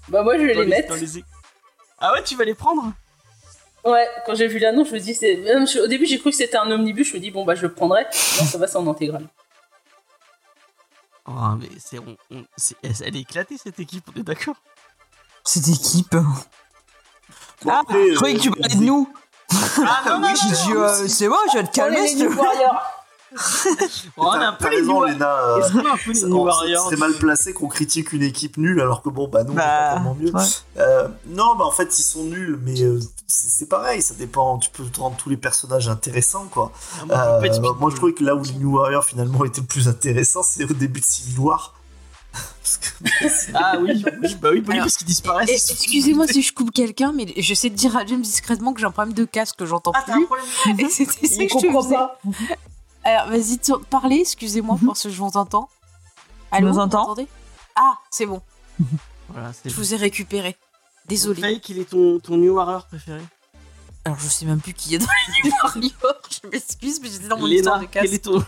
bah 0.08 0.22
moi, 0.22 0.38
je 0.38 0.44
vais 0.44 0.54
les 0.54 0.66
mettre. 0.66 0.88
dans 0.90 0.94
les- 0.94 1.24
Ah 2.02 2.12
ouais, 2.12 2.22
tu 2.22 2.34
vas 2.36 2.44
les 2.44 2.54
prendre? 2.54 2.92
Ouais, 3.84 4.06
quand 4.26 4.34
j'ai 4.34 4.46
vu 4.48 4.58
l'annonce, 4.58 4.88
je 4.88 4.94
me 4.94 4.98
dis, 4.98 5.14
c'est. 5.14 5.36
même 5.36 5.66
je- 5.66 5.78
Au 5.80 5.86
début, 5.86 6.04
j'ai 6.06 6.18
cru 6.18 6.30
que 6.30 6.36
c'était 6.36 6.56
un 6.56 6.70
omnibus, 6.70 7.08
je 7.08 7.14
me 7.14 7.20
dis, 7.20 7.30
bon, 7.30 7.44
bah, 7.44 7.54
je 7.54 7.62
le 7.62 7.72
prendrai. 7.72 8.04
Non, 8.38 8.44
ça 8.44 8.58
va, 8.58 8.66
c'est 8.66 8.76
en 8.76 8.86
intégrale. 8.88 9.26
Oh, 11.26 11.32
mais 11.58 11.68
c'est, 11.78 11.98
on, 11.98 12.16
on- 12.32 12.44
c'est- 12.56 12.76
elle 12.82 13.16
est 13.16 13.20
éclatée 13.20 13.56
cette 13.56 13.78
équipe, 13.80 14.04
on 14.14 14.20
est 14.20 14.24
d'accord? 14.24 14.56
Cette 15.44 15.68
équipe. 15.68 16.14
Ah, 17.68 17.82
je 17.88 18.14
croyais 18.16 18.36
que 18.36 18.40
tu 18.42 18.48
euh, 18.50 18.52
parlais 18.60 18.74
de 18.74 18.82
nous. 18.82 19.12
Ah 19.86 20.02
non, 20.06 20.18
non, 20.20 20.28
J'ai 20.34 20.48
dit, 20.48 20.72
euh, 20.74 21.08
c'est 21.08 21.28
bon, 21.28 21.36
je 21.52 21.58
vais 21.58 21.64
te 21.64 21.70
calmer. 21.72 22.06
on 24.16 24.26
a 24.30 24.46
un 24.48 24.52
peu 24.52 24.68
les 24.70 24.76
raison, 24.78 25.02
Léna. 25.02 25.34
euh, 25.58 25.62
C'est 26.88 26.98
mal 26.98 27.12
placé 27.14 27.52
qu'on 27.52 27.68
critique 27.68 28.12
une 28.12 28.22
équipe 28.22 28.56
nulle 28.56 28.80
alors 28.80 29.02
que 29.02 29.08
bon, 29.08 29.28
bah 29.28 29.44
nous, 29.44 29.52
on 29.52 29.56
Bah, 29.56 29.90
est 29.90 29.94
tellement 29.94 30.14
mieux. 30.14 30.34
ouais. 30.34 30.42
Euh, 30.78 31.08
non, 31.26 31.54
bah 31.56 31.64
en 31.64 31.70
fait, 31.70 31.98
ils 31.98 32.02
sont 32.02 32.24
nuls, 32.24 32.58
mais 32.62 32.80
euh, 32.82 33.00
c'est 33.26 33.68
pareil, 33.68 34.02
ça 34.02 34.14
dépend. 34.14 34.58
Tu 34.58 34.70
peux 34.70 34.84
te 34.84 35.00
rendre 35.00 35.16
tous 35.16 35.28
les 35.30 35.36
personnages 35.36 35.88
intéressants, 35.88 36.46
quoi. 36.50 36.72
Ah, 37.00 37.04
moi, 37.06 37.06
je 37.06 37.08
pas 37.08 37.36
Euh, 37.36 37.40
Speedball. 37.52 37.76
moi, 37.80 37.90
je 37.90 37.96
trouvais 37.96 38.12
que 38.14 38.24
là 38.24 38.34
où 38.34 38.42
les 38.42 38.52
New 38.52 38.76
Warriors 38.76 39.04
finalement 39.04 39.44
étaient 39.44 39.60
le 39.60 39.66
plus 39.66 39.88
intéressants, 39.88 40.42
c'est 40.42 40.64
au 40.64 40.74
début 40.74 41.00
de 41.00 41.06
Civil 41.06 41.38
War. 41.40 41.74
Parce 42.62 42.78
que- 42.78 43.50
Ah 43.54 43.76
oui, 43.80 43.90
oui, 43.94 44.04
bah 44.04 44.10
oui, 44.22 44.34
bah 44.40 44.48
oui, 44.52 44.62
Alors, 44.70 44.84
parce 44.84 44.96
qu'ils 44.96 45.06
disparaissent. 45.08 45.66
Sont- 45.66 45.74
Excusez-moi 45.74 46.26
si 46.28 46.40
je 46.42 46.54
coupe 46.54 46.70
quelqu'un, 46.70 47.12
mais 47.12 47.26
j'essaie 47.36 47.68
de 47.68 47.74
dire 47.74 47.94
à 47.96 48.06
James 48.06 48.22
discrètement 48.22 48.72
que 48.72 48.80
j'ai 48.80 48.86
un 48.86 48.90
problème 48.90 49.12
de 49.14 49.24
casque, 49.24 49.56
que 49.58 49.66
j'entends 49.66 49.90
Ah, 49.94 50.02
t'as 50.06 50.12
un 50.12 50.16
plus. 50.16 50.26
problème 50.26 50.46
Et 50.80 50.88
c'était 50.90 51.26
ça 51.26 51.44
que 51.44 51.50
je 51.50 51.66
te 51.66 51.72
faisais. 51.72 51.94
pas. 51.94 52.18
Alors, 53.04 53.28
vas-y, 53.28 53.58
parlez, 53.90 54.16
excusez-moi, 54.20 54.76
Mhm. 54.80 54.86
parce 54.88 55.02
que 55.02 55.10
je 55.10 55.20
vous 55.20 55.36
entends. 55.36 55.68
Allô, 56.50 56.72
vous 56.72 56.78
entends 56.78 57.00
m'entendez? 57.00 57.26
Ah, 57.76 57.94
c'est 58.10 58.26
bon, 58.26 58.42
Voilà, 59.28 59.52
c'est 59.52 59.70
je 59.70 59.74
vous 59.74 59.94
ai 59.94 59.96
récupéré. 59.96 60.56
Désolé. 61.06 61.40
Faye, 61.40 61.60
quel 61.60 61.78
est 61.78 61.88
ton, 61.90 62.20
ton 62.20 62.36
New 62.36 62.52
Warrior 62.54 62.84
préféré? 62.86 63.22
Alors, 64.04 64.18
je 64.18 64.28
sais 64.28 64.44
même 64.44 64.60
plus 64.60 64.74
qui 64.74 64.94
est 64.94 64.98
dans 64.98 65.06
les 65.44 65.48
New 65.50 65.54
Warriors. 65.62 65.92
Je 66.42 66.48
m'excuse, 66.48 67.00
mais 67.00 67.08
j'étais 67.08 67.28
dans 67.28 67.38
mon 67.38 67.46
Léna, 67.46 67.58
histoire 67.60 67.80
de 67.80 67.86
quel 67.86 68.02
casque. 68.02 68.14
est 68.14 68.18
ton, 68.18 68.44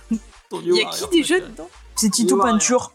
ton 0.51 0.61
New 0.61 0.75
Il 0.75 0.77
y 0.77 0.81
a 0.83 0.85
Warrior 0.89 1.11
qui 1.11 1.17
déjà 1.21 1.41
dedans? 1.41 1.69
C'est 1.97 2.11
Tito 2.11 2.37
Warrior. 2.37 2.53
Peinture. 2.55 2.93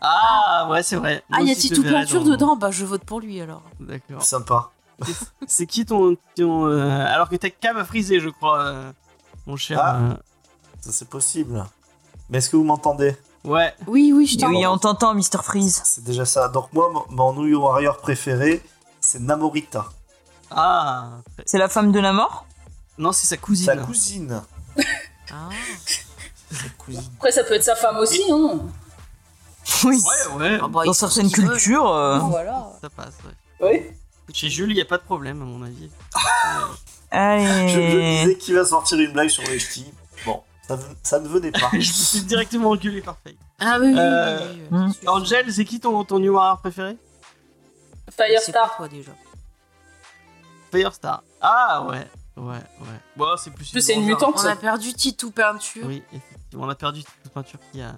Ah, 0.00 0.66
ouais, 0.70 0.82
c'est 0.82 0.96
vrai. 0.96 1.22
Ah, 1.30 1.38
il 1.42 1.48
y 1.48 1.50
a 1.52 1.54
verrais 1.82 2.00
Peinture 2.00 2.24
dans- 2.24 2.30
dedans 2.30 2.56
Bah, 2.56 2.70
je 2.70 2.84
vote 2.84 3.04
pour 3.04 3.20
lui 3.20 3.40
alors. 3.40 3.62
D'accord. 3.78 4.22
Sympa. 4.22 4.70
C'est 5.46 5.66
qui 5.66 5.84
ton. 5.86 6.16
ton, 6.36 6.66
euh, 6.66 7.06
alors 7.06 7.28
que 7.28 7.36
ta 7.36 7.50
cam 7.50 7.76
a 7.76 7.84
frisé, 7.84 8.20
je 8.20 8.28
crois, 8.30 8.60
euh, 8.62 8.92
mon 9.46 9.56
cher. 9.56 9.80
Ah. 9.82 9.96
euh, 10.00 10.14
Ça, 10.82 10.90
c'est 10.92 11.08
possible. 11.08 11.64
Mais 12.28 12.38
est-ce 12.38 12.50
que 12.50 12.56
vous 12.56 12.64
m'entendez 12.64 13.16
Ouais. 13.44 13.74
Oui, 13.86 14.12
oui, 14.14 14.26
je 14.26 14.38
t'en 14.38 14.48
Oui, 14.50 14.66
on 14.66 14.78
t'entend, 14.78 15.14
Mr. 15.14 15.42
Freeze. 15.42 15.80
C'est 15.84 16.04
déjà 16.04 16.24
ça. 16.24 16.48
Donc, 16.48 16.72
moi, 16.72 16.92
mon- 17.10 17.32
New 17.32 17.60
Warrior 17.60 17.98
préféré, 17.98 18.62
c'est 19.00 19.20
Namorita. 19.20 19.86
Ah. 20.50 21.08
C'est 21.46 21.58
la 21.58 21.68
femme 21.68 21.92
de 21.92 21.98
la 22.00 22.12
mort 22.12 22.46
Non, 22.98 23.12
c'est 23.12 23.26
sa 23.26 23.36
cousine. 23.36 23.66
Sa 23.66 23.76
cousine. 23.76 24.42
Ah. 25.32 25.48
Sa 26.50 26.68
cousine. 26.78 27.02
Après, 27.16 27.32
ça 27.32 27.42
peut 27.44 27.54
être 27.54 27.64
sa 27.64 27.74
femme 27.76 27.96
aussi, 27.96 28.22
hein. 28.30 28.60
Oui. 29.84 29.96
Ouais, 29.96 30.34
ouais. 30.36 30.58
Ah 30.62 30.68
bah, 30.68 30.80
Dans 30.84 30.92
font 30.92 30.92
ce 30.92 31.08
certaines 31.08 31.30
cultures. 31.30 31.88
euh, 31.88 32.18
Voilà. 32.18 32.68
Ça 32.80 32.90
passe, 32.90 33.14
ouais. 33.24 33.32
Oui. 34.28 34.34
Chez 34.34 34.48
Jules, 34.50 34.70
il 34.70 34.74
n'y 34.74 34.80
a 34.80 34.84
pas 34.86 34.98
de 34.98 35.02
problème, 35.02 35.42
à 35.42 35.44
mon 35.44 35.62
avis. 35.64 35.90
Je, 36.14 36.18
je 37.12 37.16
Allez. 37.16 38.20
disais 38.24 38.36
qu'il 38.38 38.54
va 38.54 38.64
sortir 38.64 38.98
une 38.98 39.12
blague 39.12 39.28
sur 39.28 39.42
les 39.44 39.58
ch'tis. 39.58 39.92
Ça, 41.02 41.20
ne 41.20 41.28
venait 41.28 41.50
pas. 41.52 41.68
je 41.72 41.76
me 41.78 41.82
suis 41.82 42.20
directement 42.22 42.70
engueulé 42.70 43.00
par 43.02 43.16
Faye. 43.24 43.36
Ah 43.60 43.78
oui, 43.80 43.88
oui, 43.88 43.98
Euh, 43.98 44.38
oui, 44.52 44.62
oui, 44.70 44.78
oui, 44.86 44.92
sûr. 44.94 45.12
Angel, 45.12 45.52
c'est 45.52 45.64
qui 45.64 45.80
ton, 45.80 46.04
ton 46.04 46.18
New 46.18 46.32
Warrior 46.34 46.58
préféré? 46.60 46.96
Firestar. 48.10 48.76
toi 48.76 48.88
déjà. 48.88 49.12
Firestar. 50.70 51.22
Ah, 51.40 51.86
ouais. 51.88 52.06
Ouais, 52.36 52.54
ouais. 52.54 52.98
Bon, 53.16 53.26
c'est 53.36 53.52
plus 53.52 53.64
C'est 53.80 53.94
une 53.94 54.04
mutante. 54.04 54.34
On 54.42 54.46
a 54.46 54.56
perdu 54.56 54.92
Titou 54.94 55.30
Peinture. 55.30 55.84
Oui, 55.86 56.02
effectivement, 56.12 56.64
on 56.64 56.68
a 56.68 56.74
perdu 56.74 57.02
toute 57.04 57.32
peinture 57.32 57.58
qui 57.70 57.82
a. 57.82 57.92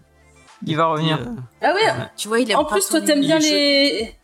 Il 0.67 0.77
va 0.77 0.87
revenir. 0.87 1.19
Euh, 1.21 1.25
Ah 1.63 1.75
ouais. 1.75 1.85
ouais. 1.85 2.11
Tu 2.17 2.27
vois, 2.29 2.41
il 2.41 2.51
aime 2.51 2.59
En 2.59 2.65
plus, 2.65 2.87
toi, 2.89 3.01
t'aimes 3.01 3.21
bien 3.21 3.39
les. 3.39 4.17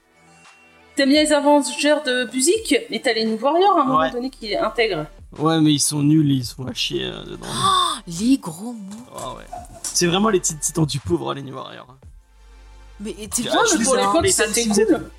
T'aimes 0.96 1.10
bien 1.10 1.22
les 1.22 1.32
Avengers 1.32 1.98
de 2.04 2.24
Buzik, 2.24 2.74
mais 2.90 3.00
t'as 3.00 3.12
les 3.12 3.24
New 3.24 3.38
Warriors 3.40 3.78
à 3.78 3.82
un 3.82 3.84
moment 3.84 4.10
donné 4.10 4.30
qui 4.30 4.54
intègrent. 4.56 5.06
Ouais, 5.38 5.60
mais 5.60 5.72
ils 5.72 5.78
sont 5.80 6.02
nuls, 6.02 6.30
ils 6.32 6.44
sont 6.44 6.66
à 6.66 6.74
chier 6.74 7.04
euh, 7.04 7.24
dedans. 7.24 7.46
Les 8.06 8.36
gros 8.38 8.72
mots. 8.72 9.06
Oh, 9.14 9.36
ouais. 9.38 9.44
C'est 9.82 10.06
vraiment 10.06 10.28
les 10.28 10.40
petits 10.40 10.56
titans 10.58 10.84
du 10.86 10.98
pauvre, 10.98 11.34
les 11.34 11.42
New 11.42 11.54
Warriors. 11.54 11.96
Mais 12.98 13.12
t'es 13.14 13.44
Ah, 13.48 13.54
Moi, 13.54 13.62
je 13.72 13.78
mais 13.78 13.84
pour 13.84 13.94
l'époque, 13.96 14.22
les 14.22 14.32
c'était 14.32 14.66
cool. 14.66 15.10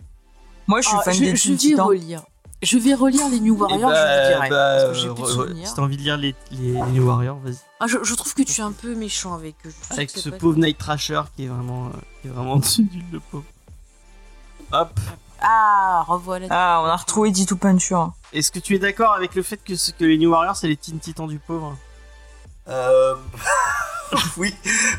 Moi, 0.68 0.82
je 0.82 0.88
suis 0.88 0.98
Ah, 1.00 1.04
fan 1.04 1.14
je, 1.14 1.20
des 1.22 1.36
je 1.36 1.52
vais 1.52 1.58
Titans. 1.58 1.86
relire. 1.88 2.24
Je 2.62 2.78
vais 2.78 2.94
relire 2.94 3.28
les 3.30 3.40
New 3.40 3.56
Eh 3.56 3.60
Warriors, 3.60 3.90
bah, 3.90 3.96
je 3.96 4.34
vous 4.34 4.36
dirai. 4.38 4.50
bah, 4.50 4.76
parce 4.76 4.88
que 4.90 4.94
j'ai 5.02 5.14
plus 5.14 5.22
de 5.24 5.28
souvenirs. 5.28 5.68
si 5.68 5.74
t'as 5.74 5.82
envie 5.82 5.98
de 5.98 6.02
lire 6.04 6.18
les, 6.18 6.36
les, 6.52 6.74
les 6.74 6.82
New 6.92 7.08
Warriors, 7.08 7.40
vas-y. 7.40 7.56
Ah, 7.80 7.88
je, 7.88 7.98
je 8.04 8.14
trouve 8.14 8.34
que 8.36 8.44
tu 8.44 8.62
es 8.62 8.64
un 8.64 8.72
peu 8.72 8.94
méchant 8.94 9.34
avec 9.34 9.56
eux. 9.66 9.74
Avec 9.90 10.10
ce 10.12 10.30
pauvre 10.30 10.60
Night 10.60 10.78
Trasher 10.78 11.22
qui 11.36 11.46
est 11.46 11.48
vraiment, 11.48 11.88
euh, 11.88 11.92
qui 12.22 12.28
est 12.28 12.32
vraiment 12.32 12.56
dessus 12.58 12.86
le 13.12 13.20
pauvre. 13.20 13.46
Hop. 14.74 15.00
Ah, 15.42 16.04
revoilà. 16.08 16.48
Ah, 16.50 16.82
on 16.84 16.88
a 16.88 16.96
retrouvé 16.96 17.32
Tito 17.32 17.56
Peinture. 17.56 18.12
Est-ce 18.34 18.52
que 18.52 18.60
tu 18.60 18.76
es 18.76 18.80
d'accord 18.80 19.14
avec 19.14 19.36
le 19.36 19.44
fait 19.44 19.58
que, 19.58 19.76
ce- 19.76 19.92
que 19.92 20.06
les 20.06 20.18
New 20.18 20.30
Warriors 20.32 20.56
c'est 20.56 20.68
les 20.68 20.78
Teen 20.78 21.00
Titans 21.00 21.28
du 21.28 21.40
pauvre? 21.40 21.76
Euh... 22.68 23.16
oui, 24.38 24.54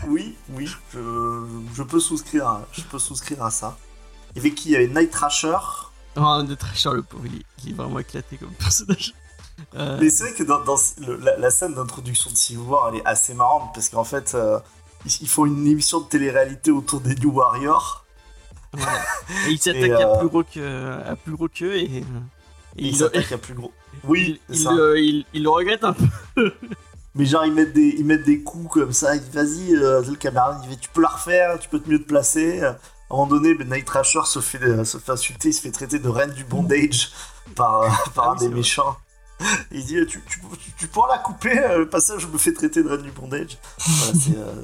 oui, 0.08 0.36
oui, 0.50 0.66
je, 0.92 1.46
je 1.74 1.82
peux 1.82 2.00
souscrire, 2.00 2.46
à, 2.46 2.62
je 2.72 2.82
peux 2.82 2.98
souscrire 2.98 3.42
à 3.44 3.50
ça. 3.50 3.76
Il 4.34 4.38
y 4.38 4.40
avait 4.40 4.54
qui? 4.54 4.70
Il 4.70 4.72
y 4.72 4.76
avait 4.76 4.88
Night 4.88 5.10
Thrasher. 5.10 5.56
Oh, 6.16 6.42
de 6.42 6.54
Trasher 6.54 6.90
le 6.92 7.02
pauvre, 7.02 7.24
il 7.26 7.36
est, 7.36 7.44
il 7.64 7.70
est 7.70 7.74
vraiment 7.74 7.98
éclaté 7.98 8.36
comme 8.36 8.52
personnage. 8.52 9.14
Euh, 9.76 9.98
Mais 10.00 10.10
c'est 10.10 10.24
vrai 10.24 10.32
que 10.34 10.42
dans, 10.42 10.60
dans 10.64 10.76
le- 11.06 11.16
la, 11.18 11.36
la 11.36 11.50
scène 11.50 11.74
d'introduction 11.74 12.30
de 12.30 12.36
Civil 12.36 12.62
War, 12.62 12.88
elle 12.88 12.96
est 13.00 13.06
assez 13.06 13.32
marrante 13.34 13.70
parce 13.74 13.88
qu'en 13.90 14.04
fait, 14.04 14.34
euh, 14.34 14.58
ils, 15.06 15.12
ils 15.22 15.28
font 15.28 15.46
une 15.46 15.66
émission 15.66 16.00
de 16.00 16.06
télé-réalité 16.06 16.70
autour 16.70 17.00
des 17.00 17.14
New 17.14 17.30
Warriors. 17.32 18.01
Voilà. 18.72 19.06
Et 19.46 19.50
il 19.50 19.58
s'attaque 19.58 19.98
Et, 19.98 20.02
à 20.02 20.08
euh, 20.08 20.18
plus 20.18 20.28
gros 20.28 20.44
que 20.44 21.00
à 21.06 21.16
plus 21.16 21.32
gros 21.32 21.48
qu'eux 21.48 21.74
et, 21.76 22.04
euh, 22.04 22.20
et 22.76 22.86
Et 22.86 22.88
il, 22.88 22.94
ils 22.94 22.96
s'attaquent 22.96 23.32
à 23.32 23.38
plus 23.38 23.54
gros. 23.54 23.72
Oui, 24.04 24.40
il, 24.48 24.54
c'est 24.56 24.62
il, 24.62 24.62
ça. 24.64 24.72
euh, 24.72 24.98
il- 25.00 25.24
il 25.34 25.42
le 25.42 25.50
regrette 25.50 25.84
un 25.84 25.92
peu. 25.92 26.04
Mais 27.14 27.26
genre, 27.26 27.44
ils 27.44 27.52
mettent 27.52 27.74
des, 27.74 27.94
ils 27.98 28.04
mettent 28.06 28.24
des 28.24 28.40
coups 28.42 28.70
comme 28.72 28.92
ça. 28.92 29.14
Ils 29.14 29.20
disent, 29.22 29.34
vas-y, 29.34 29.74
euh, 29.76 30.02
le 30.02 30.14
camarade, 30.16 30.62
tu 30.80 30.88
peux 30.88 31.02
la 31.02 31.08
refaire, 31.08 31.58
tu 31.58 31.68
peux 31.68 31.78
te 31.78 31.90
mieux 31.90 31.98
te 32.00 32.06
placer. 32.08 32.62
À 32.62 32.70
un 32.70 32.76
moment 33.10 33.26
donné, 33.26 33.54
ben, 33.54 33.68
Night 33.68 33.84
Thrasher 33.84 34.22
se 34.24 34.40
fait, 34.40 34.62
euh, 34.62 34.84
se 34.84 34.96
fait 34.96 35.12
insulter, 35.12 35.50
il 35.50 35.52
se 35.52 35.60
fait 35.60 35.70
traiter 35.70 35.98
de 35.98 36.08
reine 36.08 36.30
du 36.32 36.44
bondage 36.44 37.12
par, 37.54 37.82
euh, 37.82 37.88
par 38.14 38.28
Ah 38.28 38.30
un 38.30 38.32
oui, 38.34 38.38
des 38.40 38.46
vrai. 38.48 38.56
méchants. 38.56 38.96
Il 39.72 39.84
dit, 39.84 39.96
tu, 40.06 40.22
tu, 40.78 40.86
pourras 40.86 41.08
la 41.16 41.18
couper, 41.18 41.58
euh, 41.58 41.78
le 41.80 41.88
passage, 41.88 42.20
je 42.22 42.26
me 42.28 42.38
fais 42.38 42.52
traiter 42.54 42.82
de 42.82 42.88
reine 42.88 43.02
du 43.02 43.10
bondage. 43.10 43.58
Voilà, 43.78 44.12
euh, 44.38 44.62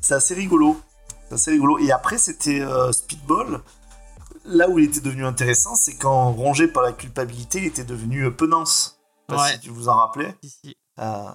c'est 0.00 0.14
assez 0.14 0.34
rigolo. 0.34 0.78
C'est 1.30 1.34
assez 1.34 1.50
rigolo. 1.52 1.78
Et 1.78 1.90
après, 1.92 2.18
c'était 2.18 2.60
euh, 2.60 2.92
Speedball. 2.92 3.60
Là 4.44 4.68
où 4.68 4.78
il 4.78 4.86
était 4.86 5.00
devenu 5.00 5.24
intéressant, 5.24 5.74
c'est 5.76 5.94
quand, 5.96 6.32
rongé 6.32 6.66
par 6.66 6.82
la 6.82 6.92
culpabilité, 6.92 7.58
il 7.60 7.66
était 7.66 7.84
devenu 7.84 8.24
euh, 8.26 8.30
Penance. 8.30 9.00
Je 9.28 9.34
sais 9.34 9.38
pas 9.38 9.44
Ouais. 9.44 9.52
si 9.52 9.60
tu 9.60 9.70
vous 9.70 9.88
en. 9.88 10.10
Si, 10.42 10.50
si. 10.50 10.76
Euh, 10.98 11.28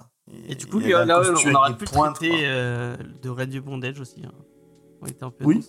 Et 0.48 0.54
du 0.54 0.66
il 0.66 0.70
coup, 0.70 0.78
lui, 0.80 0.90
là, 0.90 1.04
on 1.46 1.54
aurait 1.54 1.76
pu 1.76 1.86
pointes, 1.86 2.16
traiter 2.16 2.40
euh, 2.44 2.96
de 3.22 3.30
Red 3.30 3.48
du 3.48 3.60
Bondage 3.60 3.98
aussi. 4.00 4.22
hein. 4.26 4.32
On 5.00 5.06
était 5.06 5.24
un 5.24 5.30
peu 5.30 5.44
Oui. 5.44 5.64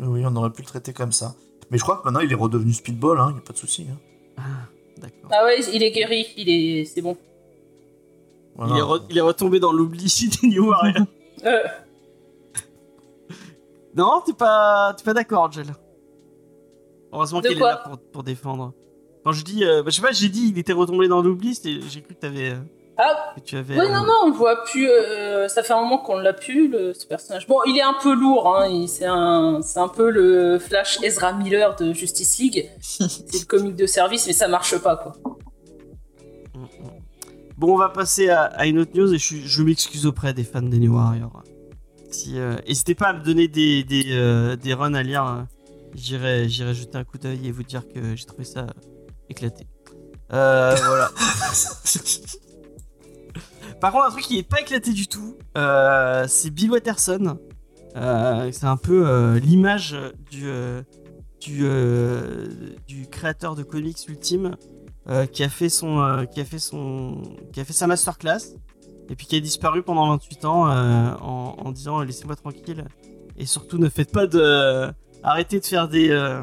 Oui, 0.00 0.22
on 0.26 0.34
aurait 0.36 0.50
pu 0.50 0.62
le 0.62 0.66
traiter 0.68 0.92
comme 0.92 1.12
ça. 1.12 1.34
Mais 1.70 1.78
je 1.78 1.82
crois 1.82 1.98
que 1.98 2.04
maintenant 2.04 2.20
il 2.20 2.30
est 2.32 2.36
redevenu 2.36 2.72
speedball, 2.72 3.18
hein, 3.20 3.32
y 3.34 3.38
a 3.38 3.40
pas 3.42 3.52
de 3.52 3.58
souci. 3.58 3.86
Hein. 3.90 3.98
Ah, 4.38 4.42
d'accord. 4.96 5.30
Ah 5.32 5.44
ouais, 5.44 5.60
il 5.72 5.82
est 5.82 5.90
guéri, 5.90 6.26
il 6.36 6.48
est, 6.48 6.84
c'est 6.84 7.02
bon. 7.02 7.16
Voilà. 8.56 8.74
Il, 8.74 8.78
est 8.78 8.82
re- 8.82 9.02
il 9.10 9.18
est 9.18 9.22
retombé 9.22 9.60
dans 9.60 9.72
l'oubli 9.72 10.04
des 10.42 10.48
New 10.48 10.68
Warriors. 10.68 11.06
Non, 13.98 14.22
t'es 14.24 14.32
pas, 14.32 14.94
t'es 14.96 15.04
pas 15.04 15.12
d'accord, 15.14 15.42
Angel. 15.44 15.66
Heureusement 17.12 17.40
De 17.40 17.48
qu'elle 17.48 17.56
est 17.56 17.60
quoi 17.60 17.70
là 17.70 17.76
pour, 17.84 17.98
pour 17.98 18.22
défendre. 18.22 18.72
Quand 19.24 19.32
je 19.32 19.44
dis, 19.44 19.64
euh, 19.64 19.82
bah, 19.82 19.90
je 19.90 19.96
sais 19.96 20.02
pas, 20.02 20.12
j'ai 20.12 20.28
dit 20.28 20.48
il 20.50 20.58
était 20.58 20.72
retombé 20.72 21.08
dans 21.08 21.20
l'oubli, 21.20 21.54
c'était- 21.54 21.80
j'ai 21.88 22.02
cru 22.02 22.14
que 22.14 22.20
t'avais, 22.20 22.50
euh, 22.50 22.58
Ah, 22.96 23.32
que 23.34 23.40
tu 23.40 23.56
avais. 23.56 23.74
oui, 23.78 23.86
euh, 23.86 23.88
non, 23.92 24.02
non, 24.04 24.12
on 24.24 24.28
le 24.28 24.34
voit 24.34 24.62
plus. 24.64 24.88
euh, 24.88 25.48
ça 25.48 25.62
fait 25.62 25.72
un 25.72 25.80
moment 25.80 25.98
qu'on 25.98 26.18
l'a 26.18 26.32
plus, 26.32 26.68
le, 26.68 26.94
ce 26.94 27.06
personnage. 27.06 27.46
Bon, 27.48 27.58
il 27.66 27.76
est 27.76 27.82
un 27.82 27.94
peu 28.00 28.14
lourd, 28.14 28.56
hein, 28.56 28.68
il- 28.68 28.88
c'est 28.88 29.06
un, 29.06 29.60
c'est 29.62 29.80
un 29.80 29.88
peu 29.88 30.10
le 30.10 30.58
Flash 30.58 30.98
Ezra 31.02 31.32
Miller 31.32 31.74
de 31.76 31.92
Justice 31.92 32.38
League. 32.38 32.70
c'est 32.80 33.04
le 33.40 33.46
comique 33.46 33.76
de 33.76 33.86
service, 33.86 34.26
mais 34.26 34.32
ça 34.32 34.46
marche 34.48 34.78
pas, 34.78 34.96
quoi. 34.96 35.12
Mm, 36.54 36.60
mm. 36.62 36.66
Bon, 37.56 37.74
on 37.74 37.78
va 37.78 37.88
passer 37.88 38.28
à, 38.30 38.42
à 38.44 38.66
une 38.66 38.78
autre 38.78 38.92
news 38.94 39.12
et 39.12 39.18
je, 39.18 39.24
suis- 39.24 39.46
je 39.48 39.62
m'excuse 39.62 40.06
auprès 40.06 40.32
des 40.34 40.44
fans 40.44 40.62
des 40.62 40.78
New 40.78 40.94
Warriors. 40.94 41.42
Si, 42.10 42.38
euh, 42.38 42.56
n'hésitez 42.66 42.94
pas 42.94 43.08
à 43.08 43.12
me 43.12 43.22
donner 43.22 43.48
des, 43.48 43.84
des, 43.84 44.06
euh, 44.12 44.56
des 44.56 44.74
runs 44.74 44.94
à 44.94 45.02
lire. 45.02 45.22
hein. 45.22 45.48
J'irai, 45.94 46.48
j'irai 46.48 46.74
jeter 46.74 46.96
un 46.98 47.04
coup 47.04 47.18
d'œil 47.18 47.46
et 47.46 47.52
vous 47.52 47.62
dire 47.62 47.82
que 47.88 48.16
j'ai 48.16 48.24
trouvé 48.24 48.44
ça 48.44 48.66
éclaté. 49.28 49.66
Euh, 50.32 50.74
voilà. 50.86 51.10
Par 53.80 53.92
contre, 53.92 54.06
un 54.06 54.10
truc 54.10 54.24
qui 54.24 54.38
est 54.38 54.48
pas 54.48 54.60
éclaté 54.60 54.92
du 54.92 55.06
tout, 55.06 55.36
c'est 55.54 56.50
Bill 56.50 56.70
Watterson. 56.72 57.38
C'est 57.94 58.64
un 58.64 58.76
peu 58.76 59.36
l'image 59.38 59.96
du, 60.30 60.46
du, 61.40 61.68
du 62.86 63.06
créateur 63.08 63.54
de 63.54 63.62
comics 63.62 63.98
ultime 64.08 64.56
qui 65.32 65.42
a 65.42 65.48
fait 65.48 65.68
son 65.68 66.26
qui 66.32 66.40
a 66.40 66.44
fait 66.44 66.58
son 66.58 67.22
qui 67.52 67.60
a 67.60 67.64
fait 67.64 67.72
sa 67.72 67.86
masterclass 67.86 68.54
et 69.10 69.14
puis 69.16 69.26
qui 69.26 69.36
a 69.36 69.40
disparu 69.40 69.82
pendant 69.82 70.08
28 70.10 70.44
ans 70.44 70.68
euh, 70.70 71.10
en, 71.20 71.56
en 71.58 71.72
disant 71.72 72.00
laissez-moi 72.02 72.36
tranquille. 72.36 72.84
Et 73.36 73.46
surtout 73.46 73.78
ne 73.78 73.88
faites 73.88 74.12
pas 74.12 74.26
de 74.26 74.90
arrêtez 75.22 75.60
de 75.60 75.64
faire 75.64 75.88
des 75.88 76.10
euh, 76.10 76.42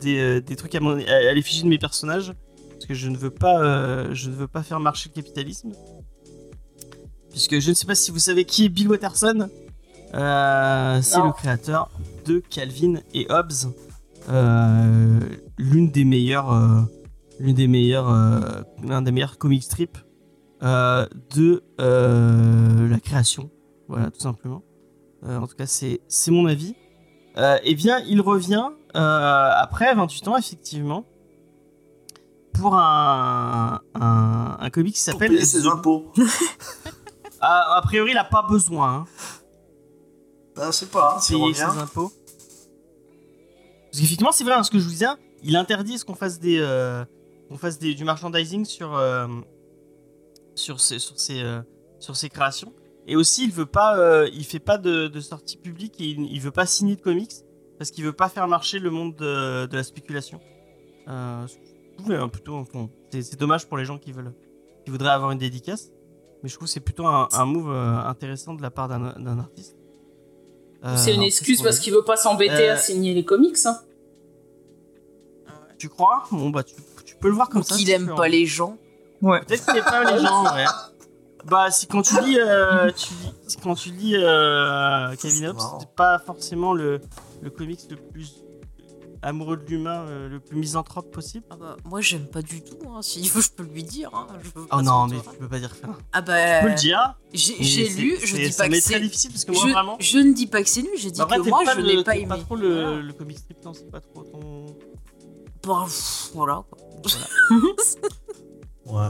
des, 0.00 0.18
euh, 0.18 0.40
des 0.40 0.56
trucs 0.56 0.74
à, 0.74 0.80
mon- 0.80 0.98
à, 0.98 1.32
l'effigie 1.32 1.62
de 1.62 1.68
mes 1.68 1.78
personnages. 1.78 2.32
Parce 2.72 2.86
que 2.86 2.94
je 2.94 3.08
ne 3.08 3.16
veux 3.16 3.30
pas 3.30 3.60
euh, 3.62 4.08
je 4.14 4.30
ne 4.30 4.34
veux 4.34 4.48
pas 4.48 4.62
faire 4.62 4.80
marcher 4.80 5.10
le 5.14 5.20
capitalisme. 5.20 5.72
Puisque 7.30 7.58
je 7.60 7.70
ne 7.70 7.74
sais 7.74 7.86
pas 7.86 7.94
si 7.94 8.10
vous 8.10 8.18
savez 8.18 8.44
qui 8.44 8.64
est 8.64 8.68
Bill 8.68 8.88
Watterson. 8.88 9.48
Euh, 10.14 11.02
c'est 11.02 11.18
le 11.22 11.32
créateur 11.32 11.90
de 12.24 12.42
Calvin 12.50 12.94
et 13.12 13.26
Hobbes. 13.30 13.52
Euh, 14.30 15.20
l'une 15.58 15.90
des 15.90 16.04
meilleures 16.04 16.52
euh, 16.52 16.80
l'une 17.38 17.54
des 17.54 17.66
meilleures 17.68 18.10
euh, 18.10 18.40
l'un 18.82 19.00
des 19.02 19.10
meilleurs 19.12 19.38
comic 19.38 19.62
strips 19.62 19.98
euh, 20.62 21.06
de 21.36 21.62
euh, 21.80 22.88
la 22.88 22.98
création. 22.98 23.50
Voilà 23.86 24.10
tout 24.10 24.18
simplement. 24.20 24.62
Euh, 25.24 25.38
en 25.38 25.46
tout 25.46 25.54
cas 25.54 25.66
c'est 25.66 26.00
c'est 26.08 26.30
mon 26.30 26.46
avis. 26.46 26.74
Et 27.62 27.76
bien 27.76 28.00
il 28.00 28.20
revient 28.20 28.68
après 28.94 29.94
28 29.94 30.28
ans 30.28 30.36
effectivement 30.36 31.04
pour 32.52 32.74
un 32.74 33.80
un, 33.94 34.56
un 34.58 34.70
comic 34.70 34.94
qui 34.94 35.00
s'appelle 35.00 35.30
payer 35.30 35.44
ses 35.44 35.66
impôts. 35.66 36.12
Ah, 37.40 37.76
a 37.76 37.82
priori 37.82 38.10
il 38.10 38.18
a 38.18 38.24
pas 38.24 38.42
besoin 38.42 38.92
hein, 38.92 39.04
Ah, 40.56 40.66
je 40.66 40.70
sais 40.72 40.86
pas, 40.86 41.18
hein, 41.18 41.20
payer 41.24 41.54
ses 41.54 41.62
impôts. 41.62 42.10
Parce 43.84 44.00
qu'effectivement 44.00 44.32
c'est 44.32 44.42
vrai 44.42 44.54
hein, 44.54 44.64
ce 44.64 44.72
que 44.72 44.80
je 44.80 44.84
vous 44.84 44.90
disais 44.90 45.06
il 45.44 45.54
interdit 45.54 45.98
ce 45.98 46.04
qu'on 46.04 46.16
fasse 46.16 46.40
des 46.40 46.58
qu'on 47.48 47.56
fasse 47.56 47.78
des, 47.78 47.94
du 47.94 48.04
merchandising 48.04 48.64
sur 48.64 49.00
sur 50.58 50.80
ses 50.80 50.98
sur 50.98 51.18
ses 51.18 51.40
euh, 51.42 51.60
sur 52.00 52.14
ses 52.16 52.28
créations 52.28 52.72
et 53.06 53.16
aussi 53.16 53.44
il 53.44 53.52
veut 53.52 53.66
pas 53.66 53.98
euh, 53.98 54.28
il 54.32 54.44
fait 54.44 54.58
pas 54.70 54.76
de, 54.78 55.08
de 55.08 55.20
sortie 55.20 55.56
publique 55.56 56.00
et 56.00 56.04
il, 56.04 56.20
il 56.30 56.40
veut 56.40 56.50
pas 56.50 56.66
signer 56.66 56.96
de 56.96 57.00
comics 57.00 57.32
parce 57.78 57.90
qu'il 57.90 58.04
veut 58.04 58.12
pas 58.12 58.28
faire 58.28 58.46
marcher 58.48 58.78
le 58.78 58.90
monde 58.90 59.14
de, 59.16 59.66
de 59.66 59.76
la 59.76 59.82
spéculation 59.84 60.40
euh, 61.08 61.46
euh, 62.10 62.26
plutôt 62.28 62.64
bon, 62.74 62.90
c'est 63.10 63.38
dommage 63.38 63.66
pour 63.66 63.78
les 63.78 63.84
gens 63.84 63.98
qui 63.98 64.12
veulent 64.12 64.34
qui 64.84 64.90
voudraient 64.90 65.10
avoir 65.18 65.30
une 65.30 65.38
dédicace 65.38 65.90
mais 66.42 66.48
je 66.48 66.54
trouve 66.54 66.68
que 66.68 66.72
c'est 66.72 66.80
plutôt 66.88 67.06
un, 67.06 67.28
un 67.32 67.44
move 67.46 67.70
euh, 67.70 67.96
intéressant 68.14 68.54
de 68.54 68.62
la 68.62 68.70
part 68.70 68.88
d'un 68.88 69.00
d'un 69.26 69.38
artiste 69.38 69.74
Euh, 70.84 70.96
c'est 70.96 71.12
une 71.18 71.24
excuse 71.24 71.60
parce 71.62 71.80
qu'il 71.80 71.92
veut 71.92 72.04
pas 72.04 72.16
s'embêter 72.16 72.68
Euh, 72.70 72.74
à 72.74 72.76
signer 72.76 73.12
les 73.12 73.24
comics. 73.24 73.58
Hein. 73.66 73.76
Tu 75.76 75.88
crois? 75.88 76.24
Bon 76.30 76.50
bah 76.50 76.62
tu, 76.62 76.74
tu 77.04 77.16
peux 77.16 77.28
le 77.28 77.34
voir 77.34 77.48
comme 77.48 77.62
Ou 77.62 77.64
ça. 77.64 77.74
qu'il 77.76 77.90
aime 77.90 78.06
pas 78.14 78.26
hein. 78.26 78.28
les 78.28 78.46
gens. 78.46 78.76
Ouais. 79.22 79.40
Peut-être 79.44 79.72
qu'il 79.72 79.82
pas 79.82 80.10
les 80.12 80.22
gens, 80.22 80.44
ouais. 80.54 80.64
Bah 81.44 81.70
si 81.70 81.86
quand 81.86 82.02
tu 82.02 82.20
lis, 82.22 82.38
euh, 82.38 82.90
tu 82.92 83.14
lis 83.14 83.32
si 83.46 83.56
quand 83.58 83.74
tu 83.74 83.90
lis 83.90 84.14
euh, 84.16 85.14
Kevin 85.16 85.38
C'est 85.38 85.48
Hobbes, 85.48 85.60
c'est 85.80 85.94
pas 85.94 86.18
forcément 86.18 86.72
le, 86.74 87.00
le 87.42 87.50
comics 87.50 87.80
le 87.90 87.96
plus 87.96 88.42
amoureux 89.22 89.56
de 89.56 89.64
l'humain, 89.64 90.02
euh, 90.08 90.28
le 90.28 90.40
plus 90.40 90.56
misanthrope 90.58 91.10
possible. 91.12 91.44
Ah 91.50 91.56
bah, 91.58 91.76
moi, 91.84 92.00
j'aime 92.00 92.26
pas 92.26 92.42
du 92.42 92.62
tout. 92.62 92.76
Hein. 92.88 93.02
S'il 93.02 93.28
veut, 93.30 93.40
je 93.40 93.50
peux 93.50 93.62
lui 93.62 93.82
dire. 93.84 94.10
Hein. 94.14 94.26
Je 94.42 94.50
Oh 94.72 94.82
non 94.82 95.06
mais 95.06 95.16
tu 95.20 95.38
peux 95.38 95.48
pas 95.48 95.58
dire 95.58 95.74
ça. 95.74 95.88
Ah 96.12 96.20
bah. 96.20 96.58
Tu 96.58 96.64
peux 96.64 96.70
le 96.70 96.74
dire. 96.76 97.14
J'ai 97.32 97.54
c'est- 97.64 98.00
lu, 98.00 98.16
je 98.20 98.36
c'est- 98.36 98.48
dis 98.50 98.56
pas 98.56 98.66
que 98.66 98.70
m'est 98.72 98.80
très 98.80 98.94
c'est. 98.94 99.00
difficile 99.00 99.30
parce 99.30 99.44
que 99.44 99.52
moi 99.52 99.62
Je, 99.66 99.72
vraiment. 99.72 99.96
je 100.00 100.18
ne 100.18 100.32
dis 100.32 100.46
pas 100.48 100.62
que 100.62 100.68
c'est 100.68 100.82
nul, 100.82 100.90
j'ai 100.96 101.10
dit 101.12 101.20
Bah, 101.20 101.26
que 101.36 101.48
moi, 101.48 101.62
je 101.74 101.80
n'ai 101.80 102.04
pas 102.04 102.16
aimé. 102.16 102.26
pas 102.28 102.38
trop 102.38 102.56
le, 102.56 102.68
Voilà. 102.82 102.96
le 103.00 103.12
comic 103.12 103.38
strip, 103.38 103.64
non, 103.64 103.72
c'est 103.72 103.90
pas 103.90 104.00
trop 104.00 104.22
ton. 104.24 104.66
Bah, 105.66 105.82
pff, 105.86 106.30
voilà. 106.34 106.62
quoi. 106.70 106.78
Ouais. 108.90 109.08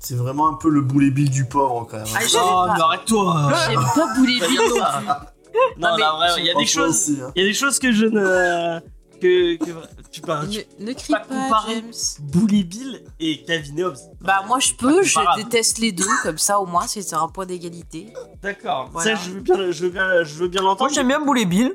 C'est 0.00 0.16
vraiment 0.16 0.48
un 0.48 0.54
peu 0.54 0.68
le 0.68 0.80
boulet 0.80 1.10
bill 1.10 1.30
du 1.30 1.44
pauvre 1.44 1.86
quand 1.90 1.98
même. 1.98 2.06
Ah, 2.14 2.20
Oh, 2.34 2.36
pas. 2.66 2.74
mais 2.74 2.80
arrête-toi 2.82 3.52
J'aime 3.68 3.80
pas 3.94 4.14
Boulet 4.16 4.40
Bill 4.48 4.58
non. 4.70 4.74
Non, 4.76 5.88
Non, 5.90 5.96
mais- 5.96 6.00
là, 6.00 6.34
il 6.38 6.44
y 6.46 6.50
a 6.50 6.54
des 6.54 6.66
choses. 6.66 6.90
aussi, 6.90 7.18
hein. 7.22 7.30
Il 7.36 7.42
y 7.42 7.44
a 7.46 7.48
des 7.48 7.54
choses 7.54 7.78
que 7.78 7.92
je 7.92 8.06
ne. 8.06 8.80
Que. 9.20 9.56
que 9.56 9.70
tu 10.10 10.20
parles. 10.22 10.48
Ne, 10.48 10.86
ne 10.86 10.92
crie 10.94 11.12
pas 11.12 11.20
pas, 11.20 11.26
comparer. 11.34 11.74
James. 11.76 11.92
Bully 12.20 12.64
Bill 12.64 13.04
et 13.20 13.44
Calvin 13.44 13.84
Hobbes. 13.84 13.96
Bah, 14.20 14.42
moi, 14.48 14.58
je 14.58 14.72
peux, 14.74 15.02
je 15.04 15.18
déteste 15.36 15.78
les 15.78 15.92
deux, 15.92 16.04
comme 16.24 16.38
ça, 16.38 16.58
au 16.58 16.66
moins, 16.66 16.86
c'est 16.88 17.12
un 17.14 17.28
point 17.28 17.46
d'égalité. 17.46 18.12
D'accord. 18.42 18.88
Voilà. 18.92 19.14
Ça, 19.16 19.22
je 19.24 19.30
veux 19.30 19.40
bien, 19.40 19.70
je 19.70 19.84
veux 19.84 19.90
bien, 19.90 20.24
je 20.24 20.34
veux 20.34 20.48
bien 20.48 20.62
Moi 20.62 20.70
l'entendre. 20.70 20.90
j'aime 20.92 21.06
bien 21.06 21.20
Boulet 21.24 21.44
Bill. 21.44 21.72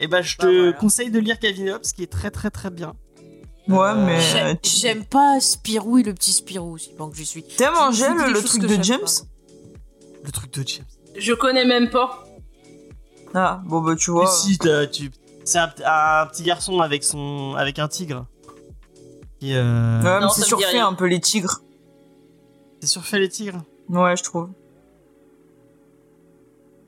Et 0.00 0.08
bah, 0.08 0.20
je 0.22 0.36
te 0.36 0.46
Bah, 0.46 0.50
voilà. 0.52 0.72
conseille 0.72 1.10
de 1.12 1.20
lire 1.20 1.38
Calvin 1.38 1.74
Hobbes, 1.74 1.82
qui 1.94 2.02
est 2.02 2.10
très 2.10 2.32
très 2.32 2.50
très 2.50 2.70
bien. 2.70 2.94
Ouais, 3.68 3.78
Euh, 3.78 3.94
mais. 4.06 4.20
J'aime- 4.20 4.58
tu- 4.60 4.70
J'aime 4.76 5.04
pas 5.04 5.38
Spirou 5.40 5.98
et 5.98 6.02
le 6.02 6.12
petit 6.14 6.32
Spirou, 6.32 6.72
aussi 6.74 6.92
bon 6.98 7.10
que 7.10 7.16
je 7.16 7.22
suis. 7.22 7.42
Dis 7.42 7.56
des 7.56 7.64
le 7.64 8.34
choses 8.34 8.44
truc 8.44 8.62
de 8.62 8.82
James 8.82 9.00
pas. 9.00 10.24
Le 10.24 10.32
truc 10.32 10.52
de 10.52 10.64
James. 10.66 10.84
Je 11.16 11.32
connais 11.32 11.64
même 11.64 11.90
pas. 11.90 12.24
Ah, 13.34 13.62
bon 13.64 13.80
bah 13.80 13.94
tu 13.96 14.10
vois. 14.10 14.26
si, 14.26 14.58
t'as- 14.58 14.86
tu... 14.86 15.10
c'est 15.44 15.58
un, 15.58 15.72
un 15.84 16.26
petit 16.26 16.42
garçon 16.42 16.80
avec 16.80 17.02
son 17.04 17.54
avec 17.56 17.78
un 17.78 17.88
tigre. 17.88 18.26
Qui, 19.40 19.54
euh... 19.54 20.02
Ouais, 20.02 20.20
mais 20.20 20.28
c'est 20.34 20.42
surfait 20.44 20.78
un 20.78 20.92
peu 20.94 21.06
les 21.06 21.20
tigres. 21.20 21.60
C'est 22.80 22.86
surfait 22.88 23.18
les 23.20 23.28
tigres. 23.28 23.62
Ouais, 23.88 24.16
je 24.16 24.22
trouve. 24.22 24.50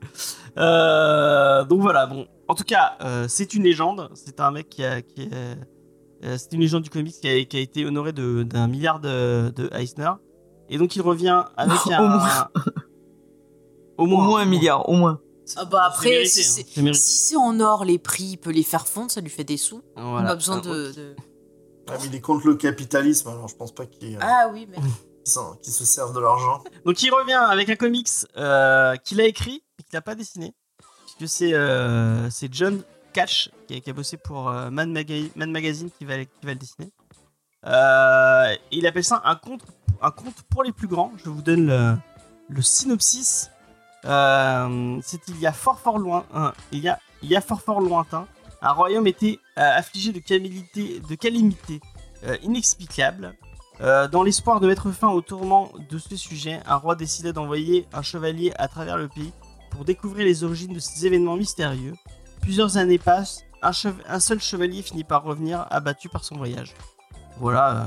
Euh, 0.57 1.65
donc 1.65 1.81
voilà, 1.81 2.05
bon. 2.05 2.27
En 2.47 2.55
tout 2.55 2.63
cas, 2.63 2.95
euh, 3.01 3.25
c'est 3.27 3.53
une 3.55 3.63
légende. 3.63 4.09
C'est 4.13 4.39
un 4.39 4.51
mec 4.51 4.69
qui 4.69 4.85
a. 4.85 5.01
Qui 5.01 5.23
est, 5.23 5.33
euh, 5.33 5.55
c'est 6.21 6.53
une 6.53 6.61
légende 6.61 6.83
du 6.83 6.89
comics 6.89 7.15
qui 7.21 7.27
a, 7.27 7.43
qui 7.45 7.57
a 7.57 7.59
été 7.59 7.85
honoré 7.85 8.11
de- 8.13 8.43
d'un 8.43 8.67
milliard 8.67 8.99
de, 8.99 9.49
de 9.55 9.69
Eisner. 9.73 10.11
Et 10.69 10.77
donc 10.77 10.95
il 10.95 11.01
revient 11.01 11.43
avec 11.57 11.77
Au 11.87 11.91
un. 11.91 12.07
moins. 12.17 12.47
Au 13.97 14.03
Au 14.03 14.07
moins 14.07 14.41
un 14.41 14.45
milliard, 14.45 14.89
au 14.89 14.93
moins. 14.93 15.19
Ah 15.57 15.65
bah 15.65 15.87
c'est 15.91 15.95
après, 15.97 16.09
mérité, 16.09 16.29
si 16.29 16.39
hein. 16.39 16.43
c'est- 16.65 16.65
C'est 16.73 16.81
mérité. 16.81 17.01
Si 17.01 17.17
c'est 17.29 17.35
en 17.35 17.59
or, 17.59 17.85
les 17.85 17.99
prix, 17.99 18.23
il 18.31 18.37
peut 18.37 18.49
les 18.51 18.63
faire 18.63 18.87
fondre, 18.87 19.11
ça 19.11 19.21
lui 19.21 19.29
fait 19.29 19.43
des 19.43 19.57
sous. 19.57 19.81
On 19.95 20.11
Voilà. 20.11 20.31
a 20.31 20.35
besoin 20.35 20.59
Alors, 20.59 20.73
de. 20.75 20.91
de- 20.91 21.15
Ah, 21.87 21.93
mais 22.01 22.07
il 22.07 22.15
est 22.15 22.21
contre 22.21 22.47
le 22.47 22.55
capitalisme, 22.55 23.29
alors 23.29 23.47
je 23.47 23.55
pense 23.55 23.71
pas 23.73 23.85
qu'il 23.85 24.15
euh, 24.15 24.19
Ah 24.21 24.49
oui, 24.51 24.67
mais. 24.69 24.77
qu'il 25.61 25.71
se 25.73 25.85
serve 25.85 26.13
de 26.15 26.19
l'argent. 26.19 26.63
Donc 26.85 27.01
il 27.03 27.11
revient 27.11 27.33
avec 27.49 27.69
un 27.69 27.75
comics 27.75 28.09
euh, 28.37 28.95
qu'il 28.97 29.21
a 29.21 29.25
écrit 29.27 29.63
mais 29.77 29.83
qu'il 29.83 29.95
n'a 29.95 30.01
pas 30.01 30.15
dessiné. 30.15 30.55
Puisque 31.17 31.31
c'est 31.31 31.53
euh, 31.53 32.27
c'est 32.31 32.51
John 32.53 32.81
Cash 33.15 33.49
qui 33.67 33.81
a, 33.89 33.93
bossé 33.93 34.17
pour 34.17 34.49
euh, 34.49 34.69
Mad, 34.69 34.89
Maga- 34.89 35.29
Magazine 35.35 35.89
qui 35.97 36.03
va, 36.05 36.17
le 36.17 36.55
dessiner. 36.55 36.91
Euh, 37.65 38.53
il 38.71 38.85
appelle 38.85 39.03
ça 39.03 39.21
un 39.23 39.35
conte, 39.35 39.63
pour 40.49 40.63
les 40.63 40.71
plus 40.71 40.87
grands. 40.87 41.13
Je 41.23 41.29
vous 41.29 41.41
donne 41.41 41.67
le, 42.49 42.61
synopsis. 42.61 43.49
Euh, 44.03 44.99
c'est 45.01 45.27
il 45.29 45.39
y 45.39 45.47
a 45.47 45.53
fort 45.53 45.79
fort 45.79 45.97
loin, 45.97 46.25
hein, 46.33 46.53
il 46.71 46.83
y 47.23 47.35
a 47.35 47.41
fort 47.41 47.61
fort 47.61 47.81
lointain, 47.81 48.27
un 48.61 48.71
royaume 48.71 49.07
était 49.07 49.39
affligé 49.55 50.11
de 50.11 50.19
calamité, 50.19 50.99
de 50.99 51.15
calamité 51.15 51.79
inexplicable. 52.43 53.35
Euh, 53.81 54.07
dans 54.07 54.23
l'espoir 54.23 54.59
de 54.59 54.67
mettre 54.67 54.91
fin 54.91 55.09
au 55.09 55.21
tourment 55.21 55.71
de 55.89 55.97
ce 55.97 56.15
sujet, 56.15 56.59
un 56.65 56.75
roi 56.75 56.95
décida 56.95 57.33
d'envoyer 57.33 57.87
un 57.93 58.01
chevalier 58.01 58.53
à 58.57 58.67
travers 58.67 58.97
le 58.97 59.09
pays 59.09 59.33
pour 59.69 59.83
découvrir 59.83 60.25
les 60.25 60.43
origines 60.43 60.73
de 60.73 60.79
ces 60.79 61.05
événements 61.05 61.35
mystérieux. 61.35 61.93
Plusieurs 62.45 62.77
années 62.77 62.99
passent, 62.99 63.43
un, 63.61 63.73
seul 64.19 64.39
chevalier 64.39 64.81
finit 64.83 65.03
par 65.03 65.23
revenir 65.23 65.65
abattu 65.71 66.09
par 66.09 66.23
son 66.23 66.35
voyage. 66.37 66.73
Voilà, 67.39 67.75
euh, 67.75 67.83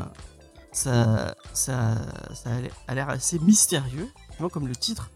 ça, 0.73 1.35
ça, 1.53 1.95
ça 2.35 2.51
a 2.89 2.95
l'air- 2.95 3.09
assez 3.09 3.39
mystérieux, 3.39 4.09
effectivement, 4.25 4.49
comme 4.49 4.67
le 4.69 4.75
titre 4.77 5.11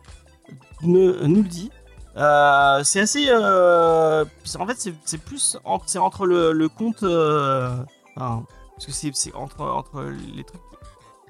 ne- 0.82 1.26
nous 1.26 1.42
le 1.42 1.48
dit. 1.48 1.70
Euh, 2.16 2.84
c'est 2.84 3.00
assez. 3.00 3.26
euh, 3.28 4.24
en 4.58 4.66
fait, 4.66 4.78
c'est- 5.04 5.18
plus 5.18 5.56
c'est 5.86 5.98
entre 5.98 6.26
le, 6.26 6.68
conte. 6.68 7.02
euh, 7.02 7.74
enfin, 8.16 8.44
parce 8.76 8.86
que 8.86 8.92
c'est 8.92 9.34
entre, 9.34 9.64
les 10.36 10.44
trucs. 10.44 10.60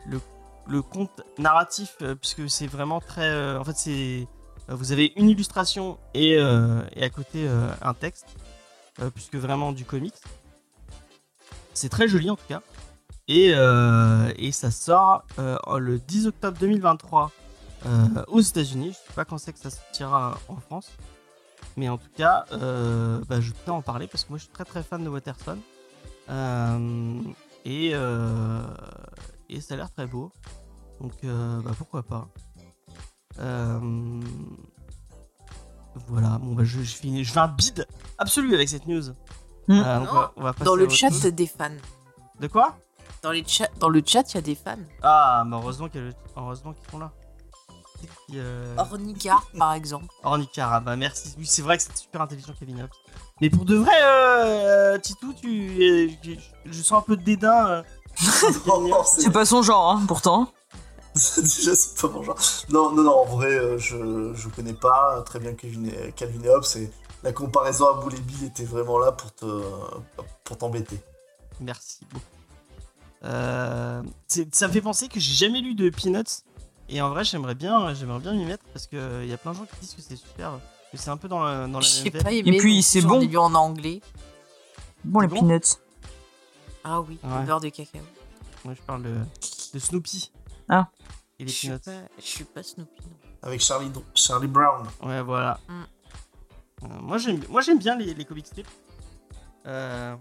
Le, 0.06 0.20
le 0.68 0.82
conte 0.82 1.22
narratif, 1.38 1.96
puisque 2.20 2.50
c'est 2.50 2.66
vraiment 2.66 3.00
très. 3.00 3.56
en 3.56 3.64
fait, 3.64 3.76
c'est. 3.76 4.28
Euh, 4.68 4.74
Vous 4.74 4.92
avez 4.92 5.12
une 5.16 5.28
illustration 5.28 5.98
et, 6.14 6.36
euh, 6.36 6.82
à 7.00 7.10
côté 7.10 7.46
euh, 7.46 7.68
un 7.82 7.94
texte, 7.94 8.26
puisque 9.14 9.36
vraiment 9.36 9.72
du 9.72 9.84
comics. 9.84 10.14
C'est 11.74 11.88
très 11.88 12.08
joli 12.08 12.30
en 12.30 12.36
tout 12.36 12.46
cas. 12.48 12.62
Et, 13.28 13.52
ça 14.52 14.70
sort 14.70 15.24
le 15.38 15.98
10 15.98 16.26
octobre 16.28 16.58
2023 16.58 17.30
euh, 17.86 17.88
aux 18.28 18.40
États-Unis. 18.40 18.90
Je 18.92 19.08
sais 19.08 19.14
pas 19.14 19.24
quand 19.24 19.38
c'est 19.38 19.52
que 19.52 19.58
ça 19.58 19.70
sortira 19.70 20.38
en 20.48 20.56
France. 20.56 20.90
Mais 21.76 21.88
en 21.88 21.96
tout 21.96 22.10
cas, 22.16 22.44
bah, 22.50 23.40
je 23.40 23.52
à 23.66 23.70
en 23.72 23.82
parler 23.82 24.06
parce 24.06 24.24
que 24.24 24.30
moi 24.30 24.38
je 24.38 24.44
suis 24.44 24.52
très 24.52 24.64
très 24.64 24.82
fan 24.82 25.02
de 25.02 25.08
Waterson. 25.08 25.58
Et, 27.64 27.92
ça 29.60 29.74
a 29.74 29.76
l'air 29.76 29.90
très 29.90 30.06
beau. 30.06 30.30
Donc 31.00 31.14
bah, 31.22 31.72
pourquoi 31.78 32.02
pas. 32.02 32.28
Euh, 33.39 33.78
voilà, 36.09 36.39
bon 36.41 36.55
bah 36.55 36.64
je, 36.64 36.80
je, 36.83 36.95
finis, 36.97 37.24
je 37.24 37.33
fais 37.33 37.41
un 37.41 37.49
bid 37.49 37.87
absolu 38.18 38.55
avec 38.55 38.68
cette 38.68 38.87
news. 38.87 39.03
Hmm. 39.68 39.72
Euh, 39.80 40.01
on 40.01 40.05
va- 40.05 40.33
on 40.37 40.43
va 40.43 40.53
passer 40.53 40.64
Dans 40.64 40.74
le 40.74 40.89
chat, 40.89 41.11
chose. 41.11 41.22
des 41.26 41.47
fans. 41.47 41.68
De 42.41 42.47
quoi? 42.49 42.76
Dans, 43.22 43.30
les 43.30 43.45
chats, 43.47 43.68
dans 43.78 43.89
le 43.89 44.03
chat, 44.05 44.33
il 44.33 44.35
y 44.35 44.39
a 44.39 44.43
des 44.43 44.55
fans. 44.55 44.76
Ah, 45.03 45.45
mais 45.47 45.57
heureusement 45.57 45.89
qu'ils 45.89 46.12
heureusement 46.37 46.72
qu'ils 46.72 46.91
sont 46.91 46.99
là. 46.99 47.12
Euh... 48.35 48.74
Ornicar, 48.78 49.47
par 49.59 49.74
exemple. 49.74 50.07
Ornicar, 50.24 50.72
ah 50.72 50.80
bah 50.80 50.97
merci. 50.97 51.35
Oui, 51.39 51.47
c'est 51.47 51.62
vrai 51.62 51.76
que 51.76 51.85
c'est 51.85 51.97
super 51.97 52.22
intelligent, 52.22 52.53
Kevin 52.59 52.83
Hobbs. 52.83 52.91
Mais 53.41 53.49
pour 53.51 53.64
de 53.64 53.76
vrai, 53.76 53.95
euh, 54.03 54.99
Titou, 54.99 55.33
tu, 55.35 55.49
euh, 55.80 56.09
je, 56.24 56.33
je 56.72 56.83
sens 56.83 56.99
un 56.99 57.03
peu 57.03 57.16
de 57.16 57.22
dédain. 57.22 57.66
euh. 57.68 57.83
C'est 59.05 59.30
pas 59.33 59.45
son 59.45 59.62
genre, 59.62 59.91
hein, 59.93 60.03
pourtant. 60.09 60.51
Déjà, 61.36 61.74
c'est 61.74 62.00
pas 62.00 62.08
mon 62.08 62.22
genre. 62.22 62.38
Non, 62.70 62.90
non, 62.92 63.02
non, 63.02 63.18
en 63.20 63.24
vrai, 63.26 63.52
euh, 63.52 63.78
je, 63.78 64.32
je 64.34 64.48
connais 64.48 64.72
pas 64.72 65.22
très 65.26 65.38
bien 65.38 65.52
Calvin, 65.54 65.84
et- 65.84 66.12
Calvin 66.12 66.42
et 66.44 66.48
Hobbes 66.48 66.64
et 66.76 66.90
la 67.22 67.32
comparaison 67.32 67.86
à 67.86 68.02
et 68.14 68.20
Bill 68.20 68.44
était 68.44 68.64
vraiment 68.64 68.98
là 68.98 69.12
pour 69.12 69.32
te 69.34 69.44
pour 70.44 70.56
t'embêter. 70.58 70.98
Merci 71.60 72.00
beaucoup. 72.10 72.24
Euh, 73.24 74.02
ça 74.52 74.66
me 74.68 74.72
fait 74.72 74.80
penser 74.80 75.08
que 75.08 75.20
j'ai 75.20 75.34
jamais 75.34 75.60
lu 75.60 75.74
de 75.74 75.90
Peanuts. 75.90 76.42
Et 76.88 77.00
en 77.00 77.10
vrai, 77.10 77.24
j'aimerais 77.24 77.54
bien, 77.54 77.94
j'aimerais 77.94 78.18
bien 78.18 78.32
m'y 78.34 78.44
mettre 78.44 78.64
parce 78.72 78.86
qu'il 78.86 78.98
y 79.26 79.32
a 79.32 79.36
plein 79.38 79.52
de 79.52 79.56
gens 79.58 79.64
qui 79.66 79.76
disent 79.80 79.94
que 79.94 80.02
c'est 80.02 80.16
super, 80.16 80.58
que 80.90 80.96
c'est 80.98 81.10
un 81.10 81.16
peu 81.16 81.28
dans, 81.28 81.42
la- 81.44 81.66
dans 81.68 81.78
la 81.78 81.86
même 82.04 82.12
veine. 82.12 82.22
pas 82.22 82.32
aimé. 82.32 82.56
Et 82.56 82.58
puis, 82.58 82.82
c'est 82.82 83.00
bon. 83.02 83.20
lu 83.20 83.36
en 83.38 83.54
anglais. 83.54 84.00
Bon, 85.04 85.20
les 85.20 85.28
bon 85.28 85.36
peanuts. 85.40 85.76
Ah 86.84 87.00
oui, 87.00 87.18
Ouais. 87.22 87.38
le 87.40 87.46
beurre 87.46 87.60
de 87.60 87.68
cacao. 87.68 88.00
Moi, 88.64 88.74
je 88.74 88.82
parle 88.82 89.02
de, 89.04 89.14
de 89.74 89.78
Snoopy. 89.78 90.32
Ah. 90.74 90.88
Et 91.38 91.42
Je 91.42 91.46
les 91.46 91.52
suis 91.52 91.68
pas, 91.68 91.90
je 92.18 92.22
suis 92.24 92.44
pas 92.44 92.62
Snoopy. 92.62 92.90
non. 93.04 93.16
Avec 93.42 93.60
Charlie, 93.60 93.90
Charlie 94.14 94.46
Brown. 94.46 94.86
Ouais, 95.02 95.20
voilà. 95.22 95.58
Mm. 95.68 95.72
Euh, 96.84 96.86
moi, 97.00 97.18
j'aime, 97.18 97.40
moi, 97.48 97.60
j'aime 97.60 97.78
bien 97.78 97.96
les, 97.96 98.14
les 98.14 98.24
comic 98.24 98.46
strips. 98.46 98.68
Euh, 99.66 100.16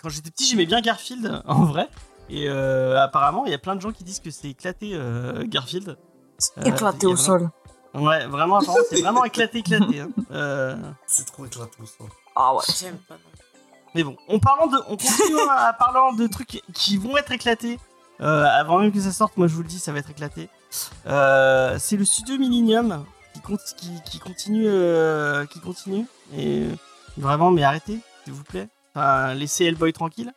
quand 0.00 0.08
j'étais 0.08 0.30
petit, 0.30 0.46
j'aimais 0.46 0.66
bien 0.66 0.80
Garfield, 0.80 1.42
en 1.46 1.64
vrai. 1.64 1.88
Et 2.28 2.48
euh, 2.48 3.00
apparemment, 3.02 3.44
il 3.46 3.50
y 3.52 3.54
a 3.54 3.58
plein 3.58 3.76
de 3.76 3.80
gens 3.80 3.92
qui 3.92 4.02
disent 4.04 4.20
que 4.20 4.30
c'est 4.30 4.48
éclaté, 4.50 4.90
euh, 4.94 5.44
Garfield. 5.46 5.96
Euh, 6.58 6.62
Éclaté 6.64 6.98
il 7.02 7.06
au 7.06 7.14
vraiment- 7.14 7.16
sol. 7.16 7.50
Ouais, 7.94 8.26
vraiment, 8.26 8.60
c'est 8.60 9.00
vraiment 9.00 9.24
éclaté, 9.30 9.58
éclaté. 9.58 10.00
hein. 10.00 10.08
Euh, 10.30 10.76
C'est 11.06 11.24
trop 11.26 11.46
éclaté 11.46 11.76
au 11.82 11.86
sol. 11.86 12.08
Ah 12.34 12.54
ouais. 12.54 12.62
J'aime 12.78 12.98
pas. 13.08 13.14
non. 13.14 13.20
mais 13.94 14.04
bon, 14.04 14.16
on, 14.28 14.38
parlant 14.38 14.66
de, 14.66 14.76
on 14.88 14.96
continue 14.96 15.40
à 15.50 15.72
parlant 15.72 16.12
de 16.12 16.26
trucs 16.26 16.62
qui 16.74 16.96
vont 16.98 17.16
être 17.16 17.32
éclatés. 17.32 17.78
Euh, 18.20 18.44
avant 18.44 18.78
même 18.78 18.92
que 18.92 19.00
ça 19.00 19.12
sorte, 19.12 19.36
moi 19.36 19.46
je 19.46 19.54
vous 19.54 19.62
le 19.62 19.68
dis, 19.68 19.78
ça 19.78 19.92
va 19.92 19.98
être 19.98 20.10
éclaté. 20.10 20.48
Euh, 21.06 21.76
c'est 21.78 21.96
le 21.96 22.04
studio 22.04 22.38
Millennium 22.38 23.04
qui, 23.34 23.40
con- 23.40 23.58
qui, 23.76 23.90
qui 24.10 24.18
continue, 24.18 24.66
euh, 24.66 25.44
qui 25.46 25.60
continue. 25.60 26.06
Et 26.36 26.64
vraiment, 27.18 27.50
mais 27.50 27.62
arrêtez, 27.62 28.00
s'il 28.24 28.32
vous 28.32 28.44
plaît. 28.44 28.68
Enfin, 28.94 29.34
laissez 29.34 29.64
Hellboy 29.66 29.92
tranquille. 29.92 30.32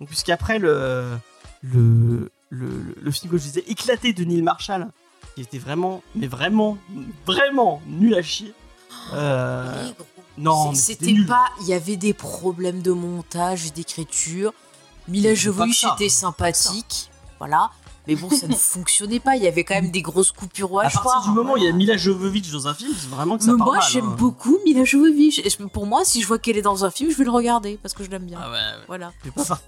Donc, 0.00 0.08
puisqu'après 0.08 0.58
le, 0.58 1.06
le, 1.62 2.30
le, 2.50 2.94
le, 3.00 3.10
film 3.10 3.30
que 3.30 3.38
je 3.38 3.42
disais 3.44 3.64
éclaté 3.66 4.12
de 4.12 4.24
Neil 4.24 4.42
Marshall, 4.42 4.88
qui 5.34 5.40
était 5.42 5.58
vraiment, 5.58 6.02
mais 6.14 6.26
vraiment, 6.26 6.76
vraiment 7.26 7.80
nul 7.86 8.14
à 8.14 8.22
chier. 8.22 8.52
Euh, 9.14 9.84
Oui, 9.86 9.94
gros. 9.98 10.06
non, 10.38 10.74
c'était 10.74 11.14
pas. 11.26 11.46
Il 11.62 11.66
y 11.68 11.72
avait 11.74 11.96
des 11.96 12.12
problèmes 12.12 12.82
de 12.82 12.92
montage 12.92 13.66
et 13.66 13.70
d'écriture. 13.70 14.52
Mila 15.08 15.34
Jovovich 15.34 15.84
était 15.94 16.08
sympathique. 16.10 17.10
Voilà. 17.42 17.72
Mais 18.06 18.14
bon, 18.14 18.30
ça 18.30 18.46
ne 18.46 18.54
fonctionnait 18.56 19.18
pas. 19.18 19.34
Il 19.34 19.42
y 19.42 19.48
avait 19.48 19.64
quand 19.64 19.74
même 19.74 19.90
des 19.90 20.00
grosses 20.00 20.30
coupures 20.30 20.70
au 20.70 20.78
à 20.78 20.84
partir 20.84 21.22
du 21.24 21.30
moment 21.30 21.54
où 21.54 21.56
il 21.56 21.64
y 21.64 21.66
a 21.66 21.70
Voilà. 21.70 21.76
Mila 21.76 21.96
Jovovich 21.96 22.52
dans 22.52 22.68
un 22.68 22.74
film, 22.74 22.92
c'est 22.96 23.08
vraiment 23.10 23.36
que 23.36 23.42
ça 23.42 23.50
Mais 23.50 23.58
part 23.58 23.66
moi, 23.66 23.80
j'aime 23.80 24.04
hein. 24.06 24.16
beaucoup 24.16 24.60
Mila 24.64 24.84
Jovovich. 24.84 25.40
Et 25.40 25.50
Pour 25.72 25.86
moi, 25.86 26.04
si 26.04 26.22
je 26.22 26.28
vois 26.28 26.38
qu'elle 26.38 26.56
est 26.56 26.62
dans 26.62 26.84
un 26.84 26.90
film, 26.92 27.10
je 27.10 27.16
vais 27.16 27.24
le 27.24 27.32
regarder 27.32 27.80
parce 27.82 27.94
que 27.94 28.04
je 28.04 28.10
l'aime 28.10 28.26
bien. 28.26 28.38
Ah 28.40 28.48
ouais, 28.48 28.56
ouais. 28.56 28.84
Voilà. 28.86 29.12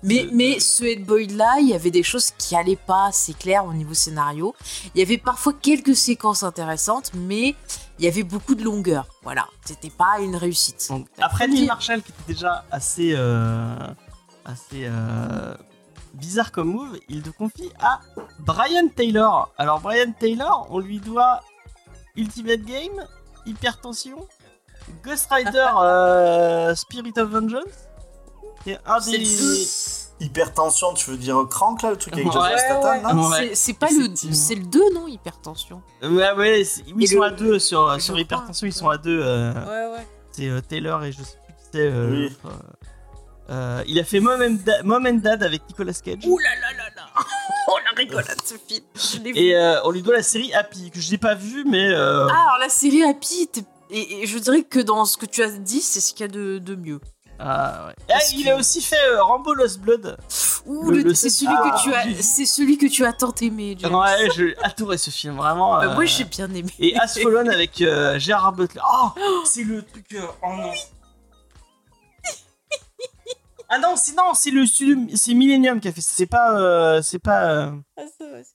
Mais, 0.05 0.29
mais 0.33 0.61
ce 0.61 0.85
Headboy 0.85 1.27
là, 1.29 1.57
il 1.61 1.69
y 1.69 1.75
avait 1.75 1.91
des 1.91 2.05
choses 2.05 2.31
qui 2.39 2.55
allaient 2.55 2.77
pas, 2.77 3.11
c'est 3.13 3.37
clair, 3.37 3.65
au 3.65 3.73
niveau 3.73 3.95
scénario. 3.95 4.55
Il 4.95 5.01
y 5.01 5.03
avait 5.03 5.19
parfois 5.19 5.53
quelques 5.53 5.97
séquences 5.97 6.45
intéressantes, 6.45 7.11
mais 7.13 7.57
il 7.99 8.05
y 8.05 8.09
avait 8.09 8.23
beaucoup 8.23 8.55
de 8.55 8.63
longueur. 8.63 9.07
Voilà. 9.25 9.49
C'était 9.65 9.91
pas 9.91 10.21
une 10.21 10.37
réussite. 10.37 10.87
Donc, 10.91 11.09
après 11.21 11.49
Neil. 11.49 11.67
Marshall 11.67 12.03
qui 12.03 12.13
était 12.13 12.35
déjà 12.35 12.65
assez 12.71 13.15
euh, 13.17 13.75
assez 14.45 14.85
euh, 14.85 15.55
bizarre 16.15 16.53
comme 16.53 16.69
move, 16.73 16.99
il 17.09 17.23
te 17.23 17.31
confie 17.31 17.71
à 17.81 18.01
Brian 18.41 18.89
Taylor. 18.95 19.53
Alors 19.59 19.81
Brian 19.81 20.13
Taylor, 20.19 20.67
on 20.71 20.79
lui 20.79 20.99
doit 21.01 21.41
Ultimate 22.17 22.63
Game, 22.63 23.05
Hypertension, 23.47 24.27
Ghost 25.05 25.29
Rider 25.31 25.67
euh, 25.83 26.75
Spirit 26.75 27.13
of 27.19 27.29
Vengeance. 27.31 27.63
C'est 28.65 28.79
un 28.87 29.01
C'est 29.01 29.19
des. 29.19 30.25
Hypertension, 30.27 30.95
tu 30.95 31.11
veux 31.11 31.17
dire 31.17 31.37
Crank 31.51 31.83
là, 31.83 31.91
le 31.91 31.97
truc 31.97 32.15
avec 32.15 32.27
Ouais, 32.27 32.33
Jason 32.33 32.81
ouais, 32.83 33.29
ouais. 33.49 33.55
C'est- 33.55 33.75
pas 33.75 33.89
le. 33.91 34.15
C'est 34.15 34.55
le 34.55 34.65
2, 34.65 34.95
non 34.95 35.09
Hypertension? 35.09 35.83
Ouais, 36.03 36.33
ouais, 36.33 36.63
ils 36.87 37.03
Et 37.03 37.07
sont 37.09 37.17
le- 37.17 37.23
à 37.25 37.31
deux 37.31 37.59
sur, 37.59 37.93
je 37.95 37.99
sur 37.99 38.15
crois. 38.15 38.21
Hypertension, 38.23 38.67
ils 38.67 38.73
sont 38.73 38.89
à 38.89 38.97
deux. 38.97 39.21
euh, 39.23 39.53
Ouais, 39.53 39.97
ouais. 39.97 40.07
C'est 40.31 40.49
euh, 40.49 40.61
Taylor 40.61 41.03
et 41.05 41.11
je 41.13 41.23
sais 41.23 41.37
plus 41.45 41.55
qui 41.55 41.65
c'est. 41.73 41.79
euh, 41.81 42.11
Oui. 42.11 42.37
Euh, 43.51 43.83
il 43.87 43.99
a 43.99 44.05
fait 44.05 44.21
Mom 44.21 44.41
and, 44.41 44.57
Da- 44.65 44.83
Mom 44.83 45.07
and 45.07 45.15
Dad 45.23 45.43
avec 45.43 45.63
Nicolas 45.69 45.93
Cage. 46.03 46.25
Ouh 46.27 46.39
là 46.39 46.49
là 46.61 46.73
là 46.77 46.85
là 46.97 47.25
Oh 47.69 47.77
la 47.85 47.97
rigolade 47.97 48.37
ce 48.45 48.55
film 48.55 48.85
Je 48.95 49.19
l'ai 49.23 49.33
vu. 49.33 49.39
Et 49.39 49.57
euh, 49.57 49.83
on 49.85 49.91
lui 49.91 50.03
doit 50.03 50.15
la 50.15 50.23
série 50.23 50.53
Happy, 50.55 50.91
que 50.91 51.01
je 51.01 51.11
n'ai 51.11 51.19
pas 51.19 51.35
vue, 51.35 51.65
mais. 51.67 51.89
euh, 51.89 52.27
Ah, 52.31 52.43
alors 52.47 52.59
la 52.61 52.69
série 52.69 53.03
Happy, 53.05 53.49
et, 53.91 54.23
et 54.23 54.27
je 54.27 54.39
dirais 54.39 54.63
que 54.63 54.81
dans 54.81 55.05
ce 55.05 55.17
que 55.17 55.27
tu 55.27 55.43
as 55.43 55.51
dit, 55.51 55.81
c'est 55.81 56.01
ce 56.01 56.13
qu'il 56.15 56.23
y 56.23 56.29
a 56.29 56.33
de, 56.33 56.59
de 56.59 56.75
mieux. 56.75 57.01
ah, 57.39 57.87
ouais. 57.89 57.95
Ah, 58.13 58.19
il 58.33 58.45
que- 58.45 58.51
a 58.51 58.57
aussi 58.57 58.81
fait 58.81 58.97
euh, 59.11 59.23
Rambo 59.23 59.53
Lost 59.55 59.79
Blood. 59.81 60.17
Ouh, 60.67 60.91
Le- 60.91 60.99
le- 61.03 61.15
c'est 61.15 61.29
celui 61.29 61.55
Ah, 61.55 61.71
que 61.77 61.83
tu 61.83 61.93
as, 61.95 62.03
j'ai 62.05 62.15
vu. 62.15 62.23
c'est 62.23 62.47
celui 62.47 62.79
que 62.79 62.87
tu 62.87 63.05
as 63.05 63.13
tant 63.13 63.35
aimé. 63.43 63.77
James. 63.79 63.95
Ouais, 63.95 64.29
j'ai 64.35 64.57
adoré 64.63 64.97
ce 64.97 65.11
film, 65.11 65.37
vraiment. 65.37 65.75
Bah, 65.77 65.91
euh, 65.91 65.95
moi 65.95 66.07
j'ai 66.07 66.25
bien 66.25 66.49
aimé. 66.55 66.71
Et 66.79 66.97
As 66.99 67.19
Fallen 67.19 67.51
avec 67.51 67.83
euh, 67.83 68.19
Gérard 68.19 68.53
Butler. 68.55 68.81
Oh, 68.91 69.11
c'est 69.45 69.63
le 69.65 69.83
truc. 69.83 70.07
euh, 70.15 70.23
oh 70.43 70.47
non. 70.57 70.73
Ah 73.75 73.79
non, 73.81 73.97
c'est 73.97 74.15
non, 74.15 74.35
c'est 74.35 74.53
le 74.53 74.67
studio, 74.67 74.97
c'est 75.17 75.35
Millennium 75.35 75.81
qui 75.81 75.89
a 75.89 75.93
fait 75.93 76.01
ça. 76.01 76.13
C'est 76.15 76.27
pas, 76.27 76.61
euh, 76.61 77.03
c'est 77.03 77.19
pas, 77.19 77.45
euh, 77.67 77.73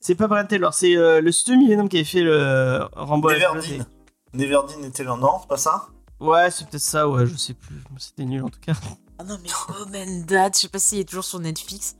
c'est 0.00 0.14
pas 0.14 0.28
Brian 0.28 0.46
Taylor. 0.46 0.72
C'est 0.72 0.96
euh, 0.96 1.20
le 1.20 1.30
studio 1.30 1.60
Millennium 1.60 1.90
qui 1.90 1.96
avait 1.98 2.04
fait 2.04 2.22
le 2.22 2.88
Rambo. 2.94 3.28
avec 3.28 3.42
Neverdeen. 3.42 3.76
Blood. 3.76 3.86
Neverdeen 4.32 4.84
était 4.86 5.04
là, 5.04 5.16
non 5.16 5.38
C'est 5.42 5.48
pas 5.48 5.56
ça? 5.58 5.88
Ouais, 6.20 6.50
c'est 6.50 6.66
peut-être 6.68 6.82
ça. 6.82 7.06
Ouais, 7.06 7.26
je 7.26 7.36
sais 7.36 7.52
plus. 7.52 7.76
C'était 7.98 8.24
nul 8.24 8.42
en 8.44 8.48
tout 8.48 8.60
cas. 8.60 8.72
Ah 9.18 9.24
non 9.24 9.38
mais 9.42 9.50
Mom 9.68 9.94
and 9.94 10.24
Dad, 10.26 10.54
je 10.54 10.60
sais 10.60 10.68
pas 10.68 10.78
s'il 10.78 11.00
est 11.00 11.04
toujours 11.04 11.24
sur 11.24 11.38
Netflix. 11.38 11.96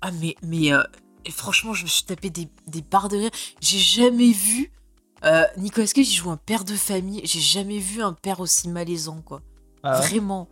Ah 0.00 0.10
mais 0.20 0.34
mais 0.42 0.72
euh, 0.72 0.82
et 1.24 1.30
franchement 1.30 1.72
je 1.74 1.84
me 1.84 1.88
suis 1.88 2.02
tapé 2.02 2.30
des, 2.30 2.48
des 2.66 2.82
barres 2.82 3.08
de 3.08 3.18
rire. 3.18 3.30
J'ai 3.60 3.78
jamais 3.78 4.32
vu 4.32 4.72
euh, 5.24 5.44
Nicolas 5.56 5.86
Cage 5.86 6.06
joue 6.12 6.30
un 6.30 6.36
père 6.36 6.64
de 6.64 6.74
famille. 6.74 7.20
J'ai 7.24 7.38
jamais 7.38 7.78
vu 7.78 8.02
un 8.02 8.12
père 8.12 8.40
aussi 8.40 8.68
malaisant 8.68 9.20
quoi. 9.24 9.42
Ah 9.84 10.00
ouais? 10.00 10.06
Vraiment. 10.08 10.48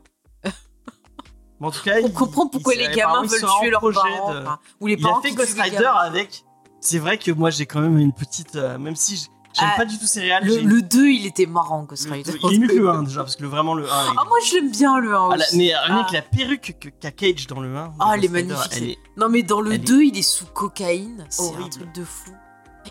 Mais 1.61 1.67
en 1.67 1.71
tout 1.71 1.83
cas, 1.83 1.95
On 2.03 2.07
il- 2.07 2.13
comprend 2.13 2.47
pourquoi 2.49 2.75
il- 2.75 2.81
les 2.81 2.95
gamins 2.95 3.23
veulent 3.23 3.41
tuer 3.61 3.71
leurs 3.71 3.81
parents. 3.81 4.33
de- 4.35 4.39
enfin, 4.41 4.59
ou 4.81 4.87
les 4.87 4.95
Il 4.95 5.05
a 5.05 5.09
parents 5.09 5.23
fait 5.23 5.33
Ghost 5.33 5.59
Rider 5.61 5.91
avec. 6.03 6.45
C'est 6.81 6.99
vrai 6.99 7.19
que 7.19 7.31
moi 7.33 7.51
j'ai 7.51 7.67
quand 7.67 7.81
même 7.81 7.99
une 7.99 8.13
petite, 8.13 8.55
euh, 8.55 8.79
même 8.79 8.95
si 8.95 9.17
j'aime 9.17 9.69
Ah, 9.73 9.75
pas 9.77 9.85
du 9.85 9.99
tout 9.99 10.07
ces 10.07 10.21
réals. 10.21 10.45
Le, 10.45 10.53
j'ai- 10.55 10.61
le 10.63 10.81
2 10.83 11.09
il 11.09 11.27
était 11.27 11.47
marrant 11.47 11.83
Ghost 11.83 12.09
Rider. 12.09 12.31
il 12.45 12.55
est 12.55 12.59
mieux 12.61 12.69
que 12.69 12.75
le 12.75 12.89
1 12.91 13.03
déjà 13.03 13.23
parce 13.23 13.35
que 13.35 13.43
le, 13.43 13.49
vraiment 13.49 13.75
le 13.75 13.85
1. 13.85 14.05
il- 14.13 14.17
Ah 14.17 14.25
moi 14.29 14.39
je 14.47 14.55
l'aime 14.55 14.71
bien 14.71 14.97
le 15.01 15.13
1 15.17 15.31
Ah, 15.33 15.37
la- 15.37 15.45
mais 15.55 15.75
rien 15.77 16.05
Ah. 16.05 16.07
que 16.09 16.15
la 16.15 16.23
perruque 16.23 16.77
que- 16.79 16.89
qu'a 16.91 17.11
Cage 17.11 17.49
dans 17.49 17.59
le 17.61 17.77
1. 17.77 17.93
Ah, 17.99 18.13
elle 18.15 18.25
est 18.25 18.29
magnifique, 18.29 18.73
Elle 18.77 18.91
est... 18.91 18.99
Non 19.17 19.29
mais 19.29 19.43
dans 19.43 19.61
le 19.61 19.73
Elle 19.73 19.81
est 19.81 19.85
2 19.85 20.05
il 20.05 20.17
est 20.17 20.23
sous 20.23 20.47
cocaïne. 20.47 21.27
C'est 21.29 21.43
un 21.43 21.47
horrible. 21.47 21.71
truc 21.71 21.93
de 21.95 22.05
fou. 22.05 22.31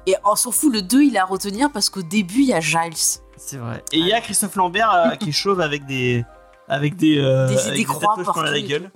Et 0.06 0.16
on 0.26 0.36
s'en 0.36 0.52
fout, 0.52 0.72
le 0.74 0.82
2 0.82 1.04
il 1.04 1.16
est 1.16 1.20
à 1.20 1.26
retenir 1.26 1.72
parce 1.72 1.90
qu'au 1.90 2.02
début 2.02 2.42
il 2.42 2.48
y 2.48 2.54
a 2.54 2.60
Giles. 2.60 2.94
C'est 3.38 3.58
vrai. 3.58 3.84
Et 3.94 4.00
il 4.00 4.06
y 4.08 4.12
a 4.12 4.20
Christophe 4.20 4.56
Lambert 4.58 4.92
euh, 4.92 5.16
qui 5.16 5.30
est 5.30 5.32
chauve 5.32 5.62
avec 5.62 5.86
des. 5.86 6.26
Avec 6.68 6.96
des. 6.96 7.18
euh, 7.20 7.48
Des- 7.48 7.58
avec 7.58 7.74
des 7.78 7.84
croix 7.86 8.16
partout 8.24 8.42
la 8.42 8.58
et 8.58 8.64
gueule. 8.64 8.92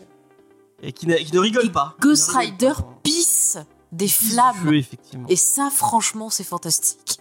Et 0.84 0.92
qui, 0.94 1.08
ne 1.08 1.40
rigole 1.40 1.66
Et 1.66 1.70
pas. 1.70 1.96
Ghost 2.02 2.32
Rider 2.32 2.74
pas. 2.76 2.98
pisse 3.04 3.58
des 3.92 4.08
flammes. 4.08 4.56
feu, 4.64 4.76
effectivement. 4.76 5.28
Et 5.30 5.36
ça 5.36 5.70
franchement 5.70 6.30
c'est 6.30 6.44
fantastique. 6.44 7.20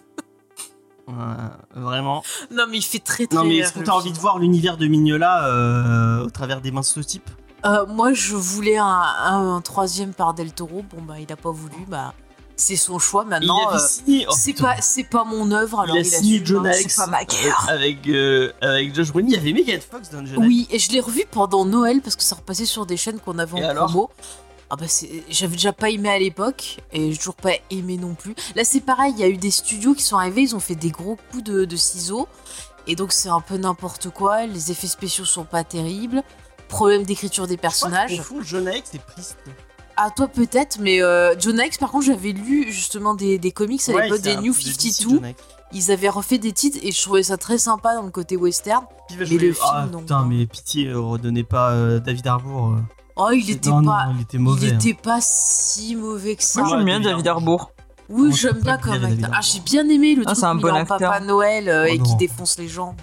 Vraiment. 1.75 2.23
Non 2.51 2.65
mais 2.69 2.77
il 2.77 2.81
fait 2.83 2.99
très 2.99 3.27
très 3.27 3.35
Non, 3.35 3.43
mais 3.43 3.57
est-ce 3.57 3.73
que 3.73 3.79
t'as 3.79 3.91
envie 3.91 4.11
de 4.13 4.17
voir 4.17 4.39
l'univers 4.39 4.77
de 4.77 4.87
Mignola 4.87 5.47
euh, 5.47 6.23
au 6.25 6.29
travers 6.29 6.61
des 6.61 6.71
mains 6.71 6.81
de 6.81 6.85
ce 6.85 6.99
type 7.01 7.29
Euh, 7.65 7.85
Moi 7.87 8.13
je 8.13 8.35
voulais 8.35 8.77
un, 8.77 8.85
un- 8.85 9.55
un 9.55 9.61
troisième 9.61 10.13
par 10.13 10.33
Del 10.33 10.53
Toro. 10.53 10.83
Bon 10.89 11.01
bah 11.01 11.19
il 11.19 11.31
a 11.31 11.35
pas 11.35 11.51
voulu. 11.51 11.75
Bah 11.87 12.13
c'est 12.61 12.75
son 12.75 12.99
choix 12.99 13.25
maintenant. 13.25 13.73
Euh, 13.73 13.77
oh, 14.27 14.33
c'est 14.37 14.53
pas 14.53 14.79
c'est 14.81 15.03
pas 15.03 15.23
mon 15.23 15.51
œuvre 15.51 15.79
alors 15.81 15.97
il 15.97 16.01
a 16.01 16.03
signé 16.03 16.37
su, 16.37 16.45
John 16.45 16.63
non, 16.63 16.69
Alex 16.69 16.93
C'est 16.93 17.01
pas 17.01 17.07
ma 17.07 17.25
guerre. 17.25 17.65
avec, 17.69 18.07
euh, 18.07 18.51
avec 18.61 18.93
Josh 18.95 19.09
Brolin. 19.09 19.25
Il 19.27 19.33
y 19.33 19.37
avait 19.37 19.53
Megan 19.53 19.81
Fox 19.81 20.09
dans 20.11 20.25
John 20.25 20.45
Oui, 20.45 20.67
et 20.69 20.77
je 20.77 20.91
l'ai 20.91 20.99
revu 20.99 21.23
pendant 21.29 21.65
Noël 21.65 22.01
parce 22.01 22.15
que 22.15 22.23
ça 22.23 22.35
repassait 22.35 22.65
sur 22.65 22.85
des 22.85 22.97
chaînes 22.97 23.19
qu'on 23.19 23.39
avait 23.39 23.59
Et 23.59 23.65
en 23.65 23.73
promo. 23.73 24.09
Ah 24.69 24.77
bah 24.77 24.85
j'avais 25.29 25.55
déjà 25.55 25.73
pas 25.73 25.89
aimé 25.89 26.09
à 26.09 26.17
l'époque 26.17 26.77
et 26.93 27.11
j'ai 27.11 27.17
toujours 27.17 27.35
pas 27.35 27.51
aimé 27.71 27.97
non 27.97 28.13
plus. 28.13 28.35
Là 28.55 28.63
c'est 28.63 28.79
pareil, 28.79 29.11
il 29.17 29.19
y 29.19 29.23
a 29.23 29.27
eu 29.27 29.35
des 29.37 29.51
studios 29.51 29.93
qui 29.93 30.03
sont 30.03 30.15
arrivés, 30.15 30.43
ils 30.43 30.55
ont 30.55 30.61
fait 30.61 30.75
des 30.75 30.91
gros 30.91 31.17
coups 31.31 31.43
de, 31.43 31.65
de 31.65 31.75
ciseaux 31.75 32.27
et 32.87 32.95
donc 32.95 33.11
c'est 33.11 33.29
un 33.29 33.41
peu 33.41 33.57
n'importe 33.57 34.09
quoi. 34.11 34.45
Les 34.45 34.71
effets 34.71 34.87
spéciaux 34.87 35.25
sont 35.25 35.43
pas 35.43 35.63
terribles. 35.63 36.23
Problème 36.69 37.03
d'écriture 37.03 37.47
des 37.47 37.57
personnages. 37.57 38.11
Je 38.11 38.17
confonds 38.17 38.41
John 38.43 38.67
Alex 38.67 38.93
et 38.93 38.99
Priest. 38.99 39.35
À 40.03 40.09
toi 40.09 40.27
peut-être, 40.27 40.77
mais 40.79 41.01
euh, 41.01 41.35
John 41.39 41.61
X 41.63 41.77
par 41.77 41.91
contre 41.91 42.05
j'avais 42.05 42.31
lu 42.31 42.71
justement 42.71 43.13
des, 43.13 43.37
des 43.37 43.51
comics 43.51 43.81
à 43.87 43.91
Ouais, 43.93 44.03
l'époque 44.03 44.21
des 44.21 44.31
un- 44.31 44.41
New 44.41 44.53
de 44.53 44.57
DC, 44.57 44.91
52. 44.91 45.09
John 45.15 45.23
Alex. 45.25 45.43
Ils 45.73 45.91
avaient 45.91 46.09
refait 46.09 46.37
des 46.37 46.51
titres 46.51 46.79
et 46.81 46.91
je 46.91 47.01
trouvais 47.01 47.23
ça 47.23 47.37
très 47.37 47.57
sympa 47.57 47.95
dans 47.95 48.01
le 48.03 48.09
côté 48.11 48.35
western. 48.35 48.83
Mais 49.17 49.25
jouer- 49.25 49.37
le 49.37 49.53
film, 49.53 49.65
ah, 49.71 49.85
non, 49.91 49.99
putain, 49.99 50.25
mais 50.25 50.45
pitié, 50.45 50.87
euh, 50.87 50.99
redonnez 50.99 51.43
pas 51.43 51.71
euh, 51.71 51.99
David 51.99 52.27
Harbour. 52.27 52.69
euh. 52.73 52.79
Oh 53.15 53.29
il 53.31 53.49
était 53.51 53.69
Non, 53.69 53.83
pas... 53.83 54.07
non, 54.07 54.13
il 54.17 54.21
était 54.23 54.37
mauvais. 54.37 54.67
il 54.67 54.73
hein. 54.73 54.77
était 54.79 54.93
pas 54.95 55.19
si 55.21 55.95
mauvais 55.95 56.35
que 56.35 56.43
ça. 56.43 56.61
Moi, 56.61 56.69
j'aime 56.77 56.85
bien 56.85 56.99
David 56.99 57.27
Harbour. 57.27 57.71
Oui, 58.09 58.33
j'aime 58.33 58.59
bien 58.59 58.77
même. 58.85 59.01
David 59.01 59.29
Ah, 59.31 59.39
j'ai 59.41 59.59
bien 59.61 59.87
aimé 59.87 60.15
le 60.15 60.23
Ah, 60.25 60.31
truc 60.33 60.43
un 60.43 60.55
où 60.55 60.57
il 60.57 60.61
bon 60.61 60.67
est 60.67 60.71
en 60.71 60.75
acteur. 60.75 60.99
Papa 60.99 61.19
Noël 61.21 61.69
euh, 61.69 61.85
Oh 61.89 61.93
et 61.93 61.99
qui 61.99 62.15
défonce 62.15 62.57
les 62.57 62.67
gens. 62.67 62.95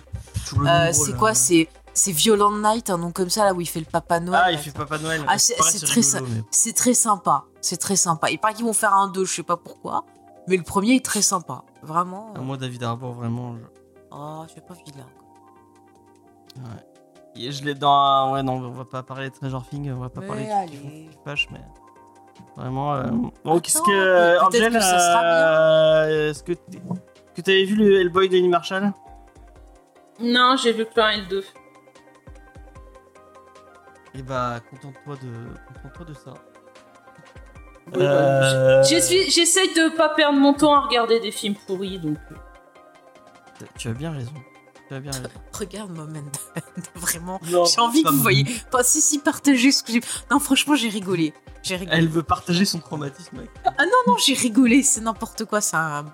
Euh, 0.67 0.91
c'est 0.93 1.17
quoi 1.17 1.33
C'est 1.35 1.69
c'est 1.99 2.13
Violent 2.13 2.53
Night, 2.57 2.91
un 2.91 2.99
nom 2.99 3.13
comme 3.13 3.29
ça 3.31 3.45
là 3.45 3.53
où 3.53 3.61
il 3.61 3.67
fait 3.69 3.81
le 3.81 3.87
Papa 3.87 4.21
Noël. 4.21 4.41
Ah, 4.45 4.53
il 4.53 4.59
fait. 4.59 4.71
Papa 4.71 4.99
Noël. 4.99 5.23
Ah, 5.29 5.39
c'est- 5.39 5.55
très 5.57 5.97
mais- 5.97 6.03
sympa. 6.95 7.45
C'est 7.61 7.77
très 7.77 7.97
sympa. 7.97 8.31
Il 8.31 8.39
paraît 8.39 8.55
qu'ils 8.55 8.65
vont 8.65 8.73
faire 8.73 8.95
un 8.95 9.09
2, 9.09 9.25
je 9.25 9.35
sais 9.35 9.43
pas 9.43 9.57
pourquoi. 9.57 10.05
Mais 10.47 10.57
le 10.57 10.63
premier 10.63 10.95
est 10.97 11.05
très 11.05 11.23
sympa. 11.23 11.63
Vraiment. 11.83 12.33
Ah, 12.37 12.41
Moi, 12.41 12.57
David 12.57 12.83
Harbour, 12.83 13.13
vraiment. 13.13 13.55
je- 13.57 13.81
Oh, 14.11 14.45
j'ai 14.55 14.61
pas 14.63 14.75
vilain. 14.87 15.07
Et 17.37 17.53
Je 17.53 17.63
l'ai 17.65 17.75
dans. 17.75 18.33
Ouais, 18.33 18.43
non, 18.43 18.55
on 18.55 18.71
va 18.71 18.85
pas 18.85 19.03
parler 19.03 19.31
de 19.31 19.35
Stranger 19.35 19.59
Things, 19.71 19.93
on 19.93 20.01
va 20.01 20.09
pas 20.09 20.21
Mais 20.23 20.27
parler 20.27 20.47
de 20.47 20.51
allez. 20.51 21.11
fâche, 21.25 21.49
mais. 21.53 21.61
Vraiment. 22.57 22.95
euh, 22.95 23.05
Bon, 23.45 23.61
qu'est-ce 23.61 23.79
Attends, 23.79 23.87
que. 23.87 24.51
peut-être 24.51 24.63
Angel, 24.67 24.73
que 24.73 24.81
ça 24.81 24.99
sera 24.99 25.23
euh, 25.25 26.31
Est-ce 26.31 26.43
que. 26.43 26.53
Que 27.35 27.41
t'avais 27.43 27.65
vu 27.65 27.77
le 27.77 28.01
Hellboy 28.01 28.29
de 28.29 28.35
Denis 28.37 28.49
Marshall? 28.49 28.93
Non, 30.21 30.57
j'ai 30.61 30.73
vu 30.73 30.85
que 30.87 30.91
le 30.97 31.03
1 31.03 31.11
et 31.11 31.17
le 31.21 31.27
2. 31.27 31.45
Et 34.15 34.23
bah, 34.23 34.61
contente-toi 34.71 35.17
de. 35.17 35.73
Contente-toi 35.83 36.05
de 36.07 36.15
ça. 36.15 36.31
Ouais, 37.95 38.03
Euh, 38.03 38.83
J'essaie 38.85 39.31
j'essaye 39.31 39.73
de 39.75 39.97
pas 39.97 40.11
perdre 40.11 40.39
mon 40.39 40.53
temps 40.53 40.75
à 40.75 40.81
regarder 40.81 41.21
des 41.21 41.31
films 41.31 41.55
pourris, 41.67 41.99
donc. 41.99 42.19
euh. 42.33 43.65
Tu 43.77 43.89
as 43.89 43.93
bien 43.93 44.13
raison. 44.13 44.33
Tu 44.89 44.95
as 44.95 45.01
bien 45.01 45.11
raison. 45.13 45.29
Regarde 45.59 45.91
Moment. 45.91 46.21
Vraiment. 46.95 47.41
J'ai 47.43 47.81
envie 47.81 48.03
que 48.03 48.11
vous 48.11 48.23
voyez. 48.23 48.45
Pas 48.71 48.83
si, 48.83 49.01
si, 49.01 49.19
partagez 49.19 49.73
ce 49.73 49.83
que 49.83 49.93
j'ai. 49.93 50.01
Non, 50.31 50.39
franchement, 50.39 50.75
j'ai 50.75 50.89
rigolé. 50.89 51.33
J'ai 51.63 51.77
rigolé. 51.77 51.97
Elle 51.99 52.09
veut 52.09 52.23
partager 52.23 52.65
son 52.65 52.79
traumatisme 52.79 53.37
avec. 53.39 53.51
Ah 53.65 53.85
non, 53.85 54.13
non, 54.13 54.17
j'ai 54.19 54.35
rigolé, 54.35 54.83
c'est 54.83 55.01
n'importe 55.01 55.45
quoi. 55.47 55.61
C'est 55.61 55.77
un, 55.77 56.05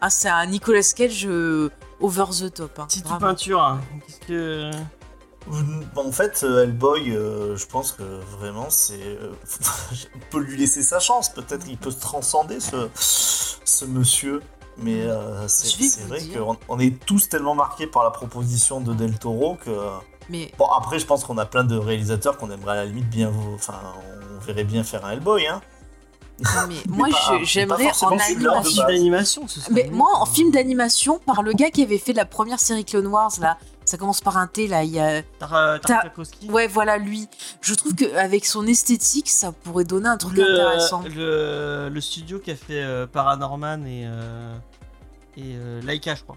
ah, 0.00 0.10
c'est 0.10 0.28
un 0.28 0.46
Nicolas 0.46 0.80
Cage 0.96 1.26
euh, 1.26 1.68
over 2.00 2.24
the 2.30 2.52
top. 2.54 2.78
Hein, 2.78 2.86
vraiment. 3.04 3.18
peinture, 3.18 3.60
hein. 3.62 3.80
qu'est-ce 4.06 4.20
que. 4.20 4.70
En 5.96 6.10
fait, 6.12 6.42
euh, 6.42 6.64
Hellboy, 6.64 7.10
euh, 7.10 7.56
je 7.56 7.66
pense 7.66 7.92
que 7.92 8.02
vraiment, 8.38 8.70
c'est. 8.70 8.94
euh, 9.00 9.32
on 10.14 10.18
peut 10.30 10.40
lui 10.40 10.56
laisser 10.56 10.82
sa 10.82 11.00
chance. 11.00 11.28
Peut-être 11.28 11.64
qu'il 11.66 11.76
peut 11.76 11.90
se 11.90 12.00
transcender, 12.00 12.60
ce, 12.60 12.88
ce 12.94 13.84
monsieur. 13.84 14.40
Mais 14.78 15.02
euh, 15.02 15.46
c'est 15.46 16.08
vrai 16.08 16.20
qu'on 16.34 16.56
on 16.68 16.80
est 16.80 16.98
tous 17.04 17.28
tellement 17.28 17.54
marqués 17.54 17.86
par 17.86 18.02
la 18.02 18.10
proposition 18.10 18.80
de 18.80 18.92
Del 18.94 19.18
Toro 19.18 19.56
que. 19.56 19.70
Mais 20.30 20.50
Bon, 20.58 20.66
après, 20.66 20.98
je 20.98 21.06
pense 21.06 21.24
qu'on 21.24 21.38
a 21.38 21.44
plein 21.46 21.64
de 21.64 21.76
réalisateurs 21.76 22.38
qu'on 22.38 22.50
aimerait 22.50 22.72
à 22.72 22.76
la 22.76 22.84
limite 22.86 23.08
bien. 23.10 23.30
Enfin, 23.54 23.78
on 24.36 24.44
verrait 24.44 24.64
bien 24.64 24.82
faire 24.82 25.04
un 25.04 25.12
Hellboy, 25.12 25.46
hein. 25.46 25.60
Non, 26.40 26.66
mais 26.66 26.74
moi, 26.88 27.08
j'aimerais 27.42 27.92
en 28.02 28.18
animation. 28.18 29.46
serait 29.46 29.72
Mais 29.72 29.88
moi, 29.92 30.08
en 30.14 30.26
film 30.26 30.50
d'animation, 30.50 31.20
par 31.24 31.42
le 31.42 31.52
gars 31.52 31.70
qui 31.70 31.82
avait 31.82 31.98
fait 31.98 32.12
la 32.12 32.24
première 32.24 32.58
série 32.58 32.84
Clone 32.84 33.06
Wars, 33.06 33.30
là, 33.40 33.58
ça 33.84 33.96
commence 33.98 34.20
par 34.20 34.36
un 34.36 34.46
T, 34.46 34.66
là, 34.68 34.82
il 34.84 34.90
y 34.90 35.00
a... 35.00 35.22
Tar- 35.38 35.50
T'as- 35.50 35.78
Tartakovsky. 35.80 36.50
Ouais, 36.50 36.66
voilà, 36.66 36.98
lui. 36.98 37.28
Je 37.60 37.74
trouve 37.74 37.94
qu'avec 37.94 38.44
son 38.46 38.66
esthétique, 38.66 39.28
ça 39.28 39.52
pourrait 39.52 39.84
donner 39.84 40.08
un 40.08 40.16
truc 40.16 40.38
intéressant. 40.38 41.02
le, 41.02 41.10
le, 41.10 41.88
le 41.92 42.00
studio 42.00 42.38
qui 42.38 42.50
a 42.50 42.56
fait 42.56 42.82
euh, 42.82 43.06
Paranorman 43.06 43.86
et, 43.86 44.04
euh, 44.06 44.54
et 45.36 45.54
euh, 45.56 45.80
Laika, 45.82 46.14
je 46.14 46.22
crois. 46.22 46.36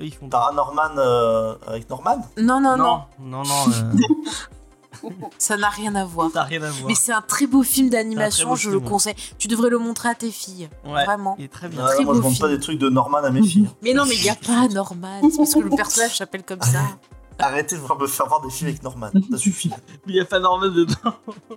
Eux, 0.00 0.04
ils 0.04 0.14
font. 0.14 0.28
Paranorman 0.28 0.92
euh, 0.98 1.54
avec 1.66 1.88
Norman? 1.90 2.16
Non, 2.36 2.60
non, 2.60 2.76
non, 2.76 3.02
non, 3.20 3.42
non, 3.42 3.42
non, 3.44 3.72
euh, 3.72 3.92
ça 5.38 5.56
n'a 5.56 5.68
rien 5.68 5.94
à 5.94 6.04
voir. 6.04 6.30
ça 6.32 6.40
n'a 6.40 6.44
rien 6.44 6.62
à 6.62 6.70
voir. 6.70 6.86
Mais 6.88 6.94
c'est 6.94 7.12
un 7.12 7.22
très 7.22 7.46
beau 7.46 7.62
film 7.62 7.90
d'animation, 7.90 8.54
je 8.54 8.62
film, 8.62 8.72
le 8.74 8.80
conseille. 8.80 9.14
Tu 9.38 9.48
devrais 9.48 9.70
le 9.70 9.78
montrer 9.78 10.08
à 10.08 10.14
tes 10.14 10.30
filles. 10.30 10.68
Ouais, 10.84 11.04
Vraiment. 11.04 11.36
il 11.38 11.44
est 11.44 11.48
très 11.48 11.68
bien. 11.68 11.80
Non, 11.82 11.86
Très 11.88 12.04
Moi, 12.04 12.14
je 12.14 12.20
beau 12.20 12.28
montre 12.28 12.40
pas 12.40 12.48
des 12.48 12.60
trucs 12.60 12.78
de 12.78 12.88
Norman 12.88 13.18
à 13.18 13.30
mes 13.30 13.42
filles. 13.42 13.68
Mais 13.82 13.92
non, 13.94 14.04
mais 14.06 14.16
il 14.16 14.22
n'y 14.22 14.30
a 14.30 14.34
pas 14.36 14.68
Norman. 14.72 15.20
C'est 15.30 15.36
parce 15.36 15.54
que 15.54 15.60
le 15.60 15.70
personnage 15.70 16.16
s'appelle 16.16 16.42
comme 16.44 16.62
ça. 16.62 16.80
Arrêtez 17.38 17.76
de 17.76 17.80
me 17.80 18.06
faire 18.06 18.26
voir 18.28 18.40
des 18.42 18.50
films 18.50 18.70
avec 18.70 18.82
Norman, 18.84 19.10
ça 19.32 19.38
suffit. 19.38 19.70
Mais 20.06 20.12
il 20.12 20.16
y 20.16 20.20
a 20.20 20.24
pas 20.24 20.38
Norman 20.38 20.68
dedans. 20.68 20.94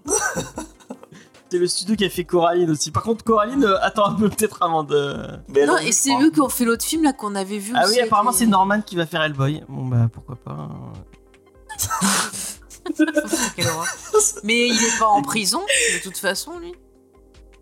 c'est 1.50 1.60
le 1.60 1.68
studio 1.68 1.96
qui 1.96 2.04
a 2.04 2.10
fait 2.10 2.24
Coraline 2.26 2.72
aussi. 2.72 2.90
Par 2.90 3.04
contre, 3.04 3.24
Coraline, 3.24 3.64
euh, 3.64 3.78
attends 3.84 4.08
un 4.08 4.14
peu 4.16 4.28
peut-être 4.28 4.64
avant 4.64 4.84
de. 4.84 5.16
Mais 5.50 5.68
Non, 5.68 5.78
et 5.78 5.92
c'est 5.92 6.20
eux 6.20 6.32
qui 6.32 6.42
ont 6.42 6.50
fait 6.50 6.66
l'autre 6.66 6.84
film 6.84 7.04
là 7.04 7.14
qu'on 7.14 7.36
avait 7.36 7.60
vu. 7.60 7.74
Ah 7.76 7.86
aussi 7.86 7.94
oui, 7.94 8.00
apparemment 8.02 8.32
les- 8.32 8.38
c'est 8.38 8.48
Norman 8.48 8.82
qui 8.82 8.96
va 8.96 9.06
faire 9.06 9.22
Hellboy. 9.22 9.64
Bon 9.70 9.86
bah 9.86 10.08
pourquoi 10.12 10.36
pas. 10.36 10.68
Mais 14.44 14.68
il 14.68 14.74
est 14.84 15.00
pas 15.00 15.08
en 15.08 15.22
prison 15.22 15.62
de 15.62 16.02
toute 16.04 16.18
façon 16.18 16.60
lui. 16.60 16.74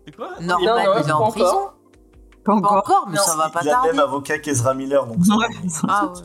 C'est 0.04 0.14
quoi 0.14 0.30
Norman, 0.40 0.64
non, 0.66 0.76
il 0.96 1.00
est 1.00 1.06
pas 1.08 1.14
en 1.14 1.20
encore. 1.20 1.32
prison. 1.32 1.68
Pas 2.44 2.52
Pas 2.52 2.52
encore. 2.54 2.72
encore, 2.76 3.08
mais 3.08 3.16
Non, 3.16 3.22
ça 3.22 3.36
va 3.36 3.48
pas 3.50 3.60
Il 3.62 3.68
a 3.68 3.72
le 3.72 3.74
tarder. 3.76 3.88
même 3.90 4.00
avocat 4.00 4.38
qu'Ezra 4.38 4.74
Miller, 4.74 5.06
donc 5.06 5.24
ça 5.24 5.34
Ouais. 5.36 5.46
Ah 5.88 6.06
ouais. 6.06 6.20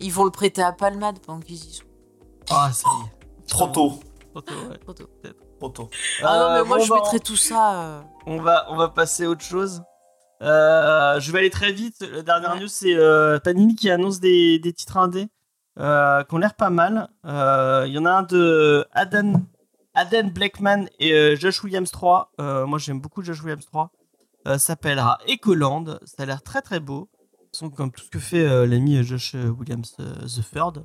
Ils 0.00 0.12
vont 0.12 0.24
le 0.24 0.30
prêter 0.30 0.62
à 0.62 0.72
Palmade 0.72 1.20
pendant 1.20 1.40
qu'ils 1.40 1.56
y 1.56 1.72
sont. 1.74 1.84
Ah 2.50 2.70
ça 2.72 2.88
y 2.88 3.04
est. 3.06 3.46
trop 3.46 3.68
tôt. 3.68 3.92
Trop 4.32 4.40
tôt, 4.40 4.54
ouais. 4.68 4.78
Trop 4.78 4.92
tôt. 4.94 5.08
Trop 5.60 5.68
tôt. 5.68 5.90
Ah 6.22 6.38
non, 6.38 6.44
Euh, 6.46 6.62
mais 6.62 6.68
moi 6.68 6.78
bon, 6.78 6.84
je 6.84 6.90
bah, 6.90 6.96
mettrais 6.96 7.20
tout 7.20 7.36
ça. 7.36 7.82
euh, 7.82 8.00
On 8.26 8.40
va, 8.40 8.66
on 8.70 8.76
va 8.76 8.88
passer 8.88 9.24
à 9.24 9.28
autre 9.30 9.44
chose. 9.44 9.82
Euh, 10.42 11.20
je 11.20 11.30
vais 11.30 11.38
aller 11.38 11.50
très 11.50 11.72
vite. 11.72 12.00
La 12.12 12.22
dernière 12.22 12.54
Ouais. 12.54 12.60
news, 12.60 12.68
c'est 12.68 12.94
euh, 12.96 13.38
Panini 13.38 13.76
qui 13.76 13.88
annonce 13.90 14.18
des, 14.18 14.58
des 14.58 14.72
titres 14.72 14.96
indés 14.96 15.28
euh, 15.78 16.22
qui 16.24 16.34
ont 16.34 16.38
l'air 16.38 16.54
pas 16.54 16.70
mal. 16.70 17.08
Euh, 17.24 17.84
Il 17.86 17.92
y 17.92 17.98
en 17.98 18.04
a 18.04 18.12
un 18.12 18.22
de 18.22 18.86
Adam, 18.92 19.42
Adam 19.94 20.28
Blackman 20.28 20.86
et 20.98 21.12
euh, 21.12 21.36
Josh 21.36 21.62
Williams 21.64 21.90
3. 21.90 22.32
Euh, 22.40 22.66
moi, 22.66 22.78
j'aime 22.78 23.00
beaucoup 23.00 23.22
Josh 23.22 23.42
Williams 23.42 23.66
3. 23.66 23.90
Euh, 24.46 24.52
ça 24.54 24.58
s'appellera 24.58 25.18
Ecoland. 25.28 25.98
Ça 26.04 26.22
a 26.22 26.26
l'air 26.26 26.42
très 26.42 26.62
très 26.62 26.80
beau. 26.80 27.08
Sont 27.52 27.70
comme 27.70 27.92
tout 27.92 28.02
ce 28.04 28.10
que 28.10 28.18
fait 28.18 28.44
euh, 28.44 28.66
l'ami 28.66 29.02
Josh 29.04 29.34
Williams 29.34 29.94
euh, 30.00 30.12
The 30.26 30.42
Third, 30.52 30.84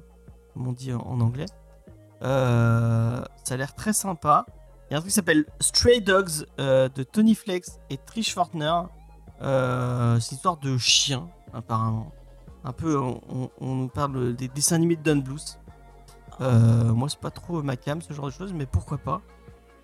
comme 0.53 0.67
on 0.67 0.71
dit 0.71 0.93
en, 0.93 1.19
anglais. 1.19 1.47
Euh, 2.21 3.23
ça 3.43 3.53
a 3.53 3.57
l'air 3.57 3.73
très 3.73 3.93
sympa. 3.93 4.45
Il 4.89 4.93
y 4.93 4.95
a 4.95 4.97
un 4.97 5.01
truc 5.01 5.09
qui 5.09 5.15
s'appelle 5.15 5.45
Stray 5.59 6.01
Dogs 6.01 6.45
euh, 6.59 6.89
de 6.89 7.03
Tony 7.03 7.33
Flex 7.35 7.79
et 7.89 7.97
Trish 7.97 8.33
Fortner. 8.33 8.81
Euh, 9.41 10.19
c'est 10.19 10.31
une 10.31 10.35
histoire 10.35 10.57
de 10.57 10.77
chien, 10.77 11.29
apparemment. 11.53 12.11
Un 12.63 12.73
peu, 12.73 12.97
on, 12.97 13.49
nous 13.61 13.87
parle 13.87 14.35
des 14.35 14.47
dessins 14.47 14.75
animés 14.75 14.97
de 14.97 15.03
Don 15.03 15.17
Bluth. 15.17 15.59
Euh, 16.41 16.83
moi, 16.93 17.09
c'est 17.09 17.19
pas 17.19 17.31
trop 17.31 17.61
ma 17.61 17.77
cam, 17.77 18.01
ce 18.01 18.13
genre 18.13 18.27
de 18.27 18.31
choses, 18.31 18.53
mais 18.53 18.65
pourquoi 18.65 18.97
pas 18.97 19.21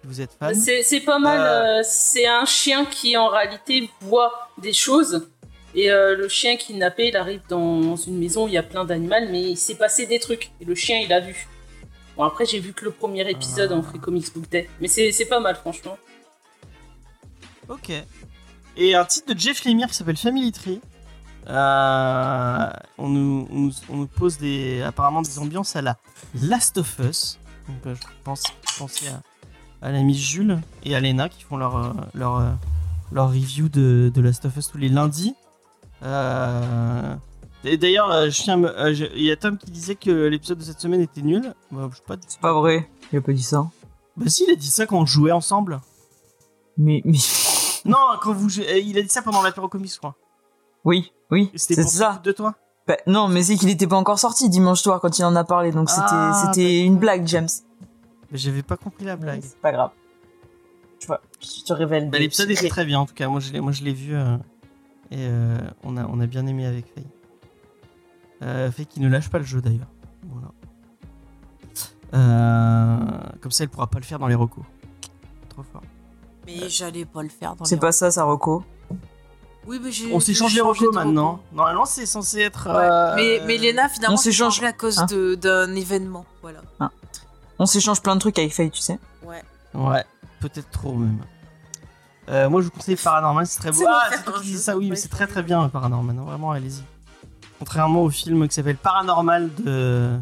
vous 0.04 0.22
êtes 0.22 0.34
fan. 0.34 0.54
C'est 0.54 1.00
pas 1.00 1.18
mal. 1.18 1.40
Euh. 1.40 1.80
euh, 1.80 1.82
c'est 1.84 2.28
un 2.28 2.46
chien 2.46 2.86
qui 2.86 3.18
en 3.18 3.28
réalité 3.28 3.90
voit 4.02 4.50
des 4.60 4.74
choses. 4.74 5.28
Et 5.74 5.90
le 5.90 6.30
chien 6.30 6.56
kidnappé, 6.56 7.10
il 7.10 7.18
arrive 7.18 7.42
dans 7.50 7.98
une 7.98 8.18
maison 8.18 8.46
où 8.46 8.48
il 8.48 8.54
y 8.54 8.58
a 8.58 8.64
plein 8.64 8.86
d'animaux, 8.86 9.16
mais 9.30 9.42
il 9.42 9.58
s'est 9.58 9.76
passé 9.76 10.06
des 10.06 10.20
trucs. 10.20 10.52
Et 10.62 10.66
le 10.66 10.74
chien, 10.74 11.00
il 11.04 11.12
a 11.12 11.20
vu. 11.20 11.48
Bon, 12.16 12.24
après, 12.24 12.46
j'ai 12.46 12.60
vu 12.60 12.72
que 12.72 12.86
le 12.86 12.92
premier 12.92 13.30
épisode 13.30 13.72
Ah. 13.74 13.78
en 13.78 13.84
Free 13.84 14.00
Comics 14.00 14.34
Book 14.34 14.50
Day. 14.50 14.70
Mais 14.80 14.88
c'est 14.88 15.12
c'est 15.12 15.26
pas 15.26 15.42
mal, 15.42 15.56
franchement. 15.56 15.98
Ok. 17.68 17.92
Et 18.78 18.96
un 18.96 19.06
titre 19.06 19.34
de 19.34 19.40
Jeff 19.40 19.66
Lemire 19.66 19.88
qui 19.88 19.96
s'appelle 19.96 20.18
Family 20.18 20.52
Tree. 20.52 20.80
Euh, 21.48 22.70
on, 22.98 23.10
nous, 23.10 23.48
on, 23.52 23.60
nous, 23.60 23.72
on 23.90 23.98
nous 23.98 24.08
pose 24.08 24.38
des, 24.38 24.82
apparemment 24.82 25.22
des 25.22 25.40
ambiances 25.40 25.76
à 25.76 25.82
la 25.82 25.98
Last 26.42 26.78
of 26.78 27.00
Us. 27.00 27.40
Donc, 27.68 27.78
euh, 27.86 27.96
je 27.96 28.02
pense 28.24 28.44
penser 28.78 29.08
à, 29.08 29.22
à 29.88 29.92
l'ami 29.92 30.16
Jules 30.16 30.60
et 30.84 30.96
à 30.96 31.00
Lena 31.00 31.30
qui 31.30 31.44
font 31.44 31.58
leur, 31.58 31.76
euh, 31.76 31.92
leur, 32.14 32.58
leur 33.12 33.30
review 33.30 33.70
de, 33.70 34.12
de 34.14 34.22
Last 34.22 34.46
of 34.46 34.58
Us 34.58 34.68
tous 34.70 34.78
les 34.78 34.90
lundis. 34.90 35.36
Et 37.64 37.78
d'ailleurs, 37.78 38.28
il 38.28 39.24
y 39.24 39.32
a 39.32 39.36
Tom 39.36 39.58
qui 39.58 39.72
disait 39.72 39.96
que 39.96 40.28
l'épisode 40.28 40.60
de 40.60 40.64
cette 40.64 40.80
semaine 40.80 41.02
était 41.02 41.22
nul. 41.22 41.54
Bah, 41.72 41.90
je 41.92 41.98
sais 41.98 42.04
pas. 42.06 42.16
C'est 42.28 42.40
pas 42.40 42.54
vrai. 42.54 42.88
Il 43.12 43.18
a 43.18 43.22
pas 43.22 43.34
dit 43.34 43.44
ça. 43.44 43.70
Bah 44.18 44.26
si, 44.28 44.46
il 44.48 44.52
a 44.52 44.56
dit 44.56 44.70
ça 44.70 44.86
quand 44.86 45.00
on 45.00 45.06
jouait 45.06 45.32
ensemble. 45.32 45.80
Mais, 46.78 47.02
mais... 47.06 47.18
Non, 47.86 47.98
quand 48.20 48.34
vous, 48.34 48.50
il 48.60 48.98
a 48.98 49.02
dit 49.04 49.10
ça 49.10 49.22
pendant 49.22 49.44
l'apéro 49.44 49.68
comics, 49.68 49.94
je 49.94 50.00
crois. 50.00 50.16
Oui, 50.86 51.12
oui. 51.32 51.52
C'était 51.56 51.82
pour 51.82 51.92
ça. 51.92 52.22
de 52.24 52.32
toi. 52.32 52.56
Bah, 52.88 52.98
non, 53.08 53.28
mais 53.28 53.42
c'est 53.42 53.56
qu'il 53.56 53.70
était 53.70 53.88
pas 53.88 53.98
encore 53.98 54.20
sorti 54.20 54.48
dimanche 54.48 54.82
soir 54.82 55.02
quand 55.02 55.18
il 55.18 55.26
en 55.26 55.36
a 55.36 55.44
parlé, 55.44 55.72
donc 55.72 55.90
c'était 55.90 56.06
Ah, 56.10 56.44
c'était 56.46 56.82
une 56.82 56.98
blague, 56.98 57.26
James. 57.28 57.50
Mais 58.32 58.38
j'avais 58.38 58.62
pas 58.62 58.78
compris 58.78 59.06
la 59.06 59.16
blague. 59.16 59.42
C'est 59.42 59.60
pas 59.60 59.72
grave. 59.72 59.90
Tu 61.00 61.08
vois, 61.08 61.22
je 61.42 61.64
te 61.64 61.74
révèle. 61.74 62.10
Bah, 62.10 62.18
des 62.18 62.24
L'épisode 62.24 62.52
était 62.52 62.70
très 62.70 62.86
bien 62.86 63.00
en 63.00 63.06
tout 63.06 63.14
cas. 63.14 63.28
Moi 63.28 63.40
je 63.40 63.52
l'ai, 63.52 63.60
moi 63.60 63.72
je 63.72 63.84
l'ai 63.84 63.94
vu 63.94 64.16
euh, 64.16 64.38
et 65.12 65.18
euh, 65.20 65.58
on 65.84 65.98
a, 65.98 66.06
on 66.06 66.20
a 66.20 66.28
bien 66.28 66.46
aimé 66.48 66.66
avec 66.66 66.86
Faye. 66.94 67.08
Euh, 68.44 68.72
Faye 68.72 68.86
qui 68.86 69.00
ne 69.02 69.10
lâche 69.10 69.30
pas 69.30 69.40
le 69.40 69.44
jeu 69.44 69.62
d'ailleurs. 69.62 69.90
Voilà. 70.28 70.52
Euh, 72.14 72.98
comme 73.42 73.52
ça, 73.52 73.64
elle 73.64 73.70
pourra 73.70 73.88
pas 73.88 74.00
le 74.00 74.06
faire 74.06 74.20
dans 74.20 74.28
les 74.28 74.36
recos. 74.36 74.64
Trop 75.50 75.64
fort. 75.64 75.82
Mais 76.46 76.70
j'allais 76.70 77.06
pas 77.06 77.24
le 77.24 77.30
faire 77.30 77.56
dans 77.56 77.66
C'est 77.66 77.78
pas 77.78 77.92
ça, 77.92 78.12
Saroko. 78.12 78.64
Oui, 79.68 79.80
mais 79.82 79.92
j'ai. 79.92 80.14
On 80.14 80.20
changé 80.20 80.32
les 80.32 80.36
changé 80.36 80.62
recos 80.62 80.82
de 80.92 80.96
maintenant. 81.06 81.40
Normalement, 81.54 81.86
c'est 81.86 82.06
censé 82.06 82.40
être. 82.42 82.68
Ouais. 82.68 82.74
euh, 82.76 83.16
Mais, 83.16 83.42
mais 83.48 83.58
Léna, 83.58 83.90
finalement, 83.90 84.14
on 84.14 84.18
s'est 84.18 84.32
s'échange. 84.32 84.56
changé 84.56 84.68
à 84.68 84.74
cause 84.74 85.00
Hein 85.00 85.06
de- 85.10 85.36
d'un 85.36 85.74
événement. 85.76 86.26
Voilà. 86.42 86.60
On 87.58 87.66
s'échange 87.66 88.02
plein 88.02 88.16
de 88.16 88.20
trucs 88.20 88.38
avec 88.38 88.54
Faye, 88.54 88.70
tu 88.70 88.82
sais. 88.82 89.00
Ouais. 89.24 89.42
Ouais, 89.74 90.04
peut-être 90.42 90.70
trop 90.72 90.94
même. 90.94 91.20
Euh, 92.30 92.50
moi, 92.50 92.62
je 92.62 92.66
vous 92.66 92.72
conseille 92.72 92.96
Paranormal, 92.96 93.46
c'est 93.48 93.60
très 93.60 93.72
beau. 93.72 93.78
C'est 93.78 93.86
Ah, 93.88 94.10
c'est 94.44 94.58
ça, 94.58 94.76
oui, 94.78 94.90
mais 94.90 94.96
c'est 94.96 95.10
très 95.10 95.28
très 95.28 95.44
bien 95.44 95.68
Paranormal. 95.70 96.16
Vraiment, 96.18 96.52
allez-y. 96.52 96.84
Contrairement 97.60 98.02
au 98.04 98.10
film 98.10 98.48
qui 98.48 98.54
s'appelle 98.56 98.76
Paranormal 98.78 99.50
de, 99.64 100.18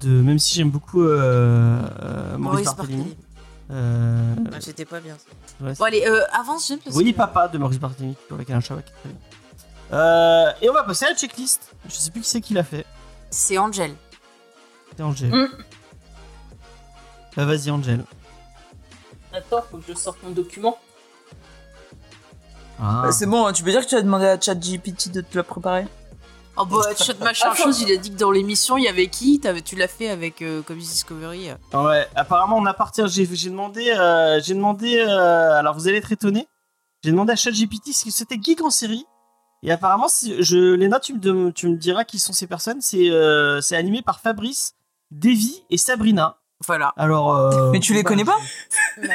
de 0.00 0.08
même 0.22 0.38
si 0.38 0.54
j'aime 0.54 0.70
beaucoup 0.70 1.02
euh, 1.02 2.36
Maurice, 2.38 2.64
Barthélémy. 2.74 3.16
Euh, 3.70 4.34
Ah, 4.52 4.60
C'était 4.60 4.84
pas 4.84 5.00
bien 5.00 5.16
ça. 5.16 5.64
ouais, 5.64 5.72
Bon, 5.74 5.84
allez, 5.84 6.04
euh, 6.06 6.22
avance, 6.32 6.68
j'aime 6.68 6.78
oui, 6.92 7.12
que- 7.12 7.16
papa 7.16 7.48
de 7.48 7.56
Maurice 7.58 7.78
Barthélémy 7.80 8.14
avec 8.30 8.50
Alain 8.50 8.60
Chabat 8.60 8.82
qui 8.82 8.90
est 8.92 8.94
très 9.00 9.08
bien. 9.08 9.18
Euh, 9.98 10.52
et 10.60 10.68
on 10.68 10.72
va 10.74 10.82
passer 10.84 11.06
à 11.06 11.10
la 11.10 11.16
checklist. 11.16 11.74
Je 11.88 11.94
sais 11.94 12.10
plus 12.10 12.20
qui 12.22 12.28
c'est 12.28 12.40
qui 12.40 12.52
l'a 12.54 12.64
fait. 12.64 12.84
C'est 13.30 13.56
Angel. 13.58 13.94
C'est 14.96 15.02
Angèle. 15.02 15.30
Mm. 15.34 15.46
Bah, 17.36 17.44
vas-y, 17.46 17.70
Angèle. 17.70 18.04
Attends, 19.32 19.62
faut 19.70 19.78
que 19.78 19.84
je 19.88 19.94
sorte 19.94 20.18
mon 20.22 20.30
document. 20.30 20.78
Ah. 22.80 23.02
Bah, 23.04 23.12
c'est 23.12 23.26
bon, 23.26 23.46
hein, 23.46 23.52
tu 23.52 23.62
peux 23.64 23.70
dire 23.70 23.82
que 23.84 23.88
tu 23.88 23.96
as 23.96 24.02
demandé 24.02 24.26
à 24.26 24.38
ChatGPT 24.40 25.10
de 25.10 25.20
te 25.20 25.36
la 25.36 25.42
préparer 25.42 25.86
Oh 26.56 26.64
bah, 26.66 26.82
chat 26.96 27.18
machin 27.20 27.52
chose, 27.54 27.80
il 27.80 27.92
a 27.92 27.96
dit 27.96 28.10
que 28.12 28.16
dans 28.18 28.30
l'émission, 28.30 28.76
il 28.76 28.84
y 28.84 28.88
avait 28.88 29.08
qui? 29.08 29.40
Tu 29.64 29.76
l'as 29.76 29.88
fait 29.88 30.08
avec 30.08 30.40
euh, 30.42 30.62
Comics 30.62 30.84
Discovery. 30.86 31.50
euh. 31.50 31.84
Ouais, 31.84 32.06
apparemment 32.14 32.56
on 32.58 32.66
appartient. 32.66 33.02
J'ai 33.08 33.28
j'ai 33.32 33.50
demandé, 33.50 33.90
euh, 33.90 34.40
j'ai 34.42 34.54
demandé. 34.54 34.98
euh, 34.98 35.58
alors 35.58 35.74
vous 35.74 35.88
allez 35.88 35.98
être 35.98 36.12
étonnés. 36.12 36.46
J'ai 37.02 37.10
demandé 37.10 37.32
à 37.32 37.36
ChatGPT 37.36 37.92
si 37.92 38.10
c'était 38.10 38.38
geek 38.40 38.62
en 38.62 38.70
série. 38.70 39.04
Et 39.62 39.72
apparemment, 39.72 40.08
si 40.08 40.42
je 40.42 40.74
les 40.74 40.88
notes, 40.88 41.02
tu 41.04 41.14
me, 41.14 41.18
dem- 41.18 41.52
tu 41.52 41.68
me 41.68 41.76
diras 41.76 42.04
qui 42.04 42.18
sont 42.18 42.32
ces 42.34 42.46
personnes. 42.46 42.80
C'est 42.80 43.10
euh, 43.10 43.60
c'est 43.60 43.76
animé 43.76 44.02
par 44.02 44.20
Fabrice, 44.20 44.74
Davy 45.10 45.64
et 45.70 45.76
Sabrina. 45.78 46.36
Voilà. 46.66 46.92
Alors. 46.96 47.34
euh, 47.36 47.70
Mais 47.72 47.80
tu 47.80 47.92
les 47.94 48.02
bah, 48.02 48.08
connais 48.10 48.24
pas? 48.24 48.38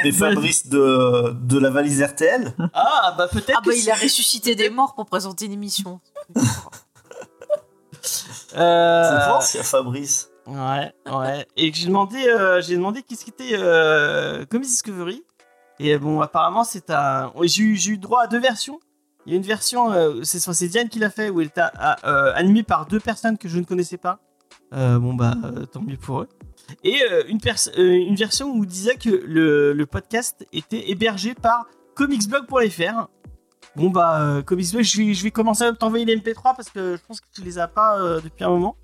Les 0.04 0.12
Fabrice 0.12 0.66
de, 0.68 1.32
de 1.40 1.58
la 1.58 1.70
valise 1.70 2.02
RTL. 2.02 2.54
Ah 2.74 3.14
bah 3.16 3.28
peut-être. 3.28 3.56
Ah 3.58 3.62
bah, 3.64 3.72
il 3.74 3.90
a 3.90 3.94
ressuscité 3.94 4.54
des 4.54 4.70
morts 4.70 4.94
pour 4.94 5.06
présenter 5.06 5.46
une 5.46 5.52
émission. 5.52 6.00
Euh, 8.56 9.18
C'est 9.18 9.26
fort 9.26 9.42
s'il 9.42 9.58
y 9.58 9.60
a 9.60 9.64
Fabrice. 9.64 10.30
Ouais, 10.46 10.92
ouais. 11.06 11.46
Et 11.56 11.72
j'ai 11.72 11.86
demandé, 11.86 12.16
euh, 12.26 12.60
j'ai 12.60 12.74
demandé 12.74 13.02
qu'est-ce 13.02 13.24
qui 13.24 13.30
était 13.30 13.54
euh, 13.54 14.44
Comics 14.46 14.68
Discovery. 14.68 15.22
Et 15.78 15.96
bon, 15.98 16.20
apparemment, 16.20 16.64
c'est 16.64 16.90
un. 16.90 17.32
J'ai 17.42 17.62
eu, 17.62 17.98
droit 17.98 18.22
à 18.22 18.26
deux 18.26 18.40
versions. 18.40 18.80
Il 19.26 19.32
y 19.32 19.34
a 19.34 19.38
une 19.38 19.44
version, 19.44 19.92
euh, 19.92 20.22
c'est 20.24 20.68
Diane 20.68 20.88
qui 20.88 20.98
l'a 20.98 21.10
fait, 21.10 21.30
où 21.30 21.40
elle 21.40 21.48
était 21.48 21.62
animée 22.04 22.62
par 22.62 22.86
deux 22.86 23.00
personnes 23.00 23.38
que 23.38 23.48
je 23.48 23.58
ne 23.58 23.64
connaissais 23.64 23.98
pas. 23.98 24.18
Bon, 24.72 25.14
bah, 25.14 25.34
tant 25.72 25.82
mieux 25.82 25.96
pour 25.96 26.22
eux. 26.22 26.28
Et 26.84 27.00
une, 27.28 27.38
version 28.16 28.46
où 28.46 28.60
on 28.60 28.64
disait 28.64 28.96
que 28.96 29.10
le, 29.10 29.72
le 29.72 29.86
podcast 29.86 30.46
était 30.52 30.90
hébergé 30.90 31.34
par 31.34 31.66
comicsblog.fr. 31.94 33.08
Bon, 33.76 33.90
bah, 33.90 34.42
comicsblog, 34.44 34.82
je 34.82 34.96
vais, 34.98 35.14
je 35.14 35.22
vais 35.22 35.30
commencer 35.30 35.64
à 35.64 35.72
t'envoyer 35.72 36.04
les 36.04 36.16
MP3 36.16 36.54
parce 36.56 36.70
que 36.70 36.96
je 36.96 37.02
pense 37.06 37.20
que 37.20 37.26
tu 37.34 37.42
les 37.42 37.58
as 37.58 37.68
pas 37.68 37.98
euh, 38.00 38.20
depuis 38.20 38.44
un 38.44 38.50
moment 38.50 38.76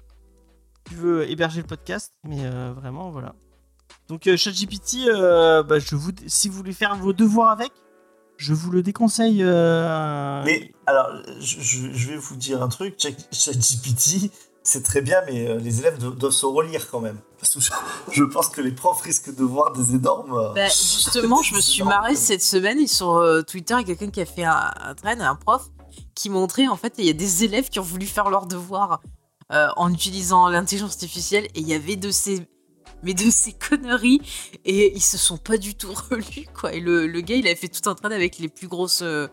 tu 0.89 0.95
veux 0.95 1.29
héberger 1.29 1.63
le 1.63 1.67
podcast, 1.67 2.13
mais 2.23 2.45
euh, 2.45 2.73
vraiment, 2.73 3.11
voilà. 3.11 3.35
Donc, 4.09 4.29
euh, 4.29 4.37
ChatGPT, 4.37 5.09
bah, 5.67 5.81
je 5.81 5.97
si 6.29 6.49
vous 6.49 6.57
voulez 6.59 6.73
faire 6.73 6.95
vos 6.95 7.13
devoirs 7.13 7.51
avec, 7.51 7.73
je 8.37 8.55
vous 8.55 8.71
le 8.71 8.83
déconseille. 8.85 9.43
Mais 10.45 10.73
alors, 10.87 11.11
je, 11.41 11.61
je- 11.61 12.09
vais 12.11 12.17
vous 12.17 12.37
dire 12.37 12.63
un 12.63 12.69
truc. 12.69 12.95
Chat- 12.99 13.29
ChatGPT, 13.33 14.31
c'est 14.66 14.82
très 14.82 15.01
bien, 15.01 15.22
mais 15.26 15.47
euh, 15.48 15.59
les 15.59 15.78
élèves 15.80 15.98
do- 15.98 16.10
doivent 16.10 16.32
se 16.32 16.47
relire 16.47 16.90
quand 16.90 17.01
même. 17.01 17.18
Parce 17.40 17.55
que 17.55 17.60
je, 18.12 18.22
pense 18.32 18.48
que 18.48 18.60
les 18.60 18.72
profs 18.72 19.01
risquent 19.02 19.34
de 19.34 19.44
voir 19.44 19.72
des 19.72 19.94
énormes. 19.94 20.32
euh, 20.34 20.52
Bah, 20.55 20.66
justement, 20.68 21.43
je 21.43 21.55
me 21.55 21.60
suis 21.60 21.82
marrée 21.82 22.16
cette 22.16 22.43
semaine 22.43 22.78
et 22.80 22.86
sur 22.86 23.14
euh, 23.16 23.43
Twitter, 23.43 23.74
il 23.80 23.88
y 23.88 23.93
a 23.93 23.94
quelqu'un 23.94 24.10
qui 24.10 24.20
a 24.20 24.26
fait 24.26 24.44
un, 24.44 24.70
un 24.80 24.94
trend, 24.94 25.18
un 25.20 25.34
prof, 25.36 25.68
qui 26.14 26.28
montrait 26.30 26.66
en 26.68 26.76
fait, 26.76 26.94
il 26.98 27.05
y 27.06 27.10
a 27.10 27.14
des 27.14 27.44
élèves 27.44 27.68
qui 27.68 27.78
ont 27.78 27.82
voulu 27.84 28.06
faire 28.06 28.28
leurs 28.30 28.47
devoirs 28.47 29.01
euh, 29.52 29.68
en 29.76 29.93
utilisant 29.93 30.48
l'intelligence 30.48 30.93
artificielle 30.93 31.44
et 31.55 31.60
il 31.60 31.68
y 31.68 31.74
avait 31.74 31.97
de 31.97 32.10
ces 32.10 32.47
mais 33.02 33.14
de 33.14 33.30
ces 33.30 33.52
conneries 33.68 34.20
et 34.64 34.94
ils 34.97 35.02
se 35.02 35.18
sont 35.18 35.36
pas 35.36 35.59
du 35.59 35.74
tout 35.74 35.93
relus 36.10 36.47
quoi 36.59 36.72
et 36.72 36.80
le, 36.80 37.06
le 37.06 37.20
gars 37.20 37.36
il 37.36 37.47
avait 37.47 37.55
fait 37.55 37.68
tout 37.68 37.88
un 37.88 37.94
trade 37.94 38.12
avec 38.12 38.38
les 38.38 38.48
plus 38.48 38.68
grosses 38.68 39.02
euh, 39.02 39.28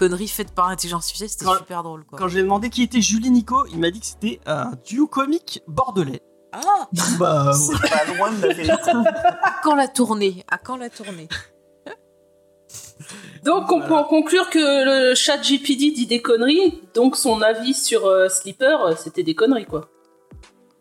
conneries 0.00 0.28
faites 0.28 0.50
par 0.52 0.68
l'intelligence 0.68 1.02
artificielle 1.04 1.28
c'était 1.28 1.44
Quand- 1.44 1.58
super 1.58 1.82
drôle 1.82 2.04
quoi 2.04 2.18
Quand 2.18 2.28
j'ai 2.28 2.42
demandé 2.42 2.70
qui 2.70 2.82
était 2.82 3.00
Julie 3.02 3.30
Nico, 3.30 3.66
il 3.66 3.78
m'a 3.78 3.90
dit 3.90 4.00
que 4.00 4.06
c'était 4.06 4.40
un 4.46 4.72
duo 4.84 5.06
comique 5.06 5.62
bordelais. 5.68 6.22
ah 6.52 6.88
Bah, 7.18 7.52
C'est 7.54 7.78
pas 7.90 8.04
loin 8.16 8.32
de 8.32 8.46
la 8.46 8.54
vérité. 8.54 8.72
à 8.72 9.60
quand 9.62 9.74
la 9.74 9.86
tournée? 9.88 10.44
À 10.50 10.58
quand 10.58 10.76
la 10.76 10.88
tournée? 10.90 11.28
Donc 13.44 13.72
on 13.72 13.80
peut 13.80 13.94
en 13.94 14.04
conclure 14.04 14.50
que 14.50 14.58
le 15.10 15.14
chat 15.14 15.38
GPD 15.42 15.90
dit 15.92 16.06
des 16.06 16.20
conneries, 16.20 16.82
donc 16.94 17.16
son 17.16 17.40
avis 17.40 17.72
sur 17.74 18.06
euh, 18.06 18.28
Sleeper, 18.28 18.82
euh, 18.84 18.94
c'était 18.96 19.22
des 19.22 19.34
conneries 19.34 19.64
quoi. 19.66 19.88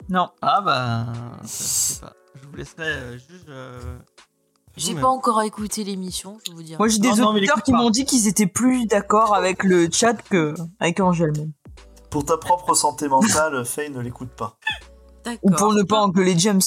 Non. 0.09 0.29
ah 0.41 0.61
bah, 0.61 1.05
je 1.43 1.47
sais 1.47 2.01
pas. 2.01 2.13
Je 2.35 2.47
vous 2.47 2.55
laisserai 2.55 2.83
euh, 2.87 3.17
juge. 3.17 3.45
J'ai 4.79 4.95
pas 4.95 5.07
encore 5.07 5.41
écouté 5.43 5.83
l'émission 5.83 6.37
je 6.45 6.51
vais 6.51 6.55
vous 6.57 6.63
dire 6.63 6.77
Moi, 6.79 6.87
j'ai 6.87 6.99
des 6.99 7.09
Non, 7.13 7.29
auditeurs 7.29 7.61
qui 7.63 7.71
m'ont 7.71 7.89
dit 7.89 8.05
qu'ils 8.05 8.27
étaient 8.27 8.47
plus 8.47 8.85
d'accord 8.85 9.35
avec 9.35 9.63
le 9.63 9.89
chat 9.91 10.13
que 10.13 10.53
avec 10.79 10.99
Angèle 10.99 11.31
même. 11.37 11.51
Pour 12.09 12.25
ta 12.25 12.37
propre 12.37 12.73
santé 12.73 13.07
mentale, 13.07 13.63
Faye 13.65 13.89
ne 13.91 13.99
l'écoute 13.99 14.29
pas. 14.29 14.55
Ou 15.43 15.51
pour 15.51 15.73
ne 15.73 15.83
pas 15.83 16.01
engueuler 16.01 16.37
James. 16.39 16.61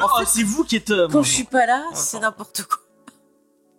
Ah, 0.00 0.24
c'est 0.26 0.42
vous 0.42 0.64
qui 0.64 0.76
êtes. 0.76 0.90
euh, 0.90 1.06
quand 1.08 1.18
bon, 1.18 1.22
je 1.22 1.30
suis 1.30 1.44
pas 1.44 1.66
là 1.66 1.84
Attends. 1.88 1.94
c'est 1.96 2.18
n'importe 2.20 2.62
quoi 2.64 2.78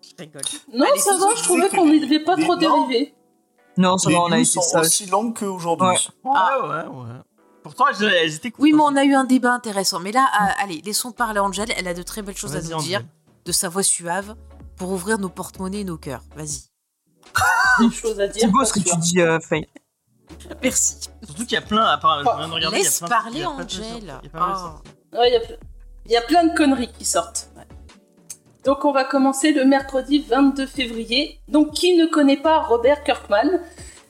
je 0.02 0.24
rigole 0.24 0.42
Non, 0.72 0.86
Allez, 0.92 1.00
ça 1.00 1.18
va, 1.18 1.26
je 1.36 1.44
trouvais 1.44 1.70
qu'on 1.70 1.86
que 1.86 1.90
n'était 2.00 2.20
pas 2.24 2.38
trop 2.38 2.56
dérivé. 2.56 3.16
Non, 3.78 3.98
ça 3.98 4.12
va, 4.12 4.20
on 4.20 4.32
a 4.32 4.38
été 4.38 4.46
sont 4.46 4.62
sage. 4.62 4.86
aussi 4.86 5.08
longues 5.08 5.36
qu'aujourd'hui. 5.38 5.88
Ouais. 5.88 6.32
Ouais, 6.32 6.70
ouais, 6.70 6.88
ouais. 6.88 7.20
Pourtant, 7.64 7.86
elles, 7.88 8.04
elles 8.04 8.36
étaient 8.36 8.52
cool. 8.52 8.64
Oui, 8.64 8.74
mais 8.74 8.82
on 8.84 8.96
a 8.96 9.04
eu 9.04 9.14
un 9.14 9.24
débat 9.24 9.54
intéressant. 9.54 10.00
Mais 10.00 10.12
là, 10.12 10.28
ah, 10.34 10.54
allez, 10.62 10.82
laissons 10.86 11.12
parler 11.12 11.40
Angèle. 11.40 11.72
Elle 11.78 11.88
a 11.88 11.94
de 11.94 12.04
très 12.04 12.22
belles 12.22 12.36
choses 12.38 12.56
à 12.56 12.62
nous 12.62 12.82
dire, 12.82 13.02
de 13.46 13.52
sa 13.52 13.70
voix 13.70 13.84
suave, 13.84 14.36
pour 14.76 14.92
ouvrir 14.92 15.18
nos 15.18 15.30
porte-monnaies 15.30 15.80
et 15.82 15.84
nos 15.86 15.98
cœurs. 15.98 16.22
Vas-y. 16.36 16.64
C'est 18.34 18.48
beau 18.48 18.64
ce 18.66 18.74
que 18.74 18.80
tu 18.80 18.96
dis, 18.98 19.22
euh, 19.22 19.40
Faye. 19.40 19.68
Merci. 20.62 20.98
Surtout 21.24 21.44
qu'il 21.44 21.54
y 21.54 21.58
a 21.58 21.62
plein, 21.62 21.84
à 21.86 21.98
part, 21.98 22.20
je 22.20 22.24
viens 22.38 22.48
de 22.48 22.54
regarder, 22.54 22.78
il 22.78 22.82
y 22.82 22.82
a 22.82 22.84
Laisse 22.86 23.00
plein- 23.00 23.08
parler 23.08 23.38
il 23.38 23.42
y 23.42 23.44
a 23.46 23.50
plein 23.52 23.64
de 23.66 23.70
choses 23.70 23.80
Angèle. 23.82 24.08
sorties. 24.10 24.20
Il 24.24 24.26
y 24.26 24.28
a 24.28 24.30
pas 24.32 24.40
mal 24.40 24.54
de 24.54 24.58
sorties. 24.60 24.92
Ouais, 25.14 25.30
il 25.30 25.34
y 25.34 25.36
a 25.36 25.40
ple- 25.40 25.60
il 26.06 26.12
y, 26.12 26.18
a 26.18 26.22
plein 26.22 26.44
de 26.46 26.58
conneries 26.58 26.92
qui 26.92 27.06
sortent. 27.06 27.50
Ouais. 27.56 27.64
Donc 28.66 28.84
on 28.86 28.92
va 28.92 29.04
commencer 29.06 29.52
le 29.54 29.64
mercredi 29.66 30.20
22 30.20 30.66
février. 30.66 31.40
Donc 31.48 31.72
qui 31.72 31.96
ne 31.96 32.06
connaît 32.08 32.38
pas 32.42 32.60
Robert 32.64 33.04
Kirkman? 33.04 33.60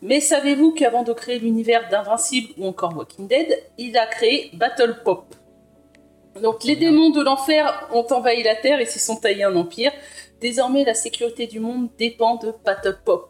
Mais 0.05 0.19
savez-vous 0.19 0.73
qu'avant 0.73 1.03
de 1.03 1.13
créer 1.13 1.39
l'univers 1.39 1.87
d'Invincible 1.87 2.53
ou 2.57 2.67
encore 2.67 2.93
Walking 2.93 3.25
Dead, 3.25 3.57
il 3.77 3.97
a 3.97 4.05
créé 4.05 4.49
Battle 4.53 4.99
Pop? 5.05 5.33
Donc 6.41 6.65
les 6.65 6.75
démons 6.75 7.11
de 7.11 7.23
l'enfer 7.23 7.87
ont 7.93 8.05
envahi 8.11 8.43
la 8.43 8.57
Terre 8.57 8.81
et 8.81 8.85
s'y 8.85 8.99
sont 8.99 9.15
taillés 9.15 9.45
un 9.45 9.55
empire. 9.55 9.93
Désormais 10.41 10.83
la 10.83 10.93
sécurité 10.93 11.47
du 11.47 11.61
monde 11.61 11.87
dépend 11.97 12.35
de 12.35 12.53
Battle 12.65 12.99
Pop. 13.05 13.29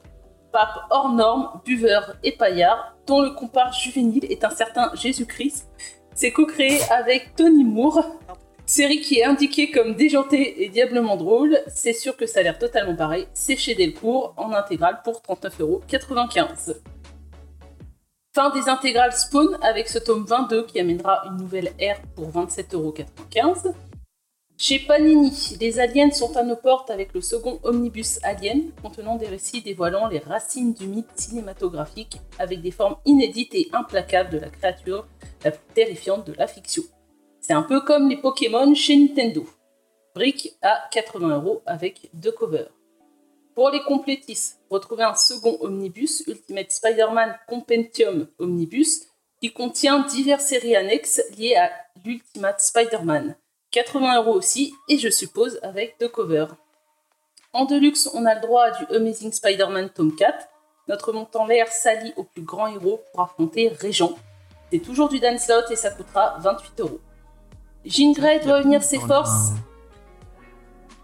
Pape 0.51 0.87
hors 0.89 1.09
norme, 1.09 1.61
buveur 1.63 2.15
et 2.23 2.31
paillard, 2.31 2.95
dont 3.05 3.21
le 3.21 3.29
compare 3.35 3.71
juvénile 3.71 4.25
est 4.31 4.43
un 4.43 4.49
certain 4.49 4.89
Jésus-Christ, 4.95 5.67
c'est 6.15 6.31
co-créé 6.31 6.79
avec 6.89 7.35
Tony 7.35 7.63
Moore. 7.63 8.03
Série 8.75 9.01
qui 9.01 9.19
est 9.19 9.23
indiquée 9.23 9.69
comme 9.69 9.93
déjantée 9.93 10.63
et 10.63 10.69
diablement 10.69 11.15
drôle, 11.15 11.59
c'est 11.67 11.93
sûr 11.93 12.17
que 12.17 12.25
ça 12.25 12.39
a 12.39 12.41
l'air 12.41 12.57
totalement 12.57 12.95
pareil. 12.95 13.27
C'est 13.35 13.55
chez 13.55 13.75
Delcourt 13.75 14.33
en 14.35 14.51
intégrale 14.51 15.01
pour 15.03 15.21
39,95€. 15.21 16.77
Fin 18.33 18.49
des 18.49 18.67
intégrales 18.67 19.13
Spawn 19.13 19.59
avec 19.61 19.87
ce 19.87 19.99
tome 19.99 20.25
22 20.25 20.65
qui 20.65 20.79
amènera 20.79 21.21
une 21.27 21.37
nouvelle 21.37 21.71
ère 21.77 22.01
pour 22.15 22.31
27,95€. 22.31 23.75
Chez 24.57 24.79
Panini, 24.79 25.55
les 25.61 25.79
aliens 25.79 26.09
sont 26.09 26.35
à 26.35 26.41
nos 26.41 26.55
portes 26.55 26.89
avec 26.89 27.13
le 27.13 27.21
second 27.21 27.59
omnibus 27.61 28.19
Alien, 28.23 28.71
contenant 28.81 29.17
des 29.17 29.27
récits 29.27 29.61
dévoilant 29.61 30.07
les 30.07 30.17
racines 30.17 30.73
du 30.73 30.87
mythe 30.87 31.11
cinématographique 31.13 32.17
avec 32.39 32.63
des 32.63 32.71
formes 32.71 32.95
inédites 33.05 33.53
et 33.53 33.69
implacables 33.71 34.31
de 34.31 34.39
la 34.39 34.49
créature 34.49 35.05
la 35.43 35.51
plus 35.51 35.73
terrifiante 35.75 36.25
de 36.25 36.33
la 36.33 36.47
fiction. 36.47 36.81
C'est 37.45 37.51
un 37.51 37.61
peu 37.61 37.81
comme 37.81 38.07
les 38.07 38.15
Pokémon 38.15 38.73
chez 38.73 38.95
Nintendo. 38.95 39.45
Brick 40.15 40.55
à 40.61 40.87
80 40.91 41.35
euros 41.35 41.61
avec 41.65 42.09
deux 42.13 42.31
covers. 42.31 42.69
Pour 43.53 43.69
les 43.69 43.81
complétistes, 43.81 44.61
retrouvez 44.69 45.03
un 45.03 45.13
second 45.13 45.57
omnibus, 45.59 46.23
Ultimate 46.25 46.71
Spider-Man 46.71 47.37
Compendium 47.49 48.27
Omnibus, 48.39 49.07
qui 49.41 49.51
contient 49.51 49.99
diverses 50.05 50.45
séries 50.45 50.77
annexes 50.77 51.21
liées 51.37 51.57
à 51.57 51.69
l'Ultimate 52.05 52.61
Spider-Man. 52.61 53.35
80 53.71 54.21
euros 54.21 54.35
aussi, 54.35 54.73
et 54.87 54.97
je 54.97 55.09
suppose 55.09 55.59
avec 55.63 55.97
deux 55.99 56.07
covers. 56.07 56.55
En 57.51 57.65
deluxe, 57.65 58.09
on 58.13 58.25
a 58.25 58.35
le 58.35 58.41
droit 58.41 58.71
du 58.71 58.85
Amazing 58.95 59.33
Spider-Man 59.33 59.89
tome 59.89 60.15
4. 60.15 60.47
Notre 60.87 61.11
montant 61.11 61.45
l'air 61.45 61.67
s'allie 61.67 62.13
au 62.15 62.23
plus 62.23 62.43
grand 62.43 62.67
héros 62.67 63.01
pour 63.11 63.21
affronter 63.21 63.67
Régent. 63.67 64.15
C'est 64.71 64.79
toujours 64.79 65.09
du 65.09 65.19
Dan 65.19 65.37
Slott 65.37 65.69
et 65.71 65.75
ça 65.75 65.91
coûtera 65.91 66.37
28 66.39 66.79
euros. 66.79 67.01
Jean 67.85 68.13
Grey 68.13 68.39
doit 68.39 68.61
unir 68.61 68.83
ses 68.83 68.99
forces. 68.99 69.51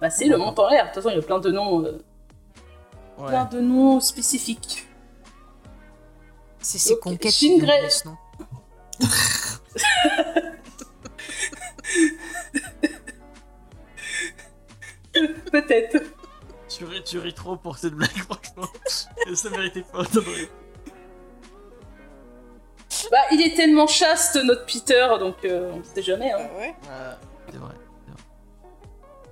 Bah, 0.01 0.09
c'est 0.09 0.25
le 0.27 0.37
montant 0.37 0.69
l'air. 0.69 0.83
De 0.83 0.87
toute 0.93 1.03
façon, 1.03 1.09
il 1.09 1.15
y 1.15 1.19
a 1.19 1.21
plein 1.25 1.39
de 1.39 1.51
noms, 1.51 1.83
euh, 1.83 1.99
Ouais. 3.17 3.27
plein 3.27 3.45
de 3.45 3.59
noms 3.59 3.99
spécifiques. 3.99 4.87
C'est 6.59 6.77
ces 6.77 6.93
Ok, 6.93 6.99
conquêtes 7.01 7.33
non 8.05 8.15
Peut-être. 15.51 15.97
Tu 16.67 16.85
ris, 16.85 17.03
tu 17.03 17.19
ris 17.19 17.33
trop 17.33 17.55
pour 17.57 17.77
cette 17.77 17.93
blague, 17.93 18.09
franchement. 18.17 18.67
Ça 19.35 19.49
méritait 19.49 19.81
pas 19.81 19.99
autant 19.99 20.21
de 20.21 20.29
rire. 20.29 20.47
Bah, 23.11 23.17
il 23.31 23.41
est 23.41 23.55
tellement 23.55 23.87
chaste, 23.87 24.35
notre 24.43 24.65
Peter, 24.65 25.07
donc 25.19 25.35
euh, 25.45 25.71
on 25.73 25.83
sait 25.83 26.01
jamais. 26.01 26.31
Hein. 26.31 26.47
Ouais, 26.57 26.75
c'est 27.51 27.57
vrai. 27.57 27.75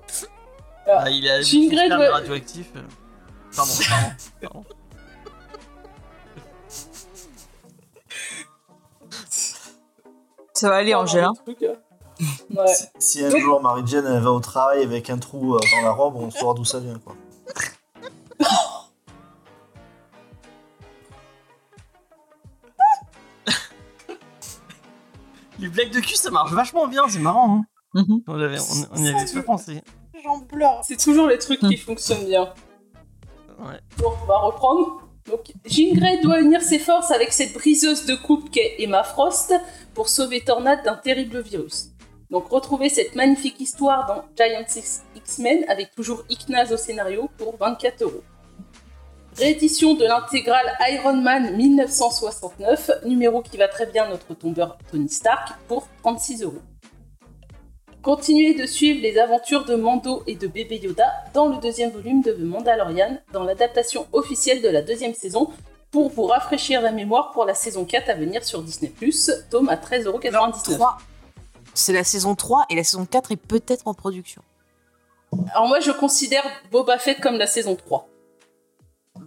c'est 0.08 0.26
vrai. 0.26 0.32
Ah. 0.90 1.04
Ah, 1.06 1.10
il 1.10 1.30
a 1.30 1.44
sperme 1.44 1.98
doit- 1.98 2.12
radioactif. 2.12 2.68
euh. 2.76 2.82
Pardon, 3.56 3.72
pardon, 3.90 4.16
pardon. 4.42 4.64
Ça 10.54 10.70
va 10.70 10.76
aller, 10.78 10.94
Angela. 10.96 11.32
Le 11.46 11.54
truc, 11.54 11.64
euh. 11.64 11.76
Ouais. 12.56 12.66
Si, 12.74 13.20
si 13.20 13.24
un 13.26 13.30
jour 13.38 13.62
Marie-Jane 13.62 14.08
elle 14.08 14.22
va 14.24 14.32
au 14.32 14.40
travail 14.40 14.82
avec 14.82 15.12
un 15.12 15.20
trou 15.20 15.54
euh, 15.56 15.60
dans 15.76 15.82
la 15.84 15.92
robe, 15.92 16.16
on 16.16 16.32
saura 16.32 16.56
d'où 16.56 16.66
ça 16.66 16.80
vient 16.80 16.98
quoi. 16.98 17.16
Les 25.60 25.70
blagues 25.70 25.92
de 25.92 26.00
cul, 26.00 26.16
ça 26.16 26.30
marche 26.32 26.52
vachement 26.52 26.88
bien, 26.88 27.04
c'est 27.10 27.20
marrant. 27.20 27.58
Hein. 27.58 27.66
Mhm. 27.94 28.22
On, 28.28 28.40
avait, 28.40 28.60
on, 28.60 29.00
on 29.00 29.04
y 29.04 29.10
avait 29.10 29.34
pas 29.34 29.44
pensé. 29.44 29.82
J'en 30.24 30.40
pleure. 30.42 30.82
C'est 30.84 30.98
toujours 30.98 31.28
les 31.28 31.38
trucs 31.38 31.60
qui 31.60 31.78
fonctionnent 31.78 32.26
bien. 32.26 32.54
Ouais. 33.60 33.80
Bon, 33.98 34.12
on 34.24 34.26
va 34.26 34.38
reprendre. 34.38 35.02
Donc, 35.30 35.52
Jean 35.66 35.94
Grey 35.94 36.20
doit 36.22 36.40
unir 36.40 36.62
ses 36.62 36.80
forces 36.80 37.12
avec 37.12 37.34
cette 37.34 37.54
briseuse 37.54 38.06
de 38.06 38.16
coupe 38.16 38.50
qu'est 38.50 38.76
Emma 38.80 39.04
Frost 39.04 39.54
pour 39.94 40.10
sauver 40.10 40.42
Tornade 40.42 40.84
d'un 40.84 40.96
terrible 40.96 41.42
virus. 41.42 41.90
Donc, 42.30 42.50
retrouvez 42.50 42.90
cette 42.90 43.16
magnifique 43.16 43.60
histoire 43.60 44.06
dans 44.08 44.24
Giant 44.38 44.66
X-Men 45.16 45.66
avec 45.68 45.94
toujours 45.96 46.24
Ignaz 46.30 46.72
au 46.72 46.78
scénario 46.78 47.30
pour 47.38 47.58
24 47.58 48.04
euros. 48.04 48.24
Réédition 49.38 49.94
de 49.94 50.04
l'intégrale 50.04 50.66
Iron 50.90 51.14
Man 51.14 51.56
1969, 51.56 53.04
numéro 53.06 53.44
qui 53.44 53.56
va 53.58 53.68
très 53.68 53.86
bien 53.86 54.10
notre 54.10 54.34
tombeur 54.34 54.80
Tony 54.92 55.10
Stark 55.10 55.50
pour 55.68 55.88
36 56.02 56.42
euros. 56.42 56.62
Continuez 58.02 58.56
de 58.56 58.66
suivre 58.66 59.00
les 59.00 59.20
aventures 59.20 59.64
de 59.66 59.76
Mando 59.76 60.24
et 60.26 60.36
de 60.36 60.48
bébé 60.48 60.78
Yoda 60.78 61.06
dans 61.36 61.50
le 61.50 61.58
deuxième 61.58 61.92
volume 61.92 62.24
de 62.24 62.32
The 62.32 62.40
Mandalorian, 62.40 63.20
dans 63.32 63.44
l'adaptation 63.44 64.08
officielle 64.12 64.64
de 64.64 64.70
la 64.70 64.82
deuxième 64.82 65.14
saison, 65.14 65.52
pour 65.92 66.10
vous 66.10 66.24
rafraîchir 66.24 66.82
la 66.82 66.92
mémoire 66.92 67.30
pour 67.32 67.46
la 67.46 67.54
saison 67.54 67.86
4 67.86 68.10
à 68.10 68.16
venir 68.16 68.44
sur 68.44 68.64
Disney+, 68.64 68.92
tome 69.52 69.70
à 69.70 69.76
13,99€. 69.76 70.78
3. 70.78 70.98
C'est 71.76 71.94
la 71.94 72.04
saison 72.04 72.34
3 72.34 72.66
et 72.72 72.76
la 72.76 72.84
saison 72.84 73.06
4 73.06 73.34
est 73.34 73.36
peut-être 73.36 73.88
en 73.88 73.94
production. 73.94 74.42
Alors 75.54 75.68
moi 75.68 75.80
je 75.80 75.92
considère 75.92 76.44
Boba 76.72 76.98
Fett 76.98 77.20
comme 77.20 77.38
la 77.38 77.46
saison 77.46 77.76
3. 77.76 78.08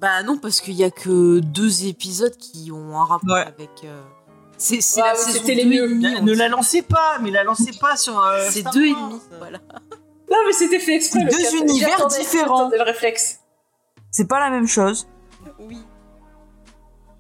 Bah 0.00 0.22
non, 0.22 0.38
parce 0.38 0.60
qu'il 0.60 0.74
y 0.74 0.84
a 0.84 0.90
que 0.90 1.40
deux 1.40 1.86
épisodes 1.86 2.34
qui 2.36 2.70
ont 2.72 2.98
un 2.98 3.04
rapport 3.04 3.34
Ouais. 3.34 3.42
avec. 3.46 3.70
euh, 3.84 4.00
C'est 4.56 4.80
c'est 4.80 5.00
Ouais, 5.00 5.06
la 5.08 5.12
mais 5.14 5.18
saison 5.18 5.38
c'était 5.40 5.54
les 5.54 5.64
2 5.64 5.70
mieux. 5.70 5.84
et 5.84 5.88
demi, 5.88 6.02
La- 6.14 6.20
on 6.20 6.22
ne 6.22 6.34
la 6.34 6.48
lancez 6.48 6.82
pas, 6.82 7.18
mais 7.20 7.30
la 7.30 7.44
lancez 7.44 7.72
pas 7.78 7.96
sur. 7.96 8.18
euh, 8.22 8.46
C'est 8.50 8.62
deux 8.72 8.86
et 8.86 8.94
demi. 8.94 9.20
Voilà. 9.38 9.58
Non 10.30 10.38
mais 10.46 10.52
c'était 10.52 10.78
fait 10.80 10.96
exprès. 10.96 11.24
Deux 11.24 11.56
univers 11.56 12.06
différents. 12.08 12.68
le 12.70 12.82
réflexe. 12.82 13.40
C'est 14.10 14.26
pas 14.28 14.40
la 14.40 14.50
même 14.50 14.66
chose. 14.66 15.06
Oui. 15.58 15.78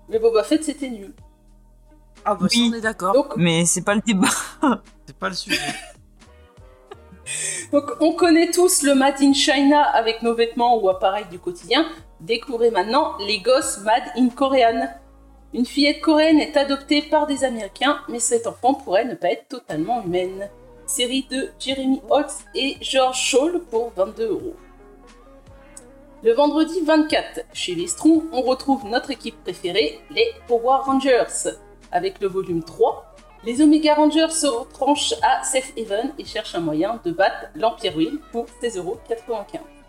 Mais 0.08 0.18
Boba 0.18 0.42
Fett 0.44 0.62
c'était 0.64 0.90
nul. 0.90 1.12
Ah 2.24 2.34
bah 2.34 2.46
Oui. 2.50 2.68
ça, 2.70 2.74
on 2.74 2.78
est 2.78 2.80
d'accord. 2.82 3.12
Donc, 3.14 3.36
Mais 3.36 3.64
c'est 3.64 3.82
pas 3.82 3.94
le 3.94 4.00
débat. 4.02 4.28
C'est 5.06 5.16
pas 5.18 5.28
le 5.28 5.34
sujet. 5.34 5.58
donc, 7.72 7.84
on 8.00 8.12
connaît 8.14 8.50
tous 8.50 8.82
le 8.82 8.94
Made 8.94 9.20
in 9.22 9.32
China 9.32 9.82
avec 9.82 10.22
nos 10.22 10.34
vêtements 10.34 10.78
ou 10.78 10.88
appareils 10.88 11.26
du 11.30 11.38
quotidien. 11.38 11.86
Découvrez 12.20 12.70
maintenant 12.70 13.16
les 13.18 13.40
gosses 13.40 13.78
Made 13.78 14.12
in 14.14 14.28
Korean. 14.28 14.88
Une 15.54 15.64
fillette 15.64 16.02
coréenne 16.02 16.38
est 16.38 16.56
adoptée 16.56 17.00
par 17.00 17.26
des 17.26 17.44
Américains, 17.44 18.00
mais 18.08 18.18
cet 18.18 18.46
enfant 18.46 18.74
pourrait 18.74 19.06
ne 19.06 19.14
pas 19.14 19.32
être 19.32 19.48
totalement 19.48 20.02
humaine. 20.04 20.50
Série 20.86 21.26
de 21.30 21.48
Jeremy 21.58 22.02
Holtz 22.10 22.44
et 22.54 22.76
George 22.82 23.16
Scholl 23.16 23.62
pour 23.70 23.92
22 23.96 24.28
euros. 24.28 24.56
Le 26.22 26.32
vendredi 26.34 26.80
24, 26.84 27.40
chez 27.54 27.74
Lestron, 27.74 28.24
on 28.32 28.42
retrouve 28.42 28.84
notre 28.84 29.10
équipe 29.10 29.42
préférée, 29.42 30.00
les 30.10 30.26
Power 30.46 30.80
Rangers. 30.84 31.54
Avec 31.90 32.20
le 32.20 32.28
volume 32.28 32.62
3, 32.62 33.14
les 33.44 33.62
Omega 33.62 33.94
Rangers 33.94 34.30
se 34.30 34.46
retranchent 34.46 35.14
à 35.22 35.42
Safe 35.42 35.72
Haven 35.78 36.12
et 36.18 36.26
cherchent 36.26 36.54
un 36.54 36.60
moyen 36.60 37.00
de 37.02 37.12
battre 37.12 37.46
l'Empire 37.54 37.96
Will 37.96 38.18
pour 38.30 38.44
16,95€. 38.62 39.79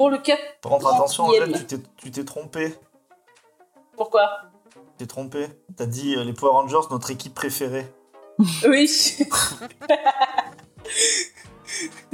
Pour 0.00 0.08
le 0.08 0.16
4 0.16 0.40
Par 0.62 0.72
contre, 0.72 0.86
attention, 0.94 1.24
Angèle, 1.26 1.52
tu 1.58 1.66
t'es- 1.66 1.82
tu 1.98 2.10
t'es 2.10 2.24
trompé. 2.24 2.74
Pourquoi? 3.98 4.30
Tu 4.72 4.80
t'es 4.96 5.06
trompé. 5.06 5.46
T'as 5.76 5.84
dit 5.84 6.16
euh, 6.16 6.24
les 6.24 6.32
Power 6.32 6.52
Rangers, 6.52 6.88
notre 6.90 7.10
équipe 7.10 7.34
préférée. 7.34 7.86
Oui. 8.66 8.88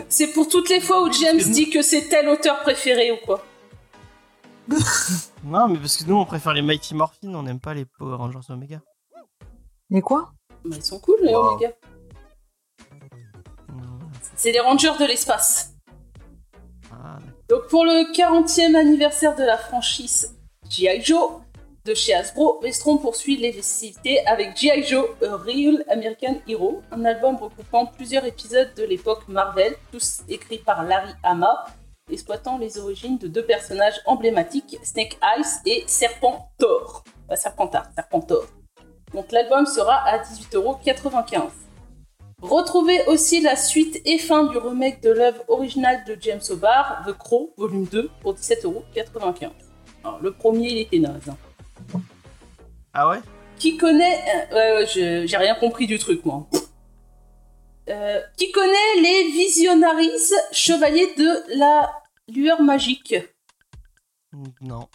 c'est 0.08 0.32
pour 0.32 0.48
toutes 0.48 0.68
les 0.68 0.80
fois 0.80 1.00
où 1.04 1.12
James 1.12 1.38
dit 1.38 1.70
que 1.70 1.80
c'est 1.80 2.08
tel 2.08 2.28
auteur 2.28 2.58
préféré 2.62 3.12
ou 3.12 3.18
quoi. 3.24 3.44
Non, 5.44 5.68
mais 5.68 5.78
parce 5.78 5.98
que 5.98 6.04
nous, 6.08 6.16
on 6.16 6.24
préfère 6.26 6.54
les 6.54 6.62
Mighty 6.62 6.92
Morphin, 6.96 7.32
on 7.36 7.44
n'aime 7.44 7.60
pas 7.60 7.72
les 7.72 7.84
Power 7.84 8.16
Rangers 8.16 8.40
Omega. 8.50 8.80
Mais 9.90 10.00
quoi? 10.00 10.32
Mais 10.64 10.74
ils 10.74 10.82
sont 10.84 10.98
cool 10.98 11.18
les 11.22 11.32
Wow. 11.36 11.52
Omega. 11.52 11.70
C'est 14.34 14.50
les 14.50 14.58
Rangers 14.58 14.98
de 14.98 15.04
l'espace. 15.04 15.75
Donc 17.48 17.68
pour 17.68 17.84
le 17.84 18.12
40e 18.12 18.74
anniversaire 18.74 19.36
de 19.36 19.44
la 19.44 19.56
franchise 19.56 20.34
G.I. 20.68 21.00
Joe 21.00 21.30
de 21.84 21.94
chez 21.94 22.12
Hasbro, 22.12 22.58
Vestron 22.60 22.96
poursuit 22.96 23.36
les 23.36 23.52
festivités 23.52 24.26
avec 24.26 24.56
G.I. 24.56 24.82
Joe, 24.82 25.10
A 25.22 25.36
Real 25.36 25.84
American 25.88 26.40
Hero, 26.48 26.82
un 26.90 27.04
album 27.04 27.36
regroupant 27.36 27.86
plusieurs 27.86 28.24
épisodes 28.24 28.74
de 28.76 28.82
l'époque 28.82 29.28
Marvel, 29.28 29.76
tous 29.92 30.22
écrits 30.28 30.58
par 30.58 30.82
Larry 30.82 31.12
Hama, 31.22 31.66
exploitant 32.10 32.58
les 32.58 32.78
origines 32.78 33.16
de 33.18 33.28
deux 33.28 33.44
personnages 33.44 34.00
emblématiques, 34.06 34.76
Snake 34.82 35.16
Eyes 35.22 35.60
et 35.66 35.84
Serpent 35.86 36.50
Thor. 36.58 37.04
Pas 37.28 37.36
Serpentard, 37.36 37.86
Serpentor. 37.94 38.46
Donc 39.14 39.30
l'album 39.30 39.66
sera 39.66 39.98
à 40.04 40.18
18,95€. 40.18 41.65
Retrouvez 42.42 43.02
aussi 43.06 43.40
la 43.40 43.56
suite 43.56 44.00
et 44.04 44.18
fin 44.18 44.44
du 44.44 44.58
remake 44.58 45.00
de 45.02 45.10
l'œuvre 45.10 45.42
originale 45.48 46.04
de 46.04 46.18
James 46.20 46.42
O'Barr, 46.50 47.02
The 47.06 47.12
Crow, 47.16 47.54
volume 47.56 47.86
2, 47.86 48.10
pour 48.20 48.34
17,95€. 48.34 49.50
Alors, 50.04 50.20
le 50.20 50.32
premier, 50.32 50.68
il 50.68 50.78
était 50.78 50.98
naze. 50.98 51.22
hein. 51.30 52.00
Ah 52.92 53.08
ouais? 53.08 53.18
Qui 53.58 53.78
connaît... 53.78 54.22
euh, 54.52 54.80
ouais, 54.80 54.86
j'ai 55.26 55.36
rien 55.36 55.54
compris 55.54 55.86
du 55.86 55.98
truc, 55.98 56.24
moi. 56.26 56.46
Euh, 57.88 58.20
qui 58.36 58.52
connaît 58.52 59.00
les 59.00 59.30
Visionaries, 59.30 60.10
chevaliers 60.52 61.14
de 61.16 61.58
la 61.58 61.90
lueur 62.28 62.60
magique? 62.60 63.14
Non. 64.60 64.88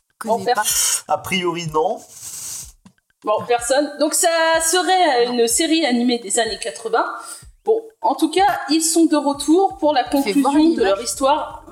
Pas. 0.53 0.63
A 1.07 1.17
priori, 1.17 1.65
non. 1.73 1.99
Bon, 3.23 3.33
personne. 3.47 3.91
Donc 3.99 4.13
ça 4.13 4.27
serait 4.61 5.25
une 5.27 5.47
série 5.47 5.85
animée 5.85 6.19
des 6.19 6.39
années 6.39 6.57
80. 6.59 7.03
Bon, 7.63 7.79
en 8.01 8.15
tout 8.15 8.31
cas, 8.31 8.59
ils 8.69 8.81
sont 8.81 9.05
de 9.05 9.15
retour 9.15 9.77
pour 9.77 9.93
la 9.93 10.03
conclusion 10.03 10.73
de 10.73 10.83
leur 10.83 10.99
histoire. 11.01 11.63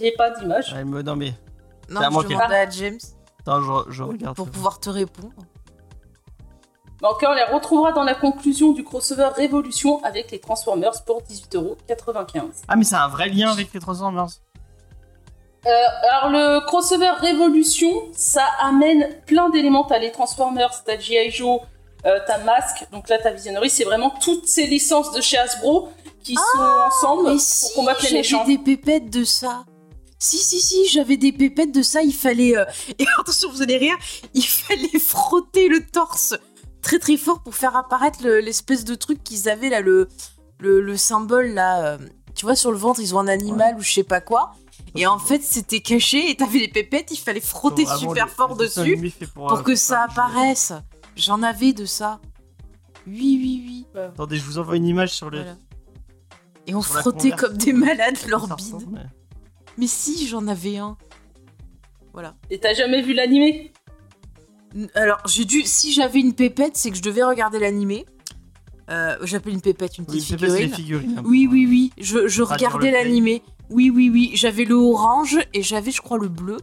J'ai 0.00 0.12
pas 0.12 0.30
d'image. 0.30 0.74
Elle 0.76 0.84
me... 0.86 1.02
Non, 1.02 1.14
mais. 1.16 1.32
Non, 1.88 2.00
je 2.10 2.26
qui- 2.26 2.34
demandais 2.34 2.56
à 2.56 2.68
James 2.68 2.98
Attends, 3.40 3.60
je, 3.86 3.92
je 3.92 4.02
regarde. 4.02 4.36
pour 4.36 4.50
pouvoir 4.50 4.78
te 4.80 4.90
répondre. 4.90 5.32
Mais 7.00 7.06
en 7.06 7.12
tout 7.12 7.18
cas, 7.20 7.30
on 7.30 7.34
les 7.34 7.44
retrouvera 7.44 7.92
dans 7.92 8.02
la 8.02 8.14
conclusion 8.16 8.72
du 8.72 8.82
crossover 8.82 9.28
Révolution 9.36 10.02
avec 10.04 10.32
les 10.32 10.40
Transformers 10.40 11.04
pour 11.06 11.22
18,95€. 11.22 12.42
Ah, 12.66 12.74
mais 12.76 12.82
c'est 12.84 12.96
un 12.96 13.06
vrai 13.08 13.28
lien 13.28 13.52
avec 13.52 13.72
les 13.72 13.78
Transformers. 13.80 14.26
Euh, 15.66 15.70
alors 16.10 16.30
le 16.30 16.64
crossover 16.66 17.10
Révolution, 17.18 17.90
ça 18.12 18.44
amène 18.60 19.08
plein 19.26 19.50
d'éléments. 19.50 19.84
T'as 19.84 19.98
les 19.98 20.12
Transformers, 20.12 20.82
t'as 20.84 20.98
G.I. 20.98 21.30
Joe, 21.30 21.60
euh, 22.06 22.18
t'as 22.26 22.38
Mask, 22.44 22.86
donc 22.92 23.08
là 23.08 23.18
t'as 23.22 23.32
Visionary. 23.32 23.68
C'est 23.68 23.84
vraiment 23.84 24.10
toutes 24.22 24.46
ces 24.46 24.66
licences 24.66 25.12
de 25.12 25.20
chez 25.20 25.36
Hasbro 25.36 25.88
qui 26.22 26.34
sont 26.34 26.62
ensemble 26.86 27.24
Mais 27.24 27.30
pour 27.32 27.40
si, 27.40 27.74
combattre 27.74 28.00
les 28.02 28.08
j'avais 28.08 28.18
méchants. 28.18 28.44
des 28.44 28.58
pépettes 28.58 29.10
de 29.10 29.24
ça. 29.24 29.64
Si, 30.20 30.38
si, 30.38 30.60
si, 30.60 30.86
j'avais 30.88 31.16
des 31.16 31.32
pépettes 31.32 31.72
de 31.72 31.82
ça. 31.82 32.02
Il 32.02 32.12
fallait. 32.14 32.56
euh, 32.56 32.64
Et 32.98 33.06
attention, 33.20 33.50
vous 33.50 33.62
allez 33.62 33.78
rire. 33.78 33.96
Il 34.34 34.44
fallait 34.44 34.98
frotter 34.98 35.68
le 35.68 35.84
torse 35.84 36.34
très 36.82 36.98
très 36.98 37.16
fort 37.16 37.40
pour 37.42 37.54
faire 37.54 37.76
apparaître 37.76 38.20
le- 38.22 38.38
l'espèce 38.40 38.84
de 38.84 38.94
truc 38.94 39.22
qu'ils 39.24 39.48
avaient 39.48 39.68
là, 39.68 39.80
le, 39.80 40.08
le, 40.60 40.80
le 40.80 40.96
symbole 40.96 41.48
là. 41.48 41.84
euh, 41.84 41.98
Tu 42.36 42.46
vois, 42.46 42.54
sur 42.56 42.70
le 42.70 42.78
ventre, 42.78 43.00
ils 43.00 43.14
ont 43.14 43.18
un 43.18 43.28
animal 43.28 43.76
ou 43.76 43.80
je 43.82 43.92
sais 43.92 44.04
pas 44.04 44.20
quoi. 44.20 44.52
Et 44.94 45.06
en 45.06 45.18
fait, 45.18 45.42
c'était 45.42 45.80
caché 45.80 46.30
et 46.30 46.36
t'avais 46.36 46.58
les 46.60 46.68
pépettes. 46.68 47.10
Il 47.12 47.18
fallait 47.18 47.40
frotter 47.40 47.84
super 47.98 48.28
fort 48.28 48.56
dessus 48.56 48.96
pour, 49.34 49.46
pour 49.48 49.58
euh, 49.58 49.62
que 49.62 49.74
ça 49.74 50.04
apparaisse. 50.04 50.72
J'en 51.16 51.42
avais 51.42 51.72
de 51.72 51.84
ça. 51.84 52.20
Oui, 53.06 53.38
oui, 53.42 53.84
oui. 53.94 54.00
Attendez, 54.00 54.36
je 54.36 54.44
vous 54.44 54.58
envoie 54.58 54.76
une 54.76 54.86
image 54.86 55.12
sur 55.12 55.30
le. 55.30 55.38
Voilà. 55.38 55.56
Et 56.66 56.74
on 56.74 56.82
Sur 56.82 57.00
frottait 57.00 57.30
comme 57.30 57.56
des 57.56 57.72
malades 57.72 58.16
leur 58.28 58.46
bide. 58.56 58.74
mais- 58.90 59.00
Mais 59.78 59.86
si, 59.86 60.26
j'en 60.26 60.46
avais 60.48 60.76
un. 60.78 60.96
Et 62.50 62.58
t'as 62.58 62.74
jamais 62.74 63.00
vu 63.00 63.14
l'animé? 63.14 63.72
Alors, 64.94 65.18
j'ai 65.26 65.44
dû. 65.44 65.62
Si 65.62 65.92
j'avais 65.92 66.18
une 66.20 66.34
pépette, 66.34 66.76
c'est 66.76 66.90
que 66.90 66.96
je 66.96 67.02
devais 67.02 67.22
regarder 67.22 67.58
l'animé. 67.60 68.06
Euh, 68.90 69.16
J'appelle 69.22 69.52
une 69.52 69.60
pépette 69.60 69.98
une 69.98 70.06
petite 70.06 70.24
figurine. 70.24 70.74
figurines. 70.74 71.14
hein, 71.18 71.22
Oui, 71.24 71.46
oui, 71.50 71.66
oui. 71.68 71.92
Je, 71.98 72.26
je 72.26 72.42
regardais 72.42 72.90
l'animé. 72.90 73.42
Oui, 73.70 73.90
oui, 73.90 74.10
oui. 74.10 74.30
J'avais 74.34 74.64
le 74.64 74.74
orange 74.74 75.38
et 75.52 75.62
j'avais, 75.62 75.90
je 75.90 76.00
crois, 76.00 76.18
le 76.18 76.28
bleu. 76.28 76.56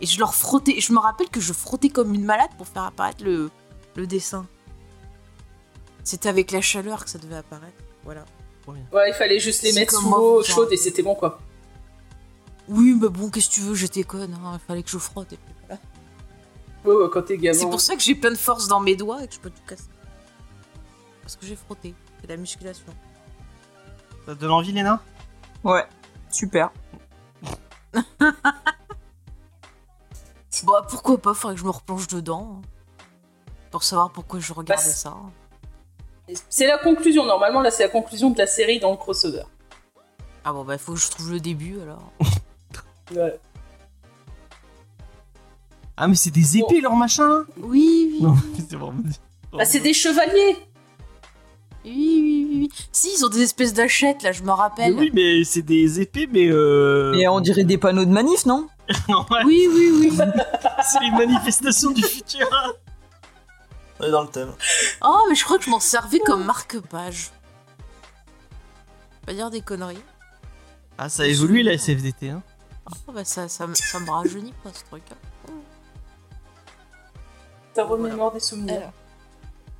Et 0.00 0.06
je 0.06 0.18
leur 0.18 0.34
frottais. 0.34 0.80
Je 0.80 0.92
me 0.92 0.98
rappelle 0.98 1.28
que 1.28 1.40
je 1.40 1.52
frottais 1.52 1.88
comme 1.90 2.14
une 2.14 2.24
malade 2.24 2.50
pour 2.58 2.66
faire 2.68 2.84
apparaître 2.84 3.22
le, 3.24 3.50
le 3.96 4.06
dessin. 4.06 4.46
C'était 6.04 6.28
avec 6.28 6.50
la 6.52 6.60
chaleur 6.60 7.04
que 7.04 7.10
ça 7.10 7.18
devait 7.18 7.36
apparaître. 7.36 7.76
Voilà. 8.04 8.24
Ouais, 8.66 9.10
il 9.10 9.14
fallait 9.14 9.40
juste 9.40 9.62
les 9.62 9.72
mettre 9.72 9.94
sous 9.94 10.08
l'eau 10.10 10.42
chaude 10.44 10.68
et 10.70 10.76
c'était 10.76 11.02
bon 11.02 11.14
quoi. 11.14 11.40
Oui, 12.68 12.96
mais 13.00 13.08
bon, 13.08 13.28
qu'est-ce 13.28 13.48
que 13.48 13.54
tu 13.54 13.60
veux, 13.62 13.74
j'étais 13.74 14.04
conne. 14.04 14.32
hein, 14.34 14.52
Il 14.62 14.66
fallait 14.66 14.82
que 14.82 14.90
je 14.90 14.98
frotte. 14.98 15.32
et 15.32 15.36
puis 15.36 15.54
voilà. 15.66 15.80
Ouais, 16.84 16.94
ouais, 17.04 17.10
quand 17.12 17.22
t'es 17.22 17.36
gamin. 17.36 17.58
C'est 17.58 17.68
pour 17.68 17.80
ça 17.80 17.96
que 17.96 18.00
j'ai 18.02 18.14
plein 18.14 18.30
de 18.30 18.36
force 18.36 18.68
dans 18.68 18.78
mes 18.80 18.94
doigts 18.96 19.22
et 19.24 19.28
que 19.28 19.34
je 19.34 19.40
peux 19.40 19.50
tout 19.50 19.62
casser. 19.66 19.84
Parce 21.22 21.36
que 21.36 21.46
j'ai 21.46 21.56
frotté. 21.56 21.94
C'est 22.20 22.26
de 22.28 22.32
la 22.32 22.36
musculation. 22.38 22.86
Ça 24.26 24.34
te 24.36 24.40
donne 24.40 24.52
envie, 24.52 24.72
Léna? 24.72 25.02
Ouais, 25.64 25.84
super. 26.30 26.70
Bah 30.64 30.86
pourquoi 30.88 31.16
pas, 31.18 31.32
faudrait 31.34 31.54
que 31.54 31.60
je 31.60 31.64
me 31.64 31.70
replonge 31.70 32.06
dedans. 32.08 32.58
hein. 32.58 32.68
Pour 33.70 33.82
savoir 33.82 34.10
pourquoi 34.10 34.40
je 34.40 34.52
regardais 34.52 34.82
Bah, 34.82 34.90
ça. 34.90 35.16
C'est 36.48 36.66
la 36.66 36.78
conclusion, 36.78 37.24
normalement 37.24 37.60
là 37.60 37.70
c'est 37.70 37.82
la 37.84 37.88
conclusion 37.88 38.30
de 38.30 38.38
la 38.38 38.46
série 38.46 38.78
dans 38.78 38.90
le 38.90 38.96
crossover. 38.96 39.44
Ah 40.44 40.52
bon 40.52 40.64
bah 40.64 40.74
il 40.74 40.78
faut 40.78 40.92
que 40.92 40.98
je 40.98 41.10
trouve 41.10 41.32
le 41.32 41.40
début 41.40 41.80
alors. 41.80 42.12
Ouais. 43.16 43.40
Ah, 45.96 46.06
mais 46.06 46.14
c'est 46.14 46.30
des 46.30 46.56
épées, 46.58 46.80
leur 46.80 46.94
machin 46.94 47.26
là 47.28 47.40
Oui, 47.58 48.08
oui. 48.12 48.22
Non, 48.22 48.36
c'est 48.56 48.76
vraiment. 48.76 49.02
Bah 49.52 49.64
c'est 49.64 49.80
des 49.80 49.92
chevaliers 49.92 50.56
Oui, 51.84 51.92
oui, 51.94 52.46
oui, 52.48 52.58
oui. 52.60 52.68
Si, 52.92 53.08
ils 53.16 53.24
ont 53.24 53.28
des 53.28 53.40
espèces 53.42 53.72
d'achettes 53.72 54.22
là, 54.22 54.32
je 54.32 54.42
me 54.42 54.46
Mais 54.46 54.52
rappelle. 54.52 54.94
oui, 54.94 55.10
mais 55.14 55.44
c'est 55.44 55.62
des 55.62 56.00
épées, 56.00 56.28
mais 56.30 56.46
euh. 56.50 57.14
Et 57.14 57.26
on 57.28 57.40
dirait 57.40 57.64
des 57.64 57.78
panneaux 57.78 58.04
de 58.04 58.10
manif, 58.10 58.44
non 58.46 58.68
Ouais, 59.08 59.44
Oui, 59.46 59.68
oui, 59.72 59.90
oui. 59.94 60.18
c'est 60.84 61.00
les 61.00 61.10
manifestations 61.10 61.90
du 61.92 62.02
futur. 62.02 62.46
On 63.98 64.04
est 64.04 64.10
dans 64.10 64.22
le 64.22 64.28
thème. 64.28 64.52
Oh, 65.02 65.24
mais 65.28 65.34
je 65.34 65.44
crois 65.44 65.58
que 65.58 65.64
je 65.64 65.70
m'en 65.70 65.80
servais 65.80 66.18
comme 66.20 66.44
marque-page. 66.44 67.30
Pas 69.26 69.32
dire 69.34 69.50
des 69.50 69.60
conneries. 69.62 69.98
Ah, 70.98 71.08
ça 71.08 71.22
a 71.22 71.26
évolué 71.26 71.62
la 71.62 71.72
SFDT, 71.74 72.28
hein. 72.30 72.42
Oh, 73.08 73.12
bah 73.12 73.24
ça, 73.24 73.48
ça, 73.48 73.66
me- 73.66 73.74
ça 73.74 74.00
me 74.00 74.10
rajeunit 74.10 74.54
pas 74.64 74.70
ce 74.74 74.84
truc. 74.84 75.02
hein. 75.12 75.52
Ça 77.74 77.84
remémore 77.84 78.32
des 78.32 78.40
souvenirs. 78.40 78.76
Alors. 78.78 78.92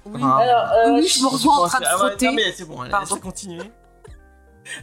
Oui. 0.06 0.20
Ah. 0.24 0.38
Alors, 0.38 0.72
euh, 0.72 1.00
Oui, 1.00 1.06
je 1.06 1.22
me 1.22 1.28
revois 1.28 1.52
en 1.64 1.68
train 1.68 1.80
de 1.80 1.84
Ah 1.88 1.94
ouais, 2.02 2.08
frotter. 2.10 2.26
Non, 2.26 2.32
mais 2.32 2.52
c'est 2.52 2.64
bon, 2.64 2.80
allez, 2.80 2.90
Pardon. 2.90 3.14
laisse 3.14 3.22
continuer. 3.22 3.70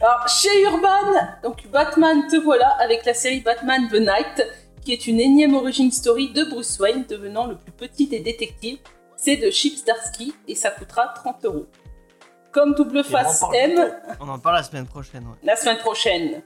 Alors, 0.00 0.28
chez 0.28 0.62
Urban, 0.64 1.12
donc 1.42 1.66
Batman 1.68 2.26
te 2.28 2.36
voilà 2.36 2.68
avec 2.80 3.04
la 3.04 3.14
série 3.14 3.40
Batman 3.40 3.88
The 3.88 3.94
Night, 4.00 4.46
qui 4.84 4.92
est 4.92 5.06
une 5.06 5.20
énième 5.20 5.54
origin 5.54 5.90
story 5.90 6.30
de 6.32 6.44
Bruce 6.44 6.78
Wayne 6.78 7.04
devenant 7.08 7.46
le 7.46 7.56
plus 7.56 7.72
petit 7.72 8.06
des 8.06 8.20
détectives. 8.20 8.78
C'est 9.16 9.36
de 9.36 9.50
Chips 9.50 9.84
Darsky 9.84 10.34
et 10.46 10.54
ça 10.54 10.70
coûtera 10.70 11.08
30 11.08 11.44
euros. 11.46 11.66
Comme 12.52 12.74
double 12.74 12.98
on 13.00 13.02
face 13.02 13.42
en 13.42 13.48
parle 13.50 13.56
M. 13.56 13.92
On 14.20 14.28
en 14.28 14.38
parle 14.38 14.56
la 14.56 14.62
semaine 14.62 14.86
prochaine. 14.86 15.24
Ouais. 15.24 15.36
la 15.42 15.56
semaine 15.56 15.78
prochaine. 15.78 16.42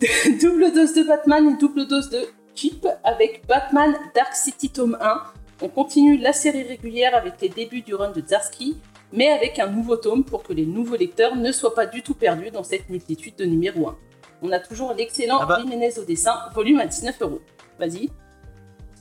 double 0.40 0.72
dose 0.72 0.94
de 0.94 1.02
Batman 1.04 1.50
et 1.50 1.56
double 1.58 1.86
dose 1.86 2.10
de 2.10 2.26
Chip 2.54 2.86
avec 3.04 3.46
Batman 3.46 3.94
Dark 4.14 4.34
City 4.34 4.70
tome 4.70 4.96
1. 5.00 5.22
On 5.62 5.68
continue 5.68 6.16
la 6.18 6.32
série 6.32 6.62
régulière 6.64 7.14
avec 7.14 7.40
les 7.40 7.48
débuts 7.48 7.82
du 7.82 7.94
run 7.94 8.10
de 8.10 8.22
Zarsky, 8.26 8.76
mais 9.12 9.28
avec 9.28 9.58
un 9.58 9.68
nouveau 9.68 9.96
tome 9.96 10.24
pour 10.24 10.42
que 10.42 10.52
les 10.52 10.66
nouveaux 10.66 10.96
lecteurs 10.96 11.36
ne 11.36 11.52
soient 11.52 11.74
pas 11.74 11.86
du 11.86 12.02
tout 12.02 12.14
perdus 12.14 12.50
dans 12.50 12.64
cette 12.64 12.88
multitude 12.90 13.36
de 13.36 13.44
numéro 13.44 13.88
1. 13.88 13.96
On 14.42 14.52
a 14.52 14.58
toujours 14.58 14.92
l'excellent 14.94 15.38
Ah 15.40 15.46
bah. 15.46 15.58
Jiménez 15.62 15.98
au 15.98 16.04
dessin, 16.04 16.34
volume 16.54 16.80
à 16.80 16.86
19 16.86 17.16
euros. 17.22 17.40
Vas-y. 17.78 18.10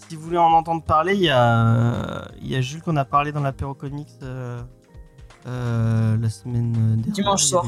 Si 0.08 0.16
vous 0.16 0.22
voulez 0.22 0.38
en 0.38 0.52
entendre 0.52 0.84
parler, 0.84 1.16
il 1.16 1.24
y 1.24 1.30
a, 1.30 2.28
il 2.40 2.48
y 2.48 2.56
a 2.56 2.62
Jules 2.62 2.82
qu'on 2.82 2.98
a 2.98 3.06
parlé 3.06 3.32
dans 3.32 3.42
l'apéro 3.42 3.74
comics 3.74 4.08
euh, 4.22 4.62
euh, 5.48 6.18
la 6.18 6.30
semaine 6.30 6.72
dernière. 6.72 7.14
Dimanche 7.14 7.44
soir. 7.44 7.66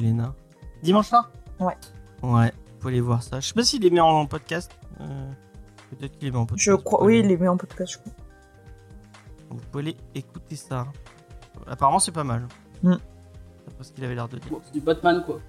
Dimanche 0.84 1.08
soir? 1.08 1.32
Ouais. 1.60 1.74
Ouais, 2.22 2.52
vous 2.52 2.78
pouvez 2.80 2.94
aller 2.94 3.02
voir 3.02 3.24
ça. 3.24 3.40
Je 3.40 3.48
sais 3.48 3.54
pas 3.54 3.64
s'il 3.64 3.82
les 3.82 3.90
met 3.90 4.00
en 4.00 4.26
podcast. 4.26 4.72
euh, 5.02 5.32
Peut-être 5.92 6.18
qu'il 6.18 6.26
les 6.28 6.32
met 6.32 6.38
en 6.38 6.46
podcast. 6.46 6.66
Je 6.70 6.76
crois, 6.76 7.04
oui, 7.04 7.20
il 7.20 7.28
les 7.28 7.38
met 7.38 7.48
en 7.48 7.58
podcast, 7.58 7.94
je 7.94 7.98
crois. 8.00 8.12
Vous 9.50 9.58
pouvez 9.72 9.84
aller 9.84 9.98
écouter 10.14 10.56
ça. 10.56 10.88
Apparemment, 11.68 12.00
c'est 12.00 12.12
pas 12.12 12.24
mal. 12.24 12.48
Mm. 12.84 12.96
D'après 13.66 13.84
ce 13.84 13.92
qu'il 13.92 14.04
avait 14.04 14.16
l'air 14.16 14.28
de 14.28 14.38
dire. 14.38 14.50
Bon, 14.50 14.62
c'est 14.64 14.74
du 14.74 14.82
Batman 14.82 15.24
quoi. 15.26 15.40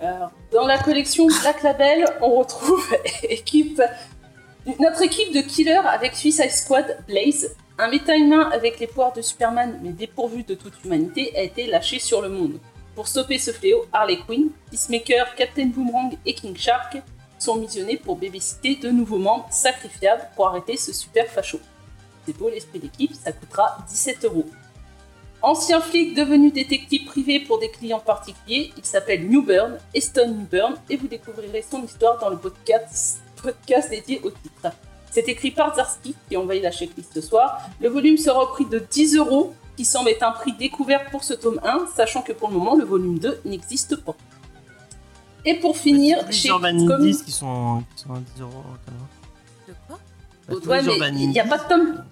Alors, 0.00 0.32
dans 0.52 0.66
la 0.66 0.78
collection 0.78 1.26
Black 1.26 1.62
Label, 1.62 2.04
on 2.20 2.38
retrouve 2.40 2.84
équipe, 3.22 3.80
notre 4.80 5.02
équipe 5.02 5.32
de 5.32 5.40
killers 5.40 5.86
avec 5.86 6.14
Suicide 6.14 6.50
Squad 6.50 6.98
Blaze. 7.06 7.54
Un 7.78 7.88
méta-humain 7.88 8.50
avec 8.52 8.80
les 8.80 8.86
pouvoirs 8.86 9.12
de 9.12 9.22
Superman 9.22 9.78
mais 9.82 9.92
dépourvu 9.92 10.42
de 10.42 10.54
toute 10.54 10.84
humanité 10.84 11.32
a 11.36 11.42
été 11.42 11.66
lâché 11.66 11.98
sur 11.98 12.20
le 12.20 12.28
monde. 12.28 12.58
Pour 12.94 13.08
stopper 13.08 13.38
ce 13.38 13.52
fléau, 13.52 13.86
Harley 13.92 14.18
Quinn, 14.26 14.50
Peacemaker, 14.70 15.34
Captain 15.34 15.66
Boomerang 15.66 16.16
et 16.26 16.34
King 16.34 16.56
Shark 16.56 16.98
sont 17.38 17.56
missionnés 17.56 17.96
pour 17.96 18.16
babysitter 18.16 18.76
de 18.76 18.90
nouveaux 18.90 19.18
membres 19.18 19.46
sacrifiables 19.50 20.28
pour 20.36 20.48
arrêter 20.48 20.76
ce 20.76 20.92
super 20.92 21.26
facho. 21.26 21.58
C'est 22.26 22.36
beau 22.36 22.48
l'esprit 22.48 22.78
d'équipe, 22.78 23.12
ça 23.14 23.32
coûtera 23.32 23.78
17 23.88 24.24
euros. 24.24 24.46
Ancien 25.42 25.80
flic 25.80 26.14
devenu 26.14 26.52
détective 26.52 27.04
privé 27.06 27.40
pour 27.40 27.58
des 27.58 27.68
clients 27.70 27.98
particuliers, 27.98 28.72
il 28.76 28.84
s'appelle 28.84 29.28
Newburn, 29.28 29.76
Eston 29.92 30.28
Newburn, 30.28 30.74
et 30.88 30.96
vous 30.96 31.08
découvrirez 31.08 31.64
son 31.68 31.82
histoire 31.82 32.18
dans 32.20 32.30
le 32.30 32.36
podcast, 32.36 33.20
podcast 33.42 33.90
dédié 33.90 34.20
au 34.22 34.30
titre. 34.30 34.72
C'est 35.10 35.28
écrit 35.28 35.50
par 35.50 35.74
Zarsky, 35.74 36.14
qui 36.28 36.36
envahit 36.36 36.62
la 36.62 36.70
checklist 36.70 37.12
ce 37.12 37.20
soir. 37.20 37.60
Le 37.80 37.88
volume 37.88 38.16
sera 38.16 38.44
au 38.44 38.46
prix 38.46 38.66
de 38.66 38.78
10 38.78 39.16
euros, 39.16 39.52
qui 39.76 39.84
semble 39.84 40.10
être 40.10 40.22
un 40.22 40.30
prix 40.30 40.52
découvert 40.52 41.10
pour 41.10 41.24
ce 41.24 41.34
tome 41.34 41.60
1, 41.64 41.88
sachant 41.94 42.22
que 42.22 42.32
pour 42.32 42.48
le 42.48 42.54
moment, 42.54 42.76
le 42.76 42.84
volume 42.84 43.18
2 43.18 43.40
n'existe 43.44 43.96
pas. 43.96 44.14
Et 45.44 45.56
pour 45.56 45.76
finir, 45.76 46.20
Tous 46.20 46.26
les 46.26 46.32
chez 46.32 46.48
Urban 46.50 46.76
qui 47.24 47.32
sont, 47.32 47.82
qui 47.96 48.02
sont 48.04 48.14
à 48.14 48.20
10 48.36 48.42
euros. 48.42 48.62
De 49.68 49.74
quoi? 49.86 50.78
Il 50.80 51.30
n'y 51.30 51.40
a 51.40 51.46
pas 51.46 51.58
de 51.58 51.68
tome. 51.68 52.04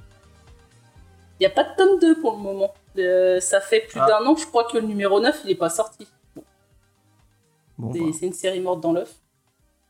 Il 1.41 1.45
n'y 1.45 1.47
a 1.47 1.51
pas 1.51 1.65
de 1.65 1.75
tome 1.77 1.99
2 1.99 2.21
pour 2.21 2.33
le 2.33 2.39
moment. 2.39 2.75
Euh, 2.99 3.41
ça 3.41 3.61
fait 3.63 3.81
plus 3.81 3.99
Ah. 3.99 4.07
d'un 4.07 4.27
an 4.27 4.37
je 4.37 4.45
crois 4.47 4.65
que 4.65 4.77
le 4.77 4.83
numéro 4.87 5.21
9 5.21 5.41
il 5.45 5.51
est 5.51 5.55
pas 5.55 5.71
sorti. 5.71 6.07
Bon, 7.79 7.93
C'est 7.95 7.99
bah, 8.01 8.07
c'est 8.21 8.27
une 8.27 8.33
série 8.35 8.61
morte 8.61 8.81
dans 8.81 8.93
l'œuf. 8.93 9.15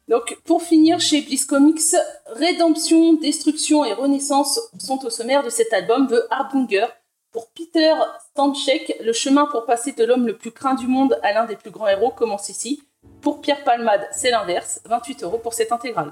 Donc, 0.08 0.38
pour 0.44 0.62
finir, 0.62 0.98
chez 1.00 1.20
Bliss 1.22 1.44
Comics, 1.44 1.80
Rédemption, 2.26 3.12
Destruction 3.14 3.84
et 3.84 3.92
Renaissance 3.92 4.58
sont 4.78 5.04
au 5.04 5.10
sommaire 5.10 5.42
de 5.44 5.50
cet 5.50 5.72
album 5.72 6.06
de 6.08 6.24
Harbinger. 6.30 6.86
Pour 7.32 7.48
Peter 7.50 7.94
Stanchek, 8.32 8.96
le 9.04 9.12
chemin 9.12 9.46
pour 9.46 9.66
passer 9.66 9.92
de 9.92 10.04
l'homme 10.04 10.26
le 10.26 10.36
plus 10.36 10.50
craint 10.50 10.74
du 10.74 10.88
monde 10.88 11.16
à 11.22 11.32
l'un 11.32 11.44
des 11.46 11.54
plus 11.56 11.70
grands 11.70 11.86
héros 11.86 12.10
commence 12.10 12.48
ici. 12.48 12.82
Pour 13.22 13.40
Pierre 13.40 13.62
Palmade, 13.62 14.06
c'est 14.12 14.30
l'inverse, 14.32 14.80
28 14.84 15.22
euros 15.22 15.38
pour 15.38 15.54
cette 15.54 15.70
intégrale. 15.70 16.10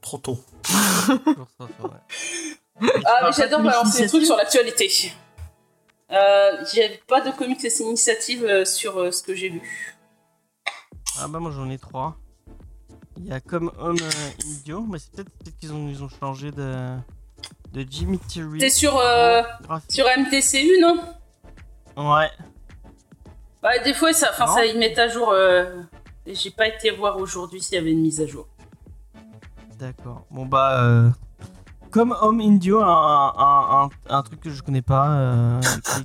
Trop 0.00 0.18
tôt. 0.18 0.38
Ah, 2.80 3.20
mais 3.24 3.32
j'adore 3.32 3.62
balancer 3.62 4.02
des 4.02 4.08
trucs 4.08 4.24
sur 4.24 4.36
l'actualité. 4.36 4.90
Euh, 6.10 6.64
J'ai 6.72 7.00
pas 7.06 7.20
de 7.20 7.30
comics 7.30 7.62
et 7.64 7.82
initiatives 7.82 8.44
euh, 8.44 8.64
sur 8.64 8.98
euh, 8.98 9.10
ce 9.10 9.22
que 9.22 9.34
j'ai 9.34 9.50
vu. 9.50 9.96
Ah 11.20 11.26
bah 11.28 11.38
moi 11.38 11.50
j'en 11.50 11.68
ai 11.68 11.78
trois. 11.78 12.16
Il 13.16 13.26
y 13.26 13.32
a 13.32 13.40
comme 13.40 13.72
Home 13.78 13.98
euh, 14.00 14.44
Idiot, 14.44 14.86
mais 14.88 14.98
c'est 14.98 15.10
peut-être 15.12 15.30
peut 15.44 15.50
qu'ils 15.60 15.72
ont, 15.72 15.88
ils 15.88 16.02
ont 16.04 16.08
changé 16.08 16.52
de, 16.52 16.94
de 17.72 17.84
Jimmy 17.90 18.18
Terry. 18.20 18.58
T'es 18.58 18.70
sur, 18.70 19.02
sur 19.88 20.06
MTCU, 20.06 20.78
non? 20.80 20.98
Ouais. 21.96 22.30
Ouais, 23.64 23.82
des 23.82 23.92
fois, 23.92 24.12
ça, 24.12 24.32
ça, 24.32 24.64
ils 24.64 24.78
mettent 24.78 25.00
à 25.00 25.08
jour. 25.08 25.34
J'ai 26.26 26.50
pas 26.50 26.68
été 26.68 26.90
voir 26.90 27.16
aujourd'hui 27.16 27.60
s'il 27.60 27.74
y 27.74 27.78
avait 27.78 27.90
une 27.90 28.02
mise 28.02 28.20
à 28.20 28.26
jour. 28.26 28.46
D'accord. 29.78 30.24
Bon 30.30 30.44
bah 30.44 30.82
euh, 30.82 31.10
comme 31.90 32.16
Home 32.20 32.40
Indio, 32.40 32.80
un, 32.82 32.86
un, 33.36 33.82
un, 33.84 33.88
un 34.08 34.22
truc 34.22 34.40
que 34.40 34.50
je 34.50 34.62
connais 34.62 34.82
pas, 34.82 35.08
euh, 35.10 35.60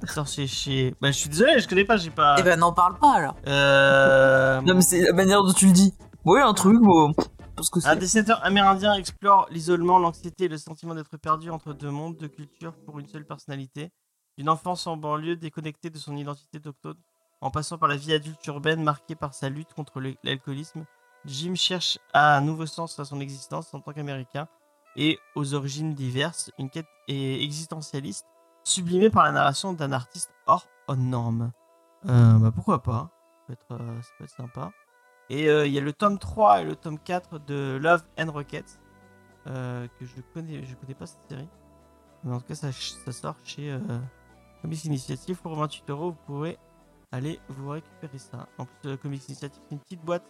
qui 0.06 0.14
sort 0.14 0.28
chez, 0.28 0.48
chez. 0.48 0.96
Bah 1.02 1.12
je 1.12 1.18
suis 1.18 1.30
désolé, 1.30 1.60
je 1.60 1.68
connais 1.68 1.86
pas, 1.86 1.98
j'ai 1.98 2.10
pas. 2.10 2.36
Eh 2.40 2.44
ben, 2.44 2.60
n'en 2.60 2.74
parle 2.74 2.98
pas 2.98 3.14
alors. 3.16 3.36
Euh, 3.48 4.62
Non, 4.62 4.76
mais 4.76 4.82
c'est 4.82 5.02
la 5.02 5.14
manière 5.14 5.44
dont 5.44 5.54
tu 5.54 5.68
le 5.68 5.72
dis. 5.74 5.94
Oui, 6.26 6.40
un 6.42 6.54
truc, 6.54 6.80
bon. 6.80 7.14
Parce 7.56 7.70
que 7.70 7.86
Un 7.88 7.96
dessinateur 7.96 8.44
amérindien 8.44 8.94
explore 8.96 9.48
l'isolement, 9.52 10.00
l'anxiété 10.00 10.46
et 10.46 10.48
le 10.48 10.58
sentiment 10.58 10.96
d'être 10.96 11.18
perdu 11.18 11.50
entre 11.52 11.74
deux 11.74 11.92
mondes, 11.92 12.18
deux 12.18 12.28
cultures 12.30 12.74
pour 12.86 13.00
une 13.00 13.08
seule 13.08 13.26
personnalité. 13.26 13.92
D'une 14.38 14.50
enfance 14.50 14.88
en 14.88 14.98
banlieue 14.98 15.36
déconnectée 15.36 15.92
de 15.92 15.98
son 16.00 16.18
identité 16.18 16.58
d'autochtone, 16.58 16.98
en 17.42 17.52
passant 17.52 17.78
par 17.78 17.88
la 17.88 17.96
vie 17.96 18.14
adulte 18.14 18.44
urbaine 18.48 18.82
marquée 18.82 19.14
par 19.16 19.36
sa 19.36 19.50
lutte 19.50 19.74
contre 19.76 20.02
l'alcoolisme, 20.24 20.86
Jim 21.26 21.54
cherche 21.56 22.00
à 22.14 22.36
un 22.38 22.42
nouveau 22.42 22.66
sens 22.66 23.00
à 23.00 23.06
son 23.06 23.20
existence 23.20 23.72
en 23.74 23.80
tant 23.80 23.92
qu'Américain 23.94 24.48
et 24.96 25.20
aux 25.36 25.54
origines 25.54 25.94
diverses, 25.94 26.52
une 26.58 26.70
quête 26.70 26.88
existentialiste 27.08 28.26
sublimée 28.64 29.10
par 29.10 29.26
la 29.26 29.32
narration 29.32 29.74
d'un 29.74 29.92
artiste 29.92 30.32
hors 30.46 30.68
aux 30.88 30.96
normes. 30.96 31.52
Euh, 32.06 32.38
bah 32.38 32.52
pourquoi 32.54 32.82
pas, 32.84 33.10
ça 33.32 33.40
peut 33.48 33.54
être, 33.54 33.82
euh, 33.82 34.02
ça 34.02 34.10
peut 34.18 34.24
être 34.26 34.36
sympa. 34.36 34.72
Et 35.30 35.50
euh, 35.50 35.66
il 35.66 35.74
y 35.74 35.78
a 35.78 35.82
le 35.82 35.94
tome 35.94 36.20
3 36.20 36.62
et 36.62 36.64
le 36.66 36.76
tome 36.76 37.00
4 37.00 37.40
de 37.40 37.80
Love 37.82 38.04
and 38.20 38.32
Rockets, 38.32 38.80
euh, 39.48 39.88
que 40.00 40.06
je 40.06 40.22
connais, 40.34 40.66
je 40.66 40.76
connais 40.76 40.94
pas 40.94 41.06
cette 41.06 41.28
série. 41.30 41.50
Mais 42.24 42.34
en 42.34 42.40
tout 42.40 42.48
cas, 42.48 42.56
ça, 42.56 42.72
ça 42.72 43.12
sort 43.12 43.36
chez 43.44 43.78
Comics 44.62 44.86
Initiative 44.86 45.42
pour 45.42 45.56
28 45.56 45.90
euros. 45.90 46.12
Vous 46.12 46.18
pourrez 46.26 46.58
aller 47.12 47.40
vous 47.50 47.70
récupérer 47.70 48.18
ça. 48.18 48.48
En 48.58 48.66
plus, 48.66 48.98
Comics 48.98 49.28
Initiative, 49.28 49.62
c'est 49.62 49.76
une 49.76 49.82
petite 49.82 50.06
boîte 50.06 50.24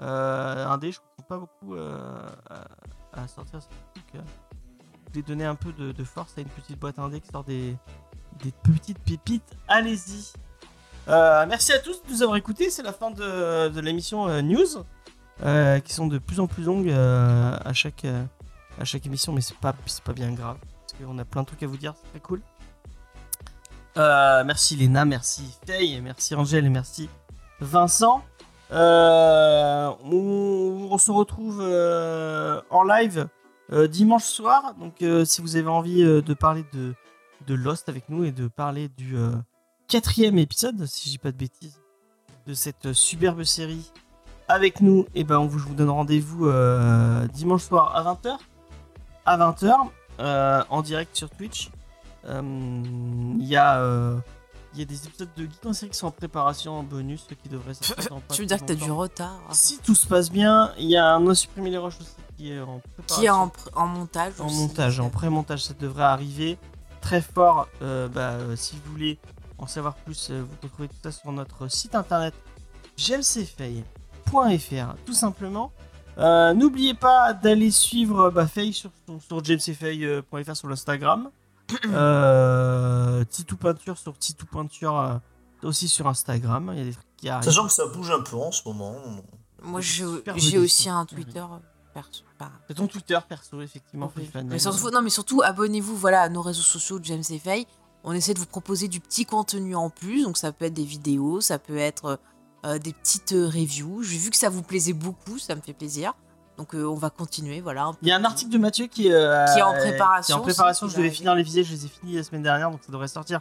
euh, 0.00 0.66
indé. 0.66 0.92
Je 0.92 0.98
comprends 1.00 1.28
pas 1.28 1.38
beaucoup 1.38 1.74
euh, 1.74 1.98
à, 3.12 3.28
sortir 3.28 3.62
ce 3.62 3.68
truc. 3.68 4.04
euh. 4.14 4.20
Je 5.06 5.12
voulais 5.12 5.22
donner 5.22 5.44
un 5.44 5.54
peu 5.54 5.72
de, 5.72 6.04
force 6.04 6.36
à 6.36 6.40
une 6.40 6.48
petite 6.48 6.78
boîte 6.78 6.98
indé 6.98 7.20
qui 7.20 7.28
sort 7.28 7.44
des, 7.44 7.76
petites 8.62 8.98
pépites. 8.98 9.56
Allez-y! 9.68 10.32
Euh, 11.08 11.46
merci 11.48 11.72
à 11.72 11.78
tous 11.78 12.02
de 12.02 12.10
nous 12.10 12.22
avoir 12.22 12.36
écoutés. 12.36 12.70
C'est 12.70 12.82
la 12.82 12.92
fin 12.92 13.10
de, 13.10 13.80
l'émission 13.80 14.42
News, 14.42 14.84
qui 15.84 15.92
sont 15.94 16.06
de 16.06 16.18
plus 16.18 16.40
en 16.40 16.46
plus 16.46 16.64
longues 16.64 16.90
à, 16.90 17.72
chaque, 17.72 18.04
à 18.78 18.84
chaque 18.84 19.06
émission, 19.06 19.32
mais 19.32 19.40
c'est 19.40 19.56
pas, 19.56 19.74
pas 20.04 20.12
bien 20.12 20.32
grave, 20.32 20.58
parce 20.80 20.92
qu'on 21.00 21.18
a 21.18 21.24
plein 21.24 21.42
de 21.42 21.46
trucs 21.46 21.62
à 21.62 21.66
vous 21.66 21.78
dire, 21.78 21.94
c'est 21.96 22.10
très 22.10 22.20
cool. 22.20 22.42
Merci 23.96 24.76
Léna, 24.76 25.06
merci 25.06 25.56
Faye, 25.66 26.00
merci 26.02 26.34
Angèle 26.34 26.66
et 26.66 26.70
merci 26.70 27.08
Vincent. 27.60 28.22
Euh, 28.72 29.92
on, 30.02 30.98
se 30.98 31.10
retrouve 31.10 31.60
euh, 31.62 32.60
en 32.70 32.82
live 32.82 33.28
euh, 33.70 33.86
dimanche 33.86 34.24
soir, 34.24 34.74
donc 34.78 35.04
si 35.26 35.40
vous 35.40 35.56
avez 35.56 35.68
envie 35.68 36.02
de 36.02 36.34
parler 36.34 36.64
de, 36.72 36.94
Lost 37.54 37.88
avec 37.88 38.08
nous 38.08 38.24
et 38.24 38.32
de 38.32 38.48
parler 38.48 38.88
du 38.88 39.16
quatrième 39.88 40.38
épisode, 40.38 40.84
si 40.86 41.10
dis 41.10 41.18
pas 41.18 41.32
de 41.32 41.36
bêtises, 41.36 41.80
de 42.46 42.54
cette 42.54 42.92
superbe 42.92 43.44
série 43.44 43.92
avec 44.48 44.80
nous, 44.80 45.06
et 45.14 45.24
ben 45.24 45.38
on 45.38 45.46
vous, 45.46 45.58
je 45.58 45.64
vous 45.64 45.74
donne 45.74 45.90
rendez-vous 45.90 46.50
dimanche 47.32 47.64
soir 47.64 47.94
à 47.94 48.02
20h. 48.02 48.38
À 49.26 49.36
20h, 49.36 49.74
euh, 50.20 50.62
en 50.70 50.82
direct 50.82 51.14
sur 51.16 51.28
Twitch. 51.30 51.70
Il 52.28 53.46
y, 53.46 53.56
a, 53.56 54.14
il 54.76 54.80
y 54.80 54.82
a 54.82 54.84
des 54.84 55.06
épisodes 55.06 55.30
de 55.36 55.42
Geek 55.44 55.64
en 55.64 55.72
série 55.72 55.90
qui 55.90 55.96
sont 55.96 56.08
en 56.08 56.10
préparation 56.10 56.78
en 56.78 56.82
bonus 56.82 57.26
qui 57.42 57.48
devraient 57.48 57.72
sortir 57.72 58.10
dans 58.10 58.20
pas 58.20 58.22
Tu 58.34 58.42
veux 58.42 58.46
dire 58.46 58.58
que 58.60 58.64
t'as 58.66 58.74
du 58.74 58.90
retard 58.90 59.40
Si 59.52 59.78
tout 59.78 59.94
se 59.94 60.06
passe 60.06 60.30
bien, 60.30 60.72
il 60.78 60.84
y 60.90 60.96
a 60.98 61.14
un 61.14 61.20
No 61.20 61.32
Supprimer 61.34 61.70
les 61.70 61.78
Roches 61.78 61.96
aussi 62.00 62.10
qui 62.36 62.52
est 62.52 62.60
en 62.60 62.80
préparation. 62.94 63.16
Qui 63.20 63.24
est 63.26 63.30
en, 63.30 63.50
en 63.74 63.86
montage 63.86 64.34
En 64.38 64.46
aussi. 64.46 64.56
montage, 64.56 65.00
en 65.00 65.08
pré-montage, 65.08 65.64
ça 65.64 65.72
devrait 65.72 66.04
arriver 66.04 66.58
très 67.00 67.22
fort. 67.22 67.68
Euh, 67.80 68.08
bah, 68.08 68.32
euh, 68.32 68.54
si 68.56 68.76
vous 68.76 68.92
voulez 68.92 69.18
en 69.56 69.66
savoir 69.66 69.94
plus, 69.94 70.28
euh, 70.30 70.42
vous 70.42 70.56
retrouvez 70.62 70.88
tout 70.88 70.96
ça 71.02 71.10
sur 71.10 71.32
notre 71.32 71.68
site 71.68 71.94
internet 71.94 72.34
jmcfay.fr, 72.98 74.94
tout 75.06 75.12
simplement. 75.14 75.72
Euh, 76.18 76.54
N'oubliez 76.54 76.94
pas 76.94 77.32
d'aller 77.32 77.70
suivre 77.70 78.30
bah, 78.30 78.46
Faye 78.46 78.72
sur, 78.72 78.90
sur 79.26 79.42
jamesfay.fr 79.44 80.56
sur 80.56 80.68
l'Instagram. 80.68 81.30
Euh, 81.86 83.24
Titou 83.24 83.56
Peinture 83.56 83.98
sur 83.98 84.16
Titou 84.18 84.46
Peinture 84.46 84.98
euh, 84.98 85.18
aussi 85.62 85.88
sur 85.88 86.06
Instagram. 86.06 86.70
Il 86.72 86.78
y 86.78 86.82
a 86.82 86.84
des 86.84 86.92
trucs 86.92 87.16
qui 87.16 87.28
arrivent. 87.28 87.44
Sachant 87.44 87.66
que 87.66 87.72
ça 87.72 87.86
bouge 87.86 88.10
un 88.10 88.22
peu 88.22 88.36
en 88.36 88.52
ce 88.52 88.62
moment. 88.66 88.96
Moi, 89.62 89.80
j'ai 89.80 90.58
aussi 90.58 90.88
un 90.88 91.04
Twitter 91.06 91.40
euh, 91.40 91.58
perso. 91.92 92.24
C'est 92.68 92.74
ton 92.74 92.86
Twitter 92.86 93.18
perso, 93.28 93.60
effectivement. 93.60 94.12
Oui. 94.16 94.30
Mais 94.44 94.58
surtout, 94.58 94.90
non, 94.90 95.02
mais 95.02 95.10
surtout, 95.10 95.42
abonnez-vous 95.42 95.96
voilà, 95.96 96.22
à 96.22 96.28
nos 96.28 96.42
réseaux 96.42 96.62
sociaux 96.62 96.98
de 96.98 97.04
James 97.04 97.24
et 97.30 97.38
Faye. 97.38 97.66
On 98.04 98.12
essaie 98.12 98.34
de 98.34 98.38
vous 98.38 98.46
proposer 98.46 98.86
du 98.86 99.00
petit 99.00 99.26
contenu 99.26 99.74
en 99.74 99.90
plus. 99.90 100.22
Donc, 100.22 100.36
ça 100.36 100.52
peut 100.52 100.66
être 100.66 100.74
des 100.74 100.84
vidéos, 100.84 101.40
ça 101.40 101.58
peut 101.58 101.78
être 101.78 102.20
euh, 102.64 102.78
des 102.78 102.92
petites 102.92 103.32
euh, 103.32 103.46
reviews. 103.46 104.02
J'ai 104.02 104.18
vu 104.18 104.30
que 104.30 104.36
ça 104.36 104.48
vous 104.48 104.62
plaisait 104.62 104.92
beaucoup, 104.92 105.38
ça 105.38 105.54
me 105.54 105.60
fait 105.60 105.72
plaisir. 105.72 106.14
Donc, 106.58 106.74
euh, 106.74 106.84
on 106.84 106.94
va 106.94 107.10
continuer. 107.10 107.60
Voilà. 107.60 107.92
Il 108.02 108.08
y 108.08 108.12
a 108.12 108.16
un 108.16 108.24
article 108.24 108.50
de 108.50 108.58
Mathieu 108.58 108.86
qui 108.86 109.08
est, 109.08 109.12
euh, 109.12 109.44
Qui 109.52 109.58
est 109.58 109.62
en 109.62 109.72
qui 109.72 109.78
est 109.78 109.90
préparation 109.90 110.36
en 110.36 110.40
préparation. 110.40 110.88
Je 110.88 110.96
devais 110.96 111.10
finir 111.10 111.34
les 111.34 111.42
visées, 111.42 111.64
je 111.64 111.72
les 111.72 111.84
ai 111.84 111.88
finis 111.88 112.14
la 112.16 112.22
semaine 112.22 112.42
dernière, 112.42 112.70
donc 112.70 112.80
ça 112.84 112.90
devrait 112.92 113.08
sortir 113.08 113.40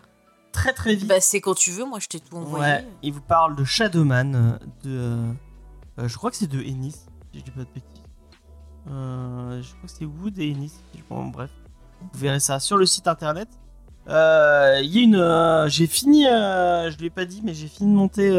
très 0.52 0.74
très 0.74 0.96
vite. 0.96 1.08
Bah, 1.08 1.20
c'est 1.20 1.42
quand 1.42 1.54
tu 1.56 1.72
veux. 1.72 1.86
Moi, 1.86 2.00
je 2.00 2.08
t'ai 2.08 2.20
tout 2.20 2.36
envoyé. 2.36 2.66
Ouais, 2.66 2.88
il 3.04 3.14
vous 3.14 3.22
parle 3.22 3.56
de 3.56 3.64
Shadowman, 3.64 4.34
euh, 4.36 4.58
de. 4.84 5.34
euh, 6.00 6.08
je 6.08 6.18
crois 6.18 6.30
que 6.32 6.38
c'est 6.38 6.48
de 6.48 6.60
Ennis, 6.62 7.06
si 7.34 7.40
je 7.40 7.44
dis 7.44 7.52
pas 7.52 7.62
de 7.62 7.70
bêtises. 7.74 8.04
Je 8.88 9.68
crois 9.76 9.88
que 9.88 9.92
c'est 9.98 10.06
Wood 10.06 10.38
et 10.40 10.50
Ennis. 10.52 10.74
Bon, 11.10 11.26
bref, 11.28 11.52
vous 12.02 12.20
verrez 12.20 12.40
ça 12.40 12.60
sur 12.60 12.78
le 12.78 12.86
site 12.86 13.08
internet. 13.08 13.48
Il 14.08 14.12
y 14.14 15.00
a 15.00 15.02
une. 15.02 15.68
j'ai 15.70 15.88
fini, 15.88 16.24
je 16.26 16.98
l'ai 17.00 17.10
pas 17.10 17.26
dit, 17.26 17.42
mais 17.44 17.54
j'ai 17.54 17.68
fini 17.68 17.92
de 17.92 17.98
monter 17.98 18.30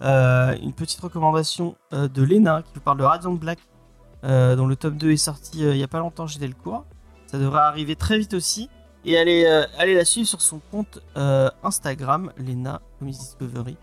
une 0.00 0.72
petite 0.74 1.00
recommandation 1.00 1.76
de 1.92 2.22
Lena 2.22 2.62
qui 2.62 2.72
vous 2.74 2.80
parle 2.80 2.98
de 2.98 3.04
Radiant 3.04 3.32
Black, 3.32 3.58
dont 4.56 4.66
le 4.66 4.74
tome 4.76 4.96
2 4.96 5.12
est 5.12 5.16
sorti 5.16 5.64
euh, 5.64 5.72
il 5.74 5.78
y 5.78 5.82
a 5.84 5.88
pas 5.88 6.00
longtemps 6.00 6.26
chez 6.26 6.38
Delcourt. 6.38 6.84
Ça 7.26 7.38
devrait 7.38 7.60
arriver 7.60 7.96
très 7.96 8.18
vite 8.18 8.34
aussi. 8.34 8.68
Et 9.04 9.16
allez, 9.18 9.44
euh, 9.46 9.64
allez 9.78 9.94
la 9.94 10.04
suivre 10.04 10.26
sur 10.28 10.40
son 10.42 10.58
compte 10.70 10.98
euh, 11.16 11.48
Instagram, 11.62 12.32
Lena 12.36 12.82
Comics 12.98 13.16
Discovery. 13.18 13.76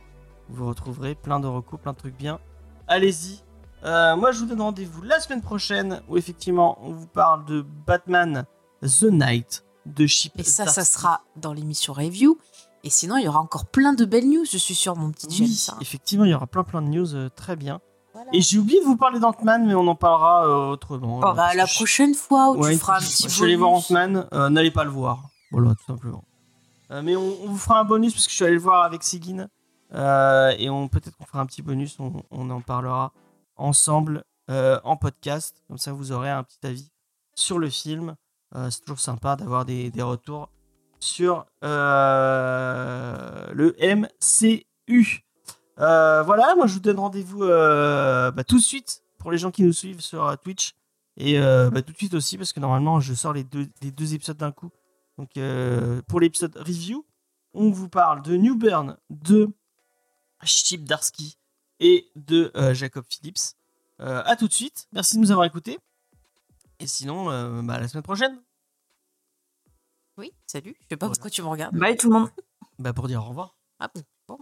Vous 0.49 0.67
retrouverez 0.67 1.15
plein 1.15 1.39
de 1.39 1.47
recos, 1.47 1.79
plein 1.79 1.93
de 1.93 1.97
trucs 1.97 2.17
bien. 2.17 2.39
Allez-y. 2.87 3.39
Euh, 3.85 4.15
moi, 4.17 4.31
je 4.31 4.39
vous 4.39 4.45
donne 4.45 4.61
rendez-vous 4.61 5.01
la 5.01 5.19
semaine 5.19 5.41
prochaine 5.41 6.01
où 6.09 6.17
effectivement 6.17 6.77
on 6.81 6.91
vous 6.91 7.07
parle 7.07 7.45
de 7.45 7.61
Batman 7.85 8.45
The 8.81 9.03
Night 9.03 9.63
de 9.85 10.05
Chip. 10.07 10.33
Et 10.37 10.43
ça, 10.43 10.67
ça 10.67 10.83
sera 10.83 11.21
dans 11.37 11.53
l'émission 11.53 11.93
review. 11.93 12.37
Et 12.85 12.89
sinon, 12.89 13.15
il 13.17 13.23
y 13.23 13.27
aura 13.29 13.39
encore 13.39 13.65
plein 13.65 13.93
de 13.93 14.03
belles 14.03 14.27
news, 14.29 14.43
je 14.49 14.57
suis 14.57 14.75
sûre, 14.75 14.95
mon 14.97 15.11
petit 15.11 15.27
Oui, 15.29 15.35
James. 15.37 15.75
hein. 15.75 15.77
effectivement, 15.81 16.25
il 16.25 16.31
y 16.31 16.33
aura 16.33 16.47
plein 16.47 16.63
plein 16.65 16.81
de 16.81 16.87
news 16.87 17.15
euh, 17.15 17.29
très 17.29 17.55
bien. 17.55 17.79
Voilà. 18.13 18.29
Et 18.33 18.41
j'ai 18.41 18.59
oublié 18.59 18.79
de 18.79 18.85
vous 18.85 18.97
parler 18.97 19.19
d'Ant-Man, 19.19 19.65
mais 19.65 19.73
on 19.73 19.87
en 19.87 19.95
parlera 19.95 20.47
euh, 20.47 20.71
autrement. 20.71 21.19
Oh, 21.23 21.33
bah, 21.33 21.53
la 21.55 21.65
prochaine 21.65 22.13
fois 22.13 22.51
où 22.51 22.57
Ouais, 22.57 22.73
tu 22.73 22.79
feras 22.79 22.97
un 22.97 22.99
petit 22.99 23.23
Je 23.23 23.29
suis 23.29 23.43
allé 23.43 23.55
voir 23.55 23.71
bonus. 23.71 23.91
Ant-Man, 23.91 24.27
euh, 24.33 24.49
n'allez 24.49 24.71
pas 24.71 24.83
le 24.83 24.91
voir. 24.91 25.29
Voilà, 25.51 25.73
tout 25.75 25.85
simplement. 25.85 26.23
Euh, 26.91 27.01
mais 27.01 27.15
on, 27.15 27.43
on 27.43 27.47
vous 27.47 27.57
fera 27.57 27.79
un 27.79 27.85
bonus 27.85 28.13
parce 28.13 28.25
que 28.25 28.31
je 28.31 28.35
suis 28.35 28.45
allé 28.45 28.53
le 28.53 28.59
voir 28.59 28.83
avec 28.83 29.03
Sigyn. 29.03 29.47
Euh, 29.93 30.53
et 30.57 30.69
on 30.69 30.87
peut-être 30.87 31.15
qu'on 31.17 31.25
fera 31.25 31.39
un 31.41 31.45
petit 31.45 31.61
bonus, 31.61 31.99
on, 31.99 32.23
on 32.31 32.49
en 32.49 32.61
parlera 32.61 33.11
ensemble 33.55 34.23
en 34.49 34.97
podcast. 34.97 35.63
Comme 35.67 35.77
ça, 35.77 35.93
vous 35.93 36.11
aurez 36.11 36.29
un 36.29 36.43
petit 36.43 36.59
avis 36.63 36.91
sur 37.35 37.59
le 37.59 37.69
film. 37.69 38.15
C'est 38.69 38.81
toujours 38.81 38.99
sympa 38.99 39.35
d'avoir 39.35 39.65
des, 39.65 39.89
des 39.89 40.01
retours 40.03 40.49
sur 40.99 41.45
le 43.53 43.75
MCU. 43.95 45.23
Euh, 45.79 46.21
voilà, 46.23 46.55
moi 46.55 46.67
je 46.67 46.73
vous 46.75 46.79
donne 46.79 46.99
rendez-vous 46.99 47.43
euh, 47.43 48.31
bah, 48.31 48.43
tout 48.43 48.57
de 48.57 48.61
suite 48.63 49.01
pour 49.17 49.31
les 49.31 49.37
gens 49.37 49.51
qui 49.51 49.63
nous 49.63 49.73
suivent 49.73 50.01
sur 50.01 50.25
euh, 50.25 50.35
Twitch. 50.35 50.75
Et 51.17 51.39
euh, 51.39 51.69
bah, 51.69 51.81
tout 51.81 51.91
de 51.93 51.97
suite 51.97 52.13
aussi, 52.15 52.37
parce 52.37 52.53
que 52.53 52.59
normalement, 52.59 52.99
je 52.99 53.13
sors 53.13 53.33
les 53.33 53.43
deux, 53.43 53.67
les 53.81 53.91
deux 53.91 54.13
épisodes 54.15 54.37
d'un 54.37 54.51
coup. 54.51 54.69
Donc, 55.17 55.37
euh, 55.37 56.01
pour 56.07 56.19
l'épisode 56.19 56.55
review, 56.57 57.05
on 57.53 57.69
vous 57.69 57.87
parle 57.87 58.23
de 58.23 58.35
New 58.35 58.55
Burn, 58.55 58.97
de 59.11 59.49
Chip 60.43 60.83
Darsky 60.85 61.37
et 61.79 62.09
de 62.15 62.51
euh, 62.55 62.73
Jacob 62.73 63.05
Phillips. 63.07 63.55
Euh, 63.99 64.23
à 64.25 64.35
tout 64.35 64.47
de 64.47 64.53
suite. 64.53 64.87
Merci 64.91 65.15
de 65.17 65.21
nous 65.21 65.29
avoir 65.31 65.45
écoutés. 65.45 65.77
Et 66.79 66.87
sinon, 66.87 67.29
euh, 67.29 67.61
bah, 67.61 67.75
à 67.75 67.79
la 67.79 67.87
semaine 67.87 68.03
prochaine. 68.03 68.41
Oui, 70.17 70.31
salut. 70.47 70.75
Je 70.81 70.87
sais 70.89 70.97
pas 70.97 71.05
Voilà. 71.05 71.13
pourquoi 71.15 71.29
tu 71.29 71.41
me 71.43 71.47
regardes. 71.47 71.75
Bye 71.77 71.95
tout 71.95 72.11
le 72.11 72.19
monde. 72.19 72.29
Bah, 72.79 72.91
pour 72.93 73.07
dire 73.07 73.21
au 73.23 73.29
revoir. 73.29 73.55
Ah 73.79 73.87
bon, 73.93 74.01
bon. 74.27 74.37